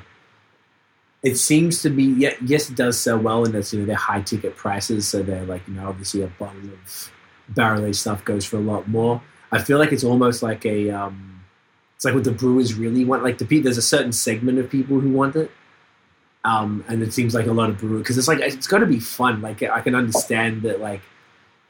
it 1.24 1.36
seems 1.36 1.80
to 1.82 1.90
be 1.90 2.04
yeah, 2.04 2.34
yes 2.44 2.70
it 2.70 2.76
does 2.76 3.00
sell 3.00 3.18
well 3.18 3.44
and 3.44 3.54
it's 3.54 3.72
you 3.72 3.80
know 3.80 3.86
they're 3.86 3.96
high 3.96 4.20
ticket 4.20 4.54
prices, 4.56 5.08
so 5.08 5.22
they're 5.22 5.46
like, 5.46 5.66
you 5.66 5.74
know, 5.74 5.88
obviously 5.88 6.22
a 6.22 6.26
bottle 6.26 6.60
of 6.60 7.12
barrel 7.48 7.84
aged 7.84 7.96
stuff 7.96 8.24
goes 8.24 8.44
for 8.44 8.58
a 8.58 8.60
lot 8.60 8.86
more. 8.86 9.20
I 9.50 9.62
feel 9.62 9.78
like 9.78 9.92
it's 9.92 10.04
almost 10.04 10.42
like 10.42 10.64
a 10.66 10.90
um 10.90 11.42
it's 11.96 12.04
like 12.04 12.14
what 12.14 12.24
the 12.24 12.32
brewers 12.32 12.74
really 12.74 13.04
want. 13.04 13.24
Like 13.24 13.38
the 13.38 13.60
there's 13.60 13.78
a 13.78 13.82
certain 13.82 14.12
segment 14.12 14.58
of 14.58 14.70
people 14.70 15.00
who 15.00 15.10
want 15.10 15.34
it. 15.36 15.50
Um, 16.44 16.84
and 16.88 17.02
it 17.02 17.14
seems 17.14 17.34
like 17.34 17.46
a 17.46 17.52
lot 17.52 17.70
of 17.70 17.78
brewers 17.78 18.02
because 18.02 18.18
it's 18.18 18.28
like 18.28 18.40
it's 18.40 18.66
got 18.66 18.78
to 18.78 18.86
be 18.86 19.00
fun. 19.00 19.40
Like 19.40 19.62
I 19.62 19.80
can 19.80 19.94
understand 19.94 20.60
that 20.62 20.80
like 20.80 21.00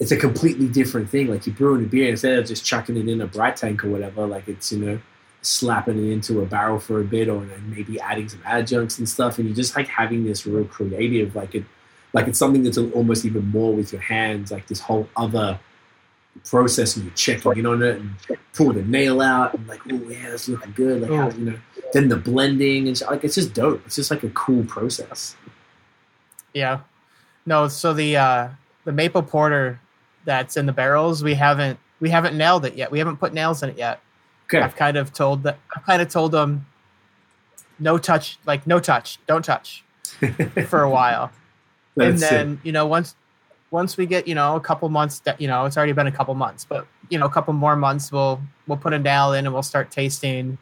it's 0.01 0.11
a 0.11 0.17
completely 0.17 0.67
different 0.67 1.09
thing. 1.09 1.29
Like 1.29 1.47
you're 1.47 1.55
brewing 1.55 1.85
a 1.85 1.87
beer 1.87 2.11
instead 2.11 2.37
of 2.37 2.47
just 2.47 2.65
chucking 2.65 2.97
it 2.97 3.09
in 3.09 3.21
a 3.21 3.27
bright 3.29 3.57
tank 3.57 3.85
or 3.85 3.91
whatever. 3.91 4.27
Like 4.27 4.49
it's 4.49 4.73
you 4.73 4.85
know 4.85 5.01
slapping 5.47 5.99
it 5.99 6.11
into 6.11 6.41
a 6.41 6.47
barrel 6.47 6.79
for 6.79 7.01
a 7.01 7.05
bit 7.05 7.29
or 7.29 7.43
and 7.43 7.71
maybe 7.71 8.01
adding 8.01 8.29
some 8.29 8.41
adjuncts 8.45 8.99
and 8.99 9.09
stuff. 9.09 9.39
And 9.39 9.47
you're 9.47 9.57
just 9.57 9.77
like 9.77 9.89
having 9.89 10.25
this 10.25 10.47
real 10.47 10.65
creative 10.65 11.35
like 11.35 11.55
it 11.55 11.65
like 12.13 12.29
it's 12.29 12.39
something 12.39 12.63
that's 12.63 12.79
almost 12.79 13.25
even 13.25 13.47
more 13.49 13.73
with 13.73 13.93
your 13.93 14.03
hands. 14.03 14.51
Like 14.51 14.67
this 14.67 14.81
whole 14.81 15.09
other 15.17 15.59
process 16.45 16.97
and 16.97 17.05
you're 17.05 17.15
checking 17.15 17.59
in 17.59 17.67
on 17.67 17.83
it 17.83 18.01
and 18.01 18.15
pulling 18.55 18.77
the 18.77 18.83
nail 18.83 19.21
out 19.21 19.55
and 19.55 19.67
like 19.69 19.81
oh 19.91 20.01
yeah 20.09 20.31
that's 20.31 20.49
looking 20.49 20.73
good. 20.73 21.03
Like 21.03 21.11
how, 21.11 21.31
you 21.31 21.45
know 21.45 21.59
then 21.93 22.09
the 22.09 22.17
blending 22.17 22.89
and 22.89 23.01
like 23.03 23.25
it's 23.25 23.37
just 23.37 23.55
dope. 23.55 23.83
It's 23.87 23.97
just 23.97 24.11
like 24.11 24.23
a 24.23 24.31
cool 24.31 24.65
process. 24.65 25.37
Yeah. 26.53 26.81
No, 27.47 27.69
so 27.69 27.93
the 27.95 28.17
uh 28.17 28.49
the 28.85 28.93
maple 28.93 29.23
porter 29.23 29.81
that's 30.25 30.57
in 30.57 30.67
the 30.67 30.73
barrels, 30.73 31.23
we 31.23 31.35
haven't 31.35 31.79
we 32.01 32.11
haven't 32.11 32.37
nailed 32.37 32.65
it 32.65 32.75
yet. 32.75 32.91
We 32.91 32.99
haven't 32.99 33.17
put 33.17 33.33
nails 33.33 33.63
in 33.63 33.71
it 33.71 33.79
yet. 33.79 34.01
Okay. 34.55 34.65
I've 34.65 34.77
kind 34.77 34.97
of 34.97 35.13
told 35.13 35.43
that 35.45 35.59
I've 35.75 35.85
kind 35.85 36.01
of 36.01 36.09
told 36.09 36.33
them 36.33 36.67
no 37.79 37.99
touch, 37.99 38.39
like 38.47 38.67
no 38.67 38.79
touch, 38.81 39.19
don't 39.27 39.45
touch 39.45 39.85
for 40.69 40.83
a 40.83 40.91
while. 40.91 41.33
and 41.97 42.13
That's 42.19 42.23
it. 42.23 42.31
then, 42.31 42.61
you 42.63 42.73
know, 42.73 42.87
once 42.87 43.17
once 43.71 43.97
we 43.97 44.07
get, 44.07 44.29
you 44.29 44.35
know, 44.37 44.55
a 44.55 44.61
couple 44.61 44.89
months 44.89 45.19
that 45.21 45.41
you 45.41 45.49
know, 45.49 45.65
it's 45.65 45.77
already 45.77 45.93
been 45.93 46.07
a 46.07 46.13
couple 46.13 46.35
months, 46.35 46.65
but 46.65 46.87
you 47.09 47.19
know, 47.19 47.27
a 47.27 47.31
couple 47.31 47.53
more 47.53 47.77
months 47.77 48.13
we'll 48.13 48.41
we'll 48.67 48.79
put 48.79 48.93
a 48.93 48.99
nail 48.99 49.33
in 49.33 49.47
and 49.47 49.53
we'll 49.53 49.63
start 49.63 49.91
tasting. 49.91 50.59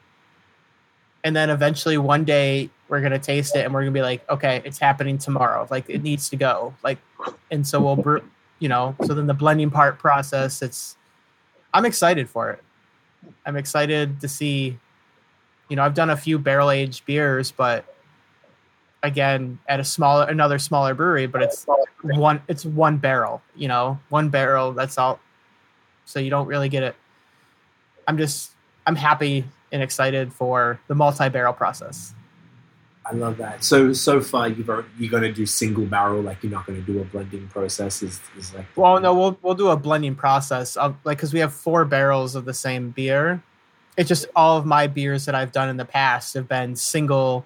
And 1.25 1.37
then 1.37 1.51
eventually 1.51 1.99
one 1.99 2.25
day 2.25 2.71
we're 2.89 3.01
gonna 3.01 3.19
taste 3.19 3.55
it 3.55 3.65
and 3.65 3.75
we're 3.75 3.83
gonna 3.83 3.93
be 3.93 4.03
like, 4.03 4.29
okay, 4.31 4.63
it's 4.65 4.79
happening 4.79 5.19
tomorrow. 5.19 5.67
Like 5.71 5.89
it 5.89 6.03
needs 6.03 6.29
to 6.31 6.37
go. 6.37 6.75
Like 6.83 6.99
and 7.51 7.67
so 7.67 7.81
we'll 7.81 7.97
brew 7.97 8.23
you 8.59 8.69
know, 8.69 8.95
so 9.05 9.13
then 9.13 9.27
the 9.27 9.35
blending 9.35 9.71
part 9.71 9.99
process, 9.99 10.63
it's 10.63 10.97
I'm 11.75 11.85
excited 11.85 12.29
for 12.31 12.51
it. 12.51 12.63
I'm 13.47 13.57
excited 13.57 14.21
to 14.21 14.29
see, 14.29 14.79
you 15.69 15.77
know, 15.77 15.83
I've 15.83 15.95
done 15.95 16.11
a 16.11 16.17
few 16.17 16.39
barrel 16.39 16.71
aged 16.71 17.05
beers, 17.07 17.51
but 17.53 17.85
again, 19.03 19.59
at 19.69 19.81
a 19.81 19.85
smaller 19.85 20.27
another 20.29 20.59
smaller 20.59 20.95
brewery, 20.95 21.27
but 21.27 21.43
it's 21.43 21.67
one 22.03 22.43
it's 22.49 22.65
one 22.65 22.99
barrel, 22.99 23.43
you 23.57 23.69
know, 23.69 23.99
one 24.09 24.29
barrel, 24.29 24.73
that's 24.73 24.99
all. 24.99 25.21
So 26.05 26.21
you 26.21 26.31
don't 26.31 26.47
really 26.47 26.69
get 26.69 26.83
it. 26.83 26.97
I'm 28.07 28.19
just 28.19 28.53
I'm 28.87 28.97
happy 28.97 29.45
and 29.73 29.83
excited 29.83 30.33
for 30.33 30.81
the 30.89 30.95
multi-barrel 30.95 31.53
process. 31.55 32.15
I 33.05 33.15
love 33.15 33.37
that. 33.39 33.65
So 33.65 33.93
so 33.93 34.21
far, 34.21 34.49
you've 34.49 34.69
you're 34.99 35.11
gonna 35.11 35.33
do 35.33 35.45
single 35.45 35.85
barrel, 35.85 36.23
like 36.23 36.43
you're 36.43 36.53
not 36.53 36.67
gonna 36.67 36.81
do 36.81 37.01
a 37.01 37.05
blending 37.05 37.49
process. 37.49 38.03
Is, 38.03 38.21
is 38.39 38.55
like 38.55 38.67
Well, 38.77 39.01
no, 39.01 39.13
we'll 39.15 39.37
we'll 39.43 39.55
do 39.55 39.69
a 39.71 39.77
blending 39.77 40.15
process 40.15 40.77
of 40.77 40.95
like 41.05 41.19
because 41.19 41.33
we 41.33 41.41
have 41.41 41.53
four 41.53 41.85
barrels 41.85 42.35
of 42.37 42.45
the 42.45 42.55
same 42.55 42.91
beer. 42.91 43.43
It's 43.97 44.09
just 44.09 44.27
all 44.37 44.57
of 44.57 44.65
my 44.67 44.87
beers 44.87 45.25
that 45.27 45.35
I've 45.35 45.53
done 45.53 45.69
in 45.69 45.77
the 45.77 45.85
past 45.85 46.33
have 46.35 46.49
been 46.49 46.77
single, 46.77 47.45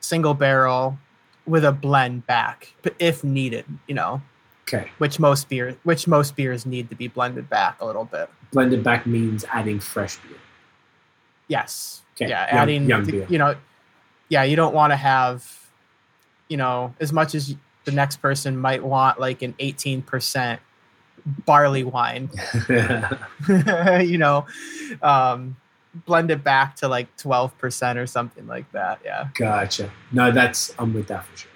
single 0.00 0.32
barrel, 0.34 0.98
with 1.46 1.64
a 1.64 1.72
blend 1.72 2.26
back, 2.26 2.72
if 2.98 3.22
needed, 3.24 3.64
you 3.88 3.94
know. 3.94 4.22
Okay. 4.68 4.90
which 4.98 5.20
most 5.20 5.48
beer 5.48 5.76
which 5.84 6.08
most 6.08 6.34
beers 6.34 6.66
need 6.66 6.90
to 6.90 6.96
be 6.96 7.06
blended 7.06 7.48
back 7.48 7.80
a 7.80 7.84
little 7.86 8.04
bit. 8.04 8.28
Blended 8.52 8.82
back 8.82 9.06
means 9.06 9.44
adding 9.52 9.78
fresh 9.78 10.16
beer. 10.16 10.38
Yes. 11.48 12.02
Okay, 12.16 12.30
Yeah, 12.30 12.46
young- 12.48 12.58
adding 12.62 12.88
young 12.88 13.04
the- 13.04 13.12
beer. 13.12 13.26
you 13.28 13.38
know, 13.38 13.54
yeah, 14.28 14.42
you 14.42 14.56
don't 14.56 14.74
want 14.74 14.92
to 14.92 14.96
have, 14.96 15.68
you 16.48 16.56
know, 16.56 16.94
as 17.00 17.12
much 17.12 17.34
as 17.34 17.54
the 17.84 17.92
next 17.92 18.16
person 18.16 18.56
might 18.56 18.82
want 18.82 19.20
like 19.20 19.42
an 19.42 19.54
eighteen 19.58 20.02
percent 20.02 20.60
barley 21.44 21.84
wine. 21.84 22.30
you 23.48 24.18
know, 24.18 24.46
um, 25.02 25.56
blend 26.04 26.30
it 26.30 26.42
back 26.44 26.76
to 26.76 26.88
like 26.88 27.14
twelve 27.16 27.56
percent 27.58 27.98
or 27.98 28.06
something 28.06 28.46
like 28.46 28.70
that. 28.72 29.00
Yeah. 29.04 29.28
Gotcha. 29.34 29.90
No, 30.12 30.30
that's 30.30 30.74
I'm 30.78 30.92
with 30.92 31.08
that 31.08 31.24
for 31.24 31.36
sure. 31.36 31.50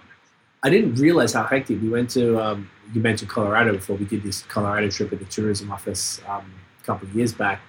I 0.62 0.70
didn't 0.70 0.96
realize 0.96 1.32
how 1.32 1.44
hectic 1.44 1.80
we 1.80 1.88
went 1.88 2.10
to. 2.10 2.38
Um, 2.38 2.70
you 2.92 3.00
mentioned 3.00 3.30
Colorado 3.30 3.72
before. 3.72 3.96
We 3.96 4.04
did 4.04 4.22
this 4.22 4.42
Colorado 4.42 4.90
trip 4.90 5.12
at 5.12 5.18
the 5.18 5.24
tourism 5.24 5.70
office 5.70 6.20
um, 6.28 6.52
a 6.82 6.84
couple 6.84 7.08
of 7.08 7.14
years 7.14 7.32
back, 7.32 7.60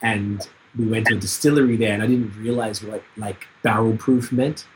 and 0.00 0.46
we 0.78 0.86
went 0.86 1.06
to 1.08 1.14
a 1.14 1.18
distillery 1.18 1.76
there, 1.76 1.92
and 1.92 2.02
I 2.02 2.06
didn't 2.06 2.34
realize 2.36 2.82
what 2.82 3.02
like 3.16 3.46
barrel 3.62 3.96
proof 3.96 4.32
meant. 4.32 4.66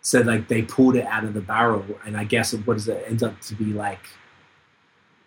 So 0.00 0.20
like 0.20 0.48
they 0.48 0.62
pulled 0.62 0.96
it 0.96 1.06
out 1.06 1.24
of 1.24 1.34
the 1.34 1.40
barrel, 1.40 1.84
and 2.04 2.16
I 2.16 2.24
guess 2.24 2.52
what 2.54 2.74
does 2.74 2.88
it 2.88 3.04
end 3.06 3.22
up 3.22 3.40
to 3.42 3.54
be 3.54 3.66
like, 3.66 4.00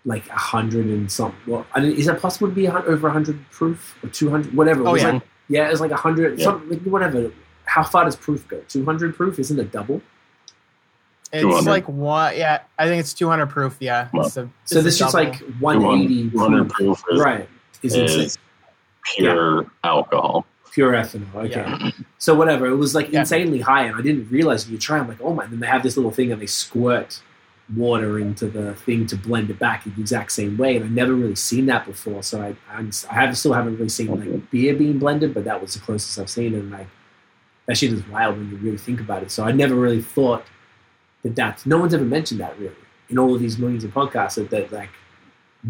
like 0.03 0.27
a 0.29 0.33
hundred 0.33 0.87
and 0.87 1.09
something. 1.11 1.39
Well, 1.47 1.65
I 1.73 1.79
mean, 1.79 1.93
is 1.95 2.07
it 2.07 2.21
possible 2.21 2.47
to 2.49 2.53
be 2.53 2.65
a 2.65 2.71
hun- 2.71 2.83
over 2.85 3.09
hundred 3.09 3.39
proof 3.51 3.95
or 4.03 4.09
two 4.09 4.29
hundred, 4.29 4.53
whatever? 4.53 4.81
It 4.81 4.87
Oh 4.87 4.91
was 4.91 5.01
yeah. 5.03 5.11
like 5.11 5.21
yeah, 5.47 5.67
it 5.67 5.71
was 5.71 5.79
like 5.81 5.91
a 5.91 5.95
hundred, 5.95 6.39
Yeah. 6.39 6.45
something, 6.45 6.79
whatever. 6.91 7.31
How 7.65 7.83
far 7.83 8.03
does 8.05 8.15
proof 8.15 8.45
go? 8.47 8.59
Two 8.67 8.83
hundred 8.83 9.15
proof 9.15 9.39
isn't 9.39 9.59
it 9.59 9.71
double? 9.71 10.01
It's 11.33 11.41
200. 11.41 11.69
like 11.69 11.87
one. 11.89 12.35
Yeah, 12.37 12.61
I 12.77 12.85
think 12.87 12.99
it's 12.99 13.13
two 13.13 13.27
hundred 13.29 13.47
proof. 13.47 13.77
Yeah. 13.79 14.09
Wow. 14.13 14.23
It's 14.23 14.37
a, 14.37 14.41
So 14.41 14.49
it's 14.63 14.71
a 14.75 14.81
this 14.81 15.01
is 15.01 15.13
like 15.13 15.37
one 15.59 15.83
eighty 15.83 16.29
200 16.29 16.69
proof, 16.69 17.01
proof 17.01 17.15
is, 17.17 17.21
right? 17.21 17.49
Is 17.81 17.95
is 17.95 18.37
pure 19.15 19.69
alcohol. 19.83 20.45
pure 20.73 20.91
ethanol? 20.91 21.35
Okay, 21.45 21.49
Yeah. 21.51 21.91
so 22.17 22.35
whatever. 22.35 22.65
It 22.67 22.75
was 22.75 22.93
like 22.93 23.11
Yeah. 23.11 23.21
insanely 23.21 23.61
high, 23.61 23.83
and 23.85 23.95
I 23.95 24.01
didn't 24.01 24.29
realize 24.29 24.65
when 24.65 24.73
you 24.73 24.79
try. 24.79 24.97
I'm 24.99 25.07
like, 25.07 25.21
oh 25.21 25.33
my! 25.33 25.43
And 25.45 25.53
then 25.53 25.59
they 25.61 25.67
have 25.67 25.83
this 25.83 25.95
little 25.95 26.11
thing, 26.11 26.31
and 26.31 26.41
they 26.41 26.47
squirt 26.47 27.21
water 27.75 28.19
into 28.19 28.45
the 28.47 28.75
thing 28.75 29.07
to 29.07 29.15
blend 29.15 29.49
it 29.49 29.57
back 29.57 29.85
in 29.87 29.93
the 29.95 30.01
exact 30.01 30.31
same 30.31 30.55
way. 30.57 30.75
And 30.75 30.85
I've 30.85 30.91
never 30.91 31.13
really 31.13 31.33
seen 31.35 31.65
that 31.65 31.85
before. 31.85 32.21
So 32.21 32.39
I, 32.41 32.55
I'm, 32.71 32.91
I 33.09 33.13
have 33.15 33.35
still 33.37 33.53
haven't 33.53 33.77
really 33.77 33.89
seen 33.89 34.07
like 34.07 34.51
beer 34.51 34.75
being 34.75 34.99
blended, 34.99 35.33
but 35.33 35.45
that 35.45 35.59
was 35.61 35.73
the 35.73 35.79
closest 35.79 36.19
I've 36.19 36.29
seen. 36.29 36.53
And 36.53 36.69
like 36.69 36.85
that 37.65 37.75
shit 37.77 37.91
is 37.91 38.07
wild 38.07 38.37
when 38.37 38.51
you 38.51 38.57
really 38.57 38.77
think 38.77 38.99
about 38.99 39.23
it. 39.23 39.31
So 39.31 39.43
I 39.43 39.51
never 39.51 39.73
really 39.73 40.01
thought 40.01 40.43
that 41.23 41.35
that's 41.35 41.65
no 41.65 41.79
one's 41.79 41.95
ever 41.95 42.05
mentioned 42.05 42.39
that 42.39 42.59
really 42.59 42.75
in 43.09 43.17
all 43.17 43.33
of 43.33 43.39
these 43.41 43.57
millions 43.57 43.83
of 43.83 43.91
podcasts 43.91 44.35
that, 44.35 44.51
that 44.51 44.71
like 44.71 44.89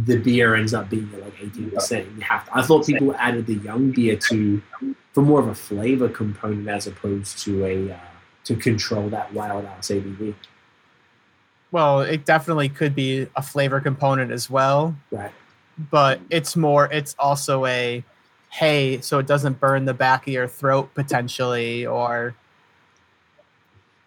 the 0.03 0.17
beer 0.17 0.55
ends 0.55 0.73
up 0.73 0.89
being 0.89 1.09
like 1.21 1.33
18 1.41 1.71
percent. 1.71 2.07
You 2.17 2.21
have 2.21 2.45
to. 2.45 2.57
I 2.57 2.61
thought 2.63 2.85
people 2.85 3.15
added 3.15 3.45
the 3.45 3.55
young 3.55 3.91
beer 3.91 4.17
to 4.29 4.61
for 5.13 5.21
more 5.21 5.39
of 5.39 5.47
a 5.47 5.55
flavor 5.55 6.09
component 6.09 6.67
as 6.67 6.87
opposed 6.87 7.39
to 7.43 7.65
a 7.65 7.91
uh, 7.93 7.97
to 8.43 8.55
control 8.55 9.09
that 9.09 9.31
wild 9.33 9.65
ass 9.65 9.87
ABV. 9.87 10.35
Well, 11.71 12.01
it 12.01 12.25
definitely 12.25 12.69
could 12.69 12.93
be 12.95 13.27
a 13.35 13.41
flavor 13.41 13.79
component 13.79 14.31
as 14.31 14.49
well, 14.49 14.95
Right. 15.11 15.31
but 15.91 16.19
it's 16.29 16.55
more. 16.55 16.89
It's 16.91 17.15
also 17.17 17.65
a 17.65 18.03
hey, 18.49 19.01
so 19.01 19.19
it 19.19 19.27
doesn't 19.27 19.59
burn 19.59 19.85
the 19.85 19.93
back 19.93 20.27
of 20.27 20.33
your 20.33 20.47
throat 20.47 20.89
potentially, 20.93 21.85
or 21.85 22.35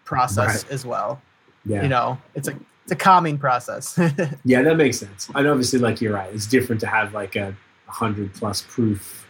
process 0.05 0.63
as 0.65 0.85
well. 0.85 1.21
Yeah. 1.65 1.83
You 1.83 1.89
know, 1.89 2.17
it's 2.35 2.47
a 2.47 2.55
it's 2.83 2.91
a 2.91 2.95
calming 2.95 3.37
process. 3.37 3.97
Yeah, 4.45 4.61
that 4.63 4.77
makes 4.77 4.97
sense. 4.99 5.29
And 5.35 5.47
obviously, 5.47 5.79
like 5.79 6.01
you're 6.01 6.13
right, 6.13 6.33
it's 6.33 6.47
different 6.47 6.81
to 6.81 6.87
have 6.87 7.13
like 7.13 7.35
a 7.35 7.55
hundred 7.87 8.33
plus 8.33 8.61
proof 8.61 9.27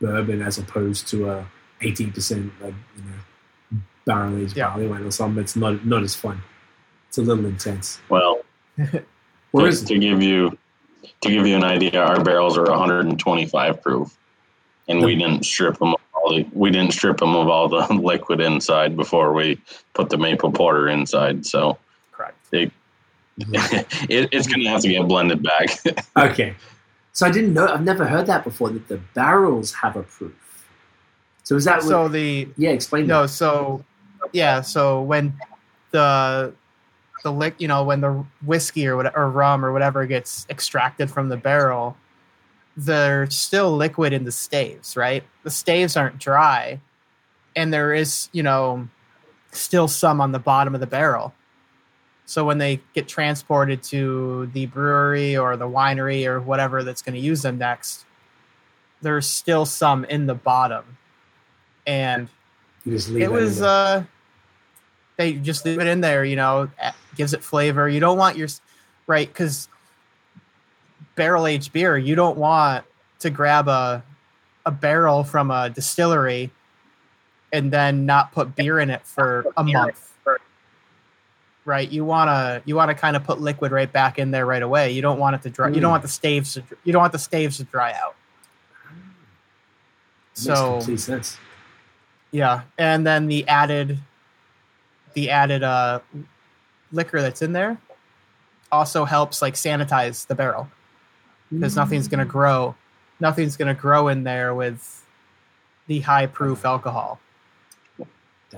bourbon 0.00 0.42
as 0.42 0.58
opposed 0.58 1.08
to 1.08 1.30
a 1.30 1.46
eighteen 1.80 2.12
percent 2.12 2.52
like 2.60 2.74
you 2.96 3.02
know 3.04 3.80
barrel 4.04 4.36
aged 4.38 4.56
Yeah. 4.56 4.68
barley 4.70 4.86
wine 4.86 5.02
or 5.04 5.10
something. 5.10 5.42
It's 5.42 5.56
not 5.56 5.84
not 5.84 6.02
as 6.02 6.14
fun. 6.14 6.42
It's 7.08 7.18
a 7.18 7.22
little 7.22 7.46
intense. 7.46 8.00
Well, 8.08 8.40
Or 9.52 9.70
to, 9.70 9.84
to 9.86 9.98
give 9.98 10.22
you 10.22 10.56
to 11.20 11.28
give 11.28 11.46
you 11.46 11.56
an 11.56 11.64
idea, 11.64 12.00
our 12.02 12.22
barrels 12.22 12.56
are 12.56 12.64
125 12.70 13.82
proof, 13.82 14.16
and 14.88 15.04
we 15.04 15.14
didn't 15.16 15.44
strip 15.44 15.78
them. 15.78 15.88
Of 15.94 16.00
all 16.14 16.34
the, 16.34 16.46
we 16.52 16.70
didn't 16.70 16.92
strip 16.92 17.18
them 17.18 17.34
of 17.34 17.48
all 17.48 17.68
the 17.68 17.92
liquid 17.94 18.40
inside 18.40 18.96
before 18.96 19.32
we 19.32 19.60
put 19.94 20.08
the 20.08 20.16
maple 20.18 20.50
porter 20.52 20.88
inside. 20.88 21.44
So 21.44 21.76
Correct. 22.12 22.36
it, 22.52 22.72
Mm-hmm. 23.42 24.06
it's 24.08 24.46
going 24.46 24.60
to 24.60 24.68
have 24.68 24.82
to 24.82 24.88
get 24.88 25.06
blended 25.08 25.42
back. 25.42 25.68
okay? 26.16 26.54
So 27.12 27.26
I 27.26 27.30
didn't 27.30 27.54
know. 27.54 27.66
I've 27.66 27.82
never 27.82 28.06
heard 28.06 28.26
that 28.26 28.44
before. 28.44 28.70
That 28.70 28.88
the 28.88 28.98
barrels 29.14 29.72
have 29.74 29.96
a 29.96 30.02
proof. 30.02 30.66
So 31.42 31.56
is 31.56 31.64
that 31.64 31.82
So 31.82 32.04
what, 32.04 32.12
the 32.12 32.48
yeah? 32.56 32.70
Explain 32.70 33.06
no, 33.06 33.22
that. 33.22 33.28
so 33.28 33.84
yeah, 34.32 34.60
so 34.60 35.02
when 35.02 35.34
the 35.90 36.54
the 37.22 37.32
lick, 37.32 37.54
you 37.58 37.68
know, 37.68 37.84
when 37.84 38.00
the 38.00 38.24
whiskey 38.44 38.86
or 38.86 38.96
what 38.96 39.16
or 39.16 39.30
rum 39.30 39.64
or 39.64 39.72
whatever 39.72 40.06
gets 40.06 40.46
extracted 40.50 41.10
from 41.10 41.28
the 41.28 41.36
barrel, 41.36 41.96
they're 42.76 43.28
still 43.30 43.76
liquid 43.76 44.12
in 44.12 44.24
the 44.24 44.32
staves, 44.32 44.96
right? 44.96 45.22
The 45.44 45.50
staves 45.50 45.96
aren't 45.96 46.18
dry, 46.18 46.80
and 47.54 47.72
there 47.72 47.92
is, 47.94 48.28
you 48.32 48.42
know, 48.42 48.88
still 49.52 49.88
some 49.88 50.20
on 50.20 50.32
the 50.32 50.38
bottom 50.38 50.74
of 50.74 50.80
the 50.80 50.86
barrel. 50.86 51.34
So 52.26 52.44
when 52.44 52.58
they 52.58 52.80
get 52.94 53.08
transported 53.08 53.82
to 53.84 54.46
the 54.54 54.66
brewery 54.66 55.36
or 55.36 55.56
the 55.56 55.68
winery 55.68 56.26
or 56.26 56.40
whatever 56.40 56.82
that's 56.82 57.02
going 57.02 57.14
to 57.14 57.20
use 57.20 57.42
them 57.42 57.58
next, 57.58 58.04
there's 59.02 59.26
still 59.26 59.66
some 59.66 60.04
in 60.04 60.26
the 60.26 60.34
bottom, 60.34 60.84
and 61.86 62.28
just 62.86 63.08
leave 63.08 63.22
it 63.24 63.30
was 63.30 63.62
uh 63.62 64.04
they 65.16 65.34
just 65.34 65.64
leave 65.64 65.80
it 65.80 65.86
in 65.86 66.00
there 66.00 66.24
you 66.24 66.36
know 66.36 66.70
gives 67.16 67.32
it 67.34 67.42
flavor. 67.42 67.88
You 67.88 68.00
don't 68.00 68.16
want 68.16 68.36
your 68.36 68.48
right 69.06 69.28
because 69.28 69.68
barrel 71.14 71.46
aged 71.46 71.72
beer 71.72 71.98
you 71.98 72.14
don't 72.14 72.38
want 72.38 72.84
to 73.18 73.30
grab 73.30 73.68
a 73.68 74.02
a 74.64 74.70
barrel 74.70 75.24
from 75.24 75.50
a 75.50 75.68
distillery 75.68 76.50
and 77.52 77.70
then 77.70 78.06
not 78.06 78.32
put 78.32 78.54
beer 78.56 78.78
in 78.78 78.88
it 78.88 79.04
for 79.06 79.44
a 79.56 79.64
month 79.64 80.11
right 81.64 81.90
you 81.90 82.04
want 82.04 82.28
to 82.28 82.62
you 82.64 82.74
want 82.74 82.88
to 82.90 82.94
kind 82.94 83.14
of 83.16 83.22
put 83.24 83.40
liquid 83.40 83.70
right 83.72 83.92
back 83.92 84.18
in 84.18 84.30
there 84.32 84.44
right 84.46 84.62
away 84.62 84.90
you 84.90 85.00
don't 85.02 85.18
want 85.18 85.34
it 85.36 85.42
to 85.42 85.50
dry 85.50 85.68
you 85.68 85.76
Mm. 85.76 85.80
don't 85.82 85.90
want 85.92 86.02
the 86.02 86.08
staves 86.08 86.54
to, 86.54 86.62
you 86.84 86.92
don't 86.92 87.00
want 87.00 87.12
the 87.12 87.18
staves 87.18 87.56
to 87.58 87.64
dry 87.64 87.92
out 87.92 88.14
Makes 90.34 90.44
so 90.44 90.76
complete 90.78 91.00
sense. 91.00 91.38
yeah, 92.30 92.62
and 92.78 93.06
then 93.06 93.26
the 93.26 93.46
added, 93.48 93.98
the 95.12 95.28
added 95.30 95.62
uh, 95.62 96.00
liquor 96.90 97.20
that's 97.20 97.42
in 97.42 97.52
there 97.52 97.76
also 98.72 99.04
helps 99.04 99.42
like 99.42 99.54
sanitize 99.54 100.26
the 100.26 100.34
barrel 100.34 100.68
because 101.50 101.76
nothing's 101.76 102.08
gonna 102.08 102.24
grow, 102.24 102.74
nothing's 103.20 103.56
gonna 103.58 103.74
grow 103.74 104.08
in 104.08 104.24
there 104.24 104.54
with 104.54 105.04
the 105.86 106.00
high 106.00 106.24
proof 106.26 106.64
alcohol. 106.64 107.20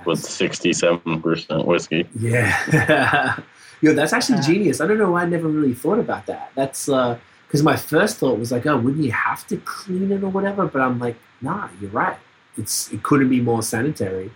With 0.05 0.21
67% 0.21 1.65
whiskey. 1.67 2.09
Yeah. 2.19 3.39
Yo, 3.81 3.93
that's 3.93 4.13
actually 4.13 4.39
Uh, 4.39 4.43
genius. 4.43 4.81
I 4.81 4.87
don't 4.87 4.99
know 4.99 5.11
why 5.11 5.23
I 5.23 5.27
never 5.27 5.49
really 5.49 5.75
thought 5.75 5.99
about 5.99 6.27
that. 6.27 6.53
That's 6.55 6.87
because 6.87 7.63
my 7.63 7.77
first 7.77 8.17
thought 8.17 8.39
was 8.39 8.51
like, 8.51 8.67
oh, 8.67 8.77
wouldn't 8.79 9.05
you 9.05 9.13
have 9.13 9.47
to 9.49 9.57
clean 9.59 10.11
it 10.11 10.23
or 10.23 10.29
whatever? 10.31 10.67
But 10.67 10.81
I'm 10.83 10.99
like, 10.99 11.17
nah, 11.41 11.69
you're 11.81 11.91
right. 11.91 12.17
It's 12.57 12.93
it 12.93 13.03
couldn't 13.03 13.29
be 13.29 13.41
more 13.41 13.63
sanitary, 13.63 14.31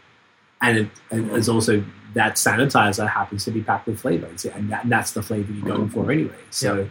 and 0.60 0.78
it 0.78 0.88
and 1.10 1.30
it's 1.32 1.48
also 1.48 1.84
that 2.14 2.34
sanitizer 2.34 3.08
happens 3.08 3.44
to 3.44 3.50
be 3.50 3.62
packed 3.62 3.86
with 3.86 4.00
flavor, 4.00 4.26
and, 4.26 4.70
that, 4.70 4.82
and 4.82 4.92
that's 4.92 5.12
the 5.12 5.22
flavor 5.22 5.52
you're 5.52 5.64
going 5.64 5.88
for 5.88 6.10
anyway. 6.10 6.34
So 6.50 6.80
Yeah. 6.80 6.84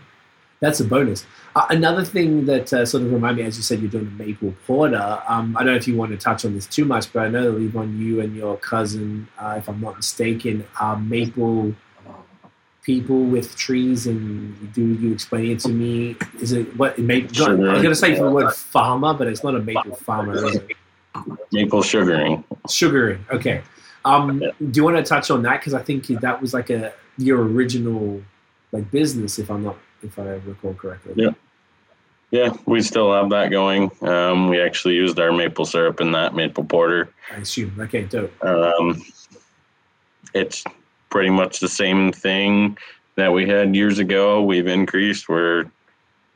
That's 0.60 0.80
a 0.80 0.86
bonus. 0.86 1.26
Uh, 1.56 1.66
another 1.70 2.04
thing 2.04 2.46
that 2.46 2.72
uh, 2.74 2.86
sort 2.86 3.04
of 3.04 3.12
reminded 3.12 3.42
me, 3.42 3.48
as 3.48 3.58
you 3.58 3.64
said, 3.64 3.80
you're 3.80 3.90
doing 3.92 4.08
a 4.08 4.24
maple 4.24 4.54
porter. 4.66 5.22
Um, 5.28 5.56
I 5.56 5.64
don't 5.64 5.74
know 5.74 5.78
if 5.78 5.88
you 5.88 5.96
want 5.96 6.12
to 6.12 6.18
touch 6.18 6.46
on 6.46 6.54
this 6.54 6.66
too 6.66 6.86
much, 6.86 7.12
but 7.14 7.22
I 7.24 7.30
know 7.30 7.52
that 7.52 7.60
Levon, 7.60 7.98
you 8.00 8.22
and 8.22 8.36
your 8.36 8.58
cousin, 8.58 9.28
uh, 9.38 9.56
if 9.58 9.68
I'm 9.68 9.80
not 9.82 9.98
mistaken, 9.98 10.66
are 10.80 10.98
maple 10.98 11.74
people 12.84 13.24
with 13.24 13.56
trees, 13.56 14.08
and 14.08 14.74
do 14.74 14.82
you 14.82 15.12
explain 15.12 15.52
it 15.52 15.60
to 15.60 15.70
me? 15.70 16.16
Is 16.42 16.54
it 16.54 16.76
what? 16.78 16.98
Maple, 16.98 17.34
Sure. 17.34 17.70
I 17.70 17.74
was 17.74 17.82
going 17.84 17.94
to 17.94 17.96
say 17.96 18.16
the 18.16 18.30
word 18.32 18.54
farmer, 18.54 19.14
but 19.14 19.28
it's 19.28 19.44
not 19.44 19.56
a 19.56 19.60
maple 19.60 19.96
farmer. 19.96 20.46
Is 20.46 20.56
it? 20.56 20.72
Maple 21.52 21.82
sugaring. 21.82 22.44
Sugaring. 22.70 23.26
Okay. 23.32 23.62
Um, 24.06 24.42
Yeah. 24.42 24.52
do 24.72 24.78
you 24.80 24.84
want 24.84 24.98
to 24.98 25.04
touch 25.04 25.30
on 25.30 25.42
that? 25.44 25.60
Because 25.60 25.74
I 25.74 25.82
think 25.82 26.08
that 26.08 26.42
was 26.42 26.54
like 26.54 26.70
a 26.70 26.94
your 27.18 27.42
original 27.44 28.22
like 28.72 28.90
business, 28.92 29.40
if 29.40 29.50
I'm 29.50 29.64
not 29.64 29.78
if 30.04 30.18
I 30.20 30.24
recall 30.24 30.74
correctly. 30.74 31.14
Yeah. 31.16 31.32
Yeah, 32.30 32.54
we 32.66 32.82
still 32.82 33.14
have 33.14 33.30
that 33.30 33.52
going. 33.52 33.90
Um, 34.02 34.50
we 34.50 34.60
actually 34.60 34.96
used 34.96 35.18
our 35.18 35.32
maple 35.32 35.66
syrup 35.66 36.02
in 36.02 36.12
that 36.12 36.36
maple 36.36 36.66
porter. 36.66 37.08
I 37.34 37.38
assume. 37.38 37.74
Okay, 37.80 38.04
dope. 38.04 38.34
Um, 38.44 39.02
it's 40.34 40.66
pretty 41.10 41.30
much 41.30 41.62
the 41.62 41.70
same 41.70 42.12
thing, 42.12 42.78
that 43.18 43.34
we 43.34 43.48
had 43.48 43.76
years 43.76 44.00
ago, 44.00 44.42
we've 44.42 44.68
increased. 44.68 45.28
We're 45.28 45.66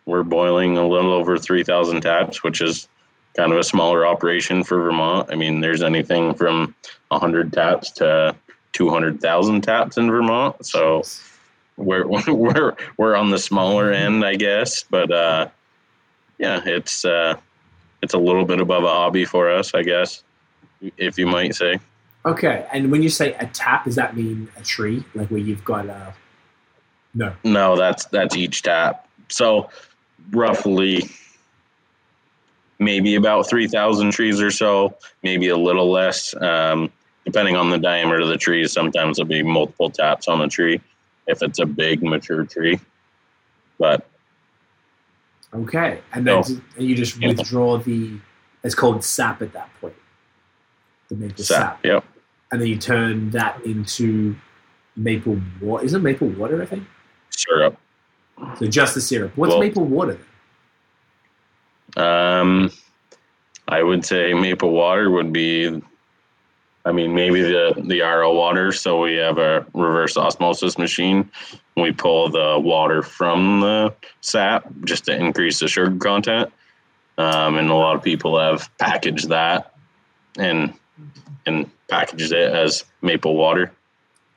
we're 0.05 0.23
boiling 0.23 0.77
a 0.77 0.85
little 0.85 1.13
over 1.13 1.37
three 1.37 1.63
thousand 1.63 2.01
taps, 2.01 2.43
which 2.43 2.59
is 2.59 2.89
kind 3.37 3.53
of 3.53 3.57
a 3.59 3.63
smaller 3.63 4.05
operation 4.05 4.63
for 4.63 4.81
Vermont. 4.81 5.29
I 5.31 5.35
mean, 5.35 5.61
there's 5.61 5.83
anything 5.83 6.33
from 6.33 6.75
hundred 7.11 7.53
taps 7.53 7.91
to 7.91 8.35
two 8.73 8.89
hundred 8.89 9.21
thousand 9.21 9.61
taps 9.61 9.97
in 9.97 10.09
Vermont. 10.09 10.65
So 10.65 11.03
we're 11.81 12.07
we're 12.27 12.75
we're 12.97 13.15
on 13.15 13.29
the 13.29 13.39
smaller 13.39 13.91
end, 13.91 14.25
I 14.25 14.35
guess. 14.35 14.83
But 14.83 15.11
uh, 15.11 15.49
yeah, 16.37 16.61
it's 16.65 17.05
uh, 17.05 17.35
it's 18.01 18.13
a 18.13 18.17
little 18.19 18.45
bit 18.45 18.59
above 18.59 18.83
a 18.83 18.87
hobby 18.87 19.25
for 19.25 19.49
us, 19.49 19.73
I 19.73 19.83
guess, 19.83 20.23
if 20.97 21.17
you 21.17 21.27
might 21.27 21.55
say. 21.55 21.79
Okay, 22.25 22.67
and 22.71 22.91
when 22.91 23.01
you 23.01 23.09
say 23.09 23.33
a 23.35 23.47
tap, 23.47 23.85
does 23.85 23.95
that 23.95 24.15
mean 24.15 24.47
a 24.57 24.61
tree, 24.61 25.03
like 25.15 25.29
where 25.29 25.39
you've 25.39 25.65
got 25.65 25.87
a? 25.87 26.13
No. 27.13 27.33
No, 27.43 27.75
that's 27.75 28.05
that's 28.05 28.35
each 28.35 28.61
tap. 28.61 29.07
So 29.27 29.69
roughly 30.31 31.09
maybe 32.81 33.13
about 33.15 33.47
3,000 33.47 34.11
trees 34.11 34.41
or 34.41 34.49
so, 34.49 34.97
maybe 35.21 35.47
a 35.49 35.55
little 35.55 35.91
less, 35.91 36.33
um, 36.41 36.91
depending 37.25 37.55
on 37.55 37.69
the 37.69 37.77
diameter 37.77 38.21
of 38.21 38.27
the 38.27 38.37
trees. 38.37 38.73
Sometimes 38.73 39.17
there'll 39.17 39.29
be 39.29 39.43
multiple 39.43 39.91
taps 39.91 40.27
on 40.27 40.41
a 40.41 40.47
tree 40.47 40.81
if 41.27 41.41
it's 41.41 41.59
a 41.59 41.65
big 41.65 42.03
mature 42.03 42.45
tree. 42.45 42.79
But 43.79 44.07
Okay, 45.53 45.99
and 46.13 46.25
then 46.25 46.43
So- 46.45 46.61
and 46.77 46.87
you 46.87 46.95
just 46.95 47.17
Yeah. 47.17 47.29
withdraw 47.29 47.77
the. 47.77 48.17
It's 48.63 48.73
called 48.75 49.03
sap 49.03 49.41
at 49.41 49.51
that 49.51 49.69
point. 49.81 49.95
The 51.09 51.15
maple 51.15 51.43
sap. 51.43 51.57
sap, 51.57 51.85
yep, 51.85 52.05
and 52.51 52.61
then 52.61 52.69
you 52.69 52.77
turn 52.77 53.31
that 53.31 53.61
into 53.65 54.35
maple 54.95 55.41
water. 55.59 55.83
Is 55.83 55.93
it 55.93 55.99
maple 55.99 56.29
water? 56.29 56.61
I 56.61 56.65
think. 56.65 56.85
syrup. 57.33 57.77
So 58.59 58.67
just 58.67 58.93
the 58.93 59.01
syrup. 59.01 59.31
What's 59.35 59.51
Well- 59.51 59.59
maple 59.59 59.85
water? 59.85 60.17
Then? 61.95 62.05
Um, 62.05 62.71
I 63.67 63.83
would 63.83 64.05
say 64.05 64.33
maple 64.33 64.71
water 64.71 65.09
would 65.11 65.31
be. 65.33 65.81
I 66.85 66.91
mean, 66.91 67.13
maybe 67.13 67.41
the 67.41 67.73
the 67.77 68.01
RO 68.01 68.33
water. 68.33 68.71
So 68.71 69.01
we 69.01 69.15
have 69.15 69.37
a 69.37 69.65
reverse 69.73 70.17
osmosis 70.17 70.77
machine. 70.77 71.29
We 71.77 71.91
pull 71.91 72.29
the 72.29 72.59
water 72.59 73.01
from 73.01 73.61
the 73.61 73.93
sap 74.21 74.65
just 74.83 75.05
to 75.05 75.15
increase 75.15 75.59
the 75.59 75.67
sugar 75.67 75.95
content. 75.97 76.51
Um, 77.17 77.57
and 77.57 77.69
a 77.69 77.75
lot 77.75 77.95
of 77.95 78.03
people 78.03 78.39
have 78.39 78.69
packaged 78.77 79.29
that 79.29 79.73
and 80.37 80.73
and 81.45 81.69
packaged 81.87 82.31
it 82.31 82.53
as 82.53 82.85
maple 83.01 83.35
water. 83.35 83.71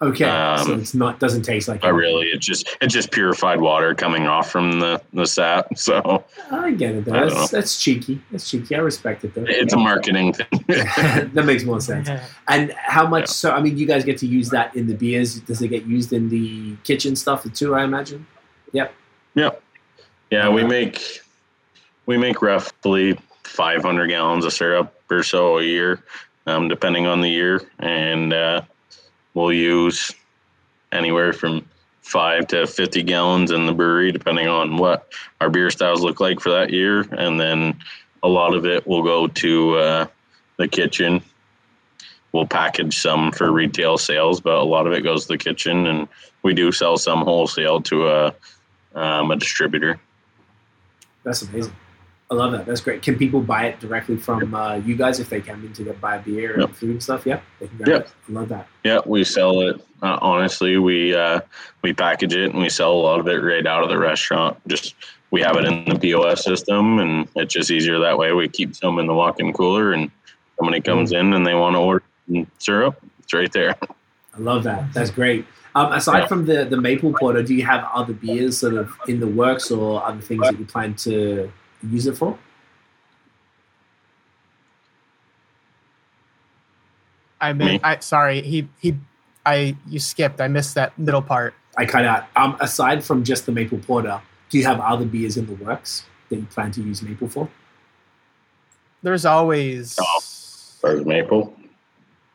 Okay, 0.04 0.24
so 0.24 0.72
Um, 0.72 0.80
it's 0.80 0.94
not 0.94 1.18
doesn't 1.18 1.42
taste 1.42 1.68
like. 1.68 1.80
But 1.80 1.94
really, 1.94 2.26
it's 2.26 2.44
just 2.46 2.76
it's 2.80 2.92
just 2.92 3.10
purified 3.10 3.60
water 3.60 3.94
coming 3.94 4.26
off 4.26 4.50
from 4.50 4.80
the 4.80 5.00
the 5.12 5.26
sap. 5.26 5.68
So 5.76 6.24
I 6.50 6.70
get 6.72 6.94
it. 6.94 7.04
Though. 7.04 7.14
I 7.14 7.28
That's, 7.28 7.50
that's 7.50 7.82
cheeky. 7.82 8.20
That's 8.30 8.48
cheeky. 8.48 8.74
I 8.74 8.78
respect 8.78 9.24
it 9.24 9.34
though. 9.34 9.44
it's 9.46 9.72
a 9.72 9.76
marketing 9.76 10.32
thing. 10.32 10.46
that 10.68 11.44
makes 11.44 11.64
more 11.64 11.80
sense. 11.80 12.08
And 12.48 12.72
how 12.72 13.06
much? 13.06 13.22
Yeah. 13.22 13.26
So 13.26 13.50
I 13.52 13.60
mean, 13.60 13.76
you 13.76 13.86
guys 13.86 14.04
get 14.04 14.18
to 14.18 14.26
use 14.26 14.50
that 14.50 14.74
in 14.76 14.86
the 14.86 14.94
beers. 14.94 15.40
Does 15.40 15.60
it 15.62 15.68
get 15.68 15.84
used 15.86 16.12
in 16.12 16.28
the 16.28 16.76
kitchen 16.84 17.16
stuff 17.16 17.50
too? 17.52 17.74
I 17.74 17.84
imagine. 17.84 18.26
Yep. 18.72 18.94
Yeah. 19.34 19.50
Yeah, 20.30 20.48
we 20.48 20.64
make 20.64 21.20
we 22.06 22.18
make 22.18 22.42
roughly 22.42 23.18
500 23.44 24.08
gallons 24.08 24.44
of 24.44 24.52
syrup 24.52 24.92
or 25.10 25.22
so 25.22 25.58
a 25.58 25.62
year, 25.62 26.02
um, 26.46 26.68
depending 26.68 27.06
on 27.06 27.20
the 27.20 27.30
year, 27.30 27.62
and 27.78 28.32
uh, 28.32 28.62
we'll 29.34 29.52
use 29.52 30.12
anywhere 30.92 31.32
from 31.32 31.64
five 32.02 32.46
to 32.48 32.66
50 32.66 33.02
gallons 33.02 33.50
in 33.50 33.66
the 33.66 33.72
brewery, 33.72 34.12
depending 34.12 34.46
on 34.46 34.76
what 34.76 35.12
our 35.40 35.50
beer 35.50 35.70
styles 35.70 36.02
look 36.02 36.20
like 36.20 36.40
for 36.40 36.50
that 36.50 36.70
year, 36.70 37.00
and 37.12 37.40
then 37.40 37.76
a 38.22 38.28
lot 38.28 38.54
of 38.54 38.64
it 38.66 38.86
will 38.86 39.02
go 39.02 39.26
to 39.26 39.76
uh, 39.76 40.06
the 40.56 40.68
kitchen. 40.68 41.22
We'll 42.32 42.46
package 42.46 42.98
some 42.98 43.32
for 43.32 43.50
retail 43.50 43.96
sales, 43.96 44.40
but 44.40 44.54
a 44.54 44.64
lot 44.64 44.86
of 44.86 44.92
it 44.92 45.02
goes 45.02 45.22
to 45.22 45.28
the 45.28 45.38
kitchen, 45.38 45.86
and 45.86 46.08
we 46.42 46.52
do 46.52 46.72
sell 46.72 46.96
some 46.96 47.22
wholesale 47.22 47.80
to 47.82 48.08
a 48.08 48.34
um, 48.94 49.30
a 49.30 49.36
distributor. 49.36 49.98
That's 51.24 51.42
amazing. 51.42 51.74
I 52.34 52.36
love 52.36 52.52
that. 52.52 52.66
That's 52.66 52.80
great. 52.80 53.00
Can 53.02 53.16
people 53.16 53.40
buy 53.40 53.66
it 53.66 53.78
directly 53.80 54.16
from 54.16 54.54
uh, 54.54 54.76
you 54.76 54.96
guys 54.96 55.20
if 55.20 55.28
they 55.30 55.40
come 55.40 55.64
in 55.64 55.72
to 55.74 55.84
get 55.84 56.00
buy 56.00 56.18
beer 56.18 56.58
Yep. 56.58 56.68
and 56.68 56.76
food 56.76 56.90
and 56.90 57.02
stuff? 57.02 57.24
Yeah, 57.26 57.40
they 57.60 57.68
can. 57.68 57.86
Yep. 57.86 58.08
I 58.28 58.32
love 58.32 58.48
that. 58.48 58.66
Yeah, 58.82 58.98
we 59.06 59.22
sell 59.24 59.60
it. 59.60 59.80
Uh, 60.02 60.18
honestly, 60.20 60.76
we 60.78 61.14
uh, 61.14 61.40
we 61.82 61.92
package 61.92 62.34
it 62.34 62.50
and 62.52 62.60
we 62.60 62.68
sell 62.68 62.92
a 62.92 63.02
lot 63.02 63.20
of 63.20 63.28
it 63.28 63.36
right 63.36 63.66
out 63.66 63.82
of 63.84 63.88
the 63.88 63.98
restaurant. 63.98 64.56
Just 64.66 64.94
we 65.30 65.40
have 65.42 65.56
it 65.56 65.64
in 65.64 65.84
the 65.84 65.98
POS 65.98 66.44
system, 66.44 66.98
and 66.98 67.28
it's 67.36 67.54
just 67.54 67.70
easier 67.70 67.98
that 68.00 68.18
way. 68.18 68.32
We 68.32 68.48
keep 68.48 68.74
some 68.74 68.98
in 68.98 69.06
the 69.06 69.14
walk-in 69.14 69.52
cooler, 69.52 69.92
and 69.92 70.10
somebody 70.58 70.80
comes 70.80 71.12
in 71.12 71.32
and 71.34 71.46
they 71.46 71.54
want 71.54 71.74
to 71.74 71.78
order 71.80 72.02
syrup, 72.58 73.00
it's 73.20 73.32
right 73.32 73.52
there. 73.52 73.76
I 73.82 74.38
love 74.38 74.64
that. 74.64 74.92
That's 74.92 75.10
great. 75.10 75.46
Um, 75.76 75.92
aside 75.92 76.20
Yeah. 76.20 76.26
from 76.26 76.46
the 76.46 76.64
the 76.64 76.76
maple 76.80 77.12
porter, 77.12 77.42
do 77.42 77.54
you 77.54 77.64
have 77.64 77.84
other 77.94 78.12
beers 78.12 78.58
sort 78.58 78.74
of 78.74 78.92
in 79.08 79.20
the 79.20 79.26
works 79.26 79.70
or 79.70 80.04
other 80.04 80.20
things 80.20 80.42
that 80.42 80.58
you 80.58 80.64
plan 80.64 80.94
to 80.94 81.50
use 81.90 82.06
it 82.06 82.16
for? 82.16 82.38
I 87.40 87.52
Me? 87.52 87.64
mean, 87.64 87.80
I 87.82 87.98
sorry, 88.00 88.40
he 88.42 88.68
he, 88.80 88.94
I 89.44 89.76
you 89.88 89.98
skipped. 89.98 90.40
I 90.40 90.48
missed 90.48 90.74
that 90.76 90.98
middle 90.98 91.22
part. 91.22 91.54
I 91.76 91.84
kind 91.84 92.06
of 92.06 92.24
um, 92.36 92.56
aside 92.60 93.04
from 93.04 93.24
just 93.24 93.46
the 93.46 93.52
maple 93.52 93.78
porter, 93.78 94.20
do 94.48 94.58
you 94.58 94.64
have 94.64 94.80
other 94.80 95.04
beers 95.04 95.36
in 95.36 95.46
the 95.46 95.54
works 95.54 96.04
that 96.30 96.36
you 96.36 96.46
plan 96.46 96.70
to 96.72 96.82
use 96.82 97.02
maple 97.02 97.28
for? 97.28 97.48
There's 99.02 99.24
always 99.26 99.96
Oh. 100.00 100.20
Or 100.82 100.96
maple. 101.04 101.54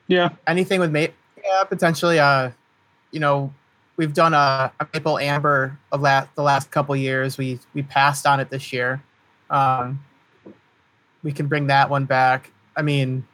Yeah, 0.08 0.30
anything 0.48 0.80
with 0.80 0.92
maple. 0.92 1.16
Yeah, 1.44 1.64
potentially. 1.66 2.20
Uh, 2.20 2.52
you 3.12 3.20
know, 3.20 3.54
we've 3.96 4.14
done 4.14 4.34
a, 4.34 4.72
a 4.80 4.88
maple 4.94 5.18
amber 5.20 5.78
of 5.92 6.02
la- 6.02 6.28
the 6.36 6.42
last 6.44 6.70
couple 6.72 6.96
years. 6.96 7.38
We 7.38 7.60
we 7.74 7.84
passed 7.84 8.26
on 8.28 8.40
it 8.40 8.50
this 8.50 8.72
year. 8.74 9.02
Um, 9.50 10.04
we 11.24 11.32
can 11.32 11.48
bring 11.48 11.68
that 11.68 11.90
one 11.90 12.06
back. 12.06 12.52
I 12.76 12.82
mean, 12.82 13.26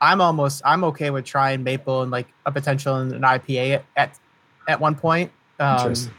I'm 0.00 0.20
almost 0.20 0.62
I'm 0.64 0.84
okay 0.84 1.10
with 1.10 1.24
trying 1.24 1.62
maple 1.62 2.02
and 2.02 2.10
like 2.10 2.28
a 2.46 2.52
potential 2.52 2.98
in 3.00 3.12
an 3.12 3.22
IPA 3.22 3.82
at 3.96 4.18
at, 4.66 4.80
one 4.80 4.94
point. 4.94 5.32
Um, 5.58 5.78
Interesting. 5.78 6.12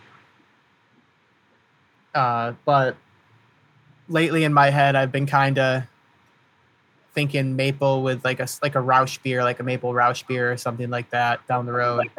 uh, 2.16 2.54
but 2.66 2.98
lately 4.08 4.44
in 4.44 4.54
my 4.54 4.70
head, 4.70 4.96
I've 4.96 5.12
been 5.12 5.28
kind 5.28 5.60
of 5.60 5.84
thinking 7.14 7.56
maple 7.56 8.04
with 8.04 8.24
like 8.26 8.40
a 8.40 8.48
like 8.62 8.76
a 8.76 8.80
Rauchbier, 8.80 9.44
like 9.44 9.60
a 9.60 9.64
maple 9.64 9.94
Rauchbier 9.94 10.54
or 10.54 10.58
something 10.58 10.90
like 10.90 11.10
that 11.12 11.46
down 11.48 11.66
the 11.66 11.74
road. 11.74 12.10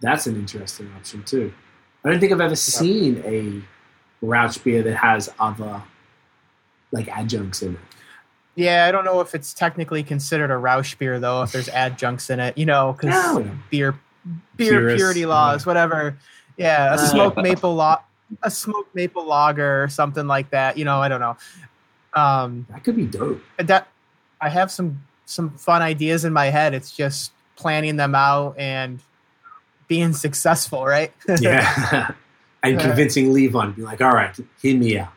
That's 0.00 0.26
an 0.26 0.36
interesting 0.36 0.90
option 0.96 1.22
too. 1.24 1.52
I 2.04 2.10
don't 2.10 2.20
think 2.20 2.32
I've 2.32 2.40
ever 2.40 2.56
seen 2.56 3.22
a 3.24 3.62
Rauchbier 4.22 4.84
that 4.84 4.96
has 4.96 5.32
other 5.38 5.82
like 6.92 7.08
adjuncts 7.08 7.62
in 7.62 7.74
it. 7.74 7.80
Yeah, 8.56 8.86
I 8.86 8.92
don't 8.92 9.04
know 9.04 9.20
if 9.20 9.34
it's 9.34 9.54
technically 9.54 10.02
considered 10.02 10.50
a 10.50 10.54
Rauchbier 10.54 11.20
though, 11.20 11.42
if 11.42 11.52
there's 11.52 11.68
adjuncts 11.72 12.30
in 12.30 12.40
it, 12.40 12.58
you 12.58 12.66
know, 12.66 12.92
because 12.98 13.36
No. 13.36 13.50
beer 13.70 13.94
beer 14.56 14.94
purity 14.96 15.24
laws, 15.26 15.64
whatever. 15.66 16.16
Yeah, 16.56 16.90
a 16.90 16.94
Uh. 16.94 16.96
smoked 16.98 17.36
maple 17.38 17.74
lo- 17.76 18.00
a 18.42 18.50
smoked 18.50 18.94
maple 18.94 19.24
lager 19.24 19.82
or 19.82 19.88
something 19.88 20.26
like 20.26 20.50
that. 20.50 20.76
You 20.78 20.84
know, 20.84 21.00
I 21.00 21.08
don't 21.08 21.20
know. 21.20 21.36
Um, 22.14 22.66
That 22.70 22.84
could 22.84 22.96
be 22.96 23.06
dope. 23.06 23.42
that 23.58 23.88
I 24.40 24.48
have 24.48 24.70
some 24.70 25.02
some 25.26 25.50
fun 25.56 25.80
ideas 25.80 26.24
in 26.24 26.32
my 26.32 26.46
head. 26.46 26.74
It's 26.74 26.90
just 26.90 27.32
planning 27.56 27.96
them 27.96 28.14
out 28.16 28.56
and 28.58 29.00
being 29.88 30.12
successful, 30.12 30.84
right? 30.84 31.12
Yeah. 31.40 32.10
and 32.62 32.78
convincing 32.80 33.32
Levon, 33.32 33.70
to 33.70 33.76
be 33.76 33.82
like, 33.82 34.00
all 34.00 34.12
right, 34.12 34.36
hear 34.60 34.76
me 34.76 34.98
out. 34.98 35.08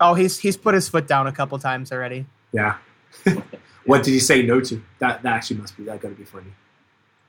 oh, 0.00 0.14
he's 0.14 0.38
he's 0.38 0.56
put 0.56 0.74
his 0.74 0.88
foot 0.88 1.06
down 1.06 1.26
a 1.26 1.32
couple 1.32 1.58
times 1.58 1.92
already. 1.92 2.26
Yeah. 2.52 2.76
what 3.86 4.02
did 4.02 4.10
he 4.12 4.20
say 4.20 4.42
no 4.42 4.60
to? 4.60 4.82
That 4.98 5.22
that 5.22 5.32
actually 5.34 5.58
must 5.60 5.76
be 5.76 5.84
that 5.84 6.00
gotta 6.00 6.14
be 6.14 6.24
funny. 6.24 6.52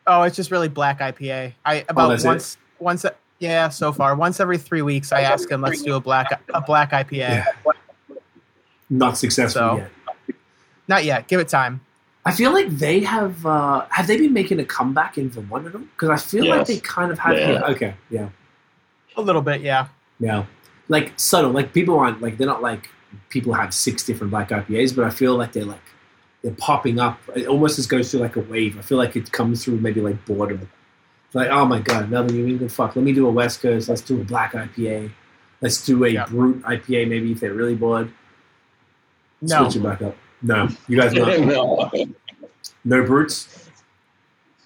Oh, 0.08 0.22
it's 0.24 0.36
just 0.36 0.52
really 0.52 0.70
black 0.70 1.00
IPA. 1.00 1.54
I 1.66 1.86
about 1.90 2.08
Oh, 2.08 2.10
that's 2.10 2.24
it? 2.24 2.28
once 2.28 2.58
once 2.80 3.06
yeah, 3.40 3.70
so 3.70 3.92
far 3.92 4.16
once 4.16 4.40
every 4.40 4.58
three 4.58 4.82
weeks 4.82 5.12
I 5.12 5.22
ask 5.22 5.50
him 5.50 5.62
let's 5.62 5.82
do 5.82 5.96
a 5.96 6.00
black 6.00 6.42
a 6.54 6.62
black 6.62 6.92
IPA. 6.92 7.12
Yeah. 7.18 7.46
Not 8.90 9.18
successful 9.18 9.60
So- 9.62 9.78
yet. 9.78 9.92
Not 10.88 11.04
yet. 11.04 11.28
Give 11.28 11.40
it 11.40 11.48
time. 11.50 11.82
I 12.28 12.32
feel 12.32 12.52
like 12.52 12.70
they 12.70 13.00
have 13.02 13.44
uh 13.46 13.86
have 13.90 14.08
they 14.08 14.18
been 14.18 14.34
making 14.34 14.60
a 14.60 14.66
comeback 14.66 15.18
in 15.18 15.30
Vermont 15.30 15.68
at 15.68 15.76
all? 15.76 15.82
Because 15.82 16.10
I 16.10 16.18
feel 16.18 16.48
like 16.48 16.68
they 16.68 16.78
kind 16.80 17.12
of 17.12 17.20
have 17.20 17.38
Yeah. 17.38 17.52
yeah. 17.52 17.62
okay, 17.66 17.94
yeah. 18.10 18.30
A 19.18 19.22
little 19.22 19.42
bit, 19.42 19.62
yeah. 19.62 19.88
Yeah. 20.20 20.46
Like 20.90 21.14
subtle. 21.18 21.52
Like 21.52 21.74
people 21.74 21.98
aren't 22.00 22.22
like 22.22 22.38
they're 22.38 22.48
not 22.48 22.62
like 22.62 22.90
people 23.30 23.54
have 23.54 23.74
six 23.74 24.04
different 24.06 24.32
black 24.32 24.50
IPAs, 24.50 24.96
but 24.96 25.06
I 25.06 25.10
feel 25.10 25.36
like 25.36 25.52
they're 25.54 25.66
like 25.66 25.82
they're 26.44 26.54
popping 26.54 27.00
up. 27.00 27.20
It 27.36 27.48
almost 27.48 27.78
just 27.78 27.90
goes 27.90 28.12
through 28.12 28.20
like 28.22 28.36
a 28.36 28.42
wave. 28.42 28.78
I 28.78 28.82
feel 28.82 28.98
like 28.98 29.16
it 29.16 29.32
comes 29.32 29.64
through 29.64 29.78
maybe 29.80 30.02
like 30.02 30.24
boredom 30.26 30.70
Like, 31.34 31.50
oh 31.50 31.66
my 31.66 31.80
god, 31.80 32.06
another 32.06 32.32
New 32.34 32.46
England 32.48 32.72
fuck. 32.72 32.96
Let 32.96 33.04
me 33.04 33.14
do 33.14 33.28
a 33.28 33.32
West 33.32 33.62
Coast. 33.62 33.90
Let's 33.90 34.02
do 34.02 34.22
a 34.22 34.24
black 34.24 34.54
IPA. 34.54 35.12
Let's 35.62 35.84
do 35.86 36.04
a 36.06 36.10
Yeah. 36.10 36.26
brut 36.26 36.58
IPA. 36.62 37.08
Maybe 37.10 37.32
if 37.32 37.40
they're 37.40 37.54
really 37.54 37.76
bored, 37.76 38.12
No, 39.42 39.64
switch 39.64 39.78
it 39.78 39.84
back 39.84 40.02
up. 40.02 40.16
No, 40.42 40.68
you 40.88 41.00
guys 41.00 41.14
not. 41.16 41.40
no. 41.40 41.90
No 42.84 43.04
bruts. 43.06 43.65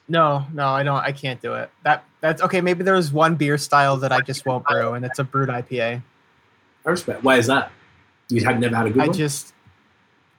No, 0.10 0.46
no. 0.54 0.68
I 0.68 0.84
don't. 0.84 0.98
I 0.98 1.12
can't 1.12 1.42
do 1.42 1.54
it. 1.54 1.70
That 1.84 2.04
that's 2.20 2.42
okay. 2.42 2.62
Maybe 2.62 2.84
there's 2.84 3.14
one 3.14 3.36
beer 3.36 3.58
style 3.58 3.96
that 3.98 4.12
I 4.12 4.22
just 4.22 4.46
won't 4.46 4.66
brew, 4.66 4.94
and 4.94 5.06
it's 5.06 5.20
a 5.20 5.24
brut 5.24 5.50
IPA. 5.50 6.02
I 6.86 6.90
respect. 6.90 7.24
Why 7.24 7.38
is 7.38 7.48
that? 7.48 7.72
You 8.30 8.44
had 8.44 8.60
never 8.60 8.76
had 8.76 8.88
a 8.88 8.90
good 8.90 9.02
I 9.02 9.08
one. 9.08 9.16
I 9.16 9.18
just 9.18 9.54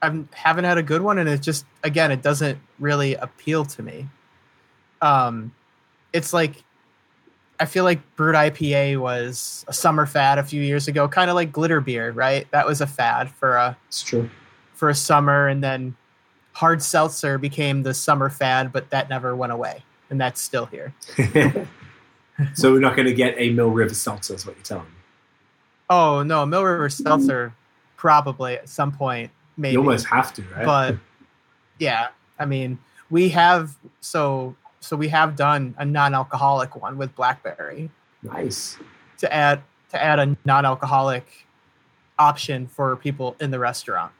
I 0.01 0.23
haven't 0.33 0.65
had 0.65 0.77
a 0.77 0.83
good 0.83 1.01
one, 1.01 1.17
and 1.17 1.29
it 1.29 1.41
just 1.41 1.65
again 1.83 2.11
it 2.11 2.21
doesn't 2.21 2.59
really 2.79 3.15
appeal 3.15 3.65
to 3.65 3.83
me. 3.83 4.07
Um, 5.01 5.53
it's 6.13 6.33
like 6.33 6.63
I 7.59 7.65
feel 7.65 7.83
like 7.83 7.99
brut 8.15 8.35
IPA 8.35 8.99
was 8.99 9.65
a 9.67 9.73
summer 9.73 10.05
fad 10.05 10.37
a 10.37 10.43
few 10.43 10.61
years 10.61 10.87
ago, 10.87 11.07
kind 11.07 11.29
of 11.29 11.35
like 11.35 11.51
glitter 11.51 11.79
beer, 11.79 12.11
right? 12.11 12.49
That 12.51 12.65
was 12.65 12.81
a 12.81 12.87
fad 12.87 13.29
for 13.29 13.55
a 13.55 13.77
it's 13.87 14.01
true. 14.01 14.29
for 14.73 14.89
a 14.89 14.95
summer, 14.95 15.47
and 15.47 15.63
then 15.63 15.95
hard 16.53 16.81
seltzer 16.81 17.37
became 17.37 17.83
the 17.83 17.93
summer 17.93 18.29
fad, 18.29 18.71
but 18.71 18.89
that 18.89 19.09
never 19.09 19.35
went 19.35 19.51
away, 19.51 19.83
and 20.09 20.19
that's 20.19 20.41
still 20.41 20.65
here. 20.65 20.93
so 22.53 22.71
we're 22.71 22.79
not 22.79 22.95
going 22.95 23.07
to 23.07 23.13
get 23.13 23.35
a 23.37 23.51
Mill 23.51 23.69
River 23.69 23.93
seltzer. 23.93 24.33
Is 24.33 24.45
what 24.45 24.55
you're 24.55 24.63
telling 24.63 24.85
me? 24.85 24.91
Oh 25.89 26.23
no, 26.23 26.45
Mill 26.45 26.63
River 26.63 26.89
seltzer 26.89 27.53
probably 27.95 28.55
at 28.55 28.67
some 28.67 28.91
point 28.91 29.31
maybe. 29.57 29.73
You 29.73 29.79
almost 29.79 30.07
have 30.07 30.33
to, 30.33 30.41
right? 30.55 30.65
but 30.65 30.95
yeah 31.81 32.09
i 32.39 32.45
mean 32.45 32.77
we 33.09 33.27
have 33.29 33.75
so 33.99 34.55
so 34.79 34.95
we 34.95 35.07
have 35.07 35.35
done 35.35 35.75
a 35.77 35.85
non-alcoholic 35.85 36.75
one 36.81 36.97
with 36.97 37.13
blackberry 37.15 37.89
nice. 38.23 38.77
to 39.17 39.31
add 39.33 39.61
to 39.89 40.01
add 40.01 40.19
a 40.19 40.37
non-alcoholic 40.45 41.47
option 42.17 42.67
for 42.67 42.95
people 42.95 43.35
in 43.41 43.51
the 43.51 43.59
restaurant 43.59 44.11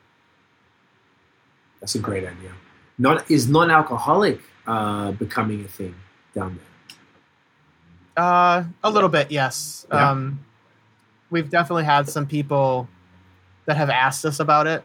That's 1.82 1.96
a 1.96 2.00
great 2.00 2.24
idea. 2.24 2.52
Not 2.98 3.30
is 3.30 3.50
non-alcoholic 3.50 4.40
uh, 4.68 5.12
becoming 5.14 5.66
a 5.66 5.68
thing 5.68 5.96
down 6.36 6.58
there. 6.58 8.24
uh 8.24 8.64
a 8.84 8.90
little 8.92 9.10
bit 9.10 9.32
yes 9.32 9.86
Yeah. 9.92 10.12
um 10.12 10.40
we've 11.30 11.50
definitely 11.50 11.86
had 11.86 12.08
some 12.10 12.26
people 12.28 12.88
that 13.66 13.78
have 13.78 13.90
asked 13.90 14.26
us 14.26 14.40
about 14.40 14.68
it 14.68 14.84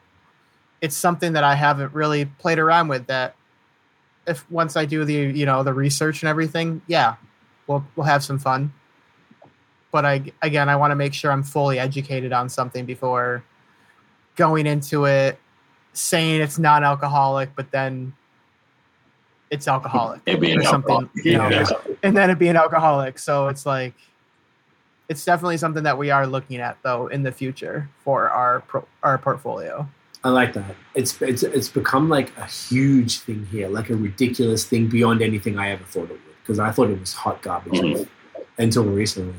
it's 0.80 0.96
something 0.96 1.32
that 1.34 1.42
i 1.44 1.54
haven't 1.56 1.92
really 1.92 2.24
played 2.24 2.58
around 2.60 2.86
with 2.88 3.06
that 3.08 3.34
if 4.26 4.48
once 4.50 4.76
i 4.76 4.84
do 4.84 5.04
the 5.04 5.12
you 5.14 5.44
know 5.44 5.62
the 5.64 5.72
research 5.74 6.22
and 6.22 6.28
everything 6.30 6.80
yeah 6.86 7.16
we'll 7.66 7.84
we'll 7.96 8.06
have 8.06 8.22
some 8.22 8.38
fun 8.38 8.72
but 9.90 10.04
i 10.04 10.22
again 10.42 10.68
i 10.68 10.76
want 10.76 10.92
to 10.92 10.96
make 10.96 11.12
sure 11.12 11.32
i'm 11.32 11.42
fully 11.42 11.78
educated 11.80 12.32
on 12.32 12.48
something 12.48 12.84
before 12.86 13.42
going 14.36 14.66
into 14.66 15.04
it 15.04 15.36
saying 15.96 16.40
it's 16.40 16.58
non-alcoholic 16.58 17.50
but 17.56 17.70
then 17.70 18.12
it's 19.50 19.68
alcoholic 19.68 20.20
It 20.26 20.40
being 20.40 20.58
or 20.58 20.62
something 20.64 20.92
alcohol. 20.94 21.10
you 21.24 21.38
know, 21.38 21.48
Yeah. 21.48 21.64
and 22.02 22.16
then 22.16 22.30
it 22.30 22.38
being 22.38 22.56
alcoholic. 22.56 23.16
So 23.18 23.46
it's 23.46 23.64
like, 23.64 23.94
it's 25.08 25.24
definitely 25.24 25.56
something 25.56 25.84
that 25.84 25.96
we 25.96 26.10
are 26.10 26.26
looking 26.26 26.56
at 26.58 26.76
though 26.82 27.06
in 27.06 27.22
the 27.22 27.30
future 27.30 27.88
for 28.02 28.28
our 28.28 28.60
pro, 28.62 28.84
our 29.04 29.18
portfolio. 29.18 29.88
I 30.24 30.30
like 30.30 30.52
that. 30.54 30.74
It's 30.96 31.22
it's 31.22 31.44
it's 31.44 31.68
become 31.68 32.08
like 32.08 32.36
a 32.36 32.44
huge 32.46 33.20
thing 33.20 33.46
here, 33.52 33.68
like 33.68 33.88
a 33.90 33.94
ridiculous 33.94 34.64
thing 34.64 34.88
beyond 34.88 35.22
anything 35.22 35.56
I 35.60 35.70
ever 35.70 35.84
thought 35.84 36.04
it 36.10 36.18
would. 36.26 36.36
Because 36.42 36.58
I 36.58 36.72
thought 36.72 36.90
it 36.90 36.98
was 36.98 37.12
hot 37.14 37.40
garbage 37.42 37.74
Mhm. 37.74 38.08
until 38.58 38.84
recently. 38.84 39.34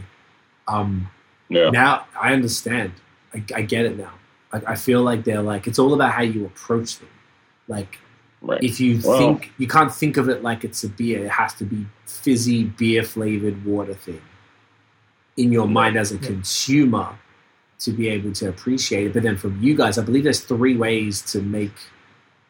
Um, 0.70 1.10
Yeah. 1.50 1.70
now 1.70 2.06
I 2.20 2.32
understand. 2.32 2.94
I, 3.34 3.44
I 3.54 3.62
get 3.64 3.86
it 3.86 3.98
now. 3.98 4.14
Like 4.54 4.68
I 4.68 4.76
feel 4.76 5.02
like 5.02 5.24
they're 5.24 5.42
like 5.42 5.68
it's 5.68 5.80
all 5.80 5.94
about 5.94 6.12
how 6.14 6.22
you 6.24 6.46
approach 6.46 7.00
them. 7.00 7.10
Like 7.68 8.00
Right. 8.42 8.64
if 8.64 8.80
you 8.80 9.00
Well- 9.04 9.18
think 9.18 9.52
you 9.58 9.68
can't 9.68 9.94
think 9.94 10.16
of 10.18 10.30
it 10.30 10.44
like 10.44 10.64
it's 10.64 10.84
a 10.84 10.90
beer, 10.90 11.26
it 11.26 11.32
has 11.32 11.54
to 11.56 11.66
be 11.66 11.86
fizzy 12.06 12.64
beer 12.66 13.04
flavored 13.04 13.66
water 13.66 13.94
thing 13.96 14.22
in 15.38 15.52
your 15.52 15.68
mind 15.68 15.98
as 15.98 16.12
a 16.12 16.18
consumer 16.20 17.10
to 17.80 17.92
be 17.92 18.10
able 18.10 18.32
to 18.34 18.48
appreciate 18.50 19.08
it. 19.08 19.14
But 19.14 19.24
then 19.24 19.38
from 19.38 19.62
you 19.62 19.76
guys, 19.76 19.98
I 19.98 20.04
believe 20.04 20.24
there's 20.24 20.40
three 20.40 20.76
ways 20.76 21.22
to 21.32 21.42
make 21.42 21.74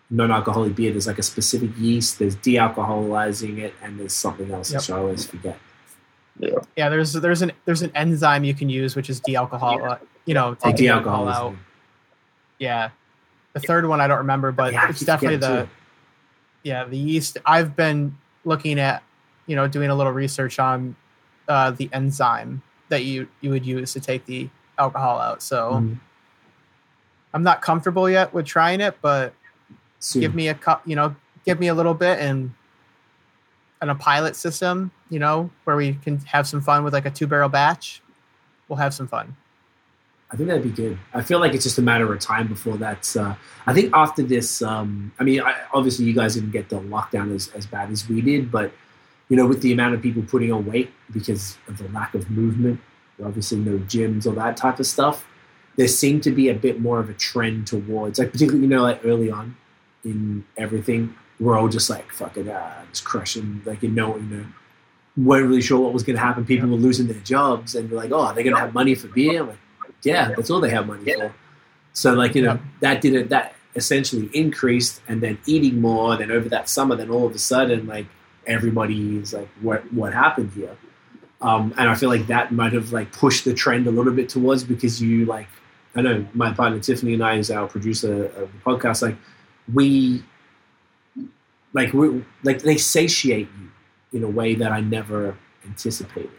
non-alcoholic 0.10 0.76
beer. 0.76 0.91
There's 0.91 1.07
like 1.07 1.19
a 1.19 1.24
specific 1.24 1.69
yeast, 1.78 2.19
there's 2.19 2.36
de-alcoholizing 2.36 3.57
it, 3.57 3.74
and 3.84 3.99
there's 3.99 4.14
something 4.14 4.52
else 4.52 4.72
Yep. 4.72 4.82
which 4.82 4.90
I 4.91 4.98
always 4.98 5.26
forget. 5.26 5.57
Yeah, 6.40 6.49
yeah, 6.76 6.90
there's 6.90 7.14
there's 7.14 7.41
an 7.41 7.52
there's 7.65 7.82
an 7.82 7.91
enzyme 7.95 8.44
you 8.44 8.53
can 8.53 8.69
use 8.69 8.95
which 8.95 9.10
is 9.10 9.19
de-alcohol. 9.22 9.84
Uh, 9.84 9.98
you 10.26 10.34
know, 10.34 10.49
Oh, 10.49 10.56
taking 10.56 10.86
the 10.86 10.90
alcohol 10.90 11.26
de-alcoholizing. 11.26 11.53
out. 11.53 11.56
Yeah, 12.59 12.89
the 13.53 13.59
third 13.59 13.85
one 13.88 14.01
I 14.01 14.07
don't 14.07 14.17
remember, 14.19 14.51
but 14.51 14.73
Yeah, 14.73 14.89
it's 14.89 15.01
definitely 15.01 15.38
the 15.38 15.63
too. 15.63 15.69
yeah 16.63 16.84
the 16.85 16.97
yeast. 16.97 17.38
I've 17.45 17.75
been 17.75 18.17
looking 18.45 18.79
at 18.79 19.03
you 19.45 19.55
know 19.55 19.67
doing 19.67 19.89
a 19.89 19.95
little 19.95 20.11
research 20.13 20.59
on 20.59 20.95
uh, 21.47 21.71
the 21.71 21.89
enzyme 21.93 22.61
that 22.89 23.03
you 23.03 23.27
you 23.41 23.49
would 23.51 23.65
use 23.65 23.93
to 23.93 23.99
take 23.99 24.25
the 24.25 24.49
alcohol 24.77 25.19
out. 25.19 25.41
So 25.41 25.71
Mhm. 25.73 25.99
I'm 27.34 27.43
not 27.43 27.61
comfortable 27.61 28.09
yet 28.09 28.34
with 28.34 28.45
trying 28.45 28.81
it, 28.81 28.97
but 29.01 29.34
Soon. 29.99 30.21
give 30.21 30.35
me 30.35 30.47
a 30.47 30.53
cup 30.53 30.81
you 30.85 30.95
know 30.95 31.15
give 31.45 31.59
me 31.59 31.67
a 31.67 31.73
little 31.73 31.93
bit 31.93 32.19
and 32.19 32.53
and 33.81 33.89
a 33.91 33.95
pilot 33.95 34.35
system 34.35 34.91
you 35.09 35.19
know 35.19 35.49
where 35.63 35.75
we 35.75 35.93
can 35.95 36.17
have 36.19 36.47
some 36.47 36.61
fun 36.61 36.84
with 36.84 36.93
like 36.93 37.05
a 37.05 37.11
two 37.11 37.27
barrel 37.27 37.47
batch 37.49 38.01
we'll 38.67 38.77
have 38.77 38.93
some 38.93 39.07
fun 39.07 39.35
I 40.30 40.36
think 40.36 40.49
that'd 40.49 40.64
be 40.64 40.70
good. 40.70 40.98
I 41.14 41.22
feel 41.22 41.40
like 41.40 41.54
it's 41.54 41.64
just 41.64 41.78
a 41.78 41.82
matter 41.82 42.12
of 42.12 42.20
time 42.20 42.48
before 42.48 42.78
that's. 42.78 43.16
Uh, 43.16 43.36
I 43.66 43.74
think 43.74 43.91
after 43.94 44.24
this, 44.24 44.62
um, 44.62 45.14
I 45.20 45.24
mean, 45.24 45.41
I, 45.41 45.56
obviously 45.74 46.06
you 46.06 46.14
guys 46.14 46.36
didn't 46.36 46.52
get 46.52 46.68
the 46.68 46.80
lockdown 46.82 47.34
as, 47.34 47.48
as 47.49 47.66
bad 47.66 47.91
as 47.91 48.10
we 48.10 48.20
did, 48.22 48.52
but 48.52 48.72
you 49.30 49.38
know, 49.38 49.45
with 49.45 49.62
the 49.62 49.72
amount 49.72 49.95
of 49.95 50.02
people 50.02 50.24
putting 50.24 50.52
on 50.52 50.66
weight 50.66 50.91
because 51.12 51.58
of 51.68 51.78
the 51.78 51.88
lack 51.90 52.14
of 52.14 52.30
movement, 52.30 52.80
obviously 53.24 53.58
no 53.58 53.78
gyms 53.80 54.26
or 54.26 54.32
that 54.32 54.58
type 54.58 54.80
of 54.80 54.86
stuff, 54.86 55.26
there 55.78 55.88
seemed 55.88 56.24
to 56.24 56.32
be 56.32 56.49
a 56.49 56.54
bit 56.54 56.82
more 56.82 56.99
of 56.99 57.10
a 57.10 57.14
trend 57.14 57.68
towards, 57.68 58.20
like 58.20 58.32
particularly 58.32 58.64
you 58.64 58.70
know, 58.70 58.84
like 58.84 59.02
early 59.06 59.32
on 59.32 59.56
in 60.04 60.45
everything, 60.58 61.16
we're 61.40 61.58
all 61.58 61.68
just 61.70 61.90
like 61.90 62.12
fucking 62.12 62.49
uh, 62.49 62.86
just 62.91 63.06
crushing, 63.06 63.62
like 63.66 63.82
you 63.84 63.90
know, 63.90 64.18
you 64.18 64.24
know. 64.24 64.45
weren't 65.18 65.48
really 65.48 65.62
sure 65.62 65.80
what 65.80 65.94
was 65.94 66.04
going 66.04 66.16
to 66.16 66.22
happen. 66.22 66.45
People 66.45 66.70
were 66.70 66.76
losing 66.76 67.08
their 67.08 67.20
jobs, 67.22 67.76
and 67.76 67.90
we're 67.90 67.98
like, 67.98 68.12
"Oh, 68.12 68.22
are 68.22 68.34
they're 68.34 68.44
going 68.44 68.56
to 68.56 68.62
have 68.62 68.74
money 68.74 68.95
for 68.95 69.08
beer." 69.08 69.44
Like, 69.44 69.60
yeah, 70.03 70.30
that's 70.36 70.49
all 70.49 70.60
they 70.60 70.69
have 70.69 70.88
money 70.88 71.14
for. 71.14 71.34
So, 71.94 72.14
like, 72.14 72.36
you 72.36 72.44
know, 72.44 72.53
Yeah. 72.53 72.60
that 72.82 73.02
did 73.02 73.14
it. 73.15 73.30
That 73.30 73.56
essentially 73.76 74.30
increased, 74.34 75.02
and 75.07 75.22
then 75.22 75.38
eating 75.45 75.82
more. 75.82 76.15
Then 76.18 76.32
over 76.32 76.49
that 76.49 76.69
summer, 76.69 76.95
then 76.95 77.10
all 77.10 77.26
of 77.26 77.36
a 77.36 77.40
sudden, 77.40 77.88
like, 77.88 78.06
everybody 78.45 79.18
is 79.18 79.34
like, 79.34 79.49
"What? 79.61 79.91
What 79.94 80.14
happened 80.14 80.52
here?" 80.56 80.76
Um, 81.41 81.74
and 81.78 81.90
I 81.90 81.95
feel 81.95 82.10
like 82.10 82.28
that 82.28 82.52
might 82.52 82.74
have 82.74 82.91
like 82.91 83.11
pushed 83.11 83.45
the 83.45 83.53
trend 83.53 83.86
a 83.88 83.91
little 83.91 84.14
bit 84.14 84.28
towards 84.30 84.64
because 84.64 84.99
you 85.02 85.26
like, 85.26 85.48
I 85.95 86.02
know 86.02 86.26
my 86.34 86.52
partner 86.52 86.80
Tiffany 86.80 87.14
and 87.14 87.24
I, 87.24 87.36
is 87.36 87.52
our 87.52 87.68
producer 87.68 88.26
of 88.26 88.52
the 88.52 88.60
podcast. 88.65 89.02
Like, 89.03 89.18
we 89.74 90.24
like 91.74 91.94
we 91.94 92.24
like 92.44 92.61
they 92.61 92.78
satiate 92.78 93.48
you 93.60 93.69
in 94.19 94.24
a 94.24 94.30
way 94.30 94.56
that 94.56 94.72
I 94.72 94.82
never 94.82 95.36
anticipated, 95.65 96.32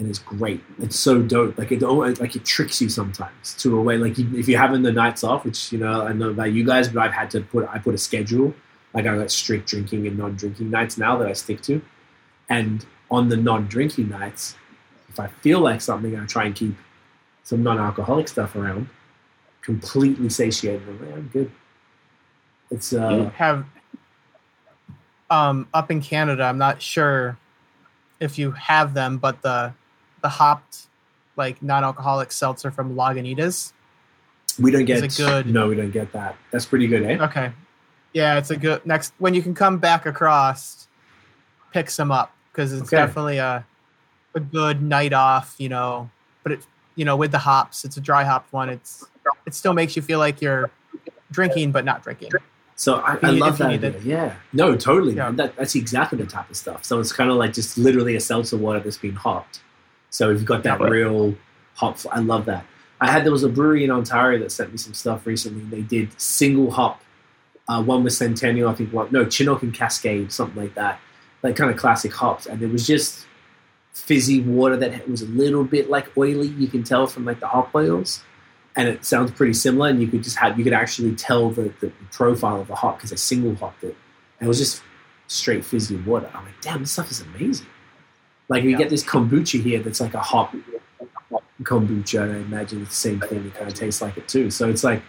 and 0.00 0.08
it's 0.08 0.18
great. 0.18 0.64
It's 0.78 0.98
so 0.98 1.20
dope. 1.20 1.58
Like 1.58 1.70
it, 1.70 1.82
like 1.82 2.34
it 2.34 2.44
tricks 2.44 2.80
you 2.80 2.88
sometimes 2.88 3.54
to 3.58 3.78
a 3.78 3.82
way. 3.82 3.98
Like 3.98 4.16
you, 4.16 4.28
if 4.34 4.48
you're 4.48 4.58
having 4.58 4.82
the 4.82 4.90
nights 4.90 5.22
off, 5.22 5.44
which 5.44 5.70
you 5.70 5.78
know 5.78 6.06
I 6.06 6.14
know 6.14 6.30
about 6.30 6.52
you 6.52 6.64
guys, 6.64 6.88
but 6.88 7.02
I've 7.02 7.12
had 7.12 7.30
to 7.32 7.42
put 7.42 7.68
I 7.68 7.78
put 7.78 7.94
a 7.94 7.98
schedule. 7.98 8.54
Like 8.94 9.06
I 9.06 9.14
got 9.14 9.30
strict 9.30 9.68
drinking 9.68 10.06
and 10.06 10.18
non-drinking 10.18 10.70
nights 10.70 10.98
now 10.98 11.16
that 11.18 11.28
I 11.28 11.34
stick 11.34 11.60
to, 11.62 11.82
and 12.48 12.84
on 13.10 13.28
the 13.28 13.36
non-drinking 13.36 14.08
nights, 14.08 14.56
if 15.10 15.20
I 15.20 15.28
feel 15.28 15.60
like 15.60 15.82
something, 15.82 16.18
I 16.18 16.24
try 16.24 16.46
and 16.46 16.54
keep 16.54 16.74
some 17.44 17.62
non-alcoholic 17.62 18.26
stuff 18.26 18.56
around. 18.56 18.88
Completely 19.60 20.30
satiated. 20.30 20.82
I'm 20.88 21.00
like, 21.06 21.14
I'm 21.14 21.30
good. 21.32 21.52
It's 22.70 22.94
uh, 22.94 23.30
have 23.36 23.66
um 25.28 25.68
up 25.72 25.92
in 25.92 26.00
canada 26.00 26.42
i'm 26.42 26.58
not 26.58 26.82
sure 26.82 27.38
if 28.18 28.36
you 28.36 28.50
have 28.50 28.94
them 28.94 29.16
but 29.16 29.40
the 29.42 29.72
the 30.22 30.28
hopped 30.28 30.86
like 31.36 31.62
non-alcoholic 31.62 32.32
seltzer 32.32 32.70
from 32.70 32.94
lagunitas 32.96 33.72
we 34.58 34.70
don't 34.70 34.84
get 34.84 35.02
it 35.02 35.14
good? 35.16 35.46
No, 35.46 35.68
we 35.68 35.74
don't 35.76 35.92
get 35.92 36.12
that. 36.12 36.36
That's 36.50 36.66
pretty 36.66 36.86
good, 36.86 37.02
eh? 37.04 37.18
okay 37.24 37.52
yeah 38.12 38.36
it's 38.38 38.50
a 38.50 38.56
good 38.56 38.84
next 38.84 39.12
when 39.18 39.34
you 39.34 39.40
can 39.42 39.54
come 39.54 39.78
back 39.78 40.04
across 40.06 40.88
pick 41.72 41.88
some 41.88 42.10
up 42.10 42.34
because 42.52 42.72
it's 42.72 42.82
Okay. 42.92 42.96
definitely 42.96 43.38
a 43.38 43.64
a 44.34 44.40
good 44.40 44.82
night 44.82 45.12
off 45.12 45.54
you 45.58 45.68
know 45.68 46.10
but 46.42 46.52
it 46.52 46.66
you 46.96 47.04
know 47.04 47.16
with 47.16 47.30
the 47.30 47.38
hops 47.38 47.84
it's 47.84 47.96
a 47.96 48.00
dry 48.00 48.24
hopped 48.24 48.52
one 48.52 48.68
it's 48.68 49.06
it 49.46 49.54
still 49.54 49.72
makes 49.72 49.94
you 49.94 50.02
feel 50.02 50.18
like 50.18 50.40
you're 50.42 50.70
drinking 51.30 51.70
but 51.70 51.84
not 51.84 52.02
drinking 52.02 52.30
So 52.74 52.96
I, 52.96 53.16
I 53.22 53.30
love 53.30 53.58
that 53.58 53.70
idea. 53.70 53.90
it. 53.90 54.02
Yeah. 54.02 54.34
No, 54.54 54.74
totally. 54.74 55.14
Yeah. 55.14 55.30
That, 55.32 55.54
that's 55.56 55.74
exactly 55.74 56.16
the 56.16 56.24
type 56.24 56.48
of 56.48 56.56
stuff. 56.56 56.82
So 56.82 56.98
it's 56.98 57.12
kind 57.12 57.30
of 57.30 57.36
like 57.36 57.52
just 57.52 57.76
literally 57.76 58.16
a 58.16 58.20
seltzer 58.20 58.56
water 58.56 58.80
that's 58.80 58.96
been 58.96 59.14
hopped. 59.14 59.60
So 60.10 60.30
if 60.30 60.38
you've 60.38 60.46
got 60.46 60.62
that 60.64 60.80
real 60.80 61.34
hop. 61.80 61.98
I 62.10 62.20
love 62.20 62.44
that. 62.46 62.64
I 63.00 63.10
had 63.10 63.24
there 63.24 63.32
was 63.32 63.44
a 63.44 63.48
brewery 63.48 63.82
in 63.84 63.90
Ontario 63.90 64.38
that 64.40 64.52
sent 64.52 64.70
me 64.70 64.76
some 64.76 64.92
stuff 64.92 65.26
recently. 65.26 65.64
They 65.64 65.82
did 65.82 66.20
single 66.20 66.70
hop. 66.70 67.02
Uh, 67.66 67.82
one 67.82 68.04
was 68.04 68.16
Centennial, 68.16 68.68
I 68.68 68.74
think. 68.74 68.92
One 68.92 69.08
no 69.10 69.28
Chinook 69.28 69.62
and 69.62 69.72
Cascade, 69.72 70.32
something 70.32 70.60
like 70.60 70.74
that. 70.74 71.00
Like 71.42 71.56
kind 71.56 71.70
of 71.70 71.78
classic 71.78 72.12
hops, 72.12 72.46
and 72.46 72.60
it 72.60 72.70
was 72.70 72.86
just 72.86 73.26
fizzy 73.94 74.40
water 74.42 74.76
that 74.76 75.08
was 75.08 75.22
a 75.22 75.26
little 75.26 75.64
bit 75.64 75.88
like 75.88 76.14
oily. 76.18 76.48
You 76.48 76.68
can 76.68 76.82
tell 76.82 77.06
from 77.06 77.24
like 77.24 77.40
the 77.40 77.46
hop 77.46 77.74
oils, 77.74 78.22
and 78.76 78.86
it 78.86 79.06
sounds 79.06 79.30
pretty 79.30 79.54
similar. 79.54 79.88
And 79.88 80.02
you 80.02 80.08
could 80.08 80.22
just 80.22 80.36
have 80.36 80.58
you 80.58 80.64
could 80.64 80.74
actually 80.74 81.14
tell 81.14 81.48
the, 81.48 81.72
the 81.80 81.90
profile 82.12 82.60
of 82.60 82.68
the 82.68 82.74
hop 82.74 82.98
because 82.98 83.10
they 83.10 83.16
single 83.16 83.54
hopped 83.54 83.84
it, 83.84 83.96
and 84.38 84.46
it 84.46 84.48
was 84.48 84.58
just 84.58 84.82
straight 85.28 85.64
fizzy 85.64 85.96
water. 85.96 86.30
I'm 86.34 86.44
like, 86.44 86.60
damn, 86.60 86.80
this 86.80 86.90
stuff 86.90 87.10
is 87.10 87.22
amazing. 87.22 87.68
Like 88.50 88.64
we 88.64 88.72
Yeah. 88.72 88.78
get 88.78 88.90
this 88.90 89.02
kombucha 89.04 89.62
here 89.62 89.78
that's 89.82 90.00
like 90.00 90.12
a 90.14 90.20
hop 90.20 90.54
kombucha, 91.62 92.22
and 92.22 92.32
I 92.32 92.36
imagine 92.40 92.82
it's 92.82 92.90
the 92.90 93.08
same 93.08 93.20
thing. 93.20 93.46
It 93.46 93.54
kind 93.54 93.68
of 93.68 93.74
tastes 93.74 94.02
like 94.02 94.16
it 94.18 94.28
too. 94.28 94.50
So 94.50 94.68
it's 94.68 94.84
like 94.84 95.02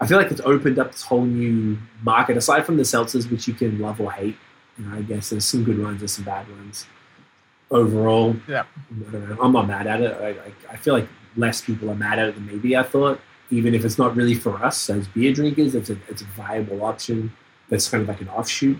I 0.00 0.06
feel 0.06 0.18
like 0.18 0.30
it's 0.30 0.40
opened 0.44 0.78
up 0.78 0.90
this 0.92 1.02
whole 1.02 1.24
new 1.24 1.78
market. 2.02 2.36
Aside 2.36 2.66
from 2.66 2.76
the 2.76 2.82
seltzers, 2.82 3.30
which 3.30 3.46
you 3.48 3.54
can 3.54 3.78
love 3.78 4.00
or 4.00 4.10
hate, 4.12 4.36
you 4.78 4.84
know, 4.84 4.96
I 4.96 5.02
guess 5.02 5.30
there's 5.30 5.44
some 5.44 5.62
good 5.64 5.80
ones, 5.82 6.00
there's 6.00 6.12
some 6.12 6.24
bad 6.24 6.48
ones. 6.50 6.86
Overall, 7.70 8.36
Yeah. 8.48 8.64
I 9.40 9.44
am 9.46 9.52
not 9.52 9.66
mad 9.66 9.86
at 9.86 10.00
it. 10.02 10.12
I, 10.20 10.28
I, 10.30 10.52
I 10.72 10.76
feel 10.76 10.92
like 10.94 11.08
less 11.36 11.60
people 11.62 11.88
are 11.90 11.94
mad 11.94 12.18
at 12.18 12.28
it 12.28 12.34
than 12.34 12.46
maybe 12.46 12.76
I 12.76 12.82
thought. 12.82 13.20
Even 13.50 13.74
if 13.74 13.84
it's 13.84 13.96
not 13.98 14.14
really 14.16 14.34
for 14.34 14.62
us 14.62 14.90
as 14.90 15.06
beer 15.08 15.32
drinkers, 15.32 15.74
it's 15.74 15.88
a 15.90 15.96
it's 16.08 16.22
a 16.22 16.26
viable 16.36 16.84
option. 16.84 17.32
That's 17.68 17.88
kind 17.88 18.02
of 18.02 18.08
like 18.08 18.20
an 18.20 18.28
offshoot. 18.28 18.76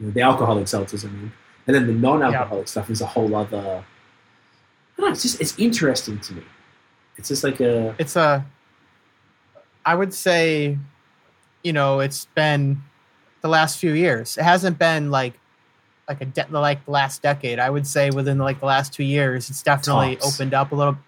You 0.00 0.06
know, 0.06 0.12
the 0.12 0.22
alcoholic 0.22 0.64
seltzers, 0.66 1.04
I 1.04 1.08
mean, 1.08 1.32
and 1.66 1.74
then 1.74 1.86
the 1.86 1.92
non-alcoholic 1.92 2.68
stuff 2.68 2.90
is 2.90 3.00
a 3.00 3.06
whole 3.06 3.34
other. 3.34 3.58
I 3.58 5.00
don't 5.00 5.06
know. 5.06 5.12
It's 5.12 5.22
just 5.22 5.40
it's 5.40 5.58
interesting 5.58 6.18
to 6.20 6.34
me. 6.34 6.42
It's 7.16 7.28
just 7.28 7.44
like 7.44 7.60
a 7.60 7.94
it's 7.98 8.16
a 8.16 8.44
i 9.84 9.94
would 9.94 10.12
say 10.12 10.76
you 11.62 11.72
know 11.72 12.00
it's 12.00 12.26
been 12.34 12.82
the 13.40 13.48
last 13.48 13.78
few 13.78 13.92
years 13.92 14.36
it 14.36 14.42
hasn't 14.42 14.78
been 14.78 15.10
like 15.10 15.34
like 16.08 16.20
a 16.20 16.26
de- 16.26 16.46
like 16.50 16.84
the 16.84 16.90
last 16.90 17.22
decade 17.22 17.58
i 17.58 17.70
would 17.70 17.86
say 17.86 18.10
within 18.10 18.38
like 18.38 18.60
the 18.60 18.66
last 18.66 18.92
two 18.92 19.04
years 19.04 19.48
it's 19.48 19.62
definitely 19.62 20.16
Tops. 20.16 20.34
opened 20.34 20.52
up 20.52 20.72
a 20.72 20.74
little 20.74 20.98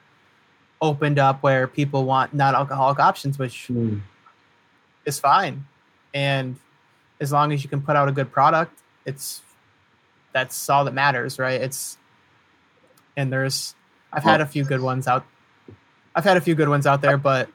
opened 0.80 1.18
up 1.18 1.42
where 1.42 1.66
people 1.66 2.04
want 2.04 2.32
non-alcoholic 2.32 3.00
options 3.00 3.38
which 3.38 3.66
hmm, 3.66 3.98
is 5.04 5.18
fine 5.18 5.66
and 6.14 6.56
as 7.20 7.32
long 7.32 7.52
as 7.52 7.62
you 7.62 7.68
can 7.68 7.82
put 7.82 7.96
out 7.96 8.08
a 8.08 8.12
good 8.12 8.30
product 8.30 8.78
it's 9.04 9.42
that's 10.38 10.68
all 10.70 10.84
that 10.84 10.94
matters 10.94 11.38
right 11.38 11.60
it's 11.60 11.98
and 13.16 13.32
there's 13.32 13.74
i've 14.12 14.22
had 14.22 14.40
a 14.40 14.46
few 14.46 14.64
good 14.64 14.80
ones 14.80 15.06
out 15.06 15.24
i've 16.14 16.24
had 16.24 16.36
a 16.36 16.40
few 16.40 16.54
good 16.54 16.68
ones 16.68 16.86
out 16.86 17.02
there 17.02 17.16
but 17.16 17.48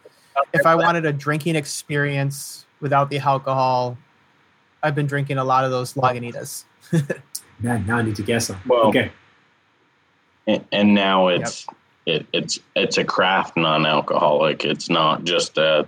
if 0.54 0.66
i 0.66 0.76
wanted 0.76 1.06
a 1.06 1.14
drinking 1.14 1.56
experience 1.56 2.66
without 2.82 3.10
the 3.10 3.20
alcohol 3.20 3.98
i've 4.84 4.96
been 4.96 5.08
drinking 5.08 5.38
a 5.38 5.44
lot 5.44 5.64
of 5.64 5.72
those 5.72 5.94
lagunitas 5.94 6.66
man. 7.64 7.86
Now 7.86 7.98
I 7.98 8.02
need 8.02 8.16
to 8.18 8.24
guess 8.24 8.48
some. 8.48 8.60
Well- 8.68 8.88
okay, 8.88 9.12
and, 10.46 10.66
and 10.72 10.94
now 10.94 11.28
it's 11.30 11.66
it, 12.06 12.26
it's 12.34 12.60
it's 12.76 12.98
a 12.98 13.04
craft 13.04 13.58
non-alcoholic. 13.58 14.66
It's 14.66 14.90
not 14.90 15.24
just 15.24 15.58
a 15.58 15.88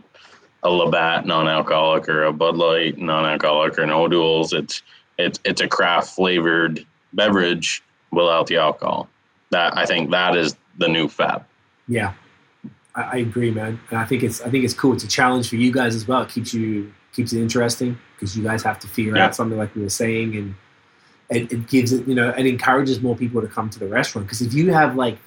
a 0.63 0.69
Labatt 0.69 1.27
non-alcoholic 1.27 2.09
or 2.09 2.23
a 2.23 2.33
Bud 2.33 2.55
Light 2.57 2.97
non-alcoholic 2.97 3.77
or 3.77 3.83
an 3.83 3.91
O'Doul's. 3.91 4.51
It's 4.53 4.81
it's 5.17 5.39
it's 5.45 5.61
a 5.61 5.67
craft 5.67 6.09
flavored 6.15 6.85
beverage 7.13 7.83
without 8.11 8.47
the 8.47 8.57
alcohol. 8.57 9.07
That 9.51 9.77
I 9.77 9.85
think 9.85 10.11
that 10.11 10.35
is 10.35 10.55
the 10.77 10.87
new 10.87 11.07
fad. 11.07 11.43
yeah, 11.87 12.13
I, 12.95 13.01
I 13.01 13.15
agree, 13.17 13.51
man. 13.51 13.79
And 13.89 13.99
I 13.99 14.05
think 14.05 14.23
it's 14.23 14.41
I 14.41 14.49
think 14.49 14.65
it's 14.65 14.73
cool. 14.73 14.93
It's 14.93 15.03
a 15.03 15.07
challenge 15.07 15.49
for 15.49 15.55
you 15.55 15.71
guys 15.71 15.95
as 15.95 16.07
well. 16.07 16.21
It 16.23 16.29
keeps 16.29 16.53
you 16.53 16.91
keeps 17.13 17.31
it 17.31 17.41
interesting 17.41 17.97
because 18.15 18.35
you 18.37 18.43
guys 18.43 18.61
have 18.63 18.79
to 18.79 18.87
figure 18.87 19.15
Yeah. 19.15 19.25
out 19.27 19.35
something 19.35 19.57
like 19.57 19.73
we 19.75 19.81
were 19.83 19.89
saying, 19.89 20.35
and 20.35 20.55
it, 21.29 21.51
it 21.51 21.67
gives 21.67 21.93
it 21.93 22.07
you 22.07 22.15
know 22.15 22.29
it 22.37 22.45
encourages 22.45 23.01
more 23.01 23.15
people 23.15 23.41
to 23.41 23.47
come 23.47 23.69
to 23.69 23.79
the 23.79 23.87
restaurant 23.87 24.27
because 24.27 24.41
if 24.41 24.53
you 24.53 24.73
have 24.73 24.95
like 24.95 25.17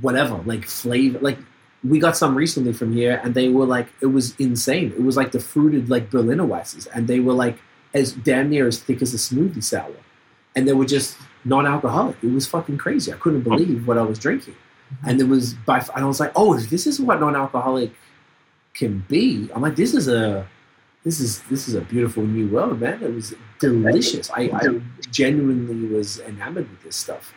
whatever 0.00 0.36
like 0.46 0.64
flavor 0.66 1.18
like 1.20 1.38
we 1.84 1.98
got 1.98 2.16
some 2.16 2.34
recently 2.34 2.72
from 2.72 2.92
here 2.92 3.20
and 3.22 3.34
they 3.34 3.48
were 3.48 3.64
like 3.66 3.86
it 4.00 4.06
was 4.06 4.34
insane 4.40 4.90
it 4.92 5.02
was 5.02 5.16
like 5.16 5.30
the 5.32 5.38
fruited 5.38 5.88
like 5.88 6.10
berliner 6.10 6.42
weisses 6.44 6.88
and 6.94 7.06
they 7.06 7.20
were 7.20 7.32
like 7.32 7.56
as 7.94 8.12
damn 8.12 8.50
near 8.50 8.66
as 8.66 8.78
thick 8.78 9.02
as 9.02 9.14
a 9.14 9.16
smoothie 9.16 9.62
sour. 9.62 9.94
And 10.54 10.66
they 10.66 10.72
were 10.72 10.84
just 10.84 11.16
non-alcoholic. 11.44 12.16
It 12.22 12.32
was 12.32 12.46
fucking 12.46 12.78
crazy. 12.78 13.12
I 13.12 13.16
couldn't 13.16 13.46
oh. 13.46 13.56
believe 13.56 13.86
what 13.86 13.98
i 13.98 14.02
was 14.02 14.18
drinking. 14.18 14.54
Mm-hmm. 14.54 15.08
And 15.08 15.20
it 15.20 15.28
was 15.28 15.54
by 15.54 15.78
and 15.78 16.04
i 16.04 16.08
was 16.08 16.20
like 16.20 16.32
oh 16.34 16.58
this 16.58 16.86
is 16.86 17.00
what 17.00 17.20
non-alcoholic 17.20 17.92
can 18.74 19.04
be. 19.08 19.48
I'm 19.54 19.62
like 19.62 19.76
this 19.76 19.94
is 19.94 20.08
a 20.08 20.46
this 21.04 21.20
is 21.20 21.40
this 21.42 21.68
is 21.68 21.74
a 21.74 21.80
beautiful 21.80 22.24
new 22.24 22.48
world 22.48 22.80
man. 22.80 23.02
It 23.02 23.14
was 23.14 23.34
delicious. 23.58 24.30
I, 24.30 24.50
I 24.52 24.80
genuinely 25.10 25.88
was 25.88 26.20
enamored 26.20 26.68
with 26.68 26.82
this 26.82 26.96
stuff. 26.96 27.32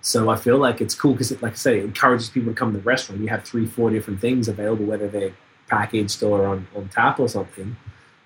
So 0.00 0.30
I 0.30 0.36
feel 0.36 0.58
like 0.58 0.80
it's 0.80 0.94
cool 0.94 1.12
because, 1.12 1.30
like 1.42 1.52
I 1.52 1.56
say, 1.56 1.78
it 1.80 1.84
encourages 1.84 2.30
people 2.30 2.52
to 2.52 2.58
come 2.58 2.72
to 2.72 2.78
the 2.78 2.84
restaurant. 2.84 3.20
You 3.20 3.28
have 3.28 3.44
three, 3.44 3.66
four 3.66 3.90
different 3.90 4.20
things 4.20 4.48
available, 4.48 4.84
whether 4.84 5.08
they're 5.08 5.34
packaged 5.68 6.22
or 6.22 6.46
on, 6.46 6.66
on 6.76 6.88
tap 6.88 7.18
or 7.18 7.28
something. 7.28 7.76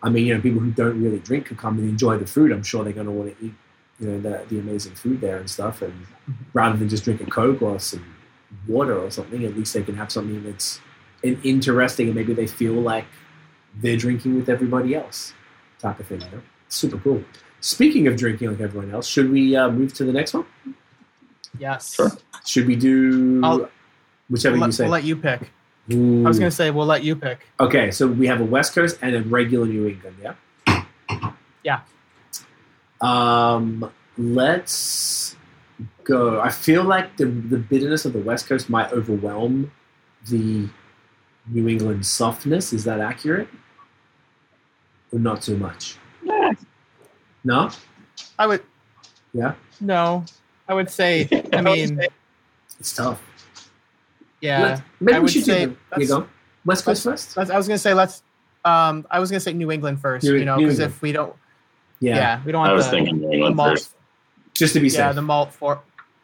I 0.03 0.11
mean, 0.11 0.27
you 0.27 0.35
know, 0.35 0.41
people 0.41 0.61
who 0.61 0.71
don't 0.73 1.01
really 1.03 1.21
drink 1.21 1.47
can 1.47 1.57
come 1.57 1.79
and 1.79 1.89
enjoy 1.89 2.19
the 2.19 2.27
food. 2.27 2.51
I'm 2.51 2.63
sure 2.63 2.83
they're 2.83 2.93
going 2.93 3.07
to 3.07 3.13
want 3.13 3.39
to 3.39 3.47
eat, 3.47 3.55
you 4.01 4.09
know, 4.09 4.21
the, 4.21 4.45
the 4.49 4.59
amazing 4.59 4.95
food 4.95 5.21
there 5.21 5.39
and 5.39 5.49
stuff. 5.49 5.81
And 5.83 6.07
rather 6.53 6.77
than 6.77 6.89
just 6.89 7.05
drink 7.05 7.21
a 7.21 7.27
Coke 7.27 7.63
or 7.63 7.79
some 7.79 8.05
water 8.67 8.99
or 8.99 9.11
something, 9.11 9.45
at 9.45 9.57
least 9.57 9.75
they 9.75 9.83
can 9.83 9.95
have 9.97 10.11
something 10.11 10.43
that's 10.43 10.81
interesting 11.23 12.09
and 12.09 12.17
maybe 12.17 12.35
they 12.35 12.47
feel 12.49 12.75
like 12.75 13.05
they're 13.77 13.97
drinking 13.97 14.35
with 14.35 14.49
everybody 14.49 14.95
else 14.95 15.35
type 15.79 16.01
of 16.01 16.07
thing. 16.07 16.21
You 16.21 16.31
know? 16.31 16.43
Super 16.69 16.99
cool. 16.99 17.23
Speaking 17.61 18.09
of 18.09 18.17
drinking 18.17 18.51
like 18.51 18.61
everyone 18.61 18.93
else, 18.93 19.07
should 19.07 19.31
we 19.31 19.55
uh, 19.55 19.71
move 19.71 19.95
to 19.95 20.05
the 20.05 20.13
next 20.13 20.35
one? 20.35 20.47
yes 21.59 21.95
Sure. 21.95 22.11
Should 22.47 22.67
we 22.67 22.77
do 22.77 23.41
I'll- 23.45 23.69
whichever 24.31 24.57
we'll, 24.57 24.67
you 24.67 24.73
say? 24.73 24.85
we'll 24.85 24.93
let 24.93 25.05
you 25.05 25.17
pick 25.17 25.51
Ooh. 25.93 26.25
i 26.25 26.29
was 26.29 26.39
gonna 26.39 26.51
say 26.51 26.71
we'll 26.71 26.87
let 26.87 27.03
you 27.03 27.17
pick 27.17 27.47
Okay, 27.59 27.91
so 27.91 28.07
we 28.07 28.27
have 28.27 28.41
a 28.41 28.45
West 28.45 28.75
Coast 28.75 28.99
and 29.03 29.17
a 29.17 29.23
regular 29.23 29.67
New 29.67 29.87
England, 29.89 30.17
yeah? 30.23 30.85
Yeah. 31.65 31.81
Um, 33.01 33.91
let's 34.17 35.37
go. 36.05 36.41
I 36.41 36.51
feel 36.51 36.83
like 36.85 37.17
the, 37.17 37.27
the 37.27 37.59
bitterness 37.59 38.05
of 38.05 38.13
the 38.13 38.19
West 38.21 38.47
Coast 38.49 38.69
might 38.71 38.93
overwhelm 38.93 39.71
the 40.29 40.69
New 41.49 41.69
England 41.69 42.05
softness. 42.07 42.73
Is 42.73 42.85
that 42.85 43.01
accurate? 43.01 43.49
Or 45.13 45.19
not 45.19 45.43
too 45.43 45.57
much? 45.57 45.97
No? 47.45 47.71
i 48.39 48.47
would 48.47 48.63
Yeah? 49.35 49.55
no 49.81 50.25
i 50.69 50.75
would 50.75 50.89
say 50.91 51.29
i 51.53 51.61
mean 51.61 52.01
It's 52.79 52.95
tough. 52.95 53.21
Yeah 54.43 54.61
Let- 54.63 54.83
maybe 55.01 55.17
I 55.17 55.21
we 55.21 55.29
should 55.31 55.45
say 55.45 55.65
do 55.67 55.77
the, 55.95 56.01
you 56.03 56.09
go. 56.09 56.29
West 56.67 56.85
Coast 56.85 57.03
first? 57.05 57.35
Let's- 57.37 57.51
I 57.51 57.57
was 57.57 57.67
gonna 57.67 57.79
say 57.79 57.95
let's. 57.95 58.23
Um, 58.65 59.07
I 59.11 59.19
was 59.19 59.31
gonna 59.31 59.41
say 59.41 59.53
New 59.55 59.73
England 59.73 60.01
first. 60.01 60.25
New- 60.25 60.35
you 60.35 60.45
know, 60.45 60.59
because 60.59 60.79
if 60.79 61.01
we 61.01 61.11
don't, 61.13 61.35
Yeah. 62.01 62.17
yeah, 62.17 62.41
we 62.45 62.53
don't 62.53 62.61
want 62.61 62.71
I 62.71 62.75
was 62.75 62.85
the, 62.85 62.91
thinking 62.93 63.21
New 63.21 63.33
England 63.33 63.57
malt. 63.57 63.71
first. 63.71 63.91
Just 64.55 64.75
to 64.75 64.81
be 64.81 64.87
Yeah, 64.89 64.91
safe. 64.93 64.99
Yeah, 64.99 65.13
the 65.15 65.23
malt 65.23 65.53
for 65.55 65.81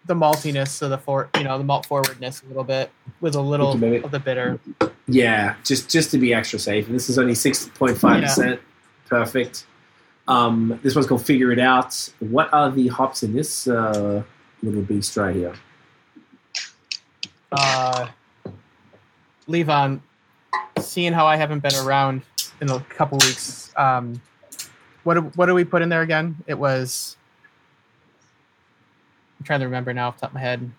the 0.07 0.15
maltiness 0.15 0.81
of 0.83 0.91
the 0.91 0.99
for 0.99 1.29
you 1.37 1.45
know 1.45 1.57
the 1.59 1.65
malt 1.65 1.87
forwardness 1.87 2.43
a 2.43 2.47
little 2.47 2.63
bit 2.65 2.91
with 3.21 3.35
a 3.35 3.41
little 3.41 3.73
Thank 3.79 3.95
you, 3.95 4.05
of 4.05 4.11
the 4.11 4.21
bitter. 4.21 4.61
Yeah, 5.09 5.55
just 5.65 5.89
just 5.91 6.11
to 6.13 6.19
be 6.19 6.33
extra 6.35 6.59
safe. 6.59 6.87
And 6.87 6.95
this 6.95 7.09
is 7.11 7.19
only 7.19 7.35
six 7.35 7.67
point 7.75 7.97
five 7.99 8.23
percent. 8.23 8.61
Perfect. 9.09 9.67
Um, 10.29 10.79
this 10.83 10.95
one's 10.95 11.07
called 11.07 11.25
Figure 11.25 11.51
It 11.53 11.59
Out. 11.59 12.11
What 12.21 12.53
are 12.53 12.71
the 12.71 12.89
hops 12.89 13.23
in 13.23 13.33
this 13.33 13.67
uh, 13.67 14.23
little 14.63 14.83
beast 14.83 15.17
right 15.17 15.35
here? 15.35 15.55
Uh, 17.53 18.09
Levon, 19.49 20.01
seeing 20.81 21.13
how 21.13 21.27
I 21.27 21.37
haven't 21.37 21.61
been 21.61 21.75
around 21.77 22.23
in 22.61 22.71
a 22.71 22.81
couple 22.81 23.19
weeks, 23.19 23.73
um, 23.77 24.21
what 25.05 25.15
do- 25.15 25.33
what 25.35 25.47
do 25.47 25.55
we 25.55 25.65
put 25.65 25.81
in 25.83 25.89
there 25.89 26.03
again? 26.03 26.37
It 26.47 26.59
was. 26.59 27.17
I'm 29.39 29.45
trying 29.45 29.61
to 29.61 29.67
remember 29.67 29.93
now 29.95 30.09
off 30.09 30.17
the 30.17 30.23
top 30.23 30.31
of 30.31 30.35
my 30.35 30.41
head. 30.41 30.71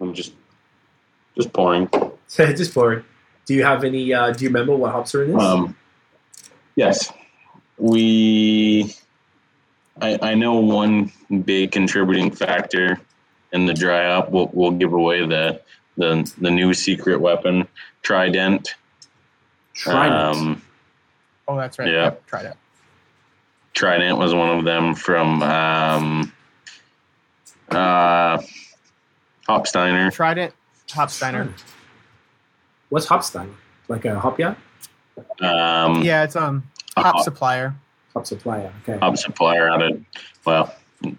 I'm 0.00 0.14
just 0.14 0.32
just 1.34 1.52
pouring. 1.52 1.88
just 2.28 2.72
for 2.72 2.92
it. 2.92 3.04
Do 3.46 3.54
you 3.54 3.64
have 3.64 3.84
any? 3.84 4.12
Uh, 4.12 4.30
do 4.32 4.44
you 4.44 4.48
remember 4.50 4.76
what 4.76 4.92
hops 4.92 5.14
are 5.14 5.24
in 5.24 5.32
this? 5.32 5.42
Um, 5.42 5.76
yes, 6.76 7.12
we. 7.78 8.94
I, 10.00 10.18
I 10.22 10.34
know 10.34 10.54
one 10.58 11.12
big 11.44 11.70
contributing 11.72 12.30
factor 12.30 13.00
in 13.54 13.64
the 13.64 13.72
dry 13.72 14.04
hop. 14.12 14.30
We'll, 14.30 14.50
we'll 14.52 14.72
give 14.72 14.92
away 14.92 15.24
the, 15.26 15.60
the 15.96 16.30
the 16.38 16.50
new 16.50 16.74
secret 16.74 17.20
weapon, 17.20 17.66
Trident. 18.02 18.74
Trident. 19.72 20.36
Um, 20.36 20.62
Oh, 21.46 21.56
that's 21.56 21.78
right. 21.78 21.88
Yeah. 21.88 22.04
Yep, 22.04 22.26
tried. 22.26 22.54
Trident 23.74 24.18
was 24.18 24.34
one 24.34 24.58
of 24.58 24.64
them 24.64 24.94
from 24.94 25.42
um, 25.42 26.32
uh, 27.70 28.38
Hopsteiner. 29.46 30.10
Trident, 30.12 30.54
Hopsteiner. 30.88 31.52
What's 32.88 33.06
Hopstein? 33.06 33.52
Like 33.88 34.06
a 34.06 34.18
hop 34.18 34.38
yard? 34.38 34.56
Um, 35.40 36.02
Yeah, 36.02 36.24
it's 36.24 36.34
um 36.36 36.62
a 36.96 37.02
hop 37.02 37.16
hop, 37.16 37.24
supplier. 37.24 37.74
Hop 38.14 38.26
supplier. 38.26 38.72
Okay. 38.82 38.98
hop 38.98 39.18
supplier 39.18 39.68
out 39.68 39.82
of 39.82 40.00
well, 40.46 40.74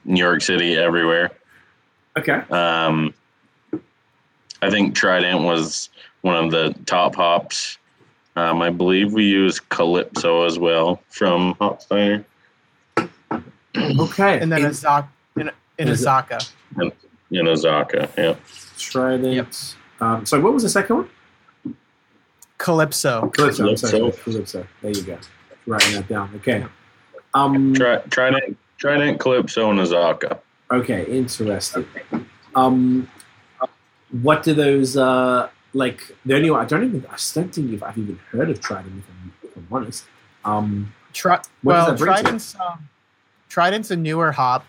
New 0.06 0.24
York 0.24 0.42
City, 0.42 0.76
everywhere. 0.76 1.32
Okay. 2.18 2.42
Um, 2.50 3.14
I 4.62 4.70
think 4.70 4.96
Trident 4.96 5.44
was 5.44 5.90
one 6.22 6.44
of 6.44 6.52
the 6.52 6.74
top 6.86 7.16
hops. 7.16 7.78
Um, 8.38 8.62
I 8.62 8.70
believe 8.70 9.14
we 9.14 9.26
use 9.26 9.60
Calypso 9.60 10.44
as 10.46 10.58
well 10.60 11.02
from 11.10 11.56
Hopsteiner. 11.56 12.24
Okay. 13.78 14.40
And 14.40 14.50
then 14.50 14.64
In- 14.64 14.72
Azacca 14.72 15.08
in, 15.36 15.52
in 15.78 15.90
a 15.90 15.92
Is 15.92 16.02
it- 16.02 16.06
Zaka. 16.08 16.50
In 16.80 16.92
Azacca, 17.46 18.10
yeah. 18.18 18.36
Trident. 18.78 19.34
Yep. 19.34 19.48
Um, 20.00 20.26
so 20.26 20.40
what 20.40 20.54
was 20.54 20.64
the 20.64 20.70
second 20.70 20.96
one? 20.96 21.76
Calypso. 22.58 23.28
Calypso. 23.30 23.68
I'm 23.70 23.76
sorry, 23.78 24.00
Calypso. 24.00 24.24
Calypso. 24.24 24.68
There 24.82 24.92
you 24.92 25.02
go. 25.04 25.18
Writing 25.68 25.94
that 25.96 26.08
down. 26.08 26.32
Okay. 26.38 26.66
Um, 27.34 27.74
Tri- 27.74 27.98
Trident, 28.10 28.58
Trident, 28.78 29.20
Calypso, 29.20 29.70
and 29.72 29.80
Azacca. 29.80 30.40
Okay. 30.72 31.06
Interesting. 31.06 31.86
Um, 32.56 33.10
what 34.22 34.44
do 34.44 34.54
those 34.54 34.96
uh 34.98 35.50
like? 35.74 36.16
The 36.26 36.36
only 36.36 36.50
one 36.52 36.62
I 36.62 36.66
don't 36.66 36.84
even 36.84 37.06
I 37.08 37.18
don't 37.34 37.54
think 37.54 37.84
I've 37.84 37.98
even 37.98 38.20
heard 38.32 38.50
of 38.50 38.62
Trident. 38.62 38.98
If 38.98 39.10
I'm, 39.10 39.34
if 39.44 39.58
I'm 39.58 39.68
honest. 39.72 40.06
Um. 40.44 40.94
Tri- 41.14 41.42
well, 41.64 41.86
that 41.88 41.98
bring 41.98 42.12
to 42.14 42.18
you? 42.18 42.24
Trident's 42.24 42.56
um, 42.60 42.90
Trident's 43.48 43.92
a 43.92 43.96
newer 43.96 44.34
hop 44.34 44.66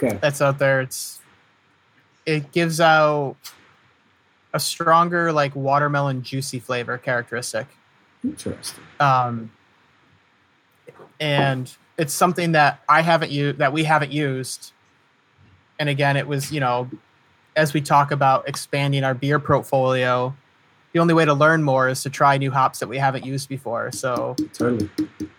Okay. 0.00 0.16
that's 0.22 0.40
out 0.40 0.58
there. 0.60 0.80
It's 0.80 1.20
it 2.24 2.52
gives 2.52 2.80
out 2.80 3.34
a 4.54 4.60
stronger 4.60 5.32
like 5.32 5.56
watermelon 5.56 6.22
juicy 6.22 6.60
flavor 6.60 6.98
characteristic. 6.98 7.66
Interesting. 8.22 8.84
um, 9.00 9.50
and 11.20 11.74
it's 11.98 12.14
something 12.14 12.52
that 12.52 12.80
I 12.88 13.00
haven't 13.02 13.32
used 13.32 13.58
that 13.58 13.72
we 13.72 13.84
haven't 13.84 14.12
used. 14.12 14.72
And 15.78 15.88
again, 15.88 16.16
it 16.16 16.26
was 16.26 16.50
you 16.52 16.60
know, 16.60 16.88
as 17.56 17.72
we 17.74 17.80
talk 17.80 18.10
about 18.10 18.48
expanding 18.48 19.04
our 19.04 19.14
beer 19.14 19.38
portfolio, 19.38 20.34
the 20.92 21.00
only 21.00 21.14
way 21.14 21.24
to 21.24 21.34
learn 21.34 21.62
more 21.62 21.88
is 21.88 22.02
to 22.02 22.10
try 22.10 22.38
new 22.38 22.50
hops 22.50 22.78
that 22.78 22.88
we 22.88 22.98
haven't 22.98 23.24
used 23.24 23.48
before. 23.48 23.92
So 23.92 24.36
Totally. 24.52 24.88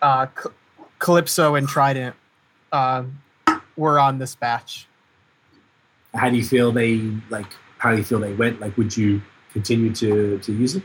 uh, 0.00 0.26
Cal- 0.26 0.52
Calypso 0.98 1.54
and 1.56 1.66
Trident 1.66 2.14
um, 2.72 3.20
were 3.76 3.98
on 3.98 4.18
this 4.18 4.34
batch. 4.34 4.86
How 6.14 6.30
do 6.30 6.36
you 6.36 6.44
feel 6.44 6.72
they 6.72 6.96
like? 7.30 7.46
How 7.78 7.92
do 7.92 7.96
you 7.98 8.04
feel 8.04 8.18
they 8.18 8.34
went? 8.34 8.60
Like, 8.60 8.76
would 8.76 8.96
you 8.96 9.22
continue 9.52 9.92
to 9.94 10.38
to 10.38 10.52
use 10.52 10.76
it? 10.76 10.82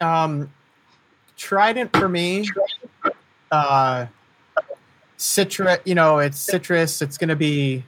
Um, 0.00 0.50
Trident 1.36 1.94
for 1.96 2.08
me, 2.08 2.46
uh, 3.50 4.06
citrus. 5.16 5.78
You 5.84 5.94
know, 5.94 6.18
it's 6.18 6.38
citrus. 6.38 7.02
It's 7.02 7.18
going 7.18 7.28
to 7.28 7.36
be. 7.36 7.84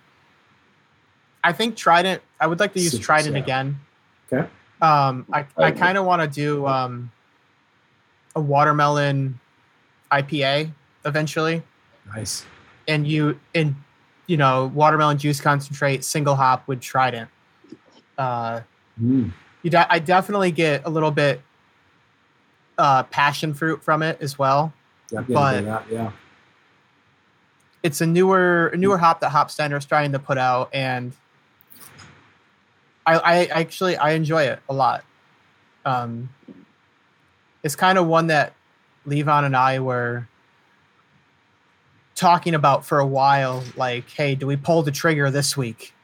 I 1.44 1.52
think 1.52 1.76
Trident. 1.76 2.22
I 2.40 2.46
would 2.46 2.60
like 2.60 2.72
to 2.74 2.80
use 2.80 2.90
Citrus, 2.92 3.06
Trident 3.06 3.36
yeah. 3.36 3.42
again. 3.42 3.80
Okay. 4.32 4.48
Um, 4.80 5.26
I 5.32 5.46
I 5.56 5.70
kind 5.72 5.98
of 5.98 6.04
want 6.04 6.22
to 6.22 6.28
do 6.28 6.66
um, 6.66 7.10
a 8.36 8.40
watermelon 8.40 9.38
IPA 10.12 10.72
eventually, 11.04 11.62
Nice. 12.14 12.44
and 12.86 13.06
you 13.06 13.38
and 13.54 13.74
you 14.26 14.36
know 14.36 14.70
watermelon 14.74 15.18
juice 15.18 15.40
concentrate 15.40 16.04
single 16.04 16.34
hop 16.36 16.66
with 16.68 16.80
Trident. 16.80 17.28
Uh, 18.16 18.60
Mm. 19.00 19.32
you 19.62 19.70
de- 19.70 19.92
I 19.92 20.00
definitely 20.00 20.50
get 20.50 20.82
a 20.84 20.90
little 20.90 21.12
bit 21.12 21.40
uh, 22.78 23.04
passion 23.04 23.54
fruit 23.54 23.80
from 23.82 24.02
it 24.02 24.20
as 24.20 24.36
well. 24.38 24.72
Yeah, 25.12 25.20
But- 25.20 25.64
that, 25.64 25.84
yeah. 25.90 26.10
It's 27.82 28.00
a 28.00 28.06
newer 28.06 28.68
a 28.68 28.76
newer 28.76 28.98
hop 28.98 29.20
that 29.20 29.32
Hopsteiner 29.32 29.78
is 29.78 29.84
trying 29.84 30.12
to 30.12 30.18
put 30.18 30.38
out, 30.38 30.70
and 30.72 31.12
I, 33.06 33.18
I 33.18 33.44
actually 33.46 33.96
I 33.96 34.10
enjoy 34.10 34.44
it 34.44 34.60
a 34.68 34.74
lot. 34.74 35.04
Um, 35.84 36.30
it's 37.62 37.76
kind 37.76 37.98
of 37.98 38.06
one 38.06 38.26
that 38.28 38.52
Levon 39.06 39.44
and 39.44 39.56
I 39.56 39.78
were 39.78 40.28
talking 42.14 42.54
about 42.54 42.84
for 42.84 42.98
a 42.98 43.06
while. 43.06 43.62
Like, 43.76 44.10
hey, 44.10 44.34
do 44.34 44.46
we 44.46 44.56
pull 44.56 44.82
the 44.82 44.90
trigger 44.90 45.30
this 45.30 45.56
week? 45.56 45.94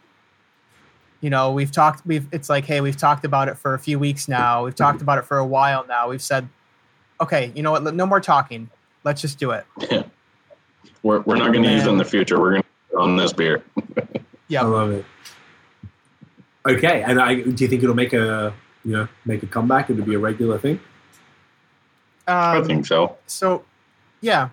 You 1.20 1.30
know, 1.30 1.52
we've 1.52 1.72
talked. 1.72 2.06
We've 2.06 2.26
it's 2.32 2.48
like, 2.48 2.64
hey, 2.64 2.80
we've 2.80 2.96
talked 2.96 3.24
about 3.24 3.48
it 3.48 3.58
for 3.58 3.74
a 3.74 3.78
few 3.78 3.98
weeks 3.98 4.28
now. 4.28 4.64
We've 4.64 4.74
talked 4.74 5.02
about 5.02 5.18
it 5.18 5.24
for 5.24 5.38
a 5.38 5.46
while 5.46 5.84
now. 5.86 6.08
We've 6.08 6.22
said, 6.22 6.48
okay, 7.20 7.52
you 7.54 7.62
know 7.62 7.72
what? 7.72 7.94
No 7.94 8.06
more 8.06 8.20
talking. 8.20 8.70
Let's 9.04 9.20
just 9.20 9.38
do 9.38 9.50
it. 9.50 9.66
We're, 11.02 11.20
we're 11.20 11.36
not 11.36 11.52
going 11.52 11.64
to 11.64 11.70
use 11.72 11.84
it 11.86 11.90
in 11.90 11.98
the 11.98 12.04
future. 12.04 12.40
We're 12.40 12.50
going 12.52 12.62
to 12.90 12.98
on 12.98 13.16
this 13.16 13.32
beer. 13.32 13.62
Yeah. 14.48 14.60
I 14.60 14.66
love 14.66 14.90
it. 14.92 15.04
Okay, 16.68 17.02
and 17.02 17.18
I 17.18 17.36
do 17.36 17.64
you 17.64 17.68
think 17.68 17.82
it'll 17.82 17.94
make 17.94 18.12
a 18.12 18.52
you 18.84 18.92
know 18.92 19.08
make 19.24 19.42
a 19.42 19.46
comeback? 19.46 19.88
It'll 19.88 20.04
be 20.04 20.14
a 20.14 20.18
regular 20.18 20.58
thing. 20.58 20.78
I 22.28 22.58
Um, 22.58 22.64
think 22.66 22.84
so. 22.86 23.16
so 23.26 23.64
yeah 24.20 24.50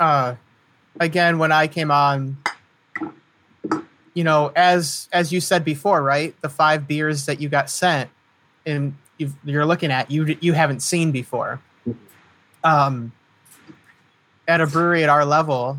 uh 0.00 0.34
again 1.00 1.38
when 1.38 1.52
i 1.52 1.66
came 1.68 1.90
on 1.90 2.36
you 4.14 4.24
know 4.24 4.52
as 4.56 5.08
as 5.12 5.32
you 5.32 5.40
said 5.40 5.64
before 5.64 6.02
right 6.02 6.34
the 6.40 6.48
five 6.48 6.88
beers 6.88 7.26
that 7.26 7.40
you 7.40 7.48
got 7.48 7.70
sent 7.70 8.10
and 8.66 8.94
you've, 9.18 9.34
you're 9.44 9.66
looking 9.66 9.90
at 9.92 10.10
you 10.10 10.36
you 10.40 10.52
haven't 10.52 10.80
seen 10.80 11.12
before 11.12 11.60
um 12.64 13.12
at 14.52 14.60
a 14.60 14.66
brewery 14.66 15.02
at 15.02 15.08
our 15.08 15.24
level 15.24 15.78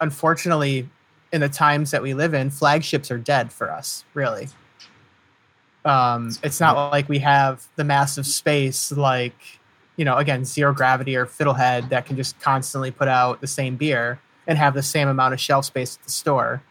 unfortunately 0.00 0.88
in 1.32 1.40
the 1.40 1.48
times 1.48 1.90
that 1.90 2.02
we 2.02 2.14
live 2.14 2.34
in 2.34 2.50
flagships 2.50 3.10
are 3.10 3.18
dead 3.18 3.52
for 3.52 3.70
us 3.70 4.04
really 4.14 4.48
um 5.84 6.30
it's 6.42 6.60
not 6.60 6.90
like 6.90 7.08
we 7.08 7.18
have 7.18 7.66
the 7.76 7.84
massive 7.84 8.26
space 8.26 8.90
like 8.92 9.60
you 10.00 10.06
know, 10.06 10.16
again, 10.16 10.46
zero 10.46 10.72
gravity 10.72 11.14
or 11.14 11.26
fiddlehead 11.26 11.90
that 11.90 12.06
can 12.06 12.16
just 12.16 12.40
constantly 12.40 12.90
put 12.90 13.06
out 13.06 13.42
the 13.42 13.46
same 13.46 13.76
beer 13.76 14.18
and 14.46 14.56
have 14.56 14.72
the 14.72 14.82
same 14.82 15.08
amount 15.08 15.34
of 15.34 15.40
shelf 15.40 15.66
space 15.66 15.98
at 15.98 16.04
the 16.04 16.10
store. 16.10 16.62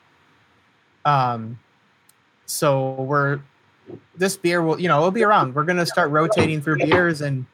Um, 1.05 1.59
so 2.47 2.93
we're 2.93 3.39
this 4.15 4.35
beer 4.35 4.63
will, 4.63 4.81
you 4.81 4.87
know, 4.87 4.97
it'll 4.97 5.11
be 5.11 5.21
around. 5.21 5.53
We're 5.53 5.63
gonna 5.63 5.85
start 5.85 6.09
rotating 6.09 6.59
through 6.59 6.77
beers, 6.77 7.21
and 7.21 7.45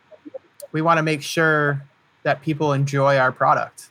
we 0.72 0.82
want 0.82 0.98
to 0.98 1.04
make 1.04 1.22
sure 1.22 1.84
that 2.26 2.42
people 2.42 2.74
enjoy 2.74 3.18
our 3.18 3.32
product 3.32 3.90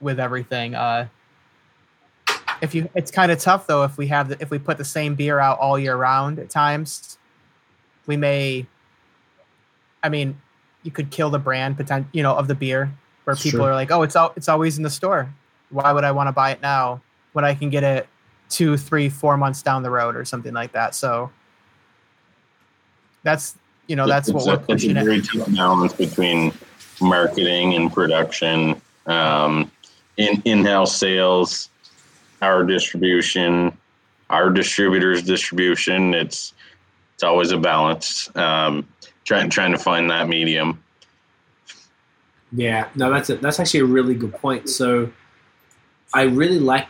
with 0.00 0.20
everything. 0.20 0.74
Uh, 0.74 1.08
if 2.60 2.74
you, 2.74 2.88
it's 2.94 3.10
kind 3.10 3.32
of 3.32 3.38
tough 3.38 3.66
though 3.66 3.82
if 3.82 3.98
we 3.98 4.06
have 4.06 4.28
the, 4.28 4.36
if 4.40 4.50
we 4.50 4.58
put 4.58 4.78
the 4.78 4.84
same 4.84 5.14
beer 5.14 5.40
out 5.40 5.58
all 5.58 5.78
year 5.78 5.96
round. 5.96 6.38
At 6.38 6.50
times, 6.50 7.18
we 8.06 8.16
may 8.16 8.66
I 10.02 10.08
mean, 10.08 10.40
you 10.84 10.92
could 10.92 11.10
kill 11.10 11.30
the 11.30 11.38
brand 11.38 11.76
potential, 11.76 12.08
you 12.12 12.22
know, 12.22 12.34
of 12.34 12.46
the 12.46 12.54
beer, 12.54 12.92
where 13.24 13.34
people 13.34 13.60
Sure. 13.60 13.70
are 13.70 13.74
like, 13.74 13.90
"Oh, 13.90 14.02
it's 14.02 14.14
all, 14.14 14.32
it's 14.36 14.48
always 14.48 14.76
in 14.76 14.84
the 14.84 14.90
store. 14.90 15.28
Why 15.70 15.90
would 15.92 16.04
I 16.04 16.12
want 16.12 16.28
to 16.28 16.32
buy 16.32 16.52
it 16.52 16.62
now 16.62 17.00
when 17.32 17.44
I 17.44 17.54
can 17.54 17.70
get 17.70 17.82
it 17.82 18.06
two, 18.48 18.76
three, 18.76 19.08
four 19.08 19.36
months 19.36 19.62
down 19.62 19.82
the 19.82 19.90
road 19.90 20.14
or 20.14 20.24
something 20.24 20.54
like 20.54 20.72
that?" 20.72 20.94
So 20.94 21.32
that's 23.24 23.56
you 23.88 23.96
know 23.96 24.06
that's 24.06 24.30
what 24.30 24.46
it's 24.46 24.46
we're 24.46 24.74
a, 24.74 24.76
it's 24.76 24.84
a 24.84 24.92
very 24.92 25.20
tough 25.22 25.52
balance 25.56 25.92
between 25.92 26.52
marketing 27.00 27.74
and 27.74 27.92
production, 27.92 28.80
um, 29.06 29.70
in 30.16 30.40
in-house 30.44 30.96
sales, 30.96 31.68
our 32.42 32.64
distribution, 32.64 33.76
our 34.30 34.50
distributors' 34.50 35.22
distribution. 35.22 36.14
It's 36.14 36.54
it's 37.14 37.22
always 37.22 37.52
a 37.52 37.56
balance. 37.56 38.30
Um, 38.36 38.86
trying 39.24 39.50
trying 39.50 39.72
to 39.72 39.78
find 39.78 40.10
that 40.10 40.28
medium. 40.28 40.82
Yeah, 42.52 42.88
no, 42.94 43.10
that's 43.10 43.28
it. 43.28 43.42
That's 43.42 43.58
actually 43.60 43.80
a 43.80 43.86
really 43.86 44.14
good 44.14 44.32
point. 44.34 44.68
So, 44.68 45.12
I 46.14 46.22
really 46.22 46.60
like, 46.60 46.88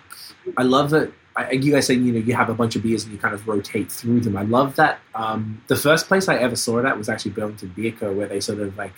I 0.56 0.62
love 0.62 0.90
that. 0.90 1.10
I, 1.34 1.52
you 1.52 1.72
guys 1.72 1.86
saying 1.86 2.04
you 2.04 2.12
know 2.12 2.18
you 2.18 2.34
have 2.34 2.48
a 2.48 2.54
bunch 2.54 2.76
of 2.76 2.82
beers 2.82 3.04
and 3.04 3.12
you 3.12 3.18
kind 3.18 3.34
of 3.34 3.46
rotate 3.46 3.90
through 3.90 4.20
them. 4.20 4.36
I 4.36 4.42
love 4.42 4.76
that. 4.76 5.00
Um, 5.14 5.62
the 5.66 5.76
first 5.76 6.08
place 6.08 6.28
I 6.28 6.36
ever 6.36 6.56
saw 6.56 6.80
that 6.82 6.96
was 6.96 7.08
actually 7.08 7.32
Burlington 7.32 7.72
Beer 7.74 7.92
Co, 7.92 8.12
where 8.12 8.26
they 8.26 8.40
sort 8.40 8.60
of 8.60 8.76
like, 8.76 8.94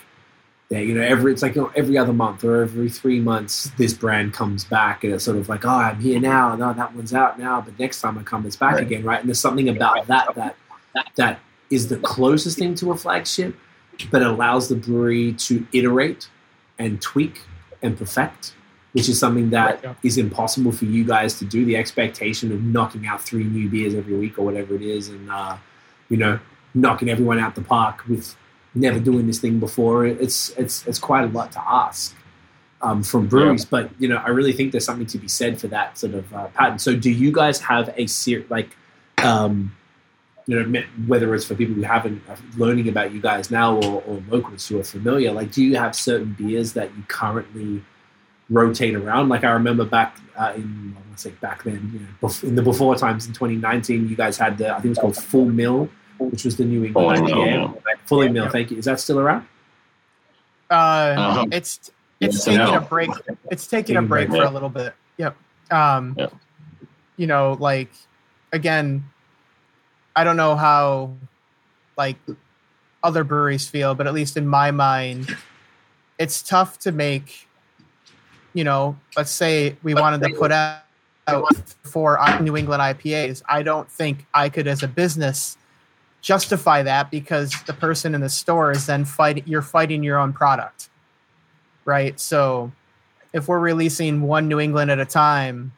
they 0.69 0.83
you 0.83 0.93
know 0.93 1.01
every 1.01 1.31
it's 1.33 1.41
like 1.41 1.55
you 1.55 1.61
know, 1.63 1.71
every 1.75 1.97
other 1.97 2.13
month 2.13 2.43
or 2.43 2.61
every 2.61 2.89
three 2.89 3.19
months 3.19 3.71
this 3.77 3.93
brand 3.93 4.33
comes 4.33 4.63
back 4.63 5.03
and 5.03 5.13
it's 5.13 5.23
sort 5.25 5.37
of 5.37 5.49
like 5.49 5.65
oh 5.65 5.69
I'm 5.69 5.99
here 5.99 6.19
now 6.19 6.55
no 6.55 6.73
that 6.73 6.95
one's 6.95 7.13
out 7.13 7.39
now 7.39 7.61
but 7.61 7.77
next 7.79 8.01
time 8.01 8.17
I 8.17 8.23
come 8.23 8.45
it's 8.45 8.55
back 8.55 8.75
Right. 8.75 8.83
again 8.83 9.03
right 9.03 9.19
and 9.19 9.27
there's 9.27 9.39
something 9.39 9.69
about 9.69 10.07
that 10.07 10.33
that 10.35 10.55
that 11.15 11.39
is 11.69 11.87
the 11.87 11.97
closest 11.97 12.57
thing 12.57 12.75
to 12.75 12.91
a 12.91 12.97
flagship 12.97 13.55
but 14.11 14.21
it 14.21 14.27
allows 14.27 14.69
the 14.69 14.75
brewery 14.75 15.33
to 15.33 15.65
iterate 15.73 16.29
and 16.77 17.01
tweak 17.01 17.41
and 17.81 17.97
perfect, 17.97 18.53
which 18.93 19.09
is 19.09 19.19
something 19.19 19.49
that 19.49 19.83
Right, 19.83 19.95
is 20.03 20.17
impossible 20.17 20.71
for 20.71 20.85
you 20.85 21.03
guys 21.03 21.37
to 21.39 21.45
do. 21.45 21.65
The 21.65 21.75
expectation 21.75 22.51
of 22.53 22.63
knocking 22.63 23.05
out 23.07 23.21
three 23.21 23.43
new 23.43 23.67
beers 23.67 23.93
every 23.95 24.15
week 24.17 24.39
or 24.39 24.45
whatever 24.45 24.73
it 24.75 24.81
is, 24.81 25.09
and 25.09 25.29
uh, 25.29 25.57
you 26.09 26.15
know, 26.15 26.39
knocking 26.73 27.09
everyone 27.09 27.39
out 27.39 27.55
the 27.55 27.61
park 27.61 28.07
with 28.07 28.33
never 28.75 28.99
doing 28.99 29.27
this 29.27 29.39
thing 29.39 29.59
before. 29.59 30.05
It's 30.05 30.49
it's 30.51 30.85
it's 30.87 30.99
quite 30.99 31.23
a 31.23 31.27
lot 31.27 31.51
to 31.53 31.61
ask 31.61 32.15
um, 32.81 33.03
from 33.03 33.27
breweries, 33.27 33.65
but 33.65 33.89
you 33.99 34.07
know, 34.07 34.17
I 34.17 34.29
really 34.29 34.53
think 34.53 34.71
there's 34.71 34.85
something 34.85 35.07
to 35.07 35.17
be 35.17 35.27
said 35.27 35.59
for 35.59 35.67
that 35.67 35.97
sort 35.97 36.13
of 36.13 36.33
uh, 36.33 36.47
pattern. 36.47 36.79
So, 36.79 36.95
do 36.95 37.11
you 37.11 37.31
guys 37.31 37.59
have 37.61 37.93
a 37.97 38.07
ser- 38.07 38.45
like? 38.49 38.75
Um, 39.17 39.75
you 40.47 40.63
know, 40.63 40.81
whether 41.05 41.35
it's 41.35 41.45
for 41.45 41.53
people 41.53 41.75
who 41.75 41.83
haven't 41.83 42.23
uh, 42.27 42.35
learning 42.57 42.89
about 42.89 43.13
you 43.13 43.21
guys 43.21 43.51
now 43.51 43.75
or, 43.75 44.01
or 44.07 44.23
locals 44.29 44.67
who 44.67 44.79
are 44.79 44.83
familiar, 44.83 45.31
like, 45.31 45.51
do 45.51 45.63
you 45.63 45.75
have 45.75 45.95
certain 45.95 46.33
beers 46.39 46.73
that 46.73 46.89
you 46.97 47.03
currently 47.07 47.83
rotate 48.49 48.95
around? 48.95 49.29
Like, 49.29 49.43
I 49.43 49.51
remember 49.51 49.85
back 49.85 50.17
uh, 50.35 50.53
in, 50.55 50.95
I 50.97 51.01
want 51.01 51.17
to 51.17 51.21
say 51.21 51.29
back 51.39 51.63
then, 51.65 51.91
you 51.93 51.99
know, 51.99 52.33
in 52.41 52.55
the 52.55 52.63
before 52.63 52.95
times 52.95 53.27
in 53.27 53.33
2019, 53.33 54.09
you 54.09 54.15
guys 54.15 54.39
had 54.39 54.57
the, 54.57 54.71
I 54.71 54.77
think 54.77 54.85
it 54.85 54.89
was 54.89 54.97
called 54.97 55.17
Full 55.17 55.45
Mill, 55.45 55.87
which 56.19 56.45
was 56.45 56.57
the 56.57 56.65
New 56.65 56.83
England 56.85 57.17
Fulling 57.17 57.25
Mill, 57.25 57.69
IPA. 57.69 57.81
Fulling 58.05 58.33
Mill, 58.33 58.49
thank 58.49 58.71
you. 58.71 58.77
Is 58.77 58.85
that 58.85 58.99
still 58.99 59.19
around? 59.19 59.45
Uh, 60.69 60.73
Uh-huh. 61.17 61.45
it's 61.51 61.91
it's 62.19 62.35
Yes, 62.35 62.43
taking 62.45 62.57
know. 62.59 62.75
a 62.77 62.81
break. 62.81 63.09
It's 63.49 63.65
taking 63.67 63.95
Taking 63.95 63.95
a 63.95 63.99
a 63.99 64.01
break 64.03 64.27
break, 64.29 64.39
for 64.39 64.43
yeah. 64.43 64.49
a 64.49 64.53
little 64.53 64.69
bit. 64.69 64.93
Yep. 65.17 65.37
Um, 65.71 66.15
Yep. 66.17 66.33
You 67.17 67.27
know, 67.27 67.57
like 67.59 67.91
again, 68.51 69.03
I 70.15 70.23
don't 70.23 70.37
know 70.37 70.55
how 70.55 71.13
like 71.97 72.17
other 73.03 73.23
breweries 73.23 73.67
feel, 73.67 73.95
but 73.95 74.05
at 74.07 74.13
least 74.13 74.35
in 74.37 74.47
my 74.47 74.71
mind, 74.71 75.35
it's 76.17 76.41
tough 76.43 76.79
to 76.79 76.91
make. 76.91 77.47
You 78.53 78.63
know, 78.63 78.97
let's 79.15 79.31
say 79.31 79.77
we 79.83 79.93
wanted 79.93 80.21
to 80.27 80.33
put 80.35 80.51
out 80.51 80.81
for 81.83 82.19
New 82.41 82.57
England 82.57 82.81
IPAs. 82.81 83.43
I 83.47 83.61
don't 83.63 83.89
think 83.89 84.25
I 84.33 84.49
could, 84.49 84.67
as 84.67 84.81
a 84.81 84.87
business, 84.87 85.55
justify 86.21 86.83
that 86.83 87.11
because 87.11 87.53
the 87.63 87.73
person 87.73 88.13
in 88.15 88.21
the 88.21 88.29
store 88.29 88.71
is 88.71 88.85
then 88.85 89.05
fighting. 89.05 89.43
You're 89.45 89.61
fighting 89.61 90.03
your 90.03 90.17
own 90.19 90.33
product 90.33 90.89
right? 91.89 92.19
So 92.19 92.71
if 93.33 93.47
we're 93.47 93.59
releasing 93.59 94.21
one 94.21 94.47
New 94.47 94.59
England 94.59 94.91
at 94.91 94.99
a 94.99 95.05
time, 95.05 95.73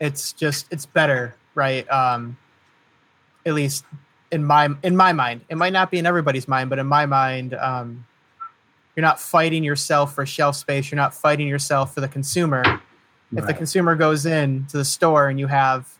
it's 0.00 0.32
just 0.32 0.66
it's 0.70 0.86
better, 0.86 1.36
right? 1.54 1.88
Um, 1.88 2.36
at 3.46 3.54
least 3.54 3.84
in 4.30 4.44
my 4.44 4.68
in 4.82 4.96
my 4.96 5.12
mind, 5.12 5.42
it 5.48 5.56
might 5.56 5.72
not 5.72 5.90
be 5.90 5.98
in 5.98 6.06
everybody's 6.06 6.48
mind, 6.48 6.68
but 6.68 6.80
in 6.80 6.86
my 6.86 7.06
mind, 7.06 7.54
um, 7.54 8.06
you're 8.96 9.02
not 9.02 9.20
fighting 9.20 9.62
yourself 9.62 10.14
for 10.14 10.26
shelf 10.26 10.56
space. 10.56 10.90
You're 10.90 10.96
not 10.96 11.14
fighting 11.14 11.46
yourself 11.46 11.94
for 11.94 12.00
the 12.00 12.08
consumer. 12.08 12.80
If 13.36 13.46
the 13.46 13.52
consumer 13.52 13.94
goes 13.94 14.24
in 14.24 14.64
to 14.70 14.78
the 14.78 14.86
store 14.86 15.28
and 15.28 15.38
you 15.38 15.48
have 15.48 15.97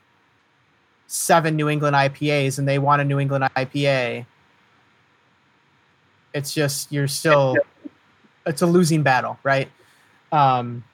seven 1.09 1.57
New 1.57 1.69
England 1.69 1.97
IPAs 1.97 2.59
and 2.59 2.69
they 2.69 2.79
want 2.79 3.03
a 3.03 3.05
New 3.05 3.19
England 3.19 3.45
IPA, 3.57 4.25
it's 6.33 6.55
just 6.55 6.93
you're 6.93 7.09
still 7.09 7.57
it's 8.47 8.63
a 8.63 8.67
losing 8.67 9.03
battle, 9.03 9.39
right? 9.43 9.69
Um, 10.31 10.85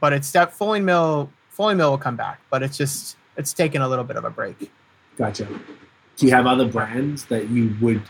but 0.00 0.12
it's 0.12 0.32
that 0.32 0.52
Fulling 0.52 0.84
Mill 0.84 1.30
Fulling 1.50 1.76
Mill 1.76 1.90
will 1.90 1.98
come 1.98 2.16
back, 2.16 2.40
but 2.50 2.62
it's 2.62 2.76
just 2.76 3.16
it's 3.36 3.52
taken 3.52 3.82
a 3.82 3.88
little 3.88 4.04
bit 4.04 4.16
of 4.16 4.24
a 4.24 4.30
break. 4.30 4.70
Gotcha. 5.16 5.46
Do 6.16 6.26
you 6.26 6.32
have 6.32 6.46
other 6.46 6.66
brands 6.66 7.26
that 7.26 7.48
you 7.48 7.76
would, 7.80 8.02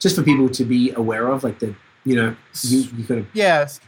just 0.00 0.16
for 0.16 0.22
people 0.22 0.48
to 0.48 0.64
be 0.64 0.90
aware 0.92 1.28
of, 1.28 1.44
like 1.44 1.60
the, 1.60 1.74
you 2.04 2.16
know, 2.16 2.34
you, 2.62 2.78
you 2.96 3.04
could 3.04 3.18
have, 3.18 3.26
Yes. 3.32 3.80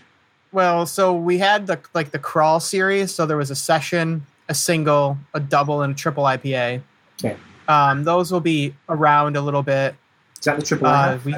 Well, 0.53 0.87
so 0.87 1.15
we 1.15 1.39
had 1.39 1.67
the 1.67 1.81
like 1.93 2.13
the 2.13 2.19
crawl 2.19 2.61
series. 2.61 3.15
So 3.15 3.27
there 3.27 3.37
was 3.37 3.51
a 3.51 3.57
session, 3.57 4.25
a 4.49 4.55
single, 4.55 5.19
a 5.35 5.41
double, 5.41 5.83
and 5.83 5.95
a 5.95 5.97
triple 5.97 6.25
IPA. 6.25 6.83
Okay. 7.23 7.37
Um, 7.69 8.05
those 8.05 8.31
will 8.31 8.41
be 8.41 8.75
around 8.89 9.37
a 9.37 9.41
little 9.41 9.63
bit. 9.63 9.95
is 10.39 10.45
that 10.45 10.57
the 10.59 10.63
triple 10.63 10.87
Uh, 10.87 11.15
A? 11.15 11.21
we, 11.25 11.35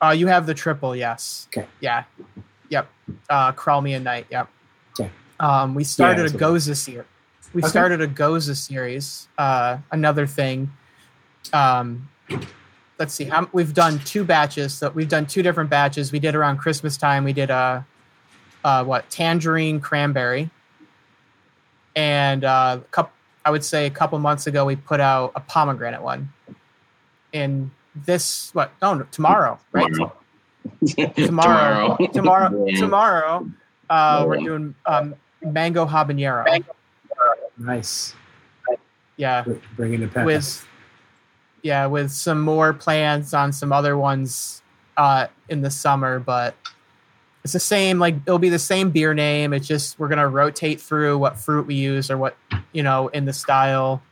uh, 0.00 0.10
you 0.10 0.26
have 0.28 0.46
the 0.46 0.54
triple, 0.54 0.96
yes. 0.96 1.48
Okay. 1.52 1.66
Yeah. 1.80 2.04
Yep. 2.70 2.88
Uh, 3.28 3.52
Crawl 3.52 3.82
Me 3.82 3.92
a 3.94 4.00
Night. 4.00 4.26
Yep. 4.30 4.48
Okay. 4.98 5.10
Um, 5.40 5.74
we 5.74 5.84
started 5.84 6.22
that's 6.22 6.34
a 6.34 6.38
Gose 6.38 6.76
series. 6.76 7.04
We 7.52 7.60
Okay. 7.60 7.68
started 7.68 8.00
a 8.00 8.08
Gose 8.08 8.56
series. 8.56 9.28
Uh, 9.36 9.78
another 9.90 10.26
thing. 10.26 10.72
Um, 11.52 12.08
let's 12.98 13.12
see. 13.12 13.24
How, 13.24 13.46
we've 13.52 13.74
done 13.74 13.98
two 13.98 14.24
batches. 14.24 14.72
So 14.72 14.88
we've 14.90 15.08
done 15.08 15.26
two 15.26 15.42
different 15.42 15.68
batches. 15.68 16.12
We 16.12 16.18
did 16.20 16.34
around 16.34 16.56
Christmas 16.58 16.96
time. 16.96 17.24
We 17.24 17.34
did 17.34 17.50
a, 17.50 17.84
uh, 18.64 18.84
what 18.84 19.10
tangerine 19.10 19.80
cranberry. 19.80 20.48
And 21.96 22.44
uh, 22.44 22.78
a 22.80 22.84
couple, 22.90 23.12
I 23.44 23.50
would 23.50 23.64
say 23.64 23.86
a 23.86 23.90
couple 23.90 24.18
months 24.18 24.46
ago, 24.46 24.64
we 24.64 24.76
put 24.76 25.00
out 25.00 25.32
a 25.34 25.40
pomegranate 25.40 26.02
one. 26.02 26.32
And 27.34 27.70
this 27.94 28.50
what? 28.54 28.72
No, 28.80 28.94
no 28.94 29.06
tomorrow, 29.10 29.58
right? 29.72 29.90
Tomorrow, 31.16 31.96
tomorrow, 32.12 32.66
Yeah. 32.66 32.80
tomorrow. 32.80 33.50
Uh, 33.90 34.24
we're 34.26 34.38
doing 34.38 34.74
um, 34.86 35.14
mango 35.42 35.84
habanero. 35.86 36.64
nice. 37.58 38.14
Yeah, 39.16 39.42
Br- 39.42 39.52
Bring 39.76 39.94
in 39.94 40.00
the 40.00 40.08
pepper. 40.08 40.24
with 40.24 40.66
yeah, 41.62 41.86
with 41.86 42.10
some 42.10 42.40
more 42.40 42.72
plans 42.72 43.34
on 43.34 43.52
some 43.52 43.72
other 43.72 43.96
ones 43.96 44.62
uh, 44.96 45.26
in 45.48 45.60
the 45.60 45.70
summer, 45.70 46.18
but 46.18 46.54
it's 47.44 47.52
the 47.52 47.60
same. 47.60 47.98
Like 47.98 48.16
it'll 48.26 48.38
be 48.38 48.48
the 48.48 48.58
same 48.58 48.90
beer 48.90 49.14
name. 49.14 49.52
It's 49.52 49.66
just 49.66 49.98
we're 49.98 50.08
gonna 50.08 50.28
rotate 50.28 50.80
through 50.80 51.18
what 51.18 51.38
fruit 51.38 51.66
we 51.66 51.74
use 51.74 52.10
or 52.10 52.16
what 52.16 52.36
you 52.72 52.82
know 52.82 53.08
in 53.08 53.24
the 53.24 53.32
style. 53.32 54.02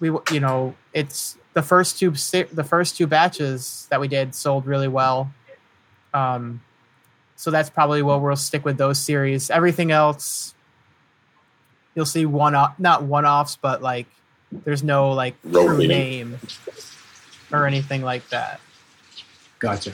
We 0.00 0.10
you 0.30 0.40
know 0.40 0.74
it's 0.92 1.36
the 1.54 1.62
first 1.62 1.98
two 1.98 2.10
the 2.10 2.64
first 2.66 2.96
two 2.96 3.06
batches 3.06 3.86
that 3.90 4.00
we 4.00 4.08
did 4.08 4.34
sold 4.34 4.66
really 4.66 4.88
well. 4.88 5.32
Um, 6.14 6.62
so 7.36 7.50
that's 7.50 7.70
probably 7.70 8.02
what 8.02 8.22
we'll 8.22 8.36
stick 8.36 8.64
with 8.64 8.78
those 8.78 8.98
series. 8.98 9.50
Everything 9.50 9.90
else, 9.90 10.54
you'll 11.94 12.06
see 12.06 12.24
one 12.24 12.54
off, 12.54 12.78
not 12.78 13.02
one 13.02 13.26
offs, 13.26 13.56
but 13.56 13.82
like 13.82 14.06
there's 14.50 14.82
no 14.82 15.12
like 15.12 15.34
true 15.42 15.86
name 15.86 16.38
or 17.52 17.66
anything 17.66 18.02
like 18.02 18.26
that. 18.30 18.60
Gotcha. 19.58 19.92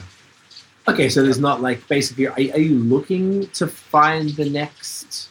Okay, 0.93 1.09
so 1.09 1.21
there's 1.23 1.39
not 1.39 1.61
like 1.61 1.87
basically, 1.87 2.27
are, 2.27 2.33
are 2.33 2.59
you 2.59 2.79
looking 2.79 3.47
to 3.49 3.67
find 3.67 4.29
the 4.31 4.49
next, 4.49 5.29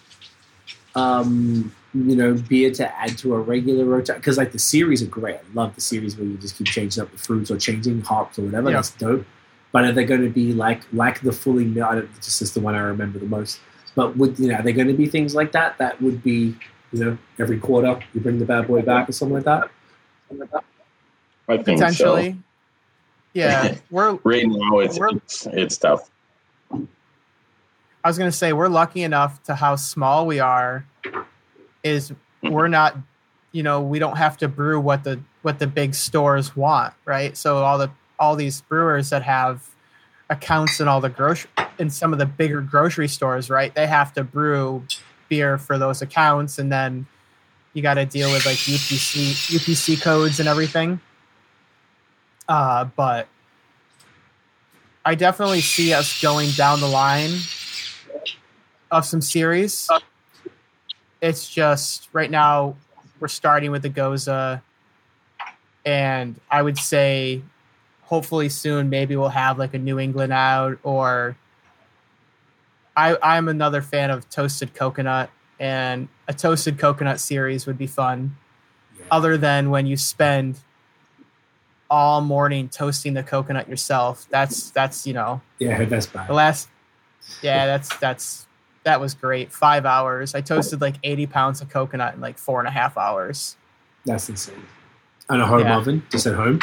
um, 0.95 1.75
you 1.95 2.17
know, 2.17 2.35
beer 2.35 2.71
to 2.73 2.99
add 2.99 3.19
to 3.19 3.35
a 3.35 3.41
regular 3.41 3.85
rotation? 3.85 4.21
Because 4.21 4.39
like 4.39 4.53
the 4.53 4.59
series 4.59 5.03
are 5.03 5.07
great. 5.07 5.37
I 5.37 5.41
love 5.55 5.75
the 5.75 5.81
series 5.81 6.17
where 6.17 6.27
you 6.27 6.37
just 6.37 6.57
keep 6.57 6.67
changing 6.67 7.03
up 7.03 7.11
the 7.11 7.19
fruits 7.19 7.51
or 7.51 7.57
changing 7.57 8.03
hops 8.03 8.39
or 8.39 8.43
whatever. 8.43 8.71
Yeah. 8.71 8.77
That's 8.77 8.91
dope. 8.93 9.25
But 9.73 9.85
are 9.85 9.93
they 9.93 10.05
going 10.05 10.23
to 10.23 10.31
be 10.31 10.53
like 10.53 10.83
like 10.93 11.21
the 11.21 11.33
Fulling 11.33 11.75
Mill? 11.75 11.85
I 11.85 11.95
don't, 11.97 12.15
this 12.17 12.41
is 12.41 12.55
the 12.55 12.61
one 12.61 12.75
I 12.75 12.81
remember 12.81 13.19
the 13.19 13.27
most. 13.27 13.61
But 13.95 14.17
would 14.17 14.39
you 14.39 14.49
know? 14.49 14.55
Are 14.55 14.63
they 14.63 14.73
going 14.73 14.89
to 14.89 14.95
be 14.95 15.07
things 15.07 15.35
like 15.35 15.53
that? 15.53 15.77
That 15.79 16.01
would 16.01 16.23
be 16.23 16.57
you 16.93 17.05
know 17.05 17.19
every 17.39 17.59
quarter 17.59 18.01
you 18.15 18.21
bring 18.21 18.39
the 18.39 18.47
bad 18.47 18.67
boy 18.67 18.83
back 18.83 19.09
or 19.09 19.13
something 19.13 19.35
like 19.35 19.45
that. 19.45 19.71
I 21.49 21.57
think 21.57 21.81
Potentially, 21.81 22.33
so. 22.33 22.39
Yeah. 23.33 23.77
We're 23.91 24.15
Right 24.25 24.47
now, 24.47 24.79
it's 24.79 24.99
it's, 25.01 25.47
it's 25.47 25.77
tough. 25.79 26.11
I 26.73 28.09
was 28.09 28.19
gonna 28.19 28.33
say 28.33 28.53
we're 28.53 28.69
lucky 28.69 29.03
enough 29.03 29.43
to 29.45 29.55
how 29.55 29.77
small 29.77 30.27
we 30.27 30.41
are. 30.41 30.87
Is 31.83 32.11
mm-hmm. 32.11 32.51
we're 32.51 32.69
not, 32.69 32.97
you 33.53 33.63
know, 33.63 33.81
we 33.81 33.99
don't 33.99 34.17
have 34.17 34.37
to 34.39 34.49
brew 34.49 34.81
what 34.81 35.05
the 35.05 35.21
what 35.43 35.59
the 35.59 35.67
big 35.67 35.95
stores 35.95 36.57
want, 36.57 36.95
right? 37.05 37.37
So 37.37 37.59
all 37.59 37.79
the 37.79 37.91
all 38.19 38.37
these 38.37 38.61
brewers 38.63 39.11
that 39.11 39.23
have 39.23 39.69
accounts 40.31 40.81
in 40.81 40.89
all 40.89 41.01
the 41.01 41.09
grocery 41.09 41.51
in 41.79 41.91
some 41.91 42.13
of 42.13 42.19
the 42.19 42.27
bigger 42.27 42.61
grocery 42.61 43.09
stores, 43.09 43.51
right? 43.51 43.75
They 43.75 43.87
have 43.87 44.13
to 44.15 44.25
brew 44.25 44.85
beer 45.29 45.59
for 45.59 45.79
those 45.79 46.03
accounts, 46.03 46.59
and 46.59 46.71
then 46.73 47.07
you 47.73 47.83
got 47.83 47.95
to 47.95 48.07
deal 48.07 48.31
with 48.33 48.47
like 48.47 48.57
UPC 48.57 49.57
UPC 49.57 50.01
codes 50.01 50.41
and 50.41 50.49
everything. 50.49 51.01
Uh, 52.49 52.85
but 52.97 53.29
I 55.05 55.15
definitely 55.15 55.61
see 55.61 55.93
us 55.93 56.21
going 56.23 56.51
down 56.51 56.81
the 56.81 56.89
line 56.89 57.31
of 58.91 59.05
some 59.05 59.21
series. 59.21 59.89
It's 61.21 61.49
just 61.49 62.09
right 62.13 62.31
now 62.31 62.77
we're 63.21 63.29
starting 63.29 63.71
with 63.71 63.83
the 63.83 63.91
Gose, 63.91 64.63
and 65.85 66.41
I 66.51 66.63
would 66.63 66.79
say 66.79 67.43
hopefully 68.03 68.49
soon 68.49 68.89
maybe 68.89 69.17
we'll 69.17 69.29
have 69.29 69.59
like 69.59 69.75
a 69.75 69.79
New 69.79 69.99
England 69.99 70.33
out 70.33 70.79
or 70.83 71.37
I 72.97 73.17
I'm 73.23 73.49
another 73.49 73.83
fan 73.83 74.11
of 74.11 74.29
toasted 74.31 74.75
coconut 74.75 75.31
and 75.61 76.09
a 76.27 76.33
toasted 76.33 76.79
coconut 76.79 77.21
series 77.21 77.67
would 77.67 77.77
be 77.77 77.87
fun. 77.87 78.37
Yeah. 78.99 79.05
Other 79.11 79.37
than 79.37 79.71
when 79.71 79.87
you 79.87 79.97
spend 79.97 80.59
all 81.91 82.21
morning 82.21 82.69
toasting 82.69 83.15
the 83.15 83.23
coconut 83.23 83.69
yourself. 83.69 84.27
That's 84.31 84.71
that's 84.71 85.07
you 85.07 85.15
know 85.15 85.41
Yeah, 85.59 85.85
that's 85.85 86.07
bad. 86.07 86.29
the 86.29 86.35
last. 86.35 86.69
Yeah, 87.43 87.67
that's 87.67 87.95
that's 87.97 88.47
that 88.85 89.01
was 89.01 89.15
great. 89.15 89.53
Five 89.53 89.85
hours. 89.87 90.35
I 90.35 90.41
toasted 90.41 90.81
like 90.81 90.97
eighty 91.03 91.27
pounds 91.27 91.61
of 91.61 91.69
coconut 91.69 92.15
in 92.15 92.21
like 92.21 92.39
four 92.39 92.59
and 92.61 92.69
a 92.69 92.71
half 92.71 92.97
hours. 92.97 93.57
That's 94.05 94.29
insane. 94.29 94.63
On 95.29 95.41
a 95.41 95.47
home 95.47 95.61
Yeah. 95.61 95.77
oven, 95.77 96.03
just 96.11 96.27
at 96.27 96.35
home. 96.35 96.61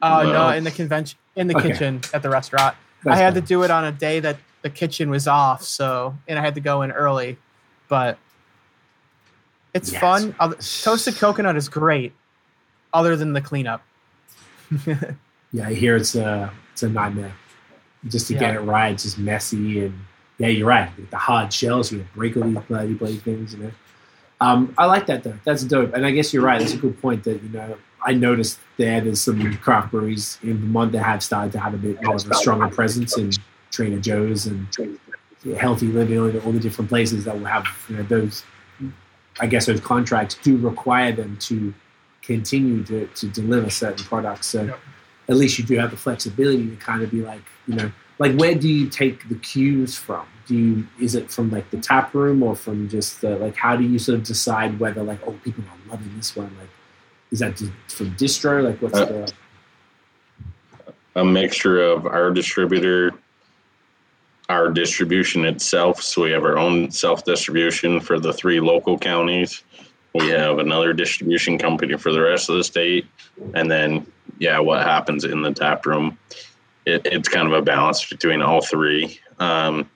Oh 0.00 0.22
no, 0.22 0.50
in 0.50 0.62
the 0.64 0.70
convention, 0.70 1.18
in 1.34 1.48
the 1.48 1.56
Okay. 1.56 1.70
kitchen 1.72 2.00
at 2.14 2.22
the 2.22 2.30
restaurant. 2.30 2.76
That's 3.04 3.16
I 3.18 3.20
had 3.22 3.34
bad. 3.34 3.40
to 3.42 3.46
do 3.48 3.62
it 3.64 3.70
on 3.70 3.84
a 3.84 3.92
day 3.92 4.20
that 4.20 4.36
the 4.62 4.70
kitchen 4.70 5.10
was 5.10 5.26
off, 5.26 5.62
so 5.62 6.16
and 6.28 6.38
I 6.38 6.42
had 6.42 6.54
to 6.56 6.60
go 6.60 6.82
in 6.82 6.90
early, 6.92 7.36
but 7.88 8.18
it's 9.74 9.90
Yes. 9.92 10.00
fun. 10.00 10.34
Toasted 10.82 11.16
coconut 11.16 11.56
is 11.56 11.68
great, 11.68 12.12
other 12.92 13.16
than 13.16 13.32
the 13.32 13.40
cleanup. 13.40 13.82
Yeah, 15.52 15.70
here 15.70 15.96
it's 15.96 16.14
a 16.14 16.52
it's 16.72 16.82
a 16.82 16.88
nightmare. 16.88 17.34
Just 18.06 18.28
to 18.28 18.34
get 18.34 18.54
it 18.54 18.60
right, 18.60 18.92
it's 18.92 19.04
just 19.04 19.18
messy 19.18 19.86
and 19.86 19.98
yeah, 20.38 20.48
you're 20.48 20.68
right. 20.68 20.90
The 21.10 21.16
hard 21.16 21.52
shells, 21.52 21.90
you 21.90 22.06
break 22.14 22.36
all 22.36 22.44
these 22.44 22.58
bloody 22.68 22.94
bloody 22.94 23.16
things, 23.16 23.54
you 23.54 23.64
know. 23.64 23.70
Um, 24.40 24.74
I 24.78 24.84
like 24.84 25.06
that 25.06 25.24
though. 25.24 25.38
That's 25.44 25.64
dope. 25.64 25.94
And 25.94 26.06
I 26.06 26.10
guess 26.12 26.32
you're 26.32 26.44
right. 26.44 26.60
That's 26.60 26.74
a 26.74 26.76
good 26.76 27.00
point. 27.00 27.24
That 27.24 27.42
you 27.42 27.48
know, 27.48 27.76
I 28.04 28.12
noticed 28.12 28.60
there 28.76 29.00
there's 29.00 29.20
some 29.20 29.56
craft 29.56 29.90
breweries 29.90 30.38
in 30.42 30.58
Vermont 30.58 30.92
that 30.92 31.02
have 31.02 31.22
started 31.22 31.52
to 31.52 31.58
have 31.58 31.74
a 31.74 31.78
bit 31.78 32.02
more 32.02 32.16
of 32.16 32.30
a 32.30 32.34
stronger 32.34 32.68
presence 32.68 33.16
in 33.16 33.32
Trader 33.70 33.98
Joe's 33.98 34.46
and 34.46 34.68
Healthy 35.56 35.86
Living, 35.88 36.20
all 36.20 36.28
the, 36.28 36.44
all 36.44 36.52
the 36.52 36.60
different 36.60 36.88
places 36.88 37.24
that 37.24 37.36
will 37.36 37.46
have 37.46 37.66
you 37.88 37.96
know 37.96 38.02
those. 38.04 38.44
I 39.40 39.46
guess 39.46 39.66
those 39.66 39.80
contracts 39.80 40.36
do 40.42 40.56
require 40.56 41.12
them 41.12 41.36
to 41.42 41.72
continue 42.28 42.84
to, 42.84 43.06
to 43.06 43.26
deliver 43.28 43.70
certain 43.70 44.04
products. 44.04 44.46
So 44.48 44.62
Yep. 44.62 44.80
at 45.30 45.36
least 45.36 45.58
you 45.58 45.64
do 45.64 45.76
have 45.78 45.90
the 45.90 45.96
flexibility 45.96 46.68
to 46.68 46.76
kind 46.76 47.02
of 47.02 47.10
be 47.10 47.22
like, 47.22 47.42
you 47.66 47.74
know, 47.74 47.90
like 48.18 48.36
where 48.36 48.54
do 48.54 48.68
you 48.68 48.88
take 48.88 49.28
the 49.28 49.36
cues 49.36 49.96
from? 49.96 50.26
Do 50.46 50.54
you 50.54 50.86
is 51.00 51.14
it 51.14 51.30
from 51.30 51.50
like 51.50 51.70
the 51.70 51.78
tap 51.78 52.14
room 52.14 52.42
or 52.42 52.54
from 52.54 52.88
just 52.88 53.20
the, 53.22 53.36
like 53.44 53.56
how 53.56 53.74
do 53.76 53.84
you 53.84 53.98
sort 53.98 54.18
of 54.18 54.24
decide 54.24 54.78
whether 54.78 55.02
like 55.02 55.20
oh 55.26 55.36
people 55.44 55.64
are 55.64 55.90
loving 55.90 56.12
this 56.16 56.34
one 56.34 56.50
like 56.58 56.72
is 57.30 57.38
that 57.40 57.56
just 57.56 57.72
from 57.88 58.08
distro 58.16 58.54
like 58.64 58.80
what's 58.80 58.98
Uh, 58.98 59.04
the 59.06 59.32
a 61.18 61.24
mixture 61.24 61.80
of 61.82 62.06
our 62.06 62.30
distributor, 62.30 63.12
our 64.48 64.70
distribution 64.70 65.44
itself. 65.44 66.00
So 66.02 66.22
we 66.22 66.30
have 66.30 66.44
our 66.44 66.58
own 66.58 66.90
self 66.90 67.24
distribution 67.24 68.00
for 68.00 68.18
the 68.18 68.32
three 68.32 68.60
local 68.60 68.96
counties. 68.98 69.64
We 70.18 70.28
have 70.30 70.58
another 70.58 70.92
distribution 70.92 71.58
company 71.58 71.96
for 71.96 72.12
the 72.12 72.20
rest 72.20 72.48
of 72.48 72.56
the 72.56 72.64
state, 72.64 73.06
and 73.54 73.70
then 73.70 74.06
yeah, 74.38 74.58
what 74.58 74.82
happens 74.82 75.24
in 75.24 75.42
the 75.42 75.52
tap 75.52 75.86
room. 75.86 76.18
It, 76.86 77.02
it's 77.04 77.28
kind 77.28 77.46
of 77.46 77.52
a 77.52 77.62
balance 77.62 78.08
between 78.08 78.42
all 78.42 78.60
three. 78.60 79.20
Um, 79.38 79.88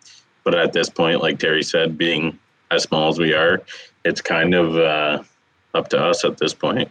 but 0.45 0.55
at 0.55 0.73
this 0.73 0.89
point, 0.89 1.23
like 1.23 1.39
Terry 1.39 1.63
said, 1.63 1.99
being 1.99 2.39
as 2.71 2.85
small 2.85 3.09
as 3.09 3.19
we 3.19 3.35
are, 3.35 3.63
it's 4.05 4.21
kind 4.21 4.55
of 4.55 4.77
uh, 4.77 5.23
up 5.75 5.89
to 5.89 5.99
us 5.99 6.25
at 6.25 6.39
this 6.39 6.55
point, 6.55 6.89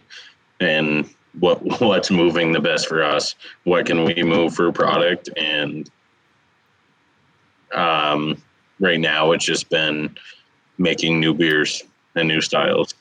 and 0.60 1.08
what 1.38 1.80
what's 1.80 2.10
moving 2.10 2.52
the 2.52 2.60
best 2.60 2.86
for 2.86 3.02
us 3.02 3.34
what 3.64 3.86
can 3.86 4.04
we 4.04 4.22
move 4.22 4.54
for 4.54 4.70
product 4.70 5.30
and 5.36 5.90
um, 7.74 8.36
right 8.80 9.00
now 9.00 9.32
it's 9.32 9.44
just 9.44 9.70
been 9.70 10.14
making 10.76 11.18
new 11.18 11.32
beers 11.32 11.82
and 12.16 12.28
new 12.28 12.40
styles 12.40 12.94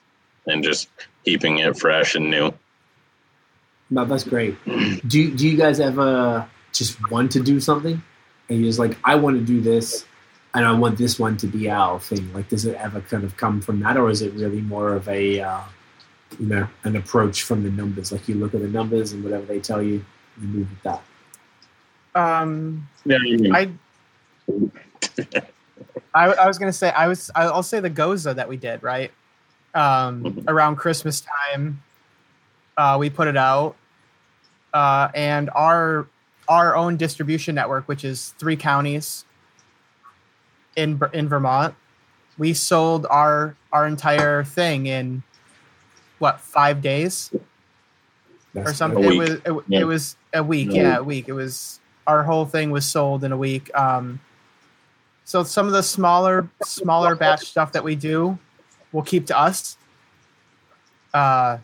and 0.48 0.64
just 0.64 0.90
keeping 1.26 1.60
it 1.60 1.78
fresh 1.78 2.16
and 2.16 2.30
new. 2.30 2.54
No, 3.90 4.06
that's 4.06 4.24
great. 4.24 4.56
Do, 4.66 5.32
do 5.36 5.48
you 5.48 5.58
guys 5.58 5.80
ever 5.80 6.48
just 6.72 7.12
want 7.12 7.32
to 7.34 7.42
do 7.42 7.60
something? 7.60 8.02
And 8.50 8.60
you're 8.60 8.70
just 8.70 8.80
like 8.80 8.98
i 9.04 9.16
want 9.16 9.38
to 9.38 9.46
do 9.46 9.62
this 9.62 10.06
and 10.54 10.66
i 10.66 10.74
want 10.74 10.98
this 10.98 11.18
one 11.18 11.38
to 11.38 11.48
be 11.48 11.70
our 11.70 12.00
thing. 12.00 12.32
Like 12.34 12.50
does 12.50 12.66
it 12.66 12.76
ever 12.76 13.02
kind 13.02 13.24
of 13.24 13.38
come 13.38 13.62
from 13.62 13.80
that 13.82 13.98
or 13.98 14.10
is 14.10 14.22
it 14.22 14.34
really 14.34 14.62
more 14.62 14.94
of 14.94 15.08
a 15.08 15.42
uh, 15.42 15.62
you 16.40 16.48
know 16.48 16.68
an 16.84 16.96
approach 16.96 17.44
from 17.44 17.64
the 17.64 17.70
numbers? 17.70 18.12
Like 18.12 18.28
you 18.28 18.36
look 18.36 18.54
at 18.54 18.62
the 18.62 18.68
numbers 18.68 19.14
and 19.14 19.24
whatever 19.24 19.46
they 19.46 19.60
tell 19.60 19.82
you 19.82 20.04
you 20.42 20.48
move 20.48 20.70
with 20.70 20.84
that. 20.84 21.02
Um, 22.14 22.88
yeah 23.06 23.18
I 23.54 23.70
I, 25.34 25.42
I, 26.14 26.26
I 26.34 26.48
was 26.48 26.58
gonna 26.58 26.74
say 26.74 26.90
I 26.92 27.08
was 27.08 27.32
I'll 27.36 27.64
say 27.64 27.80
the 27.80 27.90
Gose 27.90 28.34
that 28.34 28.50
we 28.50 28.58
did 28.58 28.84
right 28.84 29.12
um, 29.74 30.24
Mhm. 30.24 30.44
around 30.48 30.76
Christmas 30.78 31.22
time. 31.22 31.82
Uh, 32.78 32.98
we 33.00 33.10
put 33.10 33.28
it 33.28 33.38
out, 33.38 33.76
uh, 34.74 35.10
and 35.14 35.50
our 35.56 36.08
our 36.48 36.76
own 36.76 36.98
distribution 36.98 37.56
network, 37.56 37.88
which 37.88 38.04
is 38.04 38.34
three 38.38 38.56
counties 38.58 39.24
in 40.76 41.00
in 41.14 41.28
Vermont, 41.30 41.76
we 42.38 42.54
sold 42.54 43.06
our 43.10 43.56
our 43.72 43.86
entire 43.88 44.44
thing 44.44 44.86
in 44.88 45.24
what 46.20 46.40
five 46.40 46.82
days 46.82 47.32
That's 48.54 48.72
or 48.72 48.74
something. 48.74 49.04
It 49.04 49.18
was 49.18 49.30
it, 49.30 49.64
Yeah. 49.68 49.80
it 49.82 49.84
was 49.86 50.16
a 50.34 50.44
week. 50.44 50.70
Yeah, 50.72 50.98
a 50.98 51.04
week. 51.04 51.28
It 51.28 51.34
was 51.34 51.80
our 52.08 52.24
whole 52.24 52.46
thing 52.46 52.72
was 52.72 52.86
sold 52.86 53.24
in 53.24 53.32
a 53.32 53.38
week. 53.38 53.70
Um, 53.78 54.20
so 55.24 55.44
some 55.44 55.68
of 55.68 55.74
the 55.74 55.84
smaller 55.84 56.48
smaller 56.64 57.16
batch 57.16 57.42
stuff 57.46 57.72
that 57.74 57.84
we 57.84 57.96
do, 57.96 58.38
we'll 58.92 59.04
keep 59.04 59.28
to 59.28 59.38
us. 59.40 59.78
Uh, 61.14 61.58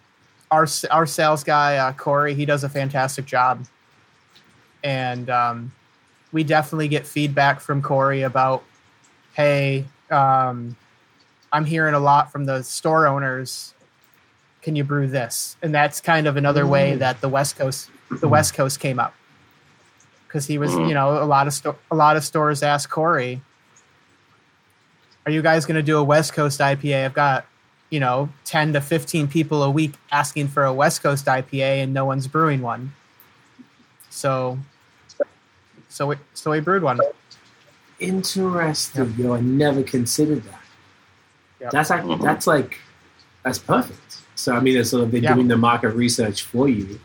our 0.51 0.67
our 0.91 1.05
sales 1.05 1.43
guy 1.43 1.77
uh, 1.77 1.91
Corey, 1.93 2.33
he 2.33 2.45
does 2.45 2.63
a 2.63 2.69
fantastic 2.69 3.25
job, 3.25 3.65
and 4.83 5.29
um, 5.29 5.71
we 6.31 6.43
definitely 6.43 6.87
get 6.87 7.05
feedback 7.05 7.59
from 7.59 7.81
Corey 7.81 8.21
about, 8.23 8.63
hey, 9.33 9.85
um, 10.11 10.75
I'm 11.51 11.65
hearing 11.65 11.93
a 11.95 11.99
lot 11.99 12.31
from 12.31 12.45
the 12.45 12.61
store 12.63 13.07
owners 13.07 13.73
can 14.61 14.75
you 14.75 14.83
brew 14.83 15.07
this 15.07 15.55
and 15.61 15.73
that's 15.73 16.01
kind 16.01 16.27
of 16.27 16.35
another 16.35 16.67
way 16.67 16.91
Mm. 16.93 16.99
that 16.99 17.21
the 17.21 17.29
west 17.29 17.55
coast 17.55 17.89
the 18.09 18.27
west 18.27 18.53
coast 18.53 18.81
came 18.81 18.99
up 18.99 19.13
because 20.27 20.45
he 20.45 20.57
was 20.57 20.71
Mhm. 20.71 20.89
you 20.89 20.93
know 20.93 21.23
a 21.23 21.23
lot 21.23 21.47
of 21.47 21.53
sto- 21.53 21.77
a 21.89 21.95
lot 21.95 22.17
of 22.17 22.25
stores 22.25 22.61
asked 22.61 22.89
corey 22.89 23.39
are 25.27 25.29
you 25.29 25.41
guys 25.41 25.65
going 25.65 25.75
to 25.75 25.83
do 25.83 25.97
a 25.97 26.03
west 26.03 26.31
coast 26.31 26.61
ipa 26.61 27.03
i've 27.03 27.13
got 27.13 27.45
you 27.89 27.99
know 27.99 28.29
10 28.45 28.73
to 28.73 28.81
15 28.81 29.27
people 29.27 29.61
a 29.63 29.69
week 29.69 29.93
asking 30.11 30.47
for 30.47 30.63
a 30.63 30.73
west 30.73 31.03
coast 31.03 31.25
ipa 31.25 31.83
and 31.83 31.93
no 31.93 32.05
one's 32.05 32.27
brewing 32.27 32.61
one. 32.61 32.93
So 34.09 34.57
so 35.89 36.07
we 36.07 36.15
so 36.33 36.51
we 36.51 36.59
brewed 36.61 36.81
one. 36.83 36.99
Interesting. 37.99 39.13
Yo 39.17 39.33
i 39.33 39.41
never 39.41 39.83
considered 39.83 40.43
that. 40.43 40.61
Yep. 41.59 41.71
that's 41.71 41.89
like 41.89 42.03
Mhm. 42.03 42.21
that's 42.23 42.47
like 42.47 42.79
that's 43.43 43.59
perfect. 43.59 44.19
So 44.35 44.55
i 44.55 44.59
mean 44.61 44.75
they're 44.75 44.83
sort 44.85 45.03
of 45.03 45.11
they're 45.11 45.21
Yeah. 45.21 45.33
doing 45.35 45.47
the 45.49 45.57
market 45.57 45.89
research 45.89 46.43
for 46.43 46.69
you. 46.69 46.99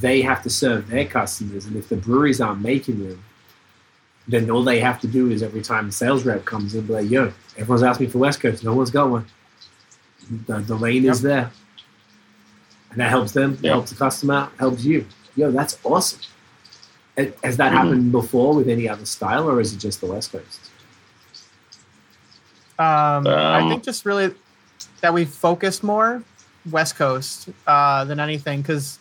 They 0.00 0.20
have 0.22 0.42
to 0.42 0.50
serve 0.50 0.88
their 0.88 1.06
customers 1.06 1.64
and 1.66 1.76
if 1.76 1.88
the 1.88 1.96
breweries 1.96 2.40
aren't 2.42 2.60
making 2.60 3.06
them 3.08 3.22
then 4.26 4.50
all 4.50 4.62
they 4.64 4.80
have 4.80 5.00
to 5.00 5.06
do 5.06 5.30
is 5.30 5.42
every 5.42 5.60
time 5.62 5.88
a 5.88 5.92
sales 5.92 6.24
rep 6.24 6.44
comes 6.44 6.74
in 6.74 6.86
be 6.86 6.92
like 6.94 7.10
yo 7.10 7.32
everyone's 7.58 7.82
asking 7.82 8.08
for 8.10 8.18
west 8.18 8.40
coast 8.40 8.64
no 8.64 8.72
one's 8.74 8.90
got 8.90 9.08
one. 9.10 9.26
The, 10.46 10.58
the 10.60 10.74
lane 10.74 11.04
is 11.04 11.20
there. 11.20 11.50
And 12.90 13.00
that 13.00 13.10
helps 13.10 13.32
them 13.32 13.58
Yeah. 13.60 13.72
helps 13.72 13.90
the 13.90 13.96
customer 13.96 14.48
helps 14.58 14.84
you. 14.84 15.06
Yo 15.36 15.50
that's 15.50 15.78
awesome. 15.84 16.20
Has 17.16 17.56
that 17.58 17.72
Mhm. 17.72 17.76
happened 17.76 18.12
before 18.12 18.54
with 18.54 18.68
any 18.68 18.88
other 18.88 19.04
style 19.04 19.48
or 19.50 19.60
is 19.60 19.72
it 19.72 19.78
just 19.78 20.00
the 20.00 20.06
west 20.06 20.32
coast? 20.32 20.60
Um, 22.78 23.26
I 23.26 23.60
Um, 23.60 23.68
think 23.68 23.84
just 23.84 24.04
really 24.04 24.34
that 25.00 25.12
we 25.14 25.24
focused 25.24 25.82
more 25.84 26.22
West 26.70 26.96
Coast 26.96 27.48
uh, 27.66 28.04
than 28.04 28.18
anything 28.18 28.62
because 28.62 28.98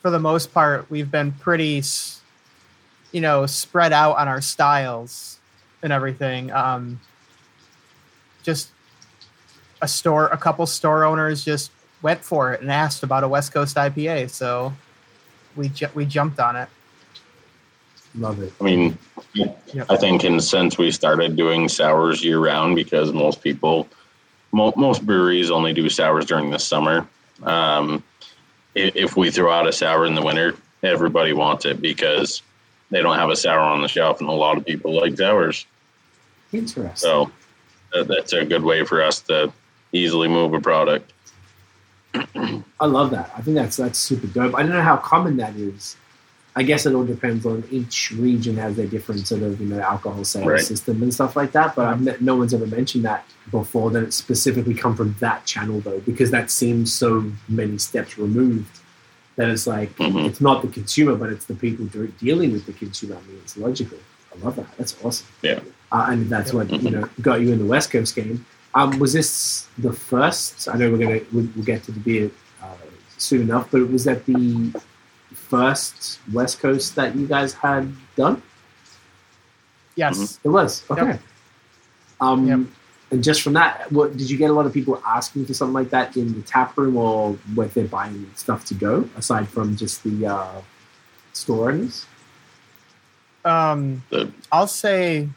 for 0.00 0.10
the 0.10 0.18
most 0.18 0.54
part 0.54 0.88
we've 0.90 1.10
been 1.10 1.32
pretty, 1.32 1.78
s- 1.78 2.19
you 3.12 3.20
know, 3.20 3.46
spread 3.46 3.92
out 3.92 4.16
on 4.16 4.28
our 4.28 4.40
styles 4.40 5.38
and 5.82 5.92
everything. 5.92 6.50
Um, 6.52 7.00
just 8.42 8.70
a 9.82 9.88
store, 9.88 10.26
a 10.28 10.36
couple 10.36 10.66
store 10.66 11.04
owners 11.04 11.44
just 11.44 11.70
went 12.02 12.22
for 12.22 12.52
it 12.52 12.60
and 12.60 12.70
asked 12.70 13.02
about 13.02 13.24
a 13.24 13.28
West 13.28 13.52
Coast 13.52 13.76
IPA, 13.76 14.30
so 14.30 14.72
we 15.56 15.68
ju- 15.68 15.88
we 15.94 16.06
jumped 16.06 16.38
on 16.40 16.56
it. 16.56 16.68
love 18.16 18.40
it 18.42 18.52
I 18.60 18.64
mean, 18.64 18.98
I 19.88 19.96
think 19.96 20.24
in 20.24 20.40
since 20.40 20.78
we 20.78 20.90
started 20.90 21.36
doing 21.36 21.68
sours 21.68 22.24
year 22.24 22.38
round 22.40 22.74
because 22.76 23.12
most 23.12 23.42
people, 23.42 23.86
mo- 24.52 24.72
most 24.76 25.04
breweries 25.04 25.50
only 25.50 25.72
do 25.72 25.88
sours 25.88 26.26
during 26.26 26.50
the 26.50 26.58
summer. 26.58 27.06
Um, 27.42 28.02
i- 28.76 28.92
if 28.94 29.16
we 29.16 29.30
throw 29.30 29.52
out 29.52 29.66
a 29.66 29.72
sour 29.72 30.06
in 30.06 30.14
the 30.14 30.22
winter, 30.22 30.54
everybody 30.82 31.32
wants 31.32 31.64
it 31.66 31.80
because 31.82 32.42
they 32.90 33.02
don't 33.02 33.16
have 33.16 33.30
a 33.30 33.36
sour 33.36 33.60
on 33.60 33.82
the 33.82 33.88
shelf, 33.88 34.20
and 34.20 34.28
a 34.28 34.32
lot 34.32 34.56
of 34.56 34.64
people 34.66 34.92
like 35.00 35.16
sours. 35.16 35.66
interesting 36.52 36.96
So 36.96 37.30
that, 37.92 38.08
that's 38.08 38.32
a 38.32 38.44
good 38.44 38.62
way 38.64 38.84
for 38.84 39.02
us 39.02 39.20
to 39.22 39.52
easily 39.92 40.28
move 40.28 40.54
a 40.54 40.60
product. 40.60 41.12
I 42.14 42.86
love 42.86 43.10
that. 43.12 43.30
I 43.36 43.40
think 43.42 43.56
that's 43.56 43.76
that's 43.76 43.98
super 43.98 44.26
dope. 44.26 44.54
I 44.54 44.62
don't 44.62 44.72
know 44.72 44.82
how 44.82 44.96
common 44.96 45.36
that 45.38 45.54
is. 45.56 45.96
I 46.56 46.64
guess 46.64 46.84
it 46.84 46.94
all 46.94 47.04
depends 47.04 47.46
on 47.46 47.62
each 47.70 48.10
region 48.10 48.56
has 48.56 48.74
their 48.74 48.86
different 48.88 49.24
sort 49.28 49.42
of 49.42 49.60
you 49.60 49.66
know 49.68 49.80
alcohol 49.80 50.24
sales 50.24 50.46
Right. 50.46 50.60
system 50.60 51.00
and 51.02 51.14
stuff 51.14 51.36
like 51.36 51.52
that. 51.52 51.76
But 51.76 51.86
I've 51.86 52.00
ne- 52.00 52.16
no 52.20 52.34
one's 52.34 52.52
ever 52.52 52.66
mentioned 52.66 53.04
that 53.04 53.24
before. 53.52 53.90
That 53.92 54.02
it 54.02 54.12
specifically 54.12 54.74
come 54.74 54.96
from 54.96 55.14
that 55.20 55.46
channel 55.46 55.78
though, 55.80 56.00
because 56.00 56.32
that 56.32 56.50
seems 56.50 56.92
so 56.92 57.30
many 57.48 57.78
steps 57.78 58.18
removed. 58.18 58.79
That 59.40 59.48
it's 59.48 59.66
like 59.66 59.96
Mhm. 59.96 60.26
it's 60.28 60.42
not 60.42 60.60
the 60.60 60.68
consumer, 60.68 61.14
but 61.16 61.30
it's 61.34 61.46
the 61.46 61.54
people 61.54 61.86
de- 61.86 62.12
dealing 62.26 62.52
with 62.52 62.66
the 62.66 62.74
consumer. 62.74 63.16
I 63.16 63.22
mean, 63.26 63.38
it's 63.42 63.56
logical. 63.56 63.96
I 64.32 64.44
love 64.44 64.56
that. 64.56 64.66
That's 64.76 64.94
awesome. 65.02 65.26
Yeah. 65.40 65.60
Uh, 65.90 66.06
and 66.10 66.28
that's 66.28 66.52
what 66.52 66.66
you 66.84 66.90
know 66.90 67.08
got 67.22 67.40
you 67.40 67.48
in 67.54 67.58
the 67.58 67.64
West 67.64 67.90
Coast 67.90 68.14
game. 68.14 68.44
Um, 68.74 68.98
was 68.98 69.12
this 69.14 69.66
the 69.78 69.94
first? 69.94 70.68
I 70.68 70.76
know 70.76 70.90
we're 70.90 70.98
gonna 71.04 71.20
we'll, 71.32 71.48
we'll 71.56 71.64
get 71.64 71.82
to 71.84 71.92
the 71.92 72.00
beer 72.08 72.30
uh, 72.62 72.66
soon 73.16 73.40
enough, 73.48 73.66
but 73.72 73.80
was 73.90 74.04
that 74.04 74.26
the 74.26 74.72
first 75.50 76.18
West 76.38 76.60
Coast 76.60 76.94
that 76.96 77.16
you 77.16 77.26
guys 77.26 77.54
had 77.54 77.90
done? 78.16 78.42
Yes. 79.96 80.38
It 80.44 80.48
was 80.48 80.82
okay. 80.90 81.06
Yep. 81.16 81.20
Um, 82.20 82.46
Yep. 82.46 82.60
And 83.10 83.24
just 83.24 83.42
from 83.42 83.54
that, 83.54 83.90
what 83.90 84.16
did 84.16 84.30
you 84.30 84.36
get 84.36 84.50
a 84.50 84.52
lot 84.52 84.66
of 84.66 84.72
people 84.72 85.02
asking 85.04 85.46
for 85.46 85.54
something 85.54 85.74
like 85.74 85.90
that 85.90 86.16
in 86.16 86.32
the 86.34 86.42
tap 86.42 86.76
room, 86.78 86.96
or 86.96 87.36
were 87.56 87.66
they're 87.66 87.84
buying 87.86 88.30
stuff 88.36 88.64
to 88.66 88.74
go 88.74 89.08
aside 89.16 89.48
from 89.48 89.76
just 89.76 90.04
the 90.04 90.26
uh, 90.26 90.60
store 91.32 91.70
owners? 91.70 92.06
Um, 93.44 94.02
I'll 94.52 94.66
say, 94.66 95.28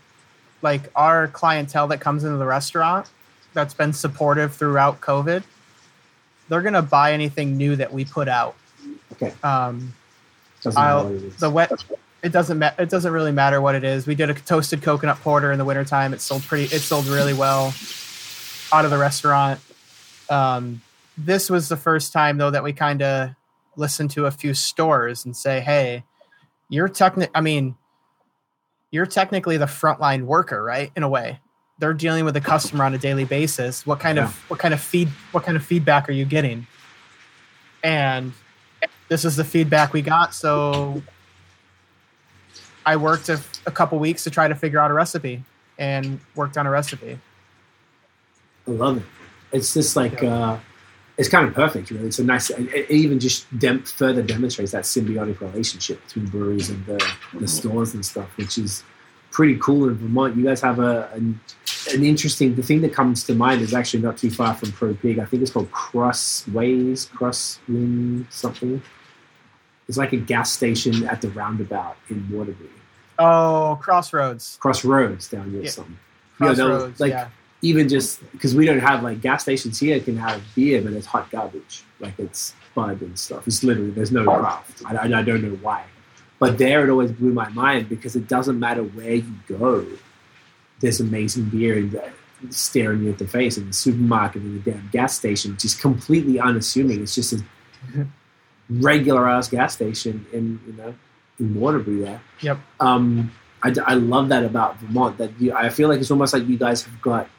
like 0.61 0.91
our 0.95 1.29
clientele 1.29 1.87
that 1.87 1.99
comes 1.99 2.23
into 2.23 2.37
the 2.37 2.45
restaurant 2.45 3.07
that's 3.53 3.73
been 3.73 3.93
supportive 3.93 4.55
throughout 4.55 5.01
COVID, 5.01 5.43
they're 6.49 6.61
gonna 6.61 6.81
buy 6.81 7.13
anything 7.13 7.57
new 7.57 7.75
that 7.75 7.91
we 7.91 8.05
put 8.05 8.27
out. 8.27 8.55
Okay, 9.13 9.33
Um, 9.43 9.93
I'll, 10.75 11.05
what 11.05 11.13
it 11.13 11.23
is. 11.23 11.35
the 11.37 11.49
wet. 11.49 11.71
It 12.23 12.31
doesn't 12.31 12.57
ma- 12.57 12.71
It 12.79 12.89
doesn't 12.89 13.11
really 13.11 13.31
matter 13.33 13.59
what 13.61 13.75
it 13.75 13.83
is. 13.83 14.07
We 14.07 14.15
did 14.15 14.29
a 14.29 14.33
toasted 14.33 14.81
coconut 14.81 15.19
porter 15.21 15.51
in 15.51 15.57
the 15.59 15.65
wintertime. 15.65 16.13
It 16.13 16.21
sold 16.21 16.43
pretty. 16.43 16.73
It 16.75 16.79
sold 16.79 17.05
really 17.07 17.33
well 17.33 17.73
out 18.71 18.85
of 18.85 18.91
the 18.91 18.97
restaurant. 18.97 19.59
Um, 20.29 20.81
this 21.17 21.49
was 21.49 21.67
the 21.69 21.75
first 21.77 22.13
time 22.13 22.37
though 22.37 22.49
that 22.49 22.63
we 22.63 22.71
kind 22.73 23.01
of 23.01 23.31
listened 23.75 24.09
to 24.11 24.25
a 24.25 24.31
few 24.31 24.53
stores 24.53 25.25
and 25.25 25.35
say, 25.35 25.59
"Hey, 25.59 26.03
you're 26.69 26.87
technic. 26.87 27.29
I 27.35 27.41
mean, 27.41 27.75
you're 28.89 29.05
technically 29.05 29.57
the 29.57 29.65
frontline 29.65 30.23
worker, 30.23 30.63
right? 30.63 30.91
In 30.95 31.03
a 31.03 31.09
way, 31.09 31.39
they're 31.79 31.93
dealing 31.93 32.23
with 32.23 32.35
the 32.35 32.41
customer 32.41 32.85
on 32.85 32.93
a 32.93 32.97
daily 32.97 33.25
basis. 33.25 33.85
What 33.85 33.99
kind 33.99 34.17
Yeah. 34.17 34.25
of 34.25 34.49
what 34.49 34.59
kind 34.59 34.73
of 34.73 34.79
feed 34.79 35.09
what 35.33 35.43
kind 35.43 35.57
of 35.57 35.65
feedback 35.65 36.07
are 36.07 36.13
you 36.13 36.23
getting? 36.23 36.67
And 37.83 38.31
this 39.09 39.25
is 39.25 39.35
the 39.35 39.43
feedback 39.43 39.91
we 39.91 40.01
got. 40.01 40.33
So 40.33 41.03
I 42.85 42.95
worked 42.95 43.29
a, 43.29 43.39
a 43.65 43.71
couple 43.71 43.97
weeks 43.99 44.23
to 44.25 44.29
try 44.29 44.47
to 44.47 44.55
figure 44.55 44.79
out 44.79 44.91
a 44.91 44.93
recipe 44.93 45.43
and 45.77 46.19
worked 46.35 46.57
on 46.57 46.67
a 46.67 46.69
recipe. 46.69 47.19
I 48.67 48.71
love 48.71 48.97
it. 48.97 49.03
It's 49.51 49.73
just 49.73 49.95
like 49.95 50.23
uh, 50.23 50.57
it's 51.17 51.29
kind 51.29 51.47
of 51.47 51.53
perfect, 51.53 51.91
really. 51.91 52.07
It's 52.07 52.19
a 52.19 52.23
nice. 52.23 52.49
It, 52.49 52.73
it 52.73 52.91
even 52.91 53.19
just 53.19 53.45
dem- 53.59 53.83
further 53.83 54.21
demonstrates 54.21 54.71
that 54.71 54.83
symbiotic 54.83 55.39
relationship 55.41 56.03
between 56.05 56.27
breweries 56.27 56.69
and 56.69 56.85
the, 56.85 57.13
the 57.39 57.47
stores 57.47 57.93
and 57.93 58.05
stuff, 58.05 58.29
which 58.37 58.57
is 58.57 58.83
pretty 59.31 59.57
cool 59.57 59.89
in 59.89 59.95
Vermont. 59.95 60.35
You 60.35 60.43
guys 60.45 60.61
have 60.61 60.79
a 60.79 61.09
an, 61.13 61.39
an 61.93 62.03
interesting. 62.03 62.55
The 62.55 62.63
thing 62.63 62.81
that 62.81 62.93
comes 62.93 63.23
to 63.25 63.35
mind 63.35 63.61
is 63.61 63.73
actually 63.73 64.01
not 64.01 64.17
too 64.17 64.31
far 64.31 64.55
from 64.55 64.71
Pro 64.71 64.93
Pig. 64.95 65.19
I 65.19 65.25
think 65.25 65.43
it's 65.43 65.51
called 65.51 65.71
Crossways, 65.71 67.07
Crosswind 67.07 68.31
something. 68.31 68.81
It's 69.87 69.97
like 69.97 70.13
a 70.13 70.17
gas 70.17 70.51
station 70.51 71.05
at 71.07 71.21
the 71.21 71.29
roundabout 71.29 71.97
in 72.09 72.27
Waterbury, 72.31 72.69
Oh, 73.19 73.77
Crossroads. 73.81 74.57
Crossroads 74.59 75.27
down 75.29 75.51
here 75.51 75.63
Yeah. 75.63 75.69
something. 75.69 75.99
Yeah, 76.41 76.53
they'll- 76.53 76.69
Crossroads. 76.69 76.99
like 76.99 77.11
yeah. 77.11 77.27
even 77.61 77.87
just 77.89 78.19
because 78.31 78.55
we 78.55 78.65
don't 78.65 78.79
have 78.79 79.03
like 79.03 79.21
gas 79.21 79.43
stations 79.43 79.79
here 79.79 79.99
can 79.99 80.17
have 80.17 80.41
beer, 80.55 80.81
but 80.81 80.93
it's 80.93 81.05
hot 81.07 81.29
garbage. 81.31 81.83
Like 81.99 82.13
it's 82.17 82.53
bud 82.75 83.01
and 83.01 83.17
stuff. 83.19 83.45
It's 83.47 83.63
literally 83.63 83.91
there's 83.91 84.11
no 84.11 84.23
craft. 84.25 84.81
I, 84.85 84.95
I, 84.95 85.19
I 85.19 85.21
don't 85.21 85.43
know 85.43 85.57
why, 85.61 85.83
but 86.39 86.57
there 86.57 86.83
it 86.83 86.89
always 86.89 87.11
blew 87.11 87.33
my 87.33 87.49
mind 87.49 87.87
because 87.89 88.15
it 88.15 88.27
doesn't 88.27 88.59
matter 88.59 88.83
where 88.83 89.15
you 89.15 89.33
go. 89.47 89.85
There's 90.79 90.99
amazing 90.99 91.45
beer 91.45 91.77
and 91.77 92.01
staring 92.49 93.03
you 93.03 93.09
at 93.11 93.17
the 93.19 93.27
face 93.27 93.57
in 93.57 93.67
the 93.67 93.73
supermarket 93.73 94.41
in 94.41 94.61
the 94.61 94.71
damn 94.71 94.89
gas 94.91 95.15
station, 95.15 95.55
just 95.57 95.79
completely 95.79 96.39
unassuming. 96.39 97.01
It's 97.01 97.15
just 97.15 97.31
a 97.33 97.43
regular 98.69 99.27
ass 99.29 99.49
gas 99.49 99.73
station 99.73 100.25
in 100.33 100.59
you 100.67 100.73
know 100.73 100.93
in 101.39 101.55
Waterbury 101.59 102.01
there 102.01 102.21
Yep. 102.41 102.59
um, 102.79 103.31
I, 103.63 103.73
I 103.85 103.93
love 103.93 104.29
that 104.29 104.43
about 104.43 104.77
Vermont. 104.79 105.17
That 105.17 105.31
you, 105.39 105.53
I 105.53 105.69
feel 105.69 105.87
like 105.89 105.99
it's 106.01 106.11
almost 106.11 106.33
like 106.33 106.47
you 106.47 106.57
guys 106.57 106.83
have 106.83 107.01
got. 107.01 107.29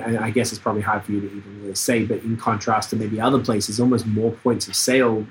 I 0.00 0.30
guess 0.30 0.52
it's 0.52 0.60
probably 0.60 0.80
hard 0.82 1.04
for 1.04 1.10
you 1.12 1.20
to 1.20 1.26
even 1.26 1.60
really 1.62 1.74
say, 1.74 2.04
but 2.04 2.18
in 2.22 2.36
contrast 2.36 2.90
to 2.90 2.96
maybe 2.96 3.20
other 3.20 3.40
places, 3.40 3.80
almost 3.80 4.06
more 4.06 4.30
points 4.30 4.68
of 4.68 4.74
sale 4.76 5.26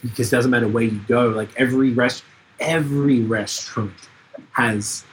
because 0.00 0.28
it 0.28 0.36
doesn't 0.36 0.50
matter 0.52 0.68
where 0.68 0.84
you 0.84 1.00
go. 1.08 1.28
Like 1.30 1.48
every 1.56 1.90
rest, 1.90 2.22
every 2.60 3.20
restaurant 3.20 3.92
has 4.52 5.04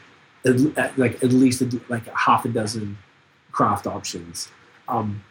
at, 0.46 0.56
at- 0.78 0.98
like 0.98 1.22
at 1.24 1.32
least 1.34 1.62
a, 1.62 1.82
like 1.90 2.06
a 2.08 2.16
half 2.16 2.46
a 2.46 2.50
dozen 2.50 2.98
craft 3.52 3.88
options. 3.88 4.50
Um, 4.88 5.24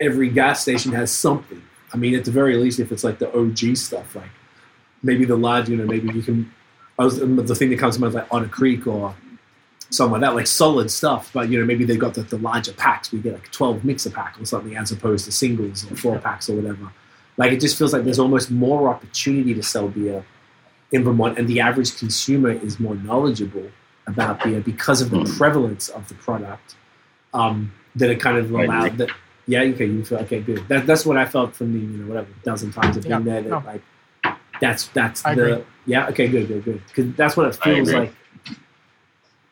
every 0.00 0.30
gas 0.30 0.62
station 0.62 0.92
has 0.92 1.12
something. 1.12 1.62
I 1.92 1.96
mean, 1.96 2.14
at 2.14 2.24
the 2.24 2.30
very 2.30 2.56
least, 2.56 2.80
if 2.80 2.90
it's 2.92 3.04
like 3.04 3.18
the 3.18 3.32
OG 3.36 3.76
stuff, 3.76 4.14
like 4.16 4.30
maybe 5.02 5.24
the 5.24 5.36
large, 5.36 5.68
you 5.68 5.76
know, 5.76 5.84
maybe 5.86 6.12
you 6.14 6.22
can. 6.22 6.52
I 6.98 7.04
was 7.04 7.18
the 7.18 7.54
thing 7.54 7.70
that 7.70 7.78
comes 7.78 7.94
to 7.96 8.00
mind 8.00 8.10
is 8.10 8.14
like 8.14 8.32
on 8.32 8.44
a 8.44 8.48
creek 8.48 8.86
or 8.86 9.14
something 9.90 10.12
like 10.12 10.20
that, 10.22 10.34
like 10.34 10.46
solid 10.46 10.90
stuff. 10.90 11.30
But 11.32 11.48
you 11.48 11.58
know, 11.58 11.64
maybe 11.66 11.84
they've 11.84 11.98
got 11.98 12.14
the, 12.14 12.22
the 12.22 12.38
larger 12.38 12.72
packs. 12.72 13.12
We 13.12 13.18
get 13.20 13.34
like 13.34 13.50
twelve 13.52 13.84
mixer 13.84 14.10
pack 14.10 14.40
or 14.40 14.44
something, 14.44 14.76
as 14.76 14.92
opposed 14.92 15.24
to 15.26 15.32
singles 15.32 15.90
or 15.90 15.96
four 15.96 16.18
packs 16.18 16.48
or 16.48 16.54
whatever. 16.56 16.92
Like 17.36 17.52
it 17.52 17.60
just 17.60 17.78
feels 17.78 17.92
like 17.92 18.04
there's 18.04 18.18
almost 18.18 18.50
more 18.50 18.88
opportunity 18.88 19.54
to 19.54 19.62
sell 19.62 19.88
beer 19.88 20.24
in 20.92 21.04
Vermont, 21.04 21.38
and 21.38 21.48
the 21.48 21.60
average 21.60 21.96
consumer 21.98 22.50
is 22.50 22.78
more 22.78 22.94
knowledgeable 22.94 23.70
about 24.06 24.42
beer 24.44 24.60
because 24.60 25.00
of 25.00 25.10
the 25.10 25.18
Mm. 25.18 25.38
prevalence 25.38 25.88
of 25.88 26.08
the 26.08 26.14
product. 26.14 26.74
Um, 27.34 27.72
that 27.96 28.10
it 28.10 28.20
kind 28.20 28.36
of 28.38 28.50
allowed 28.50 28.98
that. 28.98 29.10
Yeah, 29.46 29.62
okay, 29.62 29.86
you 29.86 30.04
feel 30.04 30.18
okay, 30.18 30.40
good. 30.40 30.66
That, 30.68 30.86
that's 30.86 31.04
what 31.04 31.16
I 31.16 31.24
felt 31.26 31.54
from 31.54 31.72
the 31.72 31.78
you 31.78 31.86
know 31.98 32.08
whatever 32.08 32.28
dozen 32.44 32.72
times 32.72 32.96
I've 32.96 33.02
been 33.02 33.10
Yeah, 33.10 33.18
there. 33.20 33.42
That 33.42 33.48
no. 33.50 33.62
like 33.64 33.82
that's 34.60 34.86
that's 34.88 35.24
I 35.26 35.34
the 35.34 35.52
agree. 35.54 35.64
yeah 35.86 36.06
okay 36.08 36.28
good 36.28 36.46
good 36.46 36.64
good 36.64 36.82
because 36.86 37.12
that's 37.14 37.36
what 37.36 37.46
it 37.48 37.56
feels 37.56 37.92
like, 37.92 38.12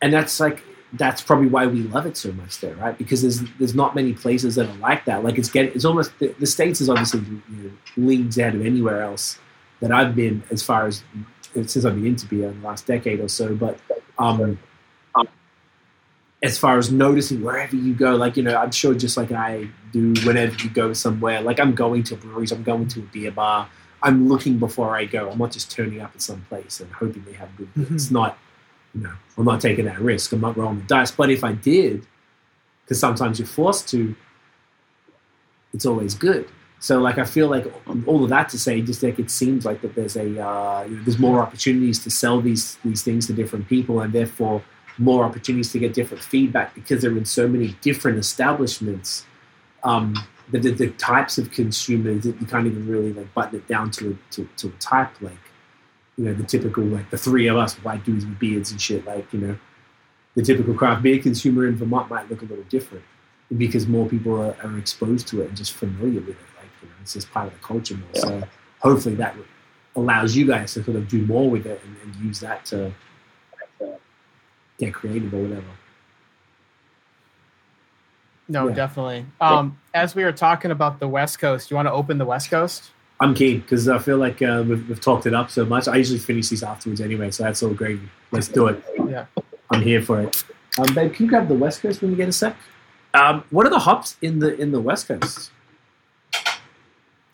and 0.03 0.13
that's 0.13 0.39
like 0.39 0.63
that's 0.95 1.23
probably 1.23 1.47
why 1.47 1.67
we 1.67 1.83
love 1.83 2.07
it 2.07 2.17
so 2.17 2.33
much 2.33 2.61
there, 2.61 2.75
right? 2.77 2.97
Because 2.97 3.23
there's 3.23 3.41
there's 3.59 3.75
not 3.75 3.95
many 3.95 4.13
places 4.13 4.55
that 4.57 4.69
are 4.69 4.77
like 4.77 5.05
that. 5.05 5.23
Like 5.25 5.39
it's 5.39 5.49
getting 5.51 5.73
it's 5.75 5.85
almost 5.85 6.17
the, 6.19 6.29
the 6.39 6.47
states 6.47 6.81
is 6.81 6.89
obviously 6.89 7.21
you 7.21 7.43
know, 7.51 7.71
leagues 7.97 8.39
ahead 8.39 8.55
of 8.55 8.65
anywhere 8.65 9.03
else 9.03 9.39
that 9.81 9.93
I've 9.93 10.15
been 10.15 10.43
as 10.51 10.63
far 10.63 10.87
as 10.87 11.03
since 11.55 11.85
I've 11.85 11.95
been 11.95 12.07
into 12.07 12.27
beer 12.27 12.49
in 12.49 12.61
the 12.61 12.67
last 12.67 12.87
decade 12.87 13.21
or 13.21 13.29
so. 13.29 13.55
But 13.55 13.79
um, 14.19 14.59
as 16.43 16.57
far 16.57 16.79
as 16.79 16.91
noticing 16.91 17.43
wherever 17.43 17.77
you 17.77 17.93
go, 17.95 18.17
like 18.17 18.37
you 18.37 18.43
know, 18.43 18.57
I'm 18.57 18.71
sure 18.71 18.95
just 18.95 19.17
like 19.17 19.31
I 19.33 19.69
do 19.93 20.15
whenever 20.25 20.55
you 20.63 20.71
go 20.71 20.93
somewhere, 20.93 21.41
like 21.43 21.61
I'm 21.61 21.75
going 21.75 22.03
to 22.05 22.17
breweries, 22.17 22.53
I'm 22.53 22.63
going 22.63 22.89
to 22.89 23.01
a 23.01 23.03
beer 23.03 23.31
bar, 23.31 23.69
I'm 24.03 24.29
looking 24.29 24.59
before 24.59 24.97
I 24.97 25.05
go. 25.05 25.31
I'm 25.31 25.39
not 25.39 25.53
just 25.53 25.71
turning 25.71 26.01
up 26.01 26.13
at 26.15 26.23
some 26.23 26.41
place 26.49 26.81
and 26.81 26.91
hoping 26.93 27.25
they 27.25 27.35
have 27.35 27.55
good 27.57 27.73
beer. 27.75 27.85
Mhm. 27.87 27.95
It's 27.95 28.11
not, 28.11 28.39
you 28.95 29.03
know, 29.03 29.13
I'm 29.37 29.45
not 29.45 29.61
taking 29.61 29.85
that 29.85 30.01
risk. 30.01 30.33
I'm 30.33 30.41
not 30.41 30.57
rolling 30.57 30.79
the 30.79 30.85
dice. 30.85 31.11
But 31.11 31.31
if 31.31 31.45
I 31.45 31.53
did, 31.53 32.07
because 32.85 32.99
sometimes 32.99 33.39
you're 33.39 33.47
forced 33.47 33.89
to, 33.91 34.15
it's 35.75 35.87
always 35.87 36.15
good. 36.15 36.49
So 36.79 36.99
like 36.99 37.19
I 37.19 37.25
feel 37.25 37.49
like 37.49 37.71
all 38.07 38.25
of 38.25 38.31
that 38.31 38.49
to 38.51 38.59
say, 38.59 38.81
just 38.81 39.03
like 39.03 39.19
it 39.19 39.31
seems 39.31 39.67
like 39.67 39.83
that 39.83 39.95
there's 39.95 40.17
a 40.17 40.23
uh, 40.43 40.85
you 40.89 40.97
know, 40.97 41.03
there's 41.05 41.19
more 41.19 41.41
opportunities 41.43 41.99
to 42.05 42.11
sell 42.11 42.41
these 42.41 42.79
these 42.83 43.03
things 43.03 43.27
to 43.27 43.35
different 43.35 43.69
people, 43.69 44.01
and 44.01 44.15
therefore 44.15 44.63
more 45.01 45.25
opportunities 45.25 45.73
to 45.73 45.79
get 45.79 45.95
different 45.95 46.23
feedback 46.23 46.75
because 46.75 47.03
they're 47.03 47.17
in 47.17 47.25
so 47.25 47.49
many 47.49 47.75
different 47.81 48.19
establishments. 48.19 49.25
Um, 49.83 50.15
the, 50.51 50.59
the, 50.59 50.71
the 50.73 50.91
types 50.91 51.39
of 51.39 51.51
consumers 51.51 52.25
that 52.25 52.41
you 52.41 52.47
can't 52.47 52.67
even 52.67 52.87
really 52.87 53.13
like 53.13 53.33
button 53.35 53.59
it 53.59 53.67
down 53.67 53.91
to 53.93 54.11
a, 54.11 54.33
to, 54.33 54.49
to 54.59 54.69
a 54.69 54.73
type 54.73 55.11
like 55.21 55.39
you 56.19 56.25
know 56.25 56.35
the 56.35 56.43
typical 56.43 56.85
like 56.85 57.09
the 57.11 57.17
three 57.17 57.47
of 57.47 57.57
us 57.57 57.77
white 57.77 58.05
dudes 58.05 58.27
with 58.27 58.39
beards 58.39 58.73
and 58.73 58.81
shit 58.81 59.07
like 59.07 59.33
you 59.33 59.39
know 59.39 59.57
the 60.35 60.43
typical 60.43 60.75
craft 60.75 61.03
beer 61.03 61.21
consumer 61.21 61.67
in 61.67 61.77
Vermont 61.77 62.11
might 62.11 62.29
look 62.29 62.43
a 62.43 62.45
little 62.45 62.65
different 62.65 63.05
because 63.57 63.87
more 63.87 64.07
people 64.07 64.35
are, 64.41 64.57
are 64.63 64.77
exposed 64.77 65.29
to 65.29 65.41
it 65.41 65.49
and 65.49 65.57
just 65.57 65.73
familiar 65.73 66.21
with 66.21 66.31
it 66.31 66.51
like 66.59 66.71
you 66.83 66.89
know 66.89 66.95
it's 67.01 67.15
just 67.15 67.31
part 67.31 67.47
of 67.47 67.53
the 67.53 67.61
culture 67.61 67.95
more 67.95 68.15
so 68.15 68.43
hopefully 68.81 69.15
that 69.15 69.37
allows 69.97 70.37
you 70.37 70.47
guys 70.47 70.75
to 70.75 70.83
sort 70.83 70.97
of 70.97 71.09
do 71.09 71.25
more 71.27 71.49
with 71.49 71.65
it 71.65 71.81
and, 71.85 71.97
and 72.03 72.25
use 72.25 72.41
that 72.41 72.65
to 72.65 72.93
get 74.81 74.95
creative 74.95 75.33
or 75.33 75.43
whatever 75.43 75.63
No, 78.49 78.67
Yeah. 78.69 78.75
definitely. 78.75 79.27
Um, 79.41 79.79
as 79.95 80.17
we 80.17 80.25
were 80.25 80.33
talking 80.33 80.73
about 80.73 80.99
the 80.99 81.07
West 81.07 81.39
Coast, 81.39 81.71
you 81.71 81.77
want 81.77 81.87
to 81.87 81.93
open 81.93 82.19
the 82.19 82.25
West 82.25 82.51
Coast? 82.51 82.91
I'm 83.21 83.33
keen 83.33 83.61
because 83.61 83.87
I 83.89 83.99
feel 83.99 84.17
like 84.17 84.43
uh, 84.43 84.65
we've, 84.67 84.89
we've 84.89 85.01
talked 85.01 85.27
it 85.27 85.35
up 85.35 85.51
so 85.51 85.65
much. 85.65 85.87
I 85.87 85.95
usually 85.97 86.19
finish 86.19 86.49
these 86.49 86.65
afterwards 86.65 87.01
anyway, 87.01 87.31
so 87.31 87.45
that's 87.45 87.63
all 87.63 87.73
great. 87.75 88.01
Let's 88.33 88.49
do 88.49 88.67
it. 88.67 88.83
Yeah. 89.09 89.27
I'm 89.71 89.83
here 89.83 90.03
for 90.03 90.21
it. 90.23 90.43
Um, 90.79 90.93
babe, 90.95 91.15
can 91.15 91.27
you 91.27 91.31
grab 91.31 91.47
the 91.47 91.55
West 91.55 91.81
Coast 91.81 92.01
when 92.03 92.11
you 92.11 92.17
get 92.17 92.29
a 92.29 92.33
sec? 92.33 92.57
Um, 93.15 93.45
what 93.51 93.67
are 93.67 93.71
the 93.71 93.79
hops 93.79 94.17
in 94.23 94.41
the 94.41 94.57
in 94.61 94.73
the 94.73 94.81
West 94.81 95.07
Coast? 95.07 95.51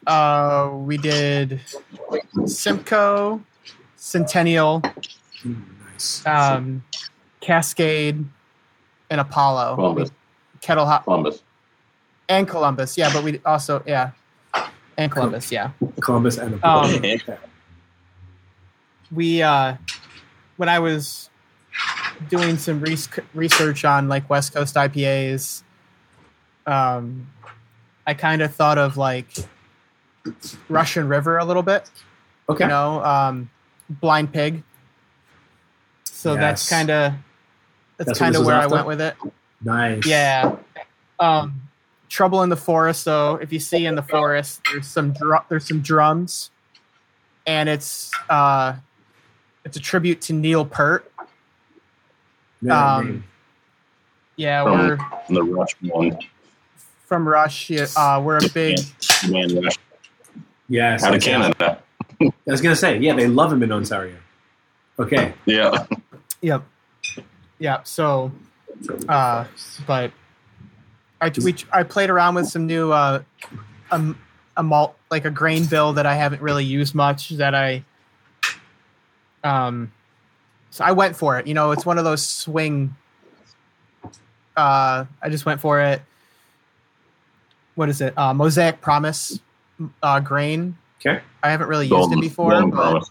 Uh, 0.06 0.70
we 0.74 0.96
did 0.98 1.60
Simcoe, 2.44 3.42
Centennial, 3.96 4.80
Mm, 5.44 5.62
nice. 5.92 6.26
um, 6.26 6.82
Cascade, 7.46 8.24
and 9.08 9.20
Apollo. 9.20 9.76
Columbus. 9.76 10.10
Kettle 10.60 10.84
Hot. 10.84 11.04
Columbus. 11.04 11.44
and 12.28 12.48
Columbus. 12.48 12.98
Yeah, 12.98 13.12
but 13.12 13.22
we 13.22 13.40
also 13.46 13.84
yeah, 13.86 14.10
and 14.98 15.12
Columbus. 15.12 15.52
Yeah, 15.52 15.70
Columbus 16.00 16.38
and 16.38 16.54
a 16.54 16.68
Um, 16.68 17.00
we 19.12 19.42
uh, 19.42 19.76
when 20.56 20.68
I 20.68 20.80
was 20.80 21.30
doing 22.28 22.58
some 22.58 22.80
res- 22.80 23.08
research 23.32 23.84
on 23.84 24.08
like 24.08 24.28
West 24.28 24.52
Coast 24.52 24.74
IPAs, 24.74 25.62
um, 26.66 27.30
I 28.08 28.14
kind 28.14 28.42
of 28.42 28.52
thought 28.52 28.76
of 28.76 28.96
like 28.96 29.28
Russian 30.68 31.06
River 31.06 31.38
a 31.38 31.44
little 31.44 31.62
bit. 31.62 31.88
okay. 32.48 32.64
you 32.64 32.68
know, 32.68 33.04
um, 33.04 33.50
Blind 33.88 34.32
Pig. 34.32 34.64
So 36.06 36.34
that's 36.34 36.68
kind 36.68 36.90
of 36.90 37.12
that's, 37.96 38.08
That's 38.08 38.18
kind 38.18 38.34
of 38.34 38.40
was 38.40 38.46
where 38.48 38.56
I 38.56 38.66
went 38.66 38.86
with 38.86 39.00
it. 39.00 39.16
Nice. 39.62 40.06
Yeah. 40.06 40.56
Um, 41.18 41.62
Trouble 42.08 42.42
in 42.42 42.50
the 42.50 42.56
Forest, 42.56 43.04
though. 43.04 43.36
If 43.36 43.52
you 43.52 43.58
see 43.58 43.84
in 43.86 43.94
the 43.96 44.02
forest, 44.02 44.60
there's 44.70 44.86
some 44.86 45.12
dr- 45.12 45.44
there's 45.48 45.66
some 45.66 45.80
drums, 45.80 46.50
and 47.46 47.68
it's 47.68 48.12
uh, 48.30 48.74
it's 49.64 49.76
a 49.76 49.80
tribute 49.80 50.20
to 50.22 50.32
Neil 50.32 50.64
Peart. 50.64 51.10
Yeah, 52.62 52.96
um. 52.96 53.24
Yeah, 54.36 54.62
From- 54.64 54.78
we're 54.78 54.98
The 55.30 55.42
Rush 55.42 55.72
one. 55.80 56.18
from 57.06 57.26
Rush. 57.26 57.70
yeah, 57.70 57.86
Uh, 57.96 58.20
we're 58.22 58.36
a 58.38 58.48
big 58.50 58.78
Man 59.28 59.60
Rush 59.62 59.76
yes. 60.68 61.02
out 61.02 61.14
of. 61.14 61.22
Canada. 61.22 61.82
I 62.20 62.30
was 62.46 62.60
gonna 62.60 62.76
say, 62.76 62.98
yeah, 62.98 63.14
they 63.14 63.26
love 63.26 63.52
him 63.52 63.62
in 63.62 63.72
Ontario. 63.72 64.16
Okay. 64.98 65.34
Yeah. 65.44 65.86
yep, 66.40 66.62
yep. 67.58 67.86
So, 67.86 68.32
uh, 69.08 69.44
but 69.86 70.12
I 71.20 71.32
we 71.42 71.54
I 71.72 71.82
played 71.82 72.10
around 72.10 72.34
with 72.34 72.48
some 72.48 72.66
new 72.66 72.92
uh, 72.92 73.22
um, 73.90 74.18
a 74.56 74.62
malt 74.62 74.96
like 75.10 75.24
a 75.24 75.30
grain 75.30 75.66
bill 75.66 75.92
that 75.94 76.06
I 76.06 76.14
haven't 76.14 76.42
really 76.42 76.64
used 76.64 76.94
much 76.94 77.30
that 77.30 77.54
I 77.54 77.84
um 79.44 79.92
so 80.70 80.84
I 80.84 80.92
went 80.92 81.16
for 81.16 81.38
it. 81.38 81.46
You 81.46 81.54
know, 81.54 81.70
it's 81.70 81.86
one 81.86 81.96
of 81.96 82.04
those 82.04 82.26
swing. 82.26 82.94
Uh, 84.56 85.06
I 85.22 85.28
just 85.30 85.46
went 85.46 85.60
for 85.60 85.80
it. 85.80 86.02
What 87.76 87.88
is 87.88 88.00
it? 88.00 88.16
Uh, 88.16 88.34
Mosaic 88.34 88.80
Promise 88.80 89.40
uh, 90.02 90.20
grain. 90.20 90.76
Okay. 91.00 91.22
I 91.42 91.50
haven't 91.50 91.68
really 91.68 91.86
used 91.86 91.92
Golden, 91.92 92.18
it 92.18 92.20
before, 92.20 92.50
but 92.50 92.70
Promise. 92.70 93.10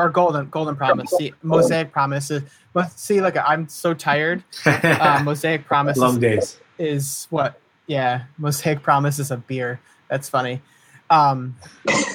Or 0.00 0.10
golden 0.10 0.48
golden 0.48 0.76
promise. 0.76 1.10
See, 1.10 1.32
Mosaic 1.42 1.92
promises. 1.92 2.42
But 2.72 2.98
see, 2.98 3.20
like 3.20 3.36
I'm 3.36 3.68
so 3.68 3.94
tired. 3.94 4.42
Uh, 4.64 5.22
Mosaic 5.24 5.66
Promise 5.66 5.96
is, 5.96 6.02
Long 6.02 6.20
days. 6.20 6.60
is 6.78 7.26
what? 7.30 7.60
Yeah, 7.86 8.24
Mosaic 8.38 8.82
Promise 8.82 9.18
is 9.18 9.30
a 9.30 9.36
beer. 9.36 9.80
That's 10.08 10.28
funny. 10.28 10.62
Um, 11.10 11.56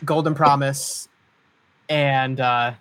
Golden 0.05 0.33
Promise, 0.35 1.09
and 1.89 2.39
uh, 2.39 2.73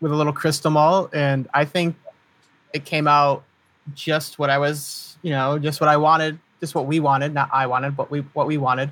with 0.00 0.12
a 0.12 0.14
little 0.14 0.32
crystal 0.32 0.70
malt, 0.70 1.14
and 1.14 1.48
I 1.54 1.64
think 1.64 1.96
it 2.74 2.84
came 2.84 3.08
out 3.08 3.44
just 3.94 4.38
what 4.38 4.50
I 4.50 4.58
was, 4.58 5.16
you 5.22 5.30
know, 5.30 5.58
just 5.58 5.80
what 5.80 5.88
I 5.88 5.96
wanted, 5.96 6.38
just 6.60 6.74
what 6.74 6.86
we 6.86 7.00
wanted, 7.00 7.32
not 7.32 7.48
I 7.52 7.66
wanted, 7.66 7.96
but 7.96 8.10
we 8.10 8.20
what 8.34 8.46
we 8.46 8.58
wanted. 8.58 8.90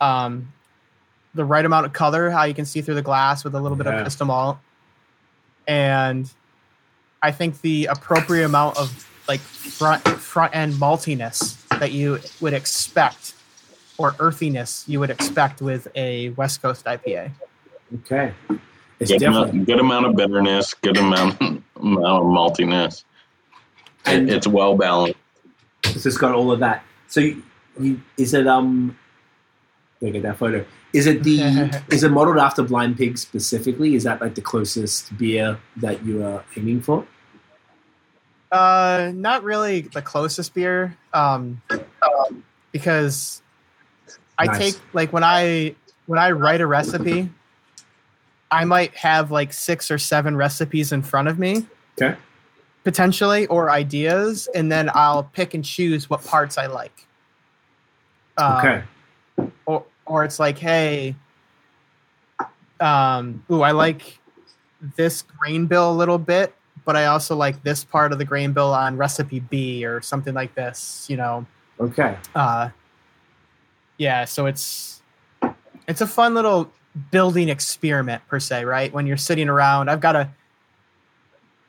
Um, 0.00 0.52
the 1.34 1.44
right 1.44 1.64
amount 1.64 1.86
of 1.86 1.92
color, 1.92 2.30
how 2.30 2.44
you 2.44 2.54
can 2.54 2.64
see 2.64 2.80
through 2.82 2.94
the 2.94 3.02
glass 3.02 3.44
with 3.44 3.54
a 3.54 3.60
little 3.60 3.76
bit 3.76 3.86
of 3.86 3.94
Yeah. 3.94 4.02
crystal 4.02 4.26
malt, 4.26 4.58
and 5.66 6.30
I 7.22 7.30
think 7.30 7.60
the 7.60 7.86
appropriate 7.86 8.44
amount 8.44 8.76
of 8.76 9.08
like 9.28 9.40
front 9.40 10.06
front 10.08 10.54
end 10.54 10.74
maltiness 10.74 11.56
that 11.78 11.92
you 11.92 12.18
would 12.40 12.52
expect 12.52 13.34
or 13.98 14.14
earthiness 14.18 14.84
you 14.88 14.98
would 15.00 15.10
expect 15.10 15.62
with 15.62 15.86
a 15.94 16.30
West 16.30 16.60
Coast 16.60 16.84
IPA. 16.86 17.30
Okay. 18.00 18.32
It's 18.98 19.10
Good 19.10 19.20
definitely 19.20 19.50
amount, 19.50 19.66
good 19.66 19.80
amount 19.80 20.06
of 20.06 20.16
bitterness, 20.16 20.74
good 20.74 20.96
amount, 20.96 21.40
amount 21.40 21.64
of 21.76 22.22
maltiness. 22.24 23.04
And- 24.06 24.28
It, 24.28 24.34
it's 24.36 24.46
well 24.46 24.76
balanced. 24.76 25.16
it's 25.84 26.02
just 26.02 26.18
got 26.18 26.34
all 26.34 26.50
of 26.50 26.58
that. 26.60 26.82
So 27.08 27.20
you, 27.20 27.42
you 27.78 28.00
is 28.16 28.34
it 28.34 28.46
um 28.46 28.96
look 30.00 30.14
at 30.16 30.22
that 30.22 30.36
photo. 30.38 30.64
Is 30.92 31.06
it 31.06 31.22
the 31.22 31.70
is 31.90 32.04
it 32.04 32.10
modeled 32.10 32.38
after 32.38 32.62
Blind 32.62 32.96
Pig 32.96 33.16
specifically? 33.18 33.94
Is 33.94 34.04
that 34.04 34.20
like 34.20 34.34
the 34.34 34.42
closest 34.42 35.16
beer 35.16 35.58
that 35.76 36.04
you 36.04 36.24
are 36.24 36.44
aiming 36.56 36.82
for? 36.82 37.06
Uh, 38.50 39.10
not 39.14 39.42
really 39.42 39.80
the 39.80 40.02
closest 40.02 40.52
beer, 40.52 40.96
um, 41.14 41.62
because 42.70 43.40
I 44.38 44.46
Nice. 44.46 44.58
take 44.58 44.82
like 44.92 45.12
when 45.12 45.24
I 45.24 45.74
when 46.06 46.18
I 46.18 46.32
write 46.32 46.60
a 46.60 46.66
recipe, 46.66 47.30
I 48.50 48.66
might 48.66 48.94
have 48.94 49.30
like 49.30 49.54
six 49.54 49.90
or 49.90 49.96
seven 49.96 50.36
recipes 50.36 50.92
in 50.92 51.02
front 51.02 51.28
of 51.28 51.38
me, 51.38 51.66
Okay. 51.98 52.14
potentially 52.84 53.46
or 53.46 53.70
ideas, 53.70 54.48
and 54.54 54.70
then 54.70 54.90
I'll 54.92 55.22
pick 55.22 55.54
and 55.54 55.64
choose 55.64 56.10
what 56.10 56.22
parts 56.22 56.58
I 56.58 56.66
like. 56.66 57.06
Um, 58.36 58.56
Okay. 58.58 58.82
or 59.64 59.86
or 60.12 60.24
it's 60.24 60.38
like, 60.38 60.58
hey, 60.58 61.16
um, 62.80 63.42
ooh, 63.50 63.62
I 63.62 63.70
like 63.70 64.18
this 64.98 65.22
grain 65.22 65.64
bill 65.64 65.90
a 65.90 65.96
little 65.96 66.18
bit, 66.18 66.54
but 66.84 66.96
I 66.96 67.06
also 67.06 67.34
like 67.34 67.62
this 67.62 67.82
part 67.82 68.12
of 68.12 68.18
the 68.18 68.24
grain 68.26 68.52
bill 68.52 68.74
on 68.74 68.98
recipe 68.98 69.40
B 69.40 69.86
or 69.86 70.02
something 70.02 70.34
like 70.34 70.54
this, 70.54 71.06
you 71.08 71.16
know. 71.16 71.46
Okay. 71.80 72.18
Uh, 72.34 72.68
yeah, 73.96 74.26
so 74.26 74.44
it's 74.44 75.00
it's 75.88 76.02
a 76.02 76.06
fun 76.06 76.34
little 76.34 76.70
building 77.10 77.48
experiment 77.48 78.22
per 78.28 78.38
se, 78.38 78.66
right? 78.66 78.92
When 78.92 79.06
you're 79.06 79.16
sitting 79.16 79.48
around, 79.48 79.88
I've 79.88 80.00
got 80.00 80.14
a 80.14 80.30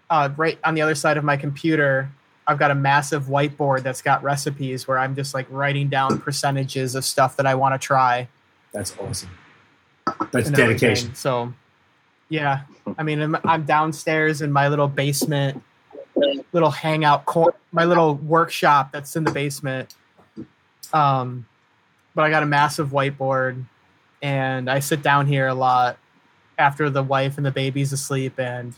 uh, 0.10 0.30
right 0.36 0.60
on 0.65 0.76
the 0.76 0.82
other 0.82 0.95
side 0.95 1.15
of 1.15 1.24
my 1.24 1.38
computer. 1.38 2.11
I've 2.45 2.60
got 2.60 2.72
a 2.72 2.76
massive 2.76 3.26
whiteboard 3.26 3.84
that's 3.84 4.02
got 4.02 4.22
recipes 4.24 4.88
where 4.88 4.98
I'm 4.98 5.15
just 5.15 5.34
like 5.34 5.48
writing 5.49 5.88
down 5.90 6.20
percentages 6.22 6.95
of 6.95 7.06
stuff 7.06 7.38
that 7.38 7.45
I 7.45 7.56
want 7.56 7.80
to 7.80 7.86
try. 7.86 8.28
That's 8.74 8.98
awesome. 8.98 9.30
That's 10.32 10.49
dedication. 10.49 10.86
everything. 10.90 11.15
So, 11.15 11.53
yeah, 12.30 12.61
I 12.98 13.03
mean, 13.03 13.22
I'm, 13.22 13.38
I'm 13.45 13.64
downstairs 13.64 14.41
in 14.41 14.52
my 14.52 14.68
little 14.68 14.88
basement, 14.88 15.64
little 16.52 16.72
hangout, 16.72 17.26
cor- 17.26 17.56
my 17.72 17.86
little 17.86 18.15
workshop 18.15 18.91
that's 18.91 19.15
in 19.15 19.24
the 19.24 19.32
basement. 19.32 19.95
Um, 20.91 21.45
but 22.15 22.24
I 22.24 22.30
got 22.30 22.44
a 22.44 22.48
massive 22.48 22.90
whiteboard, 22.90 23.64
and 24.22 24.70
I 24.70 24.80
sit 24.80 25.02
down 25.02 25.28
here 25.28 25.48
a 25.48 25.53
lot 25.53 25.98
after 26.57 26.90
the 26.90 27.02
wife 27.02 27.38
and 27.38 27.45
the 27.45 27.52
baby's 27.52 27.94
asleep 27.94 28.40
and 28.40 28.76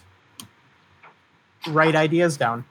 write 1.68 1.96
ideas 1.96 2.38
down 2.38 2.64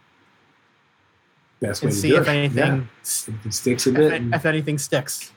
Best 1.61 1.83
way 1.83 1.87
and 1.89 1.95
to 1.95 2.01
see 2.01 2.09
do 2.11 2.17
if 2.17 2.23
it. 2.23 2.29
anything 2.31 2.57
Yeah. 2.59 2.81
If 3.03 3.47
it 3.47 3.55
sticks 3.55 3.87
a 3.87 3.93
bit, 3.93 4.05
it- 4.05 4.13
and, 4.15 4.35
if 4.35 4.45
anything 4.47 4.79
sticks. 4.79 5.33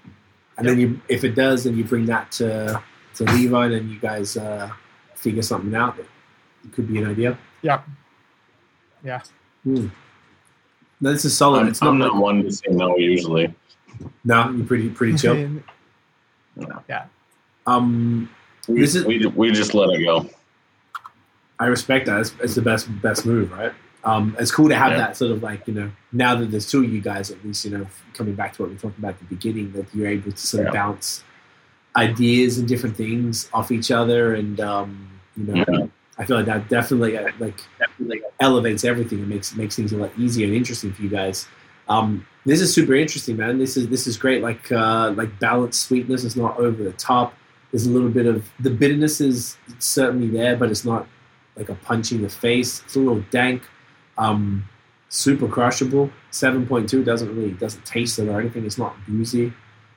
and 0.58 0.68
then 0.68 0.80
you, 0.80 1.00
if 1.08 1.24
it 1.24 1.36
does, 1.36 1.64
then 1.64 1.78
you 1.78 1.84
bring 1.84 2.06
that 2.08 2.32
to 2.34 2.82
to 3.16 3.24
Levi, 3.24 3.66
and 3.68 3.90
you 3.90 4.00
guys 4.00 4.38
uh, 4.38 4.70
figure 5.16 5.42
something 5.42 5.74
out. 5.76 5.98
That 5.98 6.06
it 6.66 6.74
could 6.74 6.88
be 6.88 6.98
an 7.02 7.08
idea. 7.10 7.38
Yeah. 7.62 7.82
Hmm. 9.64 9.88
No, 11.00 11.12
this 11.14 11.26
is 11.26 11.36
solid. 11.38 11.62
I'm, 11.62 11.68
it's 11.68 11.82
not 11.82 11.90
I'm 11.92 12.00
like, 12.00 12.12
not 12.14 12.22
one 12.22 12.44
to 12.44 12.52
say 12.52 12.66
no 12.70 12.98
usually. 12.98 13.54
no, 14.26 14.50
you're 14.52 14.66
pretty 14.66 14.90
pretty 14.90 15.18
chill. 15.18 15.36
Yeah. 16.90 17.06
Um, 17.68 18.30
We, 18.68 18.82
This 18.82 18.96
is- 18.96 19.06
we, 19.06 19.24
we 19.28 19.52
just 19.52 19.76
let 19.76 19.90
it 19.92 20.04
go. 20.04 20.28
I 21.60 21.68
respect 21.68 22.08
that. 22.08 22.20
It's, 22.22 22.34
it's 22.42 22.56
the 22.56 22.62
best 22.64 22.88
best 23.02 23.26
move, 23.28 23.52
right? 23.52 23.74
Um, 24.10 24.36
it's 24.40 24.52
cool 24.52 24.70
to 24.70 24.76
have 24.76 24.92
Yeah. 24.94 24.98
that 25.00 25.18
sort 25.18 25.32
of 25.32 25.44
like 25.44 25.68
you 25.68 25.74
know 25.74 25.92
now 26.14 26.34
that 26.36 26.50
there's 26.52 26.70
two 26.72 26.82
of 26.84 26.92
you 26.94 27.02
guys 27.02 27.30
at 27.30 27.44
least 27.46 27.66
you 27.66 27.72
know 27.76 27.86
coming 28.14 28.36
back 28.36 28.54
to 28.54 28.62
what 28.62 28.72
we 28.72 28.78
talked 28.78 28.98
about 28.98 29.14
at 29.16 29.20
the 29.20 29.26
beginning 29.36 29.72
that 29.74 29.86
you're 29.94 30.08
able 30.08 30.32
to 30.32 30.38
sort 30.38 30.62
of 30.68 30.74
Yeah. 30.74 30.80
bounce 30.82 31.24
ideas 31.96 32.58
and 32.58 32.68
different 32.68 32.96
things 32.96 33.50
off 33.54 33.72
each 33.72 33.92
other 33.92 34.36
and 34.36 34.60
um, 34.60 35.10
you 35.36 35.44
know 35.46 35.64
Yeah. 35.68 35.88
I 36.20 36.26
feel 36.26 36.38
like 36.38 36.46
that 36.48 36.68
definitely 36.70 37.18
uh, 37.18 37.30
like 37.40 37.60
elevates 38.40 38.84
everything 38.84 39.20
and 39.20 39.28
makes 39.28 39.56
makes 39.56 39.76
things 39.76 39.92
a 39.94 39.98
lot 39.98 40.12
easier 40.18 40.48
and 40.48 40.56
interesting 40.56 40.92
for 40.94 41.04
you 41.04 41.10
guys. 41.10 41.48
Um, 41.90 42.26
this 42.46 42.60
is 42.60 42.74
super 42.74 42.96
interesting, 42.96 43.38
man. 43.38 43.60
This 43.60 43.78
is 43.78 43.88
this 43.88 44.08
is 44.08 44.18
great. 44.18 44.42
Like 44.42 44.72
uh, 44.72 45.12
like 45.16 45.38
balanced 45.40 45.84
sweetness. 45.88 46.24
It's 46.24 46.36
not 46.36 46.58
over 46.58 46.84
the 46.84 46.94
top. 46.94 47.36
There's 47.72 47.86
a 47.86 47.92
little 47.92 48.10
bit 48.10 48.26
of 48.26 48.50
the 48.60 48.72
bitterness 48.72 49.22
is 49.22 49.58
certainly 49.80 50.28
there, 50.28 50.56
but 50.58 50.72
it's 50.72 50.84
not 50.86 51.08
like 51.56 51.70
a 51.70 51.76
punch 51.76 52.12
in 52.12 52.22
the 52.24 52.30
face. 52.30 52.82
It's 52.86 52.96
a 52.96 53.00
little 53.00 53.24
dank. 53.30 53.62
Um, 54.18 54.66
super 55.10 55.48
crushable. 55.48 56.10
Seven 56.32 56.66
point 56.68 56.90
two 56.90 57.04
doesn't 57.04 57.34
really 57.36 57.52
doesn't 57.52 57.86
taste 57.86 58.20
it 58.20 58.28
or 58.28 58.40
anything. 58.40 58.66
It's 58.66 58.78
not 58.78 58.96
boozy. 59.08 59.54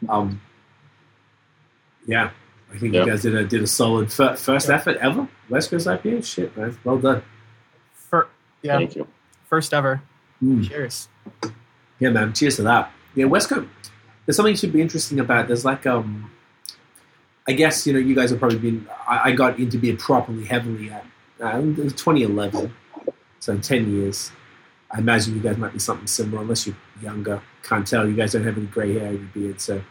Um, 0.09 0.41
yeah, 2.07 2.31
I 2.73 2.79
think 2.79 2.95
Yeah. 2.95 3.05
you 3.05 3.11
guys 3.11 3.23
did 3.23 3.35
a 3.35 3.45
did 3.45 3.63
a 3.63 3.67
solid 3.67 4.13
fir- 4.13 4.37
first 4.37 4.69
Yeah. 4.69 4.75
effort 4.77 4.97
ever. 4.99 5.29
West 5.49 5.71
Coast 5.71 5.87
IPA. 5.87 6.23
Shit, 6.25 6.57
man. 6.57 6.79
Well 6.85 6.99
done. 6.99 7.23
For, 7.95 8.29
yeah, 8.63 8.77
Thank 8.79 8.97
you. 8.97 9.07
first 9.49 9.73
ever. 9.75 10.03
Mm. 10.43 10.67
Cheers. 10.69 11.09
Yeah, 11.99 12.11
man. 12.11 12.33
Cheers 12.33 12.57
to 12.57 12.63
that. 12.63 12.91
Yeah, 13.15 13.27
West 13.27 13.49
Coast. 13.49 13.69
There's 14.25 14.37
something 14.37 14.55
should 14.55 14.73
be 14.73 14.81
interesting 14.81 15.21
about. 15.21 15.49
There's 15.49 15.65
like 15.65 15.87
um, 15.87 16.31
I 17.49 17.53
guess 17.53 17.87
you 17.87 17.93
know 17.93 17.99
you 17.99 18.15
guys 18.15 18.31
have 18.31 18.39
probably 18.39 18.59
been. 18.59 18.87
I, 19.09 19.31
I 19.31 19.33
got 19.33 19.59
into 19.59 19.79
beer 19.79 19.97
properly 19.97 20.45
heavily 20.45 20.91
at 20.91 21.05
uh, 21.41 21.61
2011, 21.61 22.73
so 23.41 23.53
in 23.53 23.61
10 23.61 23.93
years. 23.93 24.31
I 24.93 24.99
imagine 24.99 25.35
you 25.35 25.41
guys 25.41 25.57
might 25.57 25.73
be 25.73 25.79
something 25.79 26.07
similar, 26.07 26.43
unless 26.43 26.67
you're 26.67 26.77
younger. 27.01 27.43
Can't 27.62 27.87
tell. 27.87 28.09
You 28.09 28.15
guys 28.15 28.33
don't 28.33 28.45
have 28.45 28.57
any 28.57 28.67
grey 28.67 28.99
hair 28.99 29.12
your 29.12 29.21
beard, 29.35 29.61
so. 29.61 29.83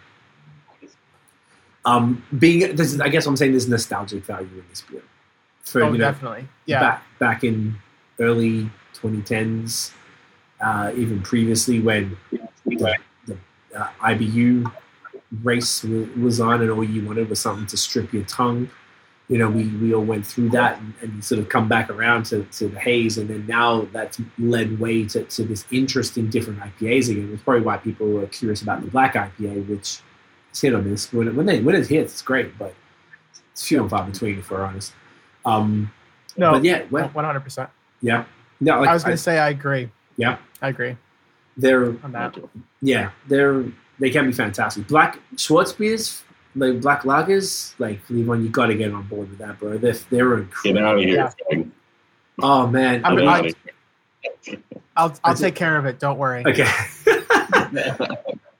Um, 1.86 2.24
being, 2.38 2.76
this 2.76 2.94
is, 2.94 3.02
I 3.02 3.08
guess 3.08 3.26
I'm 3.26 3.38
saying 3.38 3.52
there's 3.52 3.70
nostalgic 3.70 4.26
value 4.26 4.48
in 4.48 4.66
this 4.70 4.82
beer. 4.82 5.02
For 5.64 5.84
oh, 5.84 5.92
you 5.92 5.98
know, 5.98 6.12
definitely. 6.12 6.48
Yeah. 6.66 6.80
back 6.80 7.04
back 7.20 7.44
in 7.44 7.76
early 8.20 8.70
2010s, 8.96 9.92
uh, 10.62 10.92
even 10.96 11.22
previously 11.22 11.80
when 11.80 12.18
the, 12.32 12.98
the 13.26 13.38
uh, 13.76 13.88
IBU 14.02 14.72
race 15.44 15.84
was 15.84 16.40
on 16.40 16.62
and 16.62 16.72
all 16.72 16.84
you 16.84 17.06
wanted 17.06 17.30
was 17.30 17.40
something 17.40 17.68
to 17.68 17.78
strip 17.78 18.12
your 18.12 18.24
tongue. 18.24 18.70
You 19.30 19.38
know, 19.38 19.50
we, 19.50 19.68
we 19.78 19.94
all 19.94 20.04
went 20.04 20.26
through 20.26 20.50
that 20.50 20.80
and, 20.80 20.94
and 21.02 21.24
sort 21.24 21.40
of 21.40 21.50
come 21.50 21.70
back 21.70 21.90
around 21.90 22.24
to, 22.28 22.44
to 22.44 22.68
the 22.68 22.80
haze. 22.80 23.18
And 23.18 23.30
then 23.30 23.46
now 23.48 23.88
that's 23.94 24.20
led 24.38 24.80
way 24.80 25.06
to, 25.06 25.24
to 25.24 25.44
this 25.44 25.66
interest 25.72 26.18
in 26.18 26.30
different 26.30 26.60
IPAs 26.60 27.10
again. 27.10 27.30
It's 27.32 27.44
probably 27.44 27.62
why 27.62 27.78
people 27.78 28.20
are 28.20 28.28
curious 28.28 28.62
about 28.62 28.82
the 28.84 28.90
black 28.90 29.14
IPA, 29.14 29.68
which 29.68 30.00
is 30.52 30.62
hit 30.62 30.74
or 30.74 30.82
miss. 30.82 31.14
When 31.14 31.28
it, 31.28 31.36
when, 31.36 31.46
they, 31.46 31.62
when 31.62 31.76
it 31.76 31.88
hits, 31.88 32.14
it's 32.14 32.22
great, 32.24 32.58
but 32.58 32.74
it's 33.52 33.66
few 33.66 33.82
and 33.82 33.90
far 33.90 34.04
between, 34.04 34.40
if 34.40 34.50
we're 34.50 34.66
honest. 34.66 34.94
Um, 35.46 35.92
No, 36.36 36.54
but 36.54 36.64
yeah, 36.64 36.86
well, 36.90 37.10
one 37.10 37.24
hundred 37.24 37.42
percent. 37.42 37.70
yeah. 38.02 38.26
No, 38.60 38.80
like, 38.80 38.90
I 38.90 38.94
was 38.94 39.04
going 39.04 39.16
to 39.16 39.22
say 39.22 39.38
I 39.38 39.50
agree. 39.50 39.90
Yeah. 40.18 40.38
I 40.62 40.70
agree 40.70 40.98
they're 41.60 41.86
on 42.04 42.12
that. 42.14 42.36
yeah, 42.82 43.12
they're 43.28 43.66
they 44.00 44.10
can 44.10 44.28
be 44.28 44.32
fantastic. 44.32 44.88
Black 44.88 45.20
Schwarz 45.36 45.74
beers, 45.74 46.24
like 46.56 46.82
black 46.82 47.04
lagers, 47.04 47.74
like 47.80 48.06
Levon, 48.08 48.44
you 48.44 48.50
got 48.50 48.68
to 48.68 48.76
get 48.76 48.92
on 48.94 49.04
board 49.04 49.30
with 49.30 49.40
that, 49.40 49.60
bro. 49.60 49.78
They're 49.78 49.94
they're 50.10 50.38
Get 50.38 50.76
incredible. 50.76 50.86
out 50.86 50.98
of 50.98 51.04
here. 51.04 51.34
Yeah. 51.52 51.64
Oh 52.42 52.68
man, 52.68 53.04
I 53.04 53.10
I 53.10 53.16
mean, 53.16 53.26
mean, 53.26 53.56
I, 54.48 54.58
I'll 54.96 55.16
I'll 55.24 55.36
take 55.36 55.56
care 55.56 55.78
of 55.78 55.86
it. 55.86 56.00
Don't 56.00 56.18
worry. 56.18 56.44
okay. 56.46 56.70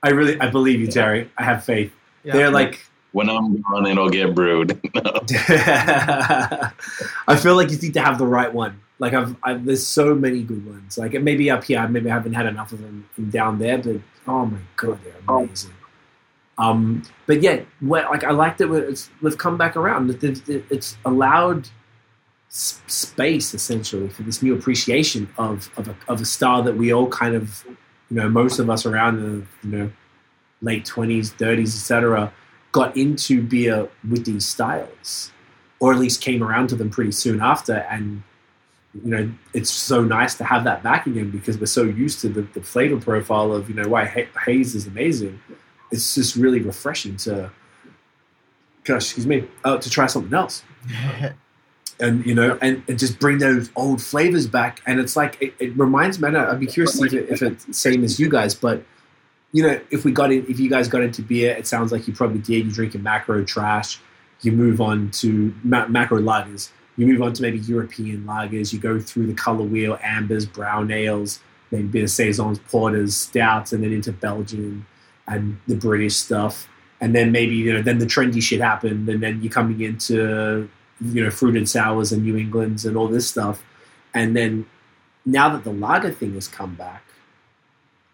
I 0.02 0.10
really 0.10 0.40
I 0.40 0.48
believe 0.50 0.80
you, 0.80 0.86
Terry. 0.86 1.30
I 1.36 1.44
have 1.44 1.64
faith. 1.64 1.92
Yeah. 2.24 2.32
They're 2.34 2.50
like. 2.50 2.86
When 3.12 3.28
I'm 3.28 3.60
gone, 3.62 3.86
it'll 3.88 4.08
get 4.08 4.36
brewed. 4.36 4.80
I 4.94 6.70
feel 7.42 7.56
like 7.56 7.70
you 7.70 7.76
need 7.76 7.94
to 7.94 8.00
have 8.00 8.18
the 8.18 8.26
right 8.26 8.54
one. 8.54 8.80
Like 9.00 9.14
I've, 9.14 9.34
I've 9.42 9.64
there's 9.64 9.84
so 9.84 10.14
many 10.14 10.44
good 10.44 10.64
ones. 10.64 10.96
Like 10.96 11.20
maybe 11.20 11.50
up 11.50 11.64
here, 11.64 11.88
maybe 11.88 12.08
I 12.08 12.14
haven't 12.14 12.34
had 12.34 12.46
enough 12.46 12.70
of 12.70 12.80
them 12.80 13.08
from 13.12 13.30
down 13.30 13.58
there, 13.58 13.78
but 13.78 13.96
oh 14.28 14.46
my 14.46 14.58
god, 14.76 15.00
they're 15.02 15.14
oh. 15.28 15.42
amazing. 15.42 15.72
Um, 16.60 17.02
but 17.26 17.40
yeah, 17.42 17.60
what, 17.80 18.04
like 18.10 18.22
I 18.24 18.30
like 18.32 18.58
that 18.58 18.70
it's, 18.72 19.08
we've 19.22 19.38
come 19.38 19.56
back 19.56 19.76
around. 19.76 20.10
It- 20.10 20.48
it- 20.48 20.64
It's 20.70 20.96
allowed 21.04 21.68
space 22.48 23.54
essentially 23.54 24.08
for 24.08 24.22
this 24.24 24.42
new 24.42 24.54
appreciation 24.54 25.28
of 25.38 25.70
of 25.76 25.86
a, 25.88 25.94
of 26.08 26.20
a 26.20 26.24
style 26.24 26.62
that 26.64 26.76
we 26.76 26.92
all 26.92 27.08
kind 27.08 27.34
of, 27.36 27.64
you 28.10 28.16
know, 28.16 28.28
most 28.28 28.58
of 28.58 28.68
us 28.68 28.84
around 28.84 29.16
the 29.22 29.68
you 29.68 29.76
know 29.76 29.90
late 30.62 30.84
twenties, 30.84 31.30
thirties, 31.30 31.74
etc., 31.74 32.32
got 32.72 32.96
into 32.96 33.42
beer 33.42 33.88
with 34.08 34.24
these 34.24 34.46
styles, 34.46 35.32
or 35.78 35.92
at 35.92 35.98
least 35.98 36.20
came 36.20 36.42
around 36.42 36.68
to 36.68 36.76
them 36.76 36.90
pretty 36.90 37.12
soon 37.12 37.40
after. 37.40 37.74
And 37.90 38.22
you 39.04 39.10
know, 39.10 39.30
it's 39.54 39.70
so 39.70 40.02
nice 40.02 40.34
to 40.34 40.44
have 40.44 40.64
that 40.64 40.82
back 40.82 41.06
again 41.06 41.30
because 41.30 41.56
we're 41.58 41.66
so 41.66 41.84
used 41.84 42.20
to 42.22 42.28
the, 42.28 42.42
the 42.42 42.60
flavor 42.62 43.00
profile 43.00 43.52
of 43.52 43.68
you 43.68 43.76
know 43.76 43.88
why 43.88 44.04
ha- 44.06 44.32
haze 44.44 44.74
is 44.74 44.86
amazing. 44.88 45.40
It's 45.90 46.14
just 46.14 46.36
really 46.36 46.60
refreshing 46.60 47.16
to, 47.18 47.50
gosh, 48.84 49.04
excuse 49.04 49.26
me, 49.26 49.48
uh, 49.64 49.78
to 49.78 49.90
try 49.90 50.06
something 50.06 50.32
else 50.32 50.62
and 52.00 52.24
you 52.26 52.34
know, 52.34 52.58
and, 52.60 52.82
and 52.88 52.98
just 52.98 53.18
bring 53.18 53.38
those 53.38 53.70
old 53.76 54.02
flavors 54.02 54.46
back. 54.46 54.80
And 54.86 54.98
it's 54.98 55.16
like 55.16 55.40
it, 55.40 55.54
it 55.58 55.76
reminds 55.76 56.20
me. 56.20 56.28
I'd 56.28 56.58
be 56.58 56.66
curious 56.66 56.98
to 56.98 57.08
see 57.08 57.18
if, 57.18 57.30
if 57.30 57.42
it's 57.42 57.64
the 57.66 57.74
same 57.74 58.02
as 58.02 58.18
you 58.18 58.28
guys, 58.28 58.54
but 58.54 58.82
you 59.52 59.62
know, 59.62 59.80
if 59.90 60.04
we 60.04 60.12
got 60.12 60.32
in, 60.32 60.46
if 60.48 60.58
you 60.58 60.70
guys 60.70 60.88
got 60.88 61.02
into 61.02 61.22
beer, 61.22 61.54
it 61.54 61.66
sounds 61.66 61.92
like 61.92 62.06
you 62.08 62.14
probably 62.14 62.38
did. 62.38 62.64
You're 62.66 62.74
drinking 62.74 63.02
macro 63.02 63.44
trash. 63.44 64.00
You 64.42 64.52
move 64.52 64.80
on 64.80 65.10
to 65.12 65.54
ma- 65.62 65.88
macro 65.88 66.20
lagers. 66.20 66.70
You 66.96 67.06
move 67.06 67.22
on 67.22 67.32
to 67.34 67.42
maybe 67.42 67.58
European 67.58 68.24
lagers. 68.24 68.72
You 68.72 68.78
go 68.78 68.98
through 69.00 69.26
the 69.26 69.34
color 69.34 69.64
wheel, 69.64 69.98
ambers, 70.02 70.46
brown 70.46 70.90
ales, 70.90 71.40
maybe 71.70 71.84
a 71.84 71.88
bit 71.88 72.02
of 72.04 72.10
saisons, 72.10 72.58
porters, 72.58 73.16
stouts, 73.16 73.72
and 73.72 73.82
then 73.82 73.92
into 73.92 74.12
Belgian 74.12 74.86
and 75.30 75.58
the 75.66 75.76
British 75.76 76.16
stuff. 76.16 76.68
And 77.00 77.14
then 77.14 77.32
maybe 77.32 77.54
you 77.54 77.72
know, 77.72 77.80
then 77.80 77.98
the 77.98 78.04
trendy 78.06 78.42
shit 78.42 78.60
happened, 78.60 79.08
and 79.08 79.22
then 79.22 79.40
you're 79.42 79.52
coming 79.52 79.80
into 79.80 80.68
you 81.00 81.24
know 81.24 81.30
fruit 81.30 81.56
and 81.56 81.66
sours 81.66 82.12
and 82.12 82.22
New 82.22 82.36
Englands 82.36 82.84
and 82.84 82.94
all 82.98 83.08
this 83.08 83.26
stuff. 83.26 83.64
And 84.12 84.36
then 84.36 84.66
now 85.24 85.48
that 85.48 85.64
the 85.64 85.72
lager 85.72 86.10
thing 86.10 86.34
has 86.34 86.46
come 86.48 86.74
back, 86.74 87.02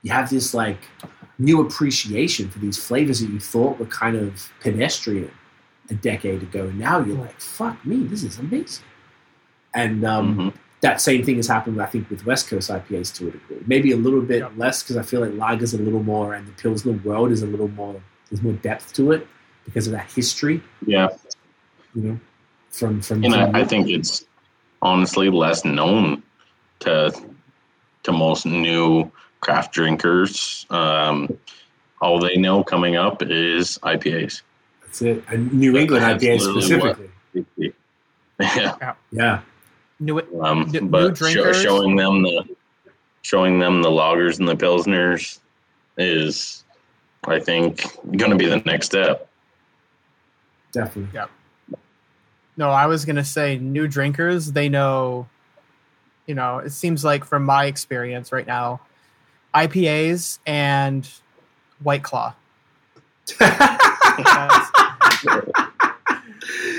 you 0.03 0.13
have 0.13 0.31
this 0.31 0.55
like 0.55 0.79
new 1.39 1.61
appreciation 1.61 2.49
for 2.49 2.61
these 2.61 2.79
flavors 2.79 3.21
that 3.21 3.31
you 3.31 3.41
thought 3.41 3.79
were 3.81 3.87
kind 3.87 4.17
of 4.17 4.53
pedestrian 4.61 5.31
a 5.91 5.95
decade 5.95 6.43
ago. 6.43 6.65
And 6.69 6.79
now 6.79 7.01
you're 7.01 7.17
like, 7.19 7.41
fuck 7.41 7.85
me, 7.85 8.05
this 8.05 8.23
is 8.23 8.39
amazing. 8.39 8.85
And 9.75 10.05
um, 10.05 10.37
Mhm. 10.37 10.53
That 10.83 11.01
same 11.01 11.25
thing 11.25 11.37
has 11.37 11.47
happened, 11.49 11.81
I 11.81 11.87
think, 11.87 12.09
with 12.11 12.27
West 12.27 12.49
Coast 12.49 12.71
IPAs 12.71 13.15
to 13.17 13.29
a 13.29 13.31
degree. 13.31 13.57
Maybe 13.67 13.93
a 13.93 13.97
little 13.97 14.21
bit 14.21 14.41
Yeah. 14.41 14.49
less 14.57 14.83
because 14.83 14.97
I 14.97 15.03
feel 15.03 15.21
like 15.21 15.31
lagers 15.33 15.73
a 15.79 15.83
little 15.83 16.03
more, 16.03 16.35
and 16.35 16.47
the 16.47 16.53
Pilsner 16.53 16.93
world 16.93 17.33
is 17.33 17.43
a 17.43 17.47
little 17.47 17.69
more. 17.69 18.01
There's 18.31 18.43
more 18.43 18.53
depth 18.55 18.93
to 18.95 19.13
it 19.13 19.27
because 19.65 19.87
of 19.87 19.93
that 19.95 20.11
history, 20.13 20.63
Yeah, 20.87 21.09
you 21.95 22.03
know, 22.03 22.21
from 22.71 23.01
from. 23.01 23.25
and 23.25 23.33
from 23.35 23.57
I, 23.57 23.61
I 23.61 23.65
think 23.65 23.89
it's 23.89 24.25
honestly 24.83 25.31
less 25.31 25.65
known 25.65 26.23
to 26.81 27.13
to 28.03 28.13
most 28.13 28.47
new 28.47 29.11
craft 29.41 29.73
drinkers. 29.73 30.67
Um, 30.71 31.37
all 32.03 32.19
they 32.21 32.37
know 32.37 32.63
coming 32.63 32.97
up 32.97 33.23
is 33.23 33.79
IPAs. 33.83 34.43
that's 34.83 35.01
it. 35.03 35.25
And 35.29 35.53
New 35.53 35.77
England 35.77 36.05
IPAs 36.05 36.41
literally 36.41 36.81
what- 36.81 36.97
specifically. 37.33 37.73
Yeah, 38.39 38.95
Yeah, 39.13 39.41
Knew 39.99 40.19
it. 40.19 40.29
um, 40.41 40.69
new 40.71 40.81
but 40.83 41.17
show, 41.17 41.33
drinkers? 41.33 41.61
showing 41.63 41.97
them 41.97 42.23
the 42.23 42.45
showing 43.23 43.59
them 43.59 43.83
the 43.83 43.89
lagers 43.89 44.39
and 44.39 44.47
the 44.49 44.55
pilsners 44.55 45.39
is, 45.97 46.65
I 47.27 47.41
think, 47.41 47.83
going 48.17 48.31
to 48.31 48.37
be 48.37 48.47
the 48.47 48.59
next 48.59 48.87
step. 48.87 49.29
definitely. 50.73 51.11
Yeah. 51.15 51.27
No, 52.59 52.71
I 52.71 52.87
was 52.87 53.05
gonna 53.05 53.25
say 53.25 53.59
new 53.59 53.87
drinkers. 53.87 54.53
They 54.53 54.71
know, 54.71 55.29
you 56.27 56.35
know. 56.35 56.59
It 56.61 56.71
seems 56.71 57.05
like 57.05 57.23
from 57.25 57.45
my 57.45 57.67
experience 57.67 58.33
right 58.33 58.47
now, 58.47 58.81
IPAs 59.55 60.39
and 60.47 61.07
White 61.83 62.03
Claw. 62.03 62.35
That's, 63.39 63.61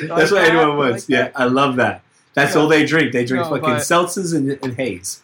That's 0.08 0.32
what 0.32 0.46
anyone 0.46 0.78
wants. 0.78 1.08
yeah, 1.08 1.30
I 1.36 1.46
love 1.46 1.76
that. 1.76 2.02
That's 2.38 2.54
Yeah. 2.54 2.62
all 2.62 2.68
they 2.68 2.86
drink. 2.86 3.14
They 3.14 3.26
drink 3.26 3.44
No, 3.46 3.50
fucking 3.50 3.64
but- 3.68 3.82
seltzers 3.82 4.36
and, 4.36 4.60
and 4.64 4.76
haze. 4.76 5.24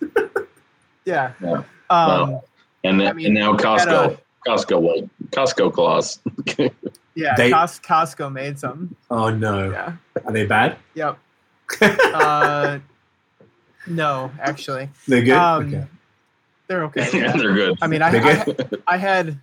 yeah. 1.05 1.33
Yeah. 1.39 1.61
Um, 1.91 2.39
And 2.83 3.01
I 3.03 3.13
mean, 3.13 3.27
and 3.27 3.35
now 3.35 3.51
we 3.51 3.57
had 3.63 3.65
Costco, 3.87 4.17
Costco 4.47 4.81
white, 4.81 5.09
Costco 5.29 5.71
claws. 5.71 6.19
yeah. 7.15 7.35
They- 7.37 7.51
Cos- 7.51 7.79
Costco 7.79 8.31
made 8.33 8.57
some. 8.57 8.95
Oh 9.11 9.29
no, 9.29 9.69
Yeah. 9.71 9.93
are 10.25 10.31
they 10.33 10.45
bad? 10.47 10.77
Yep. 10.95 11.17
Uh, 11.81 12.79
no, 13.87 14.31
actually, 14.39 14.89
They're 15.07 15.21
good. 15.21 15.33
um, 15.35 15.67
okay. 15.67 15.85
they're 16.67 16.83
okay. 16.85 17.07
yeah, 17.13 17.19
yeah. 17.25 17.31
they're 17.37 17.53
good. 17.53 17.77
I 17.81 17.87
mean, 17.87 18.01
I, 18.01 18.07
I, 18.09 18.43
good? 18.43 18.81
I 18.87 18.97
had 18.97 19.39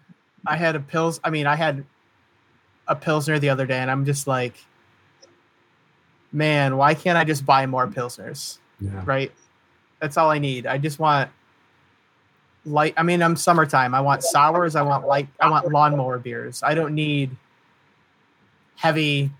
I 0.46 0.56
had 0.56 0.74
a 0.76 0.80
pills. 0.80 1.20
I 1.22 1.30
mean, 1.30 1.46
I 1.46 1.54
had 1.56 1.84
a 2.88 2.96
pilsner 2.96 3.38
the 3.38 3.50
other 3.50 3.66
day, 3.66 3.78
and 3.78 3.90
I'm 3.90 4.04
just 4.04 4.26
like, 4.26 4.54
man, 6.32 6.76
why 6.76 6.94
can't 6.94 7.18
I 7.18 7.24
just 7.24 7.44
buy 7.44 7.66
more 7.66 7.86
pilsners? 7.86 8.58
Yeah. 8.80 9.02
Right? 9.04 9.32
That's 10.00 10.16
all 10.16 10.30
I 10.30 10.38
need. 10.38 10.66
I 10.66 10.78
just 10.78 10.98
want 10.98 11.30
light. 12.64 12.94
I 12.96 13.02
mean, 13.02 13.22
I'm 13.22 13.36
summertime. 13.36 13.94
I 13.94 14.00
want 14.00 14.22
sours. 14.22 14.76
I 14.76 14.82
want 14.82 15.06
light. 15.06 15.28
I 15.40 15.50
want 15.50 15.70
lawnmower 15.70 16.18
beers. 16.18 16.62
I 16.62 16.74
don't 16.74 16.94
need 16.94 17.36
heavy 18.76 19.30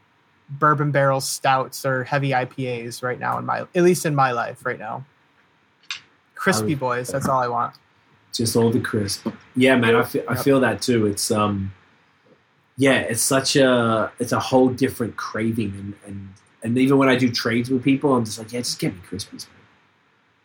bourbon 0.51 0.91
barrel 0.91 1.21
stouts 1.21 1.87
or 1.87 2.05
heavy 2.05 2.31
IPAs 2.31 3.03
right 3.03 3.19
now 3.19 3.39
in 3.39 3.47
my 3.47 3.61
at 3.61 3.83
least 3.83 4.05
in 4.05 4.15
my 4.15 4.33
life 4.33 4.67
right 4.67 4.79
now. 4.79 5.05
Crispy 6.35 6.75
boys. 6.75 7.09
That's 7.09 7.29
all 7.29 7.41
I 7.41 7.49
want. 7.49 7.75
just 8.33 8.57
all 8.57 8.71
the 8.71 8.81
crisp. 8.81 9.29
Yeah, 9.55 9.77
man, 9.77 9.95
I 9.95 10.03
feel, 10.03 10.25
I 10.29 10.37
feel 10.37 10.61
that 10.61 10.83
too. 10.83 11.07
It's 11.07 11.31
um, 11.31 11.73
yeah, 12.77 13.01
it's 13.01 13.23
such 13.23 13.57
a 13.57 14.11
it's 14.19 14.33
a 14.33 14.41
whole 14.41 14.71
different 14.71 15.17
craving, 15.17 15.73
and 15.77 15.95
and 16.07 16.29
and 16.63 16.77
even 16.79 16.99
when 16.99 17.09
I 17.09 17.17
do 17.17 17.31
trades 17.31 17.71
with 17.71 17.83
people, 17.83 18.15
I'm 18.15 18.25
just 18.25 18.39
like, 18.39 18.53
yeah, 18.53 18.61
just 18.61 18.79
get 18.79 18.95
me 18.95 19.01
crispies, 19.09 19.47
man. 19.49 19.57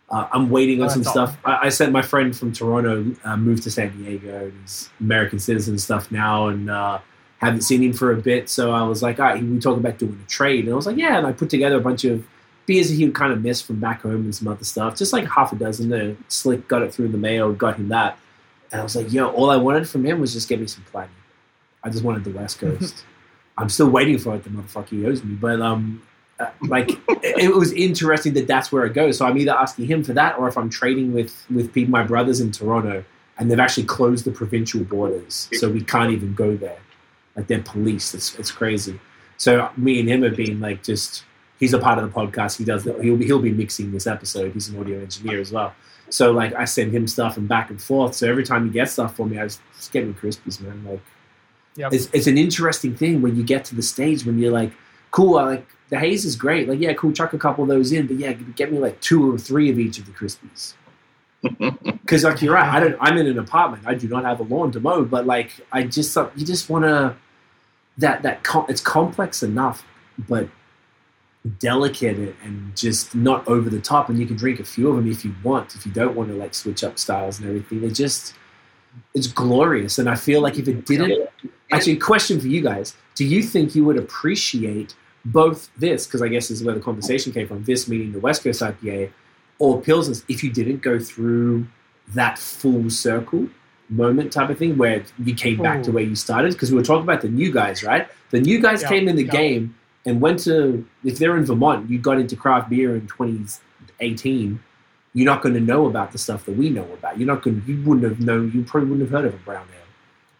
Uh, 0.09 0.27
I'm 0.31 0.49
waiting 0.49 0.81
on 0.81 0.85
Oh, 0.87 0.89
some 0.91 1.03
stuff. 1.03 1.35
I, 1.43 1.57
I 1.63 1.69
sent 1.69 1.91
my 1.91 2.01
friend 2.03 2.35
from 2.37 2.53
Toronto 2.53 3.05
uh, 3.23 3.35
moved 3.37 3.63
to 3.63 3.71
San 3.71 3.95
Diego. 3.97 4.45
and 4.45 4.53
He's 4.61 4.89
American 4.99 5.39
citizen 5.39 5.77
stuff 5.79 6.11
now, 6.11 6.47
and 6.47 6.69
uh, 6.69 6.99
haven't 7.39 7.61
seen 7.61 7.81
him 7.81 7.91
for 7.93 8.11
a 8.11 8.15
bit. 8.15 8.47
So 8.49 8.71
I 8.71 8.83
was 8.83 9.01
like, 9.01 9.19
all 9.19 9.25
right, 9.25 9.41
we 9.43 9.59
talked 9.59 9.79
about 9.79 9.97
doing 9.97 10.19
a 10.23 10.29
trade, 10.29 10.65
and 10.65 10.73
I 10.73 10.75
was 10.75 10.85
like, 10.85 10.97
yeah, 10.97 11.17
and 11.17 11.25
I 11.25 11.31
put 11.31 11.49
together 11.49 11.77
a 11.77 11.81
bunch 11.81 12.05
of 12.05 12.23
beers 12.67 12.89
that 12.89 12.95
he 12.95 13.05
would 13.05 13.15
kind 13.15 13.33
of 13.33 13.43
miss 13.43 13.61
from 13.61 13.79
back 13.79 14.01
home 14.01 14.23
and 14.25 14.33
some 14.35 14.47
other 14.47 14.63
stuff, 14.63 14.95
just 14.95 15.11
like 15.11 15.27
half 15.27 15.51
a 15.51 15.55
dozen. 15.55 15.89
The 15.89 16.15
slick 16.27 16.67
got 16.67 16.81
it 16.83 16.93
through 16.93 17.07
the 17.09 17.17
mail, 17.17 17.51
got 17.53 17.77
him 17.77 17.89
that, 17.89 18.17
and 18.71 18.79
I 18.81 18.83
was 18.83 18.95
like, 18.95 19.11
yo, 19.11 19.27
all 19.29 19.49
I 19.49 19.57
wanted 19.57 19.89
from 19.89 20.05
him 20.05 20.19
was 20.21 20.33
just 20.33 20.47
get 20.47 20.59
me 20.61 20.67
some 20.67 20.83
platinum. 20.91 21.15
I 21.83 21.89
just 21.89 22.03
wanted 22.03 22.23
the 22.23 22.31
West 22.31 22.59
Coast. 22.59 23.03
I'm 23.57 23.69
still 23.69 23.90
waiting 23.90 24.18
for 24.18 24.36
it. 24.36 24.44
The 24.44 24.49
motherfucker 24.49 24.90
he 24.90 25.06
owes 25.06 25.23
me, 25.23 25.36
but 25.36 25.61
um, 25.61 26.02
uh, 26.40 26.49
like 26.64 26.91
it, 26.91 26.99
it 27.23 27.56
was 27.56 27.72
interesting 27.72 28.34
that 28.34 28.48
that's 28.48 28.72
where 28.72 28.86
it 28.86 28.94
goes. 28.94 29.18
So 29.18 29.26
I'm 29.26 29.38
either 29.38 29.53
asking 29.53 29.86
him 29.86 30.03
for 30.03 30.14
that, 30.14 30.38
or 30.38 30.48
if 30.48 30.57
I'm 30.57 30.69
trading 30.69 31.14
with 31.14 31.45
with 31.49 31.73
people, 31.73 31.91
my 31.91 32.03
brothers 32.03 32.41
in 32.41 32.52
Toronto, 32.52 33.03
and 33.38 33.49
they've 33.49 33.60
actually 33.60 33.86
closed 33.86 34.26
the 34.26 34.32
provincial 34.32 34.84
borders, 34.84 35.49
so 35.53 35.69
we 35.69 35.82
can't 35.82 36.11
even 36.11 36.34
go 36.34 36.56
there. 36.56 36.80
Like 37.36 37.48
they're 37.48 37.61
policed. 37.61 38.14
It's 38.15 38.36
it's 38.36 38.52
crazy. 38.52 38.99
So 39.38 39.69
me 39.77 39.99
and 39.99 40.10
him 40.10 40.23
have 40.23 40.36
been 40.36 40.60
like 40.60 40.84
just 40.84 41.23
he's 41.60 41.73
a 41.73 41.80
part 41.80 41.98
of 41.98 42.11
the 42.11 42.19
podcast. 42.19 42.57
He 42.57 42.65
does. 42.65 42.84
He'll 42.84 43.18
be 43.18 43.26
he'll 43.26 43.40
be 43.40 43.52
mixing 43.52 43.91
this 43.91 44.07
episode. 44.07 44.53
He's 44.53 44.69
an 44.69 44.80
audio 44.80 44.99
engineer 44.99 45.40
as 45.40 45.52
well. 45.52 45.73
So 46.10 46.32
like 46.32 46.53
I 46.53 46.65
send 46.65 46.91
him 46.91 47.07
stuff 47.07 47.38
and 47.38 47.48
back 47.48 47.69
and 47.69 47.82
forth. 47.82 48.15
So 48.15 48.30
every 48.30 48.44
time 48.44 48.65
he 48.65 48.72
gets 48.72 48.94
stuff 48.94 49.15
for 49.15 49.26
me, 49.26 49.40
I 49.40 49.44
just, 49.44 49.61
just 49.76 49.91
get 49.91 50.06
me 50.06 50.14
crispies, 50.14 50.61
man. 50.61 50.84
Like 50.86 51.02
Yep. 51.77 51.93
it's 51.93 52.10
it's 52.14 52.27
an 52.27 52.38
interesting 52.38 52.95
thing 52.95 53.22
when 53.22 53.35
you 53.35 53.43
get 53.43 53.65
to 53.65 53.76
the 53.76 53.81
stage 53.81 54.26
when 54.26 54.39
you're 54.39 54.52
like, 54.52 54.72
cool, 55.11 55.38
I 55.38 55.43
like 55.43 55.68
the 55.89 55.99
haze 55.99 56.26
is 56.26 56.35
great. 56.35 56.68
Like 56.69 56.80
yeah, 56.80 56.93
cool, 56.93 57.11
chuck 57.11 57.34
a 57.34 57.38
couple 57.38 57.64
of 57.64 57.68
those 57.69 57.91
in, 57.91 58.07
but 58.07 58.18
yeah, 58.18 58.34
get 58.34 58.72
me 58.72 58.80
like 58.80 58.99
two 59.02 59.34
or 59.34 59.38
three 59.38 59.69
of 59.69 59.77
each 59.80 59.99
of 59.99 60.06
the 60.06 60.11
crispies. 60.11 60.73
Because 61.41 62.23
like 62.23 62.41
you're 62.41 62.53
right, 62.53 62.73
I 62.73 62.80
don't. 62.80 62.97
I'm 62.99 63.18
in 63.18 63.27
an 63.27 63.38
apartment. 63.38 63.84
I 63.85 63.93
do 63.93 64.07
not 64.07 64.23
have 64.23 64.39
a 64.39 64.43
lawn 64.43 64.72
to 64.72 64.80
mow, 64.80 65.03
but 65.03 65.26
like 65.26 65.52
I 65.72 65.84
just 65.84 66.15
you 66.35 66.45
just 66.45 66.69
want 66.69 66.85
to 66.85 67.15
that 67.97 68.23
that 68.23 68.43
com- 68.43 68.65
it's 68.68 68.81
complex 68.81 69.43
enough, 69.43 69.85
but 70.27 70.49
delicate 71.60 72.18
and- 72.18 72.35
and 72.43 72.76
just 72.76 73.14
not 73.14 73.47
over 73.47 73.69
the 73.69 73.80
top. 73.80 74.10
And 74.10 74.18
you 74.19 74.26
can 74.26 74.35
drink 74.35 74.60
a 74.60 74.64
few 74.64 74.89
of 74.89 74.95
them 74.95 75.07
if 75.11 75.23
you 75.23 75.35
want. 75.43 75.76
If 75.76 75.85
you 75.85 75.91
don't 75.91 76.15
want 76.15 76.30
to 76.30 76.35
like 76.35 76.56
switch 76.56 76.84
up 76.84 76.97
styles 76.97 77.39
and 77.39 77.47
everything, 77.47 77.84
it 77.84 77.91
just 77.91 78.34
it's 79.13 79.27
glorious. 79.27 79.97
And 79.97 80.09
I 80.09 80.15
feel 80.15 80.41
like 80.41 80.57
if 80.57 80.67
it 80.67 80.85
didn't, 80.85 81.30
actually, 81.72 81.97
question 81.97 82.39
for 82.39 82.47
you 82.47 82.61
guys: 82.61 82.95
Do 83.15 83.26
you 83.26 83.41
think 83.43 83.76
you 83.76 83.85
would 83.85 83.97
appreciate 83.97 84.95
both 85.26 85.69
this? 85.77 86.05
Because 86.05 86.22
I 86.22 86.27
guess 86.27 86.47
this 86.47 86.59
is 86.59 86.63
where 86.63 86.76
the 86.76 86.81
conversation 86.81 87.31
came 87.31 87.47
from. 87.47 87.63
This 87.63 87.88
meaning 87.88 88.11
the 88.11 88.19
West 88.19 88.43
Coast 88.43 88.61
IPA 88.61 89.11
or 89.59 89.81
Pilsners. 89.81 90.23
If 90.27 90.43
you 90.43 90.51
didn't 90.51 90.81
go 90.81 90.99
through 90.99 91.67
that 92.09 92.38
full 92.38 92.89
circle 92.89 93.47
moment 93.89 94.31
type 94.31 94.49
of 94.49 94.57
thing 94.57 94.77
where 94.77 95.03
you 95.23 95.35
came 95.35 95.61
back 95.61 95.84
to 95.84 95.89
hmm. 95.89 95.95
where 95.95 96.03
you 96.03 96.15
started 96.15 96.53
because 96.53 96.72
we 96.72 96.77
were 96.77 96.84
talking 96.84 97.03
about 97.03 97.22
the 97.22 97.30
new 97.30 97.51
guys 97.51 97.84
right 97.84 98.07
the 98.31 98.39
new 98.39 98.59
guys 98.59 98.81
Yeah, 98.81 98.89
came 98.89 99.07
in 99.07 99.15
the 99.15 99.26
yeah. 99.26 99.31
game 99.31 99.76
and 100.05 100.19
went 100.19 100.39
to 100.39 100.85
if 101.03 101.19
they're 101.19 101.38
in 101.38 101.45
vermont 101.45 101.89
you 101.89 101.99
got 101.99 102.19
into 102.19 102.35
craft 102.35 102.69
beer 102.69 102.95
in 102.95 103.05
2018 103.07 104.59
you're 105.15 105.25
not 105.25 105.41
going 105.41 105.55
to 105.55 105.61
know 105.61 105.85
about 105.87 106.11
the 106.11 106.17
stuff 106.19 106.45
that 106.45 106.55
we 106.55 106.69
know 106.69 106.83
about 106.93 107.17
you're 107.17 107.25
not 107.27 107.41
going 107.41 107.63
you 107.65 107.81
wouldn't 107.83 108.03
have 108.07 108.19
known 108.19 108.51
you 108.53 108.63
probably 108.63 108.89
wouldn't 108.89 109.09
have 109.09 109.17
heard 109.17 109.25
of 109.27 109.33
a 109.33 109.43
brown 109.43 109.65
ale 109.73 109.87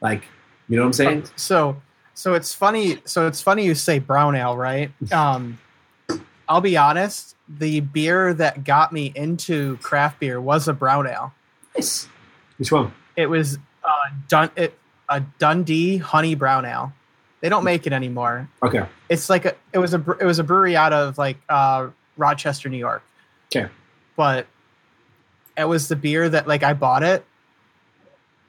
like 0.02 0.23
you 0.69 0.76
know 0.76 0.84
what 0.84 0.88
i'm 0.88 0.93
saying 0.93 1.23
So 1.38 1.81
so 2.14 2.34
it's 2.34 2.53
funny 2.53 2.99
so 3.06 3.26
it's 3.27 3.41
funny 3.41 3.65
you 3.65 3.73
say 3.76 3.99
brown 3.99 4.35
ale, 4.35 4.56
right? 4.56 4.91
Um 5.11 5.57
I'll 6.47 6.61
be 6.61 6.77
honest, 6.77 7.35
the 7.49 7.80
beer 7.80 8.31
that 8.35 8.64
got 8.64 8.93
me 8.93 9.11
into 9.15 9.77
craft 9.77 10.19
beer 10.19 10.39
was 10.39 10.68
a 10.68 10.73
brown 10.73 11.07
ale. 11.07 11.34
Nice. 11.76 12.07
which 12.57 12.72
one 12.72 12.93
It 13.15 13.27
was 13.27 13.57
uh 13.84 13.89
Dun- 14.27 14.52
it, 14.56 14.77
a 15.10 15.22
Dundee 15.39 15.97
honey 15.97 16.35
brown 16.35 16.65
ale. 16.65 16.93
They 17.41 17.49
don't 17.49 17.64
make 17.64 17.85
it 17.88 17.93
anymore. 17.93 18.47
okay 18.64 18.85
It's 19.10 19.30
like 19.30 19.45
a 19.45 19.56
it 19.73 19.80
was 19.80 19.93
a 19.93 19.99
it 20.19 20.26
was 20.26 20.39
a 20.39 20.43
brewery 20.43 20.76
out 20.76 20.93
of 20.93 21.18
like 21.18 21.38
uh 21.49 21.88
Rochester, 22.18 22.69
New 22.69 22.77
York. 22.77 23.03
Okay. 23.52 23.69
But 24.15 24.47
it 25.57 25.65
was 25.65 25.88
the 25.88 25.95
beer 25.95 26.27
that 26.30 26.48
like 26.48 26.64
I 26.64 26.73
bought 26.73 27.03
it 27.03 27.26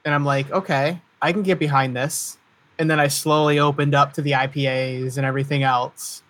and 0.05 0.13
I'm 0.13 0.25
like, 0.25 0.49
okay, 0.51 0.99
I 1.21 1.31
can 1.33 1.43
get 1.43 1.59
behind 1.59 1.95
this. 1.95 2.37
And 2.79 2.89
then 2.89 2.99
I 2.99 3.07
slowly 3.07 3.59
opened 3.59 3.95
up 3.95 4.13
to 4.13 4.21
the 4.21 4.31
IPAs 4.31 5.17
and 5.17 5.25
everything 5.25 5.63
else. 5.63 6.21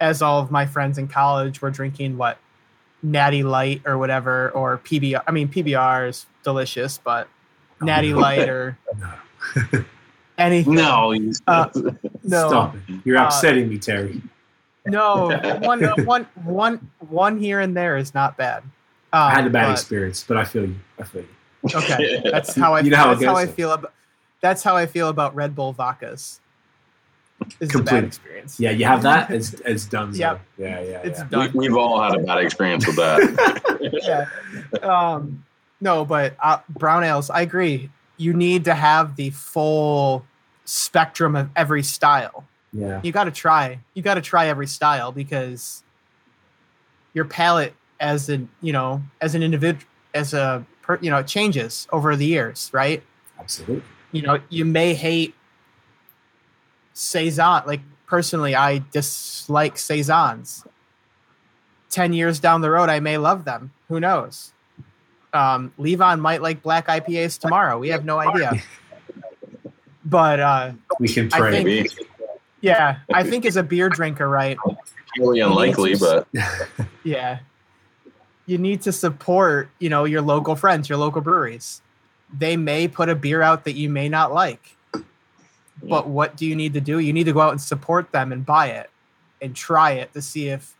As 0.00 0.22
all 0.22 0.40
of 0.40 0.50
my 0.50 0.66
friends 0.66 0.98
in 0.98 1.08
college 1.08 1.60
were 1.62 1.70
drinking 1.70 2.16
what 2.16 2.38
Natty 3.02 3.42
Light 3.42 3.82
or 3.84 3.98
whatever, 3.98 4.50
or 4.50 4.78
PBR. 4.78 5.22
I 5.26 5.30
mean, 5.30 5.48
PBR 5.48 6.08
is 6.08 6.26
delicious, 6.42 6.98
but 6.98 7.28
Natty 7.80 8.14
Light 8.14 8.48
or 8.48 8.78
anything. 10.38 10.74
no, 10.74 11.12
you- 11.12 11.32
Uh, 11.46 11.68
No, 12.22 12.48
stop 12.48 12.74
it 12.76 13.00
you're 13.04 13.18
Uh, 13.18 13.26
upsetting 13.26 13.68
me 13.68 13.78
terry 13.78 14.22
no, 14.86 15.28
one, 15.62 15.82
one, 16.04 16.24
one, 16.44 16.90
one 17.08 17.38
here 17.38 17.60
and 17.60 17.74
there 17.76 17.96
is 17.96 18.12
not 18.14 18.36
bad. 18.36 18.62
Um, 19.14 19.20
i 19.30 19.34
had 19.34 19.46
a 19.46 19.50
bad 19.50 19.66
but- 19.66 19.72
experience 19.72 20.24
but 20.26 20.36
i 20.36 20.44
feel 20.44 20.64
you 20.66 20.76
i 20.98 21.04
feel 21.04 21.22
you 21.22 21.28
Okay, 21.74 22.20
that's 22.30 22.54
how 22.54 22.74
I. 22.74 22.80
You 22.80 22.90
know 22.90 22.98
how 22.98 23.14
that's 23.14 23.24
how 23.24 23.36
I 23.36 23.46
feel 23.46 23.72
about. 23.72 23.94
That's 24.42 24.62
how 24.62 24.76
I 24.76 24.84
feel 24.84 25.08
about 25.08 25.34
Red 25.34 25.54
Bull 25.54 25.72
vodkas. 25.72 26.40
It's 27.40 27.54
a 27.62 27.66
Complete. 27.68 27.86
bad 27.86 28.04
experience. 28.04 28.60
yeah 28.60 28.70
you 28.70 28.84
have 28.84 29.00
that 29.02 29.30
it's 29.36 29.54
it's 29.64 29.86
done 29.86 30.12
so. 30.12 30.18
Yep. 30.20 30.40
yeah 30.58 30.80
yeah 30.80 31.00
It's 31.04 31.20
yeah. 31.20 31.24
we, 31.24 31.30
done. 31.30 31.50
we've 31.54 31.74
all 31.74 32.02
had 32.02 32.20
a 32.20 32.22
bad 32.22 32.38
experience 32.44 32.86
with 32.86 32.96
that. 32.96 33.18
yeah. 34.82 34.86
Um, 34.86 35.42
no, 35.80 36.04
but 36.04 36.36
uh, 36.42 36.58
brown 36.68 37.02
ales. 37.02 37.30
I 37.30 37.40
agree. 37.40 37.88
You 38.18 38.34
need 38.34 38.66
to 38.66 38.74
have 38.74 39.16
the 39.16 39.30
full 39.30 40.26
spectrum 40.66 41.34
of 41.34 41.48
every 41.56 41.82
style. 41.82 42.44
yeah 42.74 43.00
You 43.02 43.10
got 43.10 43.24
to 43.24 43.30
try. 43.30 43.78
You 43.94 44.02
got 44.02 44.14
to 44.14 44.20
try 44.22 44.48
every 44.48 44.66
style 44.66 45.12
because 45.12 45.82
your 47.14 47.24
palate, 47.24 47.72
as 48.00 48.28
an 48.28 48.48
you 48.60 48.72
know, 48.72 49.02
as 49.20 49.34
an 49.34 49.42
individual, 49.42 49.84
as 50.14 50.34
a 50.34 50.64
per, 50.82 50.98
you 51.00 51.10
know, 51.10 51.18
it 51.18 51.26
changes 51.26 51.86
over 51.92 52.16
the 52.16 52.26
years, 52.26 52.70
right? 52.72 53.02
absolutely 53.38 53.82
you 54.12 54.22
know, 54.22 54.38
you 54.48 54.64
may 54.64 54.94
hate 54.94 55.34
saison. 56.92 57.62
Like 57.66 57.80
personally, 58.06 58.54
I 58.54 58.78
dislike 58.92 59.76
saisons. 59.76 60.64
Ten 61.90 62.12
years 62.12 62.38
down 62.40 62.60
the 62.60 62.70
road, 62.70 62.88
I 62.88 63.00
may 63.00 63.18
love 63.18 63.44
them. 63.44 63.72
Who 63.88 64.00
knows? 64.00 64.52
Um, 65.32 65.72
Levon 65.78 66.20
might 66.20 66.42
like 66.42 66.62
black 66.62 66.86
IPAs 66.86 67.40
tomorrow. 67.40 67.78
We 67.78 67.88
have 67.88 68.04
no 68.04 68.18
idea. 68.20 68.52
But 70.04 70.38
uh, 70.38 70.72
we 71.00 71.08
can 71.08 71.28
I 71.32 71.38
pray 71.40 71.50
think- 71.52 71.66
Maybe 71.66 71.88
yeah, 72.60 72.98
I 73.12 73.22
think 73.24 73.44
as 73.44 73.56
a 73.56 73.62
beer 73.62 73.88
drinker, 73.90 74.28
right? 74.28 74.56
really 75.18 75.40
unlikely, 75.40 75.96
but 75.96 76.26
Yeah, 77.04 77.40
you 78.46 78.58
need 78.58 78.82
to 78.82 78.92
support, 78.92 79.70
you 79.78 79.88
know, 79.88 80.04
your 80.04 80.22
local 80.22 80.56
friends, 80.56 80.88
your 80.88 80.98
local 80.98 81.20
breweries. 81.20 81.80
They 82.36 82.56
may 82.56 82.88
put 82.88 83.08
a 83.08 83.14
beer 83.14 83.42
out 83.42 83.64
that 83.64 83.72
you 83.72 83.88
may 83.88 84.08
not 84.08 84.32
like. 84.32 84.76
But 85.82 86.08
what 86.08 86.36
do 86.36 86.46
you 86.46 86.56
need 86.56 86.74
to 86.74 86.80
do? 86.80 86.98
You 86.98 87.12
need 87.12 87.24
to 87.24 87.32
go 87.32 87.40
out 87.40 87.50
and 87.50 87.60
support 87.60 88.12
them 88.12 88.32
and 88.32 88.46
buy 88.46 88.68
it 88.68 88.90
and 89.40 89.54
try 89.54 89.92
it 89.92 90.12
to 90.14 90.22
see 90.22 90.48
if 90.48 90.74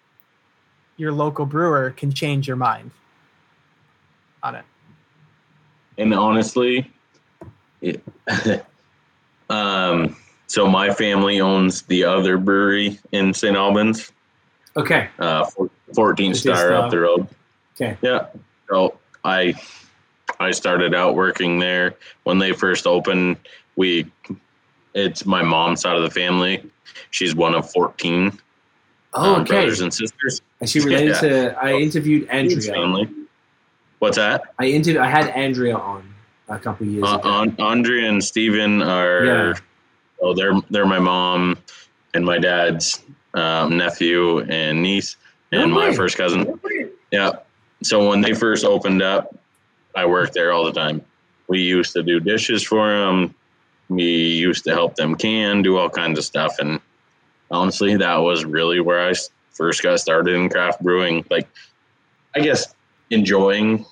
your 0.96 1.12
local 1.12 1.46
brewer 1.46 1.90
can 1.90 2.12
change 2.12 2.46
your 2.46 2.56
mind 2.56 2.90
on 4.42 4.54
it. 4.54 4.64
and 5.98 6.14
honestly, 6.14 6.90
it, 7.80 8.02
um, 9.50 10.16
so 10.46 10.68
my 10.68 10.92
family 10.92 11.40
owns 11.40 11.82
the 11.82 12.04
other 12.04 12.38
brewery 12.38 12.98
in 13.12 13.34
St. 13.34 13.56
Albans, 13.56 14.12
okay 14.76 15.08
uh, 15.18 15.44
14 15.94 16.30
It 16.30 16.34
is, 16.34 16.40
Star 16.40 16.74
up 16.74 16.90
the 16.90 17.00
road. 17.00 17.28
Okay 17.74 17.96
Yeah. 18.02 18.26
So 18.68 18.98
I 19.24 19.54
I 20.40 20.50
started 20.50 20.94
out 20.94 21.14
working 21.14 21.58
there 21.58 21.94
when 22.24 22.38
they 22.38 22.52
first 22.52 22.86
opened. 22.86 23.36
We 23.76 24.10
it's 24.94 25.26
my 25.26 25.42
mom's 25.42 25.80
side 25.82 25.96
of 25.96 26.02
the 26.02 26.10
family. 26.10 26.64
She's 27.10 27.34
one 27.34 27.54
of 27.54 27.70
14. 27.72 28.38
Oh, 29.16 29.34
um, 29.34 29.40
okay. 29.42 29.48
brothers 29.52 29.80
and 29.80 29.92
sisters. 29.92 30.40
Is 30.60 30.70
she 30.70 30.80
related 30.80 31.08
Yeah. 31.08 31.20
to? 31.20 31.58
I 31.62 31.72
interviewed 31.74 32.28
Andrea. 32.28 32.60
family. 32.72 33.08
What's 34.00 34.16
that? 34.16 34.42
I 34.58 34.66
interviewed. 34.66 34.98
I 35.02 35.08
had 35.08 35.28
Andrea 35.30 35.76
on 35.76 36.02
a 36.48 36.58
couple 36.58 36.86
years 36.86 37.04
Uh, 37.06 37.18
ago. 37.18 37.40
An- 37.42 37.56
Andrea 37.60 38.08
and 38.08 38.22
Steven 38.22 38.82
are. 38.82 39.24
Yeah. 39.24 39.52
Oh, 40.20 40.34
they're 40.34 40.54
they're 40.70 40.86
my 40.86 40.98
mom 41.00 41.58
and 42.14 42.24
my 42.24 42.38
dad's 42.38 43.00
um, 43.34 43.76
nephew 43.76 44.40
and 44.40 44.82
niece 44.82 45.16
and 45.52 45.70
No 45.70 45.76
my 45.80 45.92
first 45.94 46.16
cousin. 46.16 46.58
Yeah. 47.10 47.32
So 47.84 48.08
when 48.08 48.22
they 48.22 48.32
first 48.32 48.64
opened 48.64 49.02
up, 49.02 49.36
I 49.94 50.06
worked 50.06 50.32
there 50.32 50.52
all 50.52 50.64
the 50.64 50.72
time. 50.72 51.04
We 51.48 51.60
used 51.60 51.92
to 51.92 52.02
do 52.02 52.18
dishes 52.18 52.62
for 52.62 52.88
them. 52.88 53.34
We 53.88 54.04
used 54.04 54.64
to 54.64 54.70
help 54.70 54.94
them 54.96 55.14
can, 55.14 55.62
do 55.62 55.76
all 55.76 55.90
kinds 55.90 56.18
of 56.18 56.24
stuff. 56.24 56.58
And 56.58 56.80
honestly, 57.50 57.96
that 57.96 58.16
was 58.16 58.44
really 58.44 58.80
where 58.80 59.06
I 59.06 59.12
first 59.52 59.82
got 59.82 60.00
started 60.00 60.34
in 60.34 60.48
craft 60.48 60.82
brewing. 60.82 61.24
Like, 61.30 61.46
I 62.34 62.40
guess 62.40 62.74
enjoying 63.10 63.84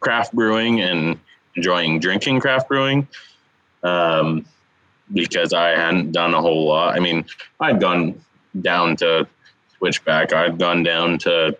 craft 0.00 0.32
brewing 0.32 0.80
and 0.80 1.18
enjoying 1.54 2.00
drinking 2.00 2.40
craft 2.40 2.68
brewing 2.68 3.06
um, 3.82 4.46
because 5.12 5.52
I 5.52 5.68
hadn't 5.70 6.12
done 6.12 6.32
a 6.32 6.40
whole 6.40 6.66
lot. 6.66 6.96
I 6.96 7.00
mean, 7.00 7.26
I'd 7.60 7.80
gone 7.80 8.20
down 8.60 8.96
to 8.96 9.28
Switchback, 9.76 10.32
I'd 10.32 10.58
gone 10.58 10.82
down 10.82 11.18
to 11.18 11.56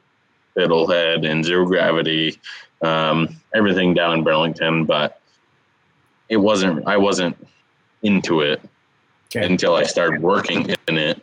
Fiddlehead 0.57 1.29
and 1.29 1.45
Zero 1.45 1.67
Gravity, 1.67 2.39
um, 2.83 3.29
everything 3.55 3.95
down 3.95 4.19
in 4.19 4.25
Burlington, 4.25 4.85
but 4.85 5.21
it 6.29 6.37
wasn't, 6.37 6.87
I 6.87 6.97
wasn't 6.97 7.37
into 8.03 8.41
it 8.41 8.61
Okay. 9.35 9.47
until 9.47 9.75
I 9.75 9.83
started 9.83 10.23
working 10.23 10.75
in 10.89 10.99
it. 10.99 11.21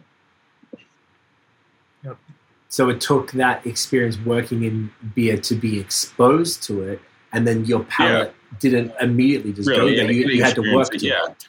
So 2.68 2.88
it 2.90 3.02
took 3.02 3.32
that 3.34 3.66
experience 3.66 4.18
working 4.26 4.64
in 4.64 4.92
beer 5.14 5.36
to 5.38 5.56
be 5.56 5.78
exposed 5.78 6.64
to 6.64 6.84
it, 6.84 7.02
and 7.34 7.46
then 7.46 7.66
your 7.66 7.84
palate 7.84 8.34
didn't 8.60 8.94
immediately 9.02 9.52
just 9.52 9.68
go 9.68 9.76
Really, 9.80 9.98
there. 9.98 10.10
You, 10.10 10.28
you 10.30 10.42
had 10.44 10.56
to 10.56 10.74
work. 10.76 10.90
To 10.92 11.06
yeah. 11.06 11.28
it. 11.28 11.48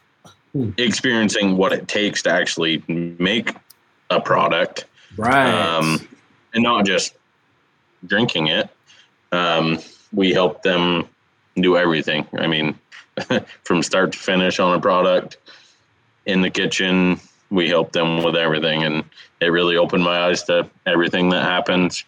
Hmm. 0.53 0.71
Experiencing 0.79 1.57
what 1.57 1.73
it 1.73 1.87
takes 1.87 2.23
to 2.23 2.31
actually 2.31 2.83
make 2.89 3.55
a 4.11 4.21
product 4.21 4.87
Right. 5.17 5.49
um, 5.49 6.01
and 6.55 6.63
not 6.65 6.87
just 6.87 7.15
drinking 8.07 8.49
it. 8.49 8.69
Um, 9.33 9.79
we 10.13 10.33
help 10.33 10.63
them 10.63 11.09
do 11.57 11.77
everything. 11.77 12.27
I 12.39 12.47
mean, 12.47 12.79
from 13.65 13.83
start 13.83 14.13
to 14.13 14.19
finish 14.19 14.59
on 14.59 14.77
a 14.77 14.81
product 14.81 15.39
in 16.27 16.43
the 16.43 16.51
kitchen, 16.51 17.21
we 17.51 17.69
help 17.69 17.93
them 17.93 18.23
with 18.23 18.37
everything, 18.37 18.83
and 18.85 19.05
it 19.41 19.47
really 19.47 19.77
opened 19.77 20.05
my 20.05 20.27
eyes 20.27 20.43
to 20.45 20.69
everything 20.87 21.29
that 21.31 21.43
happens 21.43 22.05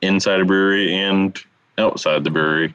inside 0.00 0.40
a 0.40 0.44
brewery 0.44 0.94
and 0.94 1.38
outside 1.78 2.24
the 2.24 2.30
brewery. 2.30 2.74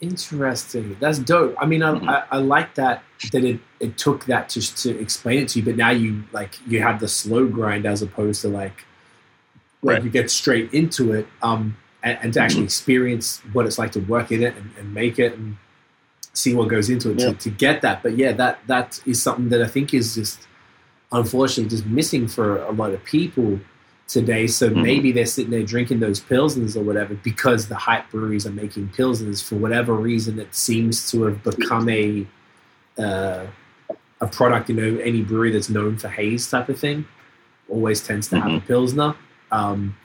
Interesting. 0.00 0.96
That's 1.00 1.18
dope. 1.18 1.54
I 1.58 1.66
mean, 1.66 1.82
I, 1.82 1.92
Mhm. 1.92 2.08
I, 2.08 2.24
I 2.32 2.36
like 2.38 2.74
that 2.74 3.02
that 3.32 3.42
it, 3.44 3.60
it 3.80 3.96
took 3.96 4.26
that 4.26 4.50
just 4.50 4.76
to 4.82 4.98
explain 4.98 5.38
it 5.40 5.48
to 5.50 5.60
you, 5.60 5.64
but 5.64 5.76
now 5.76 5.90
you 5.90 6.24
like 6.32 6.58
you 6.66 6.82
have 6.82 7.00
the 7.00 7.08
slow 7.08 7.46
grind 7.46 7.86
as 7.86 8.02
opposed 8.02 8.42
to 8.42 8.48
like 8.48 8.84
like 9.84 9.96
Right. 9.96 10.04
you 10.04 10.10
get 10.10 10.30
straight 10.30 10.72
into 10.72 11.12
it, 11.12 11.26
um, 11.42 11.76
and, 12.02 12.18
and 12.22 12.32
to 12.34 12.40
actually 12.40 12.64
experience 12.64 13.40
what 13.52 13.66
it's 13.66 13.78
like 13.78 13.92
to 13.92 14.00
work 14.00 14.32
in 14.32 14.42
it 14.42 14.54
and, 14.56 14.70
and 14.78 14.94
make 14.94 15.18
it 15.18 15.34
and 15.38 15.56
see 16.32 16.54
what 16.54 16.68
goes 16.68 16.90
into 16.90 17.10
it 17.10 17.20
Yeah. 17.20 17.28
to, 17.28 17.34
to 17.34 17.50
get 17.50 17.82
that. 17.82 18.02
But 18.02 18.16
yeah, 18.16 18.32
that 18.32 18.58
that 18.66 19.00
is 19.06 19.22
something 19.22 19.48
that 19.50 19.62
I 19.62 19.66
think 19.68 19.94
is 19.94 20.14
just 20.14 20.40
unfortunately 21.12 21.70
just 21.70 21.86
missing 21.86 22.26
for 22.26 22.58
a 22.64 22.72
lot 22.72 22.90
of 22.92 23.04
people 23.04 23.60
today. 24.08 24.46
So 24.46 24.68
Mhm. 24.70 24.82
maybe 24.82 25.12
they're 25.12 25.26
sitting 25.26 25.50
there 25.50 25.62
drinking 25.62 26.00
those 26.00 26.20
pilsners 26.20 26.76
or 26.76 26.82
whatever 26.82 27.14
because 27.14 27.68
the 27.68 27.76
hype 27.76 28.10
breweries 28.10 28.46
are 28.46 28.50
making 28.52 28.88
pilsners 28.96 29.42
for 29.42 29.54
whatever 29.56 29.94
reason. 29.94 30.38
It 30.38 30.54
seems 30.54 31.10
to 31.12 31.22
have 31.24 31.42
become 31.44 31.88
a 31.88 32.26
uh, 32.98 33.46
a 34.20 34.26
product. 34.28 34.68
You 34.70 34.76
know, 34.76 35.00
any 35.02 35.22
brewery 35.22 35.50
that's 35.52 35.68
known 35.68 35.96
for 35.98 36.08
haze 36.08 36.48
type 36.50 36.68
of 36.68 36.78
thing 36.78 37.06
always 37.68 38.00
tends 38.06 38.28
to 38.28 38.40
have 38.40 38.52
a 38.52 38.60
pilsner. 38.60 39.14
Um, 39.54 39.96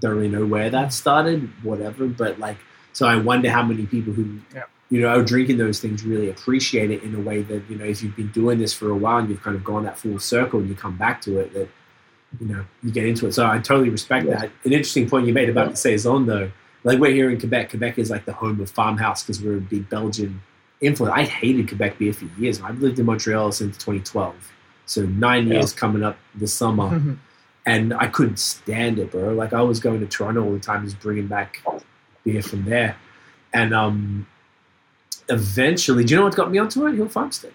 don't 0.00 0.16
really 0.16 0.28
know 0.28 0.44
where 0.44 0.68
that 0.70 0.92
started, 0.92 1.48
whatever. 1.62 2.06
But 2.06 2.38
like, 2.38 2.58
so 2.92 3.06
I 3.06 3.16
wonder 3.16 3.50
how 3.50 3.62
many 3.62 3.86
people 3.86 4.12
who 4.12 4.38
Yeah. 4.54 4.64
you 4.90 5.00
know 5.02 5.08
are 5.08 5.22
drinking 5.22 5.58
those 5.58 5.78
things 5.80 6.02
really 6.04 6.28
appreciate 6.30 6.90
it 6.90 7.02
in 7.02 7.14
a 7.14 7.20
way 7.20 7.42
that 7.42 7.62
you 7.70 7.76
know 7.78 7.84
if 7.84 8.02
you've 8.02 8.16
been 8.16 8.32
doing 8.32 8.58
this 8.58 8.72
for 8.72 8.90
a 8.90 8.96
while 8.96 9.18
and 9.18 9.28
you've 9.30 9.42
kind 9.42 9.56
of 9.56 9.62
gone 9.64 9.84
that 9.84 9.98
full 9.98 10.18
circle 10.18 10.60
and 10.60 10.68
you 10.68 10.74
come 10.74 10.96
back 10.96 11.20
to 11.22 11.38
it 11.38 11.52
that 11.54 11.68
you 12.40 12.46
know 12.46 12.64
you 12.82 12.90
get 12.90 13.06
into 13.06 13.26
it. 13.26 13.32
So 13.32 13.46
I 13.46 13.58
totally 13.58 13.88
respect 13.90 14.26
Yeah. 14.26 14.34
that. 14.40 14.50
An 14.64 14.72
interesting 14.72 15.08
point 15.08 15.26
you 15.26 15.32
made 15.32 15.48
about 15.48 15.70
the 15.70 15.76
saison 15.76 16.26
though. 16.26 16.50
Like 16.84 16.98
we're 16.98 17.12
here 17.12 17.30
in 17.30 17.38
Quebec. 17.38 17.70
Quebec 17.70 17.98
is 17.98 18.10
like 18.10 18.24
the 18.24 18.32
home 18.32 18.60
of 18.60 18.70
farmhouse 18.70 19.22
because 19.22 19.42
we're 19.42 19.56
a 19.58 19.60
big 19.60 19.88
Belgian 19.88 20.40
influence. 20.80 21.14
I 21.16 21.24
hated 21.24 21.68
Quebec 21.68 21.98
beer 21.98 22.12
for 22.12 22.26
years. 22.38 22.60
I've 22.62 22.80
lived 22.80 22.98
in 22.98 23.06
Montreal 23.06 23.50
since 23.52 23.76
2012, 23.78 24.34
so 24.86 25.02
nine 25.06 25.46
Yeah. 25.48 25.54
years 25.54 25.72
coming 25.72 26.02
up 26.04 26.16
this 26.34 26.52
summer 26.54 26.88
and 27.68 27.92
I 27.92 28.06
couldn't 28.06 28.38
stand 28.38 28.98
it, 28.98 29.10
bro. 29.10 29.34
Like 29.34 29.52
I 29.52 29.60
was 29.60 29.78
going 29.78 30.00
to 30.00 30.06
Toronto 30.06 30.42
all 30.42 30.52
the 30.52 30.58
time, 30.58 30.84
just 30.84 30.98
bringing 31.00 31.26
back 31.26 31.62
beer 32.24 32.42
from 32.42 32.64
there, 32.64 32.96
and 33.52 33.74
um, 33.74 34.26
eventually, 35.28 36.02
do 36.04 36.14
you 36.14 36.18
know 36.18 36.24
what 36.24 36.34
got 36.34 36.50
me 36.50 36.58
onto 36.58 36.86
it? 36.86 36.94
Hill 36.94 37.08
Farmstead. 37.08 37.52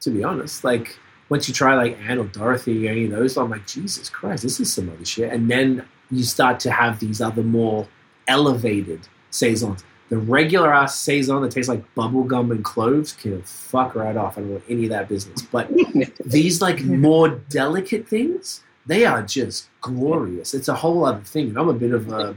To 0.00 0.10
be 0.10 0.24
honest, 0.24 0.64
like 0.64 0.98
once 1.28 1.46
you 1.46 1.54
try 1.54 1.74
like 1.74 1.98
Anna 2.08 2.22
or 2.22 2.24
Dorothy 2.24 2.88
or 2.88 2.90
any 2.90 3.04
of 3.04 3.10
those, 3.10 3.36
I'm 3.36 3.50
like, 3.50 3.66
Jesus 3.66 4.08
Christ, 4.08 4.42
this 4.42 4.58
is 4.58 4.72
some 4.72 4.88
other 4.88 5.04
shit. 5.04 5.30
And 5.30 5.50
then 5.50 5.84
you 6.10 6.24
start 6.24 6.58
to 6.60 6.70
have 6.70 6.98
these 6.98 7.20
other 7.20 7.42
more 7.42 7.86
elevated 8.28 9.06
saisons. 9.30 9.84
The 10.08 10.18
regular 10.18 10.74
ass 10.74 10.98
saison 10.98 11.42
that 11.42 11.52
tastes 11.52 11.68
like 11.68 11.94
bubble 11.94 12.24
gum 12.24 12.50
and 12.50 12.64
cloves 12.64 13.12
can 13.12 13.42
fuck 13.42 13.94
right 13.94 14.16
off. 14.16 14.36
I 14.36 14.40
don't 14.40 14.50
want 14.50 14.64
any 14.68 14.84
of 14.84 14.90
that 14.90 15.08
business. 15.08 15.42
But 15.42 15.70
these 16.24 16.60
like 16.60 16.82
more 16.82 17.28
delicate 17.28 18.08
things, 18.08 18.62
they 18.86 19.04
are 19.06 19.22
just 19.22 19.68
glorious. 19.80 20.54
It's 20.54 20.68
a 20.68 20.74
whole 20.74 21.04
other 21.04 21.20
thing. 21.20 21.48
And 21.48 21.58
I'm 21.58 21.68
a 21.68 21.72
bit 21.74 21.92
of 21.92 22.10
a, 22.12 22.36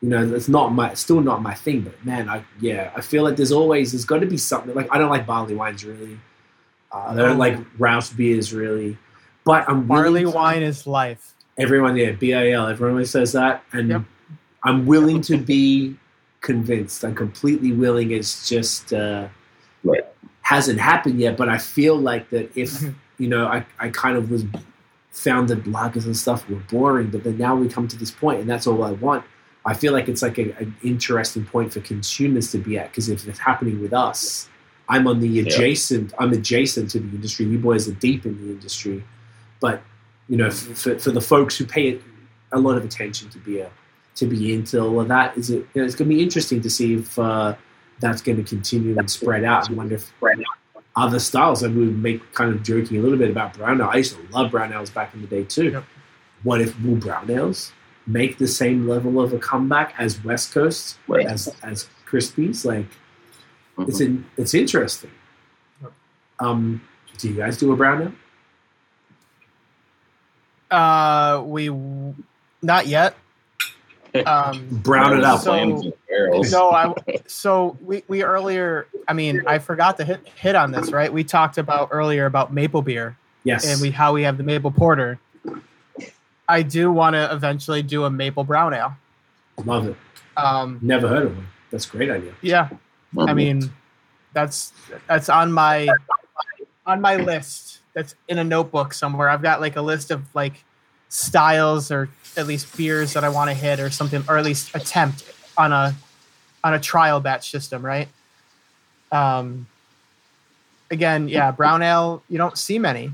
you 0.00 0.08
know, 0.10 0.34
it's 0.34 0.48
not 0.48 0.72
my, 0.72 0.92
still 0.94 1.20
not 1.20 1.40
my 1.42 1.54
thing. 1.54 1.80
But 1.82 2.04
man, 2.04 2.28
I 2.28 2.44
yeah, 2.60 2.90
I 2.96 3.00
feel 3.00 3.22
like 3.24 3.36
there's 3.36 3.52
always 3.52 3.92
there's 3.92 4.04
got 4.04 4.18
to 4.20 4.26
be 4.26 4.36
something. 4.36 4.74
Like 4.74 4.88
I 4.90 4.98
don't 4.98 5.10
like 5.10 5.26
barley 5.26 5.54
wines 5.54 5.84
really. 5.84 6.18
Uh, 6.92 7.06
I 7.08 7.14
don't 7.14 7.38
like 7.38 7.58
Rouse 7.78 8.10
beers 8.10 8.52
really. 8.52 8.98
But 9.44 9.68
I'm 9.68 9.88
willing 9.88 9.88
Barley 9.88 10.22
to- 10.24 10.30
wine 10.30 10.62
is 10.62 10.86
life. 10.86 11.32
Everyone, 11.56 11.96
yeah, 11.96 12.12
BIL. 12.12 12.66
Everyone 12.66 12.92
always 12.94 13.10
says 13.10 13.32
that, 13.32 13.62
and 13.72 13.88
Yep. 13.90 14.02
I'm 14.64 14.86
willing 14.86 15.20
to 15.22 15.36
be 15.36 15.96
convinced. 16.40 17.04
I'm 17.04 17.14
completely 17.14 17.70
willing. 17.72 18.10
It's 18.10 18.48
just 18.48 18.92
uh, 18.92 19.28
Right. 19.84 20.04
hasn't 20.42 20.80
happened 20.80 21.20
yet. 21.20 21.36
But 21.36 21.48
I 21.48 21.58
feel 21.58 21.96
like 21.96 22.28
that 22.30 22.50
if 22.56 22.82
you 23.18 23.28
know, 23.28 23.46
I, 23.46 23.64
I 23.78 23.88
kind 23.90 24.16
of 24.16 24.30
was 24.30 24.44
found 25.14 25.48
that 25.48 25.62
lagers 25.64 26.06
and 26.06 26.16
stuff 26.16 26.48
were 26.50 26.56
boring, 26.56 27.08
but 27.08 27.22
then 27.22 27.38
now 27.38 27.54
we 27.54 27.68
come 27.68 27.86
to 27.86 27.96
this 27.96 28.10
point, 28.10 28.40
and 28.40 28.50
that's 28.50 28.66
all 28.66 28.82
I 28.82 28.90
want. 28.92 29.24
I 29.64 29.72
feel 29.72 29.92
like 29.92 30.08
it's 30.08 30.22
like 30.22 30.38
a, 30.38 30.50
an 30.58 30.76
interesting 30.82 31.46
point 31.46 31.72
for 31.72 31.80
consumers 31.80 32.50
to 32.52 32.58
be 32.58 32.76
at 32.76 32.90
because 32.90 33.08
if 33.08 33.26
it's 33.26 33.38
happening 33.38 33.80
with 33.80 33.92
us, 33.92 34.48
I'm 34.88 35.06
on 35.06 35.20
the 35.20 35.40
adjacent. 35.40 36.12
I'm 36.18 36.32
adjacent 36.32 36.90
to 36.90 37.00
the 37.00 37.08
industry. 37.08 37.46
You 37.46 37.58
boys 37.58 37.88
are 37.88 37.92
deep 37.92 38.26
in 38.26 38.36
the 38.44 38.52
industry, 38.52 39.04
but 39.60 39.82
you 40.28 40.36
know, 40.36 40.50
for, 40.50 40.74
for, 40.74 40.98
for 40.98 41.10
the 41.12 41.20
folks 41.20 41.56
who 41.56 41.64
pay 41.64 42.00
a 42.52 42.58
lot 42.58 42.76
of 42.76 42.84
attention 42.84 43.30
to 43.30 43.38
beer, 43.38 43.70
to 44.16 44.26
be 44.26 44.52
into 44.52 44.80
all 44.80 45.00
of 45.00 45.08
that, 45.08 45.38
is 45.38 45.50
it? 45.50 45.66
You 45.74 45.80
know, 45.80 45.84
it's 45.84 45.94
going 45.94 46.10
to 46.10 46.14
be 46.14 46.22
interesting 46.22 46.60
to 46.60 46.68
see 46.68 46.94
if 46.94 47.18
uh, 47.18 47.54
that's 48.00 48.20
going 48.20 48.36
to 48.36 48.44
continue 48.44 48.98
and 48.98 49.08
spread 49.08 49.44
out. 49.44 49.70
I 49.70 49.74
wonder 49.74 49.94
if 49.94 50.12
other 50.96 51.18
styles. 51.18 51.62
I 51.64 51.68
would 51.68 51.98
make 52.02 52.32
kind 52.34 52.52
of 52.54 52.62
joking 52.62 52.98
a 52.98 53.00
little 53.00 53.18
bit 53.18 53.30
about 53.30 53.54
brown 53.56 53.80
ale. 53.80 53.88
I 53.92 53.96
used 53.96 54.14
to 54.16 54.22
love 54.30 54.50
brown 54.50 54.72
ales 54.72 54.90
back 54.90 55.12
in 55.14 55.20
the 55.20 55.26
day 55.26 55.44
too. 55.44 55.70
Yep. 55.70 55.84
What 56.42 56.60
if 56.60 56.78
will 56.82 56.96
brown 56.96 57.30
ales 57.30 57.72
make 58.06 58.38
the 58.38 58.46
same 58.46 58.86
level 58.86 59.20
of 59.20 59.32
a 59.32 59.38
comeback 59.38 59.94
as 59.98 60.22
West 60.24 60.52
Coast 60.52 60.98
Right. 61.08 61.26
as 61.26 61.48
as 61.62 61.88
Crispies? 62.06 62.64
Like 62.64 62.86
it's 63.88 63.98
Mhm. 64.00 64.06
in, 64.06 64.26
it's 64.36 64.54
interesting. 64.54 65.10
Yep. 65.82 65.92
Um, 66.38 66.80
do 67.18 67.28
you 67.28 67.34
guys 67.34 67.56
do 67.56 67.72
a 67.72 67.76
brown 67.76 68.02
ale? 68.02 68.12
Uh, 70.70 71.42
we 71.44 71.70
not 72.62 72.86
yet. 72.86 73.16
Um, 74.26 74.66
Brown 74.70 75.18
it 75.18 75.24
up. 75.24 75.40
So- 75.40 75.50
Flames 75.52 75.84
and 75.84 75.92
barrels. 76.08 76.52
no, 76.52 76.70
I. 76.70 76.94
So 77.26 77.76
we 77.82 78.04
we 78.08 78.22
earlier. 78.22 78.86
I 79.08 79.12
mean, 79.12 79.42
I 79.46 79.58
forgot 79.58 79.96
to 79.98 80.04
hit 80.04 80.26
hit 80.36 80.54
on 80.54 80.70
this. 80.72 80.92
Right, 80.92 81.12
we 81.12 81.24
talked 81.24 81.58
about 81.58 81.88
earlier 81.90 82.26
about 82.26 82.52
maple 82.52 82.80
beer 82.82 83.16
Yes. 83.42 83.66
and 83.66 83.80
we 83.80 83.90
how 83.90 84.12
we 84.12 84.22
have 84.22 84.36
the 84.36 84.44
maple 84.44 84.70
porter. 84.70 85.18
I 86.48 86.62
do 86.62 86.92
want 86.92 87.14
to 87.14 87.32
eventually 87.32 87.82
do 87.82 88.04
a 88.04 88.10
maple 88.10 88.44
brown 88.44 88.72
ale. 88.74 88.96
love 89.64 89.86
it. 89.88 89.96
Um, 90.36 90.78
Never 90.82 91.08
heard 91.08 91.26
of 91.26 91.36
one. 91.36 91.46
That's 91.70 91.86
a 91.86 91.90
great 91.90 92.10
idea. 92.10 92.32
yeah, 92.42 92.68
Mhm. 93.14 93.28
I 93.28 93.34
mean, 93.34 93.72
that's 94.32 94.72
that's 95.08 95.28
on 95.28 95.52
my 95.52 95.88
on 96.86 97.00
my 97.00 97.16
list. 97.16 97.80
That's 97.94 98.14
in 98.28 98.38
a 98.38 98.44
notebook 98.44 98.92
somewhere. 98.94 99.28
I've 99.28 99.42
got 99.42 99.60
like 99.60 99.76
a 99.76 99.82
list 99.82 100.10
of 100.10 100.22
like 100.34 100.64
styles 101.08 101.90
or 101.90 102.08
at 102.36 102.46
least 102.46 102.76
beers 102.76 103.12
that 103.14 103.24
I 103.24 103.28
want 103.28 103.50
to 103.50 103.54
hit 103.54 103.80
or 103.80 103.90
something, 103.90 104.24
or 104.28 104.38
at 104.38 104.44
least 104.44 104.74
attempt 104.74 105.24
on 105.56 105.72
a 105.72 105.94
on 106.62 106.74
a 106.74 106.80
trial 106.80 107.20
batch 107.20 107.50
system, 107.50 107.84
right? 107.84 108.08
Um, 109.12 109.66
again, 110.90 111.28
yeah, 111.28 111.50
brown 111.50 111.82
ale. 111.82 112.22
You 112.28 112.38
don't 112.38 112.58
see 112.58 112.78
many. 112.78 113.12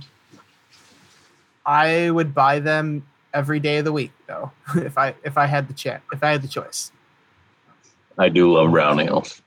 I 1.66 2.10
would 2.10 2.34
buy 2.34 2.60
them 2.60 3.06
every 3.34 3.60
day 3.60 3.78
of 3.78 3.84
the 3.84 3.92
week, 3.92 4.12
though, 4.26 4.50
if 4.76 4.96
I 4.96 5.14
if 5.24 5.36
I 5.36 5.46
had 5.46 5.68
the 5.68 5.74
chance, 5.74 6.02
if 6.12 6.22
I 6.22 6.30
had 6.30 6.42
the 6.42 6.48
choice. 6.48 6.92
I 8.18 8.28
do 8.28 8.52
love 8.52 8.70
brown 8.70 9.00
ales. 9.00 9.42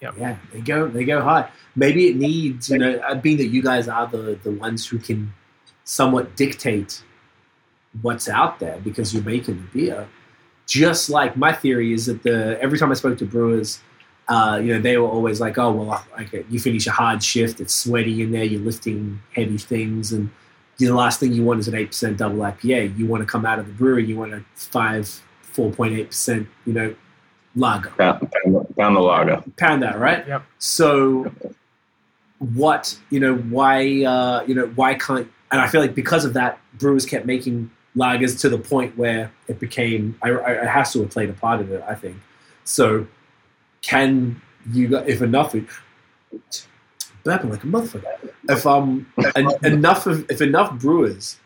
Yeah, 0.00 0.36
they 0.52 0.60
go 0.60 0.88
they 0.88 1.04
go 1.04 1.20
high. 1.20 1.48
Maybe 1.76 2.08
it 2.08 2.16
needs, 2.16 2.68
you 2.68 2.78
know, 2.78 2.96
uh, 3.08 3.14
being 3.14 3.36
that 3.36 3.46
you 3.46 3.62
guys 3.62 3.86
are 3.86 4.06
the 4.08 4.38
the 4.42 4.50
ones 4.50 4.86
who 4.86 4.98
can 4.98 5.32
somewhat 5.84 6.36
dictate 6.36 7.02
what's 8.00 8.28
out 8.28 8.58
there 8.58 8.78
because 8.78 9.12
you're 9.12 9.22
making 9.22 9.56
the 9.56 9.80
beer. 9.80 10.08
Just 10.66 11.10
like 11.10 11.36
my 11.36 11.52
theory 11.52 11.92
is 11.92 12.06
that 12.06 12.22
the 12.22 12.58
every 12.62 12.78
time 12.78 12.90
I 12.90 12.94
spoke 12.94 13.18
to 13.18 13.26
brewers, 13.26 13.80
uh, 14.28 14.58
you 14.62 14.72
know, 14.72 14.80
they 14.80 14.96
were 14.96 15.08
always 15.08 15.40
like, 15.40 15.58
"Oh, 15.58 15.72
well, 15.72 16.04
okay, 16.20 16.44
you 16.48 16.60
finish 16.60 16.86
a 16.86 16.92
hard 16.92 17.22
shift, 17.22 17.60
it's 17.60 17.74
sweaty 17.74 18.22
in 18.22 18.30
there, 18.30 18.44
you're 18.44 18.60
lifting 18.60 19.20
heavy 19.34 19.58
things, 19.58 20.12
and 20.12 20.30
the 20.78 20.90
last 20.90 21.20
thing 21.20 21.32
you 21.32 21.44
want 21.44 21.60
is 21.60 21.68
an 21.68 21.74
eight 21.74 21.88
percent 21.88 22.16
double 22.16 22.38
IPA. 22.38 22.96
You 22.96 23.06
want 23.06 23.22
to 23.22 23.26
come 23.26 23.44
out 23.44 23.58
of 23.58 23.66
the 23.66 23.72
brewery, 23.72 24.06
you 24.06 24.16
want 24.16 24.32
a 24.32 24.44
five, 24.54 25.08
four 25.42 25.70
point 25.70 25.94
eight 25.94 26.08
percent, 26.08 26.48
you 26.64 26.72
know, 26.72 26.94
lager. 27.56 27.90
Pound, 27.90 28.30
pound, 28.32 28.76
pound 28.76 28.96
the 28.96 29.00
lager. 29.00 29.42
Pound 29.56 29.82
that, 29.82 29.98
right? 29.98 30.26
Yep. 30.26 30.42
So, 30.58 31.32
what 32.38 32.98
you 33.10 33.20
know? 33.20 33.36
Why 33.36 34.04
uh, 34.04 34.44
you 34.46 34.54
know? 34.54 34.66
Why 34.74 34.94
can't? 34.94 35.30
And 35.50 35.60
I 35.60 35.68
feel 35.68 35.80
like 35.80 35.94
because 35.94 36.24
of 36.24 36.32
that, 36.34 36.58
brewers 36.78 37.04
kept 37.04 37.26
making 37.26 37.70
lagers 37.96 38.40
to 38.40 38.48
the 38.48 38.58
point 38.58 38.96
where 38.96 39.30
it 39.48 39.58
became. 39.58 40.18
I, 40.22 40.30
I, 40.30 40.52
it 40.62 40.68
has 40.68 40.92
to 40.92 41.00
have 41.00 41.10
played 41.10 41.30
a 41.30 41.34
part 41.34 41.60
of 41.60 41.70
it. 41.70 41.82
I 41.86 41.94
think. 41.94 42.16
So, 42.64 43.06
can 43.82 44.40
you? 44.70 44.96
If 44.98 45.22
enough, 45.22 45.54
burping 47.24 47.50
like 47.50 47.64
a 47.64 47.66
motherfucker. 47.66 48.32
If 48.48 48.66
um 48.66 49.06
en- 49.36 49.64
enough 49.64 50.06
of 50.06 50.30
if 50.30 50.40
enough 50.40 50.78
brewers 50.78 51.38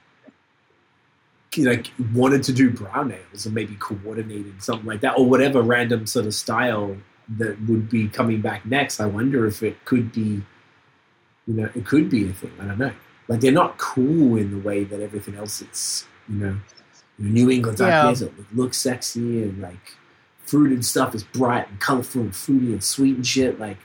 like 1.58 1.90
wanted 2.12 2.42
to 2.42 2.52
do 2.52 2.70
brown 2.70 3.12
ales 3.12 3.46
and 3.46 3.54
maybe 3.54 3.74
coordinated 3.76 4.62
something 4.62 4.86
like 4.86 5.00
that 5.00 5.16
or 5.16 5.24
whatever 5.24 5.62
random 5.62 6.06
sort 6.06 6.26
of 6.26 6.34
style 6.34 6.94
that 7.38 7.58
would 7.62 7.88
be 7.88 8.08
coming 8.08 8.42
back 8.42 8.66
next 8.66 9.00
i 9.00 9.06
wonder 9.06 9.46
if 9.46 9.62
it 9.62 9.82
could 9.86 10.12
be 10.12 10.42
you 11.46 11.54
know 11.54 11.68
it 11.74 11.86
could 11.86 12.10
be 12.10 12.28
a 12.28 12.32
thing 12.34 12.52
i 12.60 12.66
don't 12.66 12.78
know 12.78 12.92
like 13.28 13.40
they're 13.40 13.52
not 13.52 13.78
cool 13.78 14.36
in 14.36 14.50
the 14.50 14.68
way 14.68 14.84
that 14.84 15.00
everything 15.00 15.34
else 15.34 15.62
is 15.62 16.06
you 16.28 16.36
know 16.36 16.56
new 17.18 17.50
england's 17.50 17.80
Yeah. 17.80 18.04
IPAs 18.04 18.18
that 18.20 18.36
look, 18.38 18.46
look 18.54 18.74
sexy 18.74 19.42
and 19.42 19.60
like 19.62 19.96
fruit 20.44 20.72
and 20.72 20.84
stuff 20.84 21.14
is 21.14 21.24
bright 21.24 21.68
and 21.68 21.80
colorful 21.80 22.20
and 22.22 22.34
fruity 22.34 22.72
and 22.72 22.82
sweet 22.84 23.16
and 23.16 23.26
shit 23.26 23.58
like 23.58 23.78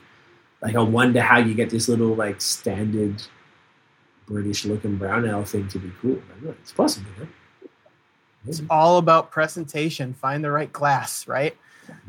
like 0.60 0.76
i 0.76 0.80
wonder 0.82 1.20
how 1.20 1.38
you 1.38 1.54
get 1.54 1.70
this 1.70 1.88
little 1.88 2.14
like 2.14 2.40
standard 2.40 3.22
british 4.26 4.64
looking 4.64 4.96
brown 4.96 5.26
ale 5.26 5.44
thing 5.44 5.66
to 5.68 5.78
be 5.78 5.90
cool 6.00 6.12
I 6.30 6.34
don't 6.34 6.44
know. 6.44 6.54
it's 6.60 6.72
possible 6.72 7.10
huh? 7.18 7.24
It's 8.46 8.60
all 8.68 8.98
about 8.98 9.30
presentation. 9.30 10.14
Find 10.14 10.42
the 10.42 10.50
right 10.50 10.72
glass, 10.72 11.28
right? 11.28 11.56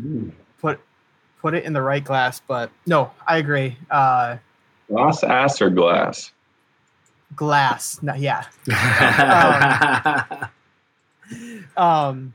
Ooh. 0.04 0.32
Put 0.60 0.80
put 1.40 1.54
it 1.54 1.64
in 1.64 1.74
the 1.74 1.82
right 1.84 2.04
glass. 2.04 2.42
But 2.48 2.72
no, 2.88 3.12
I 3.28 3.38
agree. 3.38 3.78
Uh, 3.92 4.38
Glass 4.90 5.24
ass 5.24 5.62
or 5.62 5.70
glass? 5.70 6.33
Glass. 7.36 8.02
No, 8.02 8.14
yeah. 8.16 8.46
Um, 11.78 12.34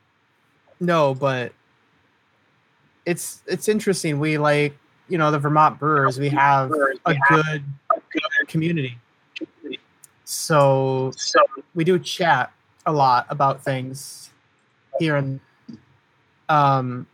no, 0.80 1.14
but 1.14 1.52
it's 3.06 3.42
it's 3.46 3.68
interesting. 3.68 4.18
We 4.18 4.38
like 4.38 4.76
you 5.08 5.18
know 5.18 5.30
the 5.30 5.38
Vermont 5.38 5.78
Brewers. 5.78 6.18
We 6.18 6.28
have 6.30 6.72
a 7.06 7.14
good 7.30 7.64
community. 8.48 8.98
So 10.24 11.12
we 11.74 11.84
do 11.84 11.98
chat 11.98 12.52
a 12.86 12.92
lot 12.92 13.26
about 13.28 13.62
things 13.62 14.30
here 14.98 15.16
and 15.16 15.40
um 16.48 17.06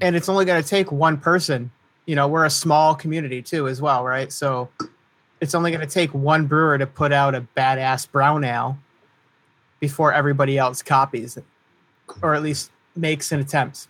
and 0.00 0.16
it's 0.16 0.28
only 0.28 0.44
going 0.44 0.60
to 0.60 0.68
take 0.68 0.90
one 0.90 1.16
person 1.16 1.70
you 2.06 2.16
know 2.16 2.26
we're 2.26 2.44
a 2.44 2.50
small 2.50 2.94
community 2.94 3.40
too 3.40 3.68
as 3.68 3.80
well 3.80 4.04
right 4.04 4.32
so 4.32 4.68
it's 5.40 5.54
only 5.54 5.70
going 5.70 5.86
to 5.86 5.92
take 5.92 6.12
one 6.14 6.46
brewer 6.46 6.78
to 6.78 6.86
put 6.86 7.12
out 7.12 7.34
a 7.34 7.46
badass 7.56 8.10
brown 8.10 8.44
ale 8.44 8.78
before 9.80 10.12
everybody 10.12 10.56
else 10.58 10.82
copies 10.82 11.36
it 11.36 11.44
or 12.22 12.34
at 12.34 12.42
least 12.42 12.70
makes 12.96 13.32
an 13.32 13.40
attempt 13.40 13.88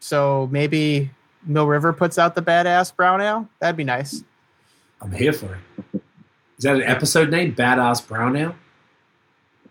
so 0.00 0.48
maybe 0.52 1.10
mill 1.46 1.66
river 1.66 1.92
puts 1.92 2.18
out 2.18 2.34
the 2.34 2.42
badass 2.42 2.94
brown 2.94 3.20
ale 3.20 3.48
that'd 3.60 3.76
be 3.76 3.84
nice 3.84 4.22
I'm 5.00 5.10
here 5.10 5.32
for 5.32 5.58
it. 5.92 6.00
Is 6.58 6.62
that 6.62 6.76
an 6.76 6.82
episode 6.84 7.28
name? 7.28 7.56
Badass 7.56 8.06
Brown 8.06 8.36
Ale? 8.36 8.54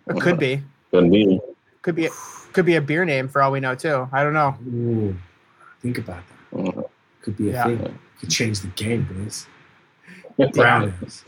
it 0.09 0.19
could 0.19 0.37
be 0.37 0.61
Couldn't 0.89 1.09
be. 1.11 1.39
could 1.81 1.95
be 1.95 2.09
could 2.51 2.65
be 2.65 2.75
a 2.75 2.81
beer 2.81 3.05
name 3.05 3.29
for 3.29 3.41
all 3.41 3.49
we 3.49 3.61
know 3.61 3.73
too 3.73 4.09
i 4.11 4.23
don't 4.23 4.33
know 4.33 4.57
Ooh, 4.67 5.15
think 5.81 5.99
about 5.99 6.21
that. 6.51 6.57
Mm. 6.57 6.89
Could 7.21 7.37
be 7.37 7.49
a 7.49 7.53
Yeah. 7.53 7.63
thing. 7.63 7.99
Could 8.19 8.29
change 8.29 8.59
the 8.59 8.67
game, 8.69 9.07
boys. 9.09 9.47
Brown 10.53 10.93
ales. 11.01 11.25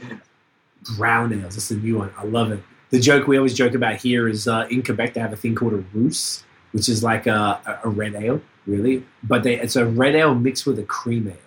Brown 0.97 1.33
ales. 1.33 1.55
That's 1.55 1.71
a 1.71 1.77
new 1.77 1.97
one. 1.97 2.11
I 2.17 2.25
love 2.25 2.51
it. 2.51 2.61
The 2.89 2.99
joke 2.99 3.27
we 3.27 3.37
always 3.37 3.53
joke 3.55 3.73
about 3.73 3.95
here 3.95 4.27
is 4.27 4.47
uh, 4.47 4.67
in 4.69 4.83
Quebec 4.83 5.13
they 5.15 5.21
have 5.21 5.33
a 5.33 5.35
thing 5.35 5.55
called 5.55 5.73
a 5.73 5.83
Rousse, 5.95 6.43
which 6.73 6.87
is 6.89 7.03
like 7.03 7.25
a, 7.25 7.59
a, 7.65 7.87
a 7.87 7.89
red 7.89 8.13
ale, 8.15 8.41
really. 8.67 9.03
But 9.23 9.43
they, 9.43 9.59
it's 9.59 9.75
a 9.75 9.85
red 9.85 10.15
ale 10.15 10.35
mixed 10.35 10.65
with 10.67 10.77
a 10.77 10.83
cream 10.83 11.27
ale. 11.27 11.37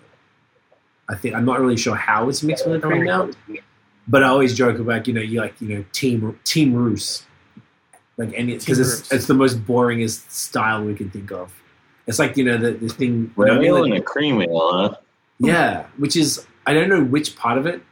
I 1.09 1.15
think 1.15 1.37
I'm 1.37 1.45
not 1.45 1.61
really 1.61 1.77
sure 1.77 1.95
how 1.95 2.29
it's 2.29 2.43
mixed 2.43 2.67
with 2.67 2.83
a 2.83 2.87
cream 2.87 3.07
ale, 3.07 3.31
but 4.09 4.25
I 4.25 4.27
always 4.29 4.57
joke 4.57 4.79
about 4.81 5.07
you 5.07 5.15
know 5.15 5.21
you 5.21 5.41
like 5.41 5.61
you 5.61 5.69
know 5.69 5.85
team 5.93 6.37
team 6.43 6.75
Rousse, 6.75 7.25
like 8.17 8.33
any 8.35 8.59
because 8.59 8.81
it's 8.81 9.13
it's 9.13 9.27
the 9.27 9.35
most 9.35 9.65
boringest 9.65 10.29
style 10.31 10.83
we 10.83 10.95
can 10.95 11.11
think 11.11 11.31
of. 11.31 11.53
It's 12.09 12.19
like 12.19 12.37
you 12.37 12.45
know 12.45 12.57
the, 12.59 12.73
the 12.73 12.89
thing. 12.89 13.33
you 13.37 13.45
know, 13.45 13.55
Red 13.55 13.59
I 13.59 13.65
ale 13.67 13.75
like- 13.83 13.85
and 13.85 13.95
a 13.95 14.03
cream 14.03 14.43
ale, 14.43 14.73
huh? 14.73 14.97
yeah, 15.39 15.87
which 15.97 16.17
is 16.17 16.45
I 16.67 16.75
don't 16.75 16.89
know 16.89 17.03
which 17.05 17.37
part 17.37 17.59
of 17.59 17.67
it 17.67 17.83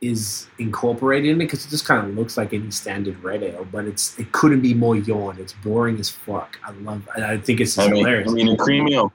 is 0.00 0.46
incorporated 0.58 1.30
in 1.30 1.36
it 1.36 1.44
because 1.44 1.64
it 1.64 1.70
just 1.70 1.86
kind 1.86 2.06
of 2.06 2.14
looks 2.16 2.36
like 2.36 2.52
any 2.52 2.70
standard 2.70 3.22
red 3.22 3.42
ale, 3.42 3.66
but 3.72 3.86
it's 3.86 4.18
it 4.18 4.30
couldn't 4.32 4.60
be 4.60 4.74
more 4.74 4.96
yawn. 4.96 5.38
It's 5.38 5.54
boring 5.54 5.98
as 5.98 6.10
fuck. 6.10 6.58
I 6.64 6.72
love. 6.72 7.08
I 7.16 7.32
I 7.32 7.38
think 7.38 7.60
it's 7.60 7.74
just 7.76 7.88
I 7.88 7.90
mean, 7.90 8.04
hilarious. 8.04 8.30
I 8.30 8.34
mean, 8.34 8.48
a 8.48 8.56
cream 8.56 8.88
ale. 8.88 9.12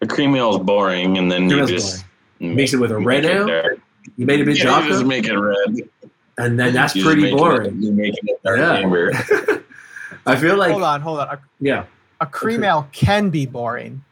A 0.00 0.06
cream 0.06 0.36
ale 0.36 0.52
is 0.56 0.58
boring, 0.64 1.18
and 1.18 1.30
then 1.30 1.48
Cream 1.48 1.50
you 1.50 1.58
ale's 1.58 1.70
just 1.70 2.04
Mix 2.40 2.72
it 2.72 2.76
with 2.78 2.92
a 2.92 2.98
red 2.98 3.24
ale? 3.24 3.48
dark. 3.48 3.80
you 4.16 4.24
made 4.24 4.40
a 4.40 4.44
bit 4.44 4.56
Yeah, 4.58 4.80
you 4.80 4.88
just 4.88 5.00
darker, 5.00 5.04
make 5.08 5.26
it 5.26 5.34
red. 5.36 5.88
and 6.38 6.56
then 6.60 6.72
that's 6.72 6.94
You 6.94 7.02
pretty 7.02 7.32
boring. 7.32 7.82
you 7.82 7.90
make 7.90 8.14
it 8.22 8.40
dark 8.44 8.58
Yeah. 8.60 8.74
amber. 8.74 9.10
I 10.26 10.36
feel 10.36 10.56
like 10.56 10.70
hold 10.70 10.84
on 10.84 11.00
hold 11.00 11.18
on 11.18 11.28
a, 11.30 11.40
yeah, 11.58 11.86
a 12.20 12.26
cream 12.26 12.60
Okay. 12.60 12.68
ale 12.68 12.88
can 12.92 13.30
be 13.30 13.44
boring 13.44 14.04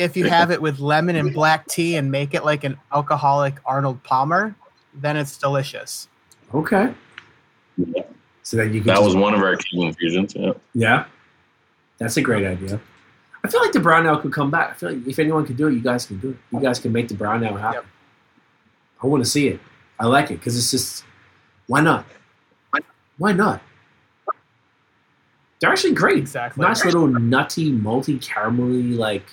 if 0.00 0.16
you 0.16 0.24
have 0.24 0.50
it 0.50 0.60
with 0.60 0.80
lemon 0.80 1.16
and 1.16 1.32
black 1.32 1.66
tea 1.68 1.96
and 1.96 2.10
make 2.10 2.34
it 2.34 2.44
like 2.44 2.64
an 2.64 2.76
alcoholic 2.92 3.56
arnold 3.64 4.02
palmer 4.02 4.54
then 4.94 5.16
it's 5.16 5.38
delicious 5.38 6.08
okay. 6.54 6.92
So 8.42 8.56
that 8.56 8.72
you 8.72 8.80
can 8.80 8.94
That 8.94 9.02
was 9.02 9.14
one 9.14 9.34
of 9.34 9.40
our 9.40 9.56
key 9.56 9.84
infusions. 9.84 10.34
Yeah. 10.34 10.52
yeah, 10.74 11.04
that's 11.98 12.16
a 12.16 12.22
great 12.22 12.46
idea. 12.46 12.80
I 13.44 13.48
feel 13.48 13.60
like 13.60 13.72
the 13.72 13.80
brown 13.80 14.06
ale 14.06 14.18
could 14.18 14.32
come 14.32 14.50
back. 14.50 14.70
I 14.70 14.74
feel 14.74 14.92
like 14.92 15.06
if 15.06 15.18
anyone 15.18 15.46
can 15.46 15.56
do 15.56 15.68
it, 15.68 15.72
you 15.72 15.80
guys 15.80 16.04
can 16.04 16.18
do 16.18 16.30
it. 16.30 16.36
You 16.52 16.60
guys 16.60 16.78
can 16.78 16.92
make 16.92 17.08
the 17.08 17.14
brown 17.14 17.42
ale 17.44 17.56
happen. 17.56 17.82
Yep. 17.82 17.86
I 19.02 19.06
want 19.06 19.24
to 19.24 19.30
see 19.30 19.48
it. 19.48 19.60
I 19.98 20.06
like 20.06 20.30
it 20.30 20.34
because 20.34 20.56
it's 20.56 20.70
just 20.70 21.04
why 21.66 21.80
not? 21.80 22.04
Why 23.18 23.32
not? 23.32 23.62
They're 25.60 25.70
actually 25.70 25.92
great. 25.92 26.18
exactly 26.18 26.64
Nice 26.64 26.84
little 26.84 27.06
nutty, 27.06 27.70
multi 27.70 28.18
caramelly 28.18 28.96
like 28.96 29.26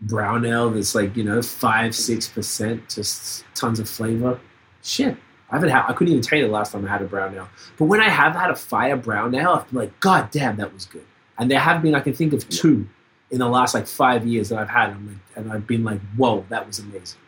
brown 0.00 0.44
ale 0.44 0.70
that's 0.70 0.94
like 0.94 1.16
you 1.16 1.24
know 1.24 1.42
five 1.42 1.94
six 1.94 2.28
percent, 2.28 2.88
just 2.88 3.44
tons 3.54 3.80
of 3.80 3.88
flavor. 3.88 4.38
Shit, 4.82 5.16
I 5.50 5.56
haven't 5.56 5.70
had. 5.70 5.84
I 5.88 5.92
couldn't 5.92 6.12
even 6.12 6.22
tell 6.22 6.38
you 6.38 6.46
the 6.46 6.52
last 6.52 6.72
time 6.72 6.84
I 6.84 6.90
had 6.90 7.02
a 7.02 7.06
brown 7.06 7.34
ale. 7.34 7.48
But 7.78 7.86
when 7.86 8.00
I 8.00 8.08
have 8.08 8.34
had 8.34 8.50
a 8.50 8.56
fire 8.56 8.96
brown 8.96 9.34
ale, 9.34 9.50
I've 9.50 9.70
been 9.70 9.78
like, 9.80 10.00
God 10.00 10.30
damn, 10.30 10.56
that 10.56 10.72
was 10.72 10.84
good. 10.84 11.06
And 11.38 11.50
there 11.50 11.58
have 11.58 11.82
been, 11.82 11.94
I 11.94 12.00
can 12.00 12.12
think 12.12 12.32
of 12.32 12.48
two 12.48 12.88
in 13.30 13.38
the 13.38 13.48
last 13.48 13.74
like 13.74 13.86
five 13.86 14.26
years 14.26 14.50
that 14.50 14.58
I've 14.58 14.68
had, 14.68 14.90
and, 14.90 15.08
like, 15.08 15.16
and 15.36 15.52
I've 15.52 15.66
been 15.66 15.82
like, 15.82 16.00
whoa, 16.16 16.44
that 16.48 16.66
was 16.66 16.78
amazing. 16.78 17.18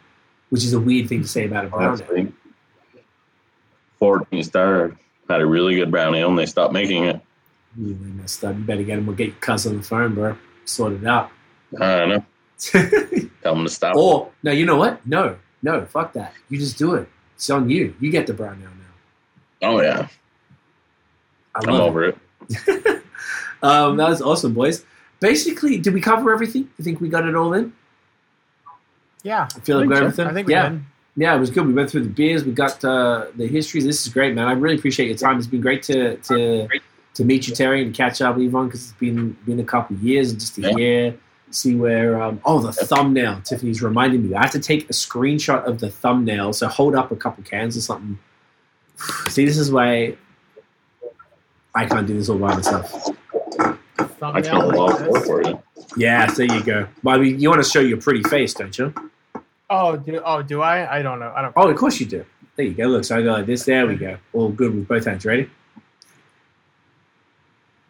Which 0.51 0.62
is 0.62 0.72
a 0.72 0.80
weird 0.80 1.09
thing 1.09 1.22
to 1.22 1.28
say 1.28 1.47
about 1.47 1.64
a 1.64 1.68
brown 1.68 2.01
ale. 2.14 2.32
Fourteen 3.98 4.44
Star 4.44 4.93
had 5.28 5.40
a 5.40 5.47
really 5.47 5.74
good 5.74 5.90
brown 5.90 6.14
ale, 6.14 6.28
and 6.28 6.38
they 6.38 6.47
stopped 6.47 6.72
making 6.72 7.05
it. 7.05 7.20
You 7.76 7.94
really 7.94 8.12
messed 8.12 8.44
up. 8.44 8.56
You 8.56 8.62
better 8.62 8.84
get 8.84 8.98
him. 8.98 9.06
We'll 9.06 9.16
get 9.16 9.28
your 9.28 9.36
cousin 9.36 9.72
on 9.72 9.78
the 9.78 9.84
phone, 9.84 10.14
bro. 10.14 10.36
Sort 10.64 10.93
it 10.93 11.06
out. 11.06 11.30
I 11.80 11.97
don't 11.97 12.09
know. 12.10 12.24
Tell 13.43 13.55
them 13.55 13.65
to 13.65 13.70
stop. 13.70 13.97
or 13.97 14.31
no, 14.43 14.51
you 14.53 14.65
know 14.66 14.77
what? 14.77 15.05
No, 15.07 15.37
no, 15.62 15.85
fuck 15.87 16.12
that. 16.15 16.33
You 16.49 16.59
just 16.59 16.78
do 16.78 16.95
it. 16.95 17.09
It's 17.35 17.49
on 17.51 17.69
you. 17.69 17.95
You 18.01 18.11
get 18.11 18.27
the 18.27 18.33
brown 18.33 18.61
ale 18.62 18.70
now. 18.70 19.69
Oh 19.70 19.81
yeah. 19.83 20.09
I 21.55 21.61
I'm 21.61 21.69
over 21.81 22.05
it. 22.05 22.19
it. 22.51 23.03
um, 23.62 23.97
that 23.97 24.09
was 24.09 24.23
awesome, 24.23 24.55
boys. 24.55 24.85
Basically, 25.20 25.78
did 25.78 25.95
we 25.95 26.01
cover 26.01 26.33
everything? 26.33 26.69
You 26.78 26.85
think 26.85 27.01
we 27.01 27.09
got 27.09 27.27
it 27.27 27.35
all 27.35 27.53
in? 27.55 27.73
Yeah. 29.23 29.49
I 29.55 29.61
feel 29.61 29.78
like 29.78 29.89
we 29.89 29.95
got 29.95 30.03
I 30.03 30.07
everything. 30.07 30.35
think 30.35 30.47
we 30.49 30.53
yeah. 30.55 30.69
did. 30.70 30.83
Yeah, 31.19 31.35
it 31.35 31.41
was 31.41 31.51
good. 31.51 31.66
We 31.66 31.73
went 31.73 31.89
through 31.91 32.03
the 32.03 32.11
beers. 32.11 32.45
We 32.45 32.53
got 32.53 32.85
uh, 32.85 33.27
the 33.37 33.47
history. 33.47 33.81
This 33.81 34.07
is 34.07 34.12
great, 34.12 34.35
man. 34.35 34.49
I 34.49 34.53
really 34.53 34.77
appreciate 34.77 35.09
your 35.09 35.16
time. 35.16 35.39
It's 35.39 35.47
been 35.47 35.62
great 35.62 35.83
to 35.85 36.16
to, 36.19 36.69
to 37.15 37.24
meet 37.24 37.49
you, 37.49 37.55
Terry, 37.55 37.83
and 37.83 37.95
catch 37.95 38.20
up, 38.20 38.37
Levon, 38.37 38.66
because 38.66 38.83
it's 38.91 38.93
been 39.01 39.35
been 39.47 39.59
a 39.59 39.65
couple 39.65 39.97
of 39.97 40.03
years 40.03 40.31
and 40.31 40.39
just 40.39 40.55
to 40.57 40.61
Yeah. 40.61 40.77
hear, 40.77 41.15
see 41.51 41.74
where. 41.74 42.23
Um, 42.23 42.40
oh, 42.44 42.60
the 42.60 42.73
thumbnail. 42.73 43.40
Tiffany's 43.43 43.82
reminding 43.82 44.28
me. 44.28 44.35
I 44.35 44.43
have 44.43 44.52
to 44.52 44.60
take 44.60 44.89
a 44.90 44.93
screenshot 44.93 45.64
of 45.64 45.81
the 45.81 45.90
thumbnail. 45.90 46.52
So 46.52 46.68
hold 46.68 46.94
up 46.94 47.10
a 47.10 47.16
couple 47.16 47.44
cans 47.44 47.77
or 47.77 47.81
something. 47.81 48.18
See, 49.28 49.44
this 49.44 49.59
is 49.59 49.70
why 49.70 50.16
I 51.74 51.85
can't 51.85 52.06
do 52.06 52.14
this 52.14 52.28
all 52.28 52.39
by 52.39 52.55
myself. 52.55 53.10
I 54.23 54.40
can't 54.40 54.68
like 54.68 55.24
for 55.24 55.43
you. 55.43 55.62
Yeah, 55.97 56.27
there 56.27 56.47
you 56.47 56.62
go. 56.62 56.89
Well, 57.02 57.16
I 57.16 57.18
mean, 57.18 57.39
you 57.39 57.48
want 57.48 57.62
to 57.62 57.68
show 57.68 57.81
your 57.81 58.01
pretty 58.01 58.23
face, 58.24 58.55
don't 58.55 58.77
you? 58.77 58.93
Oh, 59.68 59.97
do 59.97 60.20
oh 60.24 60.43
do 60.43 60.62
I? 60.62 60.98
I 60.98 61.02
don't 61.02 61.18
know. 61.18 61.32
I 61.35 61.43
don't. 61.43 61.52
Oh, 61.56 61.68
of 61.68 61.77
course 61.77 62.01
you 62.01 62.06
do. 62.06 62.24
There 62.56 62.66
you 62.66 62.74
go. 62.74 62.86
Look, 62.86 63.05
so 63.05 63.18
I 63.18 63.23
go 63.23 63.32
like 63.32 63.47
this. 63.47 63.64
There 63.64 63.86
we 63.86 63.97
go. 63.97 64.16
All 64.32 64.48
good 64.48 64.74
with 64.74 64.89
both 64.89 65.05
hands. 65.05 65.24
Ready? 65.24 65.51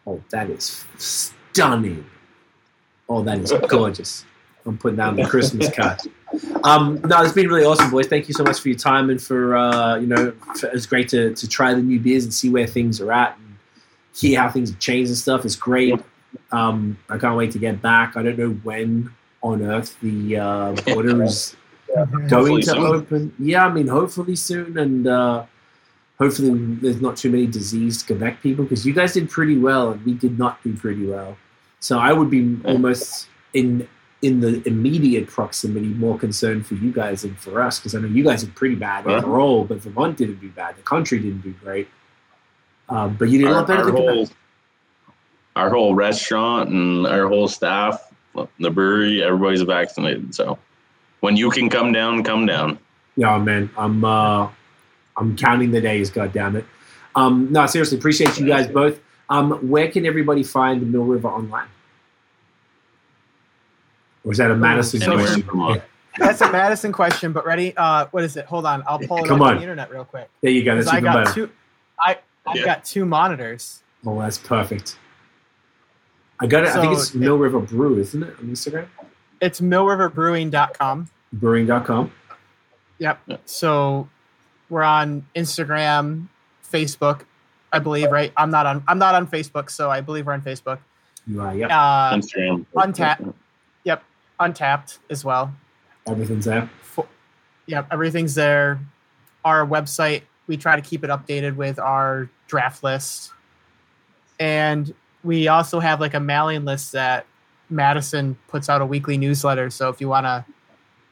Oh, 0.05 0.21
that 0.29 0.49
is 0.49 0.85
stunning. 0.97 2.05
Oh, 3.09 3.21
that 3.23 3.39
is 3.39 3.53
gorgeous. 3.67 4.25
I'm 4.65 4.77
putting 4.77 4.97
down 4.97 5.15
the 5.15 5.25
Christmas 5.25 5.69
card. 5.71 5.99
Um, 6.63 6.99
no, 7.05 7.21
it's 7.23 7.33
been 7.33 7.47
really 7.47 7.63
awesome, 7.63 7.89
boys. 7.89 8.07
Thank 8.07 8.27
you 8.27 8.33
so 8.33 8.43
much 8.43 8.59
for 8.59 8.67
your 8.67 8.77
time 8.77 9.09
and 9.09 9.21
for 9.21 9.55
uh, 9.55 9.95
you 9.95 10.07
know, 10.07 10.33
for, 10.59 10.67
it's 10.67 10.85
great 10.85 11.07
to 11.09 11.33
to 11.33 11.47
try 11.47 11.73
the 11.73 11.81
new 11.81 11.99
beers 11.99 12.25
and 12.25 12.33
see 12.33 12.49
where 12.49 12.67
things 12.67 12.99
are 12.99 13.11
at 13.11 13.37
and 13.37 13.57
hear 14.13 14.41
how 14.41 14.49
things 14.49 14.69
have 14.69 14.79
changed 14.79 15.09
and 15.09 15.17
stuff. 15.17 15.45
It's 15.45 15.55
great. 15.55 15.99
Um, 16.51 16.97
I 17.09 17.17
can't 17.17 17.37
wait 17.37 17.51
to 17.51 17.59
get 17.59 17.81
back. 17.81 18.17
I 18.17 18.23
don't 18.23 18.37
know 18.37 18.49
when 18.63 19.13
on 19.41 19.61
earth 19.61 19.97
the 20.01 20.37
uh, 20.37 20.71
border 20.93 21.23
is 21.23 21.55
going 21.95 22.29
Hopefully 22.29 22.61
to 22.63 22.69
soon. 22.71 22.83
open. 22.83 23.33
Yeah, 23.39 23.65
I 23.65 23.71
mean, 23.71 23.87
hopefully 23.87 24.35
soon, 24.35 24.77
and 24.77 25.07
uh, 25.07 25.45
hopefully 26.19 26.51
there's 26.81 27.01
not 27.01 27.15
too 27.15 27.29
many 27.29 27.47
diseased 27.47 28.05
Quebec 28.05 28.41
people 28.41 28.65
because 28.65 28.85
you 28.85 28.93
guys 28.93 29.13
did 29.13 29.29
pretty 29.29 29.57
well 29.57 29.91
and 29.91 30.05
we 30.05 30.13
did 30.13 30.37
not 30.37 30.61
do 30.63 30.75
pretty 30.75 31.05
well. 31.05 31.37
So 31.79 31.99
I 31.99 32.13
would 32.13 32.29
be 32.29 32.57
almost 32.65 33.27
in 33.53 33.87
in 34.21 34.39
the 34.39 34.67
immediate 34.67 35.27
proximity 35.27 35.87
more 35.87 36.17
concerned 36.17 36.65
for 36.65 36.73
you 36.73 36.91
guys 36.91 37.21
than 37.21 37.35
for 37.35 37.61
us 37.61 37.79
because 37.79 37.93
I 37.93 37.99
know 37.99 38.07
you 38.07 38.23
guys 38.23 38.43
are 38.43 38.47
pretty 38.47 38.75
bad 38.75 39.05
overall, 39.05 39.63
but 39.63 39.77
Vermont 39.79 40.17
didn't 40.17 40.41
do 40.41 40.49
bad. 40.49 40.75
The 40.75 40.81
country 40.81 41.19
didn't 41.19 41.41
do 41.41 41.53
great. 41.63 41.87
Um, 42.89 43.15
but 43.15 43.29
you 43.29 43.39
did 43.39 43.49
a 43.49 43.51
lot 43.51 43.67
better 43.67 43.83
our 43.83 43.91
than 43.91 43.95
whole, 43.95 44.29
our 45.55 45.69
whole 45.69 45.93
restaurant 45.93 46.69
and 46.69 47.05
our 47.05 47.27
whole 47.27 47.47
staff, 47.47 48.11
the 48.59 48.71
brewery, 48.71 49.23
everybody's 49.23 49.61
vaccinated. 49.61 50.33
So 50.33 50.57
when 51.19 51.35
you 51.35 51.49
can 51.51 51.69
come 51.69 51.91
down, 51.91 52.23
come 52.23 52.45
down. 52.45 52.79
Yeah, 53.15 53.37
man, 53.39 53.69
I'm 53.77 54.03
uh, 54.05 54.49
I'm 55.15 55.35
counting 55.35 55.71
the 55.71 55.81
days. 55.81 56.09
God 56.09 56.33
damn 56.33 56.55
it. 56.55 56.65
Um, 57.15 57.51
no, 57.51 57.65
seriously, 57.65 57.97
appreciate 57.97 58.39
you 58.39 58.45
guys 58.45 58.67
both. 58.67 58.99
Um, 59.29 59.51
where 59.69 59.91
can 59.91 60.05
everybody 60.05 60.43
find 60.43 60.81
the 60.81 60.85
Mill 60.85 61.03
River 61.03 61.27
online? 61.27 61.67
Or 64.23 64.31
is 64.31 64.37
that 64.37 64.51
a 64.51 64.55
Madison 64.55 64.99
so- 65.01 65.13
question? 65.13 65.81
That's 66.17 66.41
a 66.41 66.51
Madison 66.51 66.91
question, 66.91 67.31
but 67.31 67.45
ready? 67.45 67.77
Uh, 67.77 68.07
what 68.09 68.23
is 68.23 68.37
it? 68.37 68.45
Hold 68.45 68.65
on, 68.65 68.81
I'll 68.87 68.97
pull 68.97 69.17
it 69.23 69.27
Come 69.27 69.39
up 69.39 69.47
on. 69.49 69.53
on 69.53 69.55
the 69.57 69.61
internet 69.61 69.91
real 69.91 70.03
quick. 70.03 70.29
There 70.41 70.49
you 70.51 70.63
go. 70.63 70.73
That's 70.75 70.87
'Cause 70.87 70.95
I 70.95 70.97
even 70.97 71.13
got 71.13 71.25
better. 71.25 71.33
two. 71.47 71.51
I 71.99 72.17
I've 72.47 72.55
Yeah. 72.55 72.65
got 72.65 72.85
two 72.85 73.05
monitors. 73.05 73.83
Oh, 74.05 74.19
that's 74.19 74.39
perfect. 74.39 74.97
I 76.39 76.47
got 76.47 76.63
it. 76.63 76.69
I 76.69 76.81
think 76.81 76.93
it's 76.93 77.13
it- 77.13 77.19
Mill 77.19 77.37
River 77.37 77.59
Brew, 77.59 77.99
isn't 77.99 78.23
it? 78.23 78.33
On 78.39 78.45
Instagram, 78.47 78.87
It's 79.41 79.59
millriverbrewing.com. 79.61 81.07
brewing.com. 81.33 82.11
Yep. 82.97 83.19
Yeah. 83.27 83.37
So 83.45 84.09
we're 84.69 84.81
on 84.83 85.27
Instagram, 85.35 86.29
Facebook, 86.67 87.21
I 87.71 87.79
believe, 87.79 88.11
right? 88.11 88.31
I'm 88.37 88.49
not 88.49 88.65
on 88.65 88.83
I'm 88.87 88.99
not 88.99 89.15
on 89.15 89.27
Facebook, 89.27 89.69
so 89.69 89.89
I 89.89 90.01
believe 90.01 90.25
we're 90.25 90.33
on 90.33 90.41
Facebook. 90.41 90.79
You 91.25 91.41
are. 91.41 91.55
Yep. 91.55 91.69
Uh, 91.69 92.13
Instagram. 92.15 92.65
Untappd. 92.75 93.33
Yep. 93.83 94.03
Untappd 94.39 94.99
as 95.09 95.25
well. 95.25 95.53
Everything's 96.07 96.45
there. 96.45 96.69
Fo- 96.81 97.07
Yep, 97.65 97.87
everything's 97.91 98.33
there. 98.33 98.79
Our 99.43 99.65
website, 99.67 100.21
we 100.47 100.55
try 100.55 100.77
to 100.77 100.81
keep 100.81 101.03
it 101.03 101.09
updated 101.09 101.57
with 101.57 101.79
our 101.79 102.29
draft 102.47 102.81
list. 102.81 103.31
And 104.39 104.93
we 105.23 105.49
also 105.49 105.81
have 105.81 105.99
like 105.99 106.13
a 106.13 106.19
mailing 106.19 106.63
list 106.63 106.93
that 106.93 107.25
Madison 107.69 108.37
puts 108.47 108.69
out 108.69 108.81
a 108.81 108.85
weekly 108.85 109.17
newsletter. 109.17 109.69
So 109.69 109.89
if 109.89 109.99
you 109.99 110.07
want 110.07 110.25
to 110.25 110.45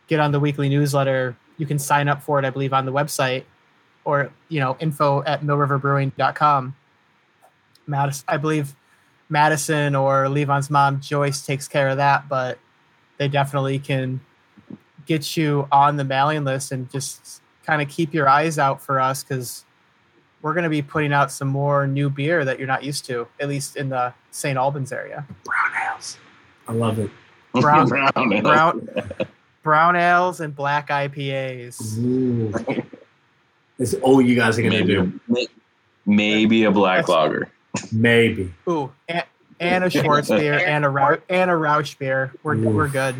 get 0.07 0.21
on 0.21 0.31
the 0.31 0.39
weekly 0.39 0.69
newsletter, 0.69 1.35
you 1.57 1.65
can 1.65 1.77
sign 1.77 2.07
up 2.07 2.23
for 2.23 2.39
it, 2.39 2.45
I 2.45 2.49
believe, 2.51 2.71
on 2.71 2.85
the 2.85 2.93
website 2.93 3.43
or, 4.05 4.31
you 4.49 4.59
know, 4.59 4.77
info 4.79 5.23
at 5.23 5.41
millriverbrewing.com. 5.41 6.75
Madison, 7.87 8.25
I 8.27 8.37
believe 8.37 8.75
Madison 9.29 9.95
or 9.95 10.29
Levon's 10.29 10.69
mom, 10.69 11.01
Joyce, 11.01 11.45
takes 11.45 11.67
care 11.67 11.89
of 11.89 11.97
that, 11.97 12.29
but 12.29 12.57
they 13.17 13.27
definitely 13.27 13.79
can 13.79 14.21
get 15.05 15.35
you 15.37 15.67
on 15.71 15.97
the 15.97 16.03
mailing 16.03 16.43
list 16.43 16.71
and 16.71 16.89
just 16.91 17.41
kind 17.65 17.81
of 17.81 17.89
keep 17.89 18.13
your 18.13 18.27
eyes 18.29 18.57
out 18.59 18.81
for 18.81 18.99
us 18.99 19.23
because 19.23 19.65
we're 20.41 20.53
going 20.53 20.63
to 20.63 20.69
be 20.69 20.81
putting 20.81 21.11
out 21.13 21.31
some 21.31 21.47
more 21.47 21.87
new 21.87 22.09
beer 22.09 22.45
that 22.45 22.59
you're 22.59 22.67
not 22.67 22.83
used 22.83 23.05
to, 23.05 23.27
at 23.39 23.49
least 23.49 23.75
in 23.75 23.89
the 23.89 24.13
St. 24.31 24.57
Albans 24.57 24.91
area. 24.91 25.25
Brown 25.43 25.71
ales. 25.91 26.17
I 26.67 26.73
love 26.73 26.99
it. 26.99 27.09
Brown- 27.53 27.87
Brown. 27.89 28.41
Brown, 28.41 28.89
brown 29.63 29.95
ales 29.95 30.41
and 30.41 30.55
black 30.55 30.89
IPAs. 30.89 31.97
Ooh. 33.79 33.83
It's 33.83 33.93
all 33.95 34.21
you 34.21 34.35
guys 34.35 34.57
are 34.57 34.61
gonna 34.61 34.75
Maybe, 34.85 34.93
do. 34.95 35.19
a- 35.35 35.47
maybe 36.05 36.63
a 36.63 36.71
black 36.71 37.05
That's- 37.05 37.09
lager. 37.09 37.51
Maybe. 37.91 38.53
Ooh, 38.69 38.89
and, 39.09 39.23
and 39.59 39.83
a 39.83 39.89
Schwarz 39.89 40.29
beer 40.29 40.53
and 40.65 40.85
a 40.85 40.89
Rau- 40.89 41.17
and 41.29 41.51
a 41.51 41.55
Rauch 41.55 41.97
beer. 41.99 42.31
We're, 42.43 42.55
Ooh. 42.55 42.69
we're 42.69 42.87
good. 42.87 43.15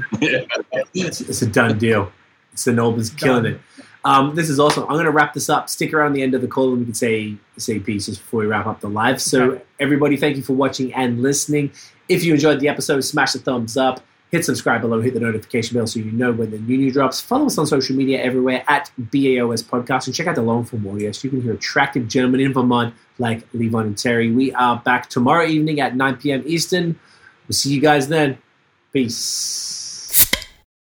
It's, 0.94 1.19
it's 1.22 1.41
a 1.41 1.45
done 1.48 1.77
deal. 1.77 2.11
St. 2.56 2.77
Albans 2.80 3.10
killing 3.10 3.45
it. 3.45 3.60
Um, 4.06 4.34
this 4.36 4.49
is 4.49 4.60
awesome. 4.60 4.84
I'm 4.84 4.91
going 4.91 5.06
to 5.06 5.11
wrap 5.11 5.34
this 5.34 5.49
up. 5.49 5.68
Stick 5.69 5.94
around 5.94 6.14
the 6.14 6.22
end 6.23 6.34
of 6.36 6.41
the 6.41 6.48
call 6.48 6.69
and 6.69 6.80
we 6.80 6.86
can 6.86 6.94
say 6.94 7.36
say 7.57 7.80
pieces 7.80 8.18
before 8.18 8.41
we 8.41 8.45
wrap 8.45 8.65
up 8.68 8.80
the 8.80 8.88
live. 8.88 9.22
So, 9.22 9.52
Okay. 9.52 9.64
everybody, 9.80 10.15
thank 10.15 10.38
you 10.38 10.44
for 10.44 10.53
watching 10.53 10.94
and 10.94 11.22
listening. 11.22 11.72
If 12.07 12.23
you 12.23 12.34
enjoyed 12.36 12.60
the 12.61 12.69
episode, 12.69 13.02
smash 13.02 13.34
the 13.34 13.40
thumbs 13.40 13.76
up. 13.76 14.02
Hit 14.31 14.43
subscribe 14.43 14.81
below, 14.81 15.02
hit 15.02 15.14
the 15.14 15.19
notification 15.19 15.77
bell 15.77 15.88
so 15.88 15.99
you 15.99 16.11
know 16.11 16.31
when 16.31 16.52
the 16.52 16.57
new 16.57 16.77
new 16.77 16.91
drops. 16.91 17.22
Follow 17.22 17.45
us 17.45 17.57
on 17.57 17.68
social 17.68 17.95
media 17.95 18.22
everywhere 18.22 18.64
at 18.68 18.91
BAOS 18.97 19.64
Podcast 19.64 20.07
and 20.07 20.15
check 20.15 20.27
out 20.27 20.35
the 20.35 20.41
Long 20.41 20.65
Form 20.65 20.84
Warriors. 20.84 21.23
You 21.23 21.30
can 21.30 21.41
hear 21.41 21.53
attractive 21.53 22.07
gentlemen 22.07 22.41
in 22.41 22.53
Vermont 22.53 22.93
like 23.19 23.49
Levon 23.53 23.81
and 23.81 23.97
Terry. 23.97 24.31
We 24.31 24.52
are 24.53 24.81
back 24.84 25.10
tomorrow 25.10 25.45
evening 25.45 25.80
at 25.80 25.95
9 25.95 26.18
p.m. 26.18 26.43
Eastern. 26.45 26.99
We'll 27.47 27.53
see 27.53 27.73
you 27.73 27.80
guys 27.80 28.07
then. 28.07 28.39
Peace. 28.91 29.85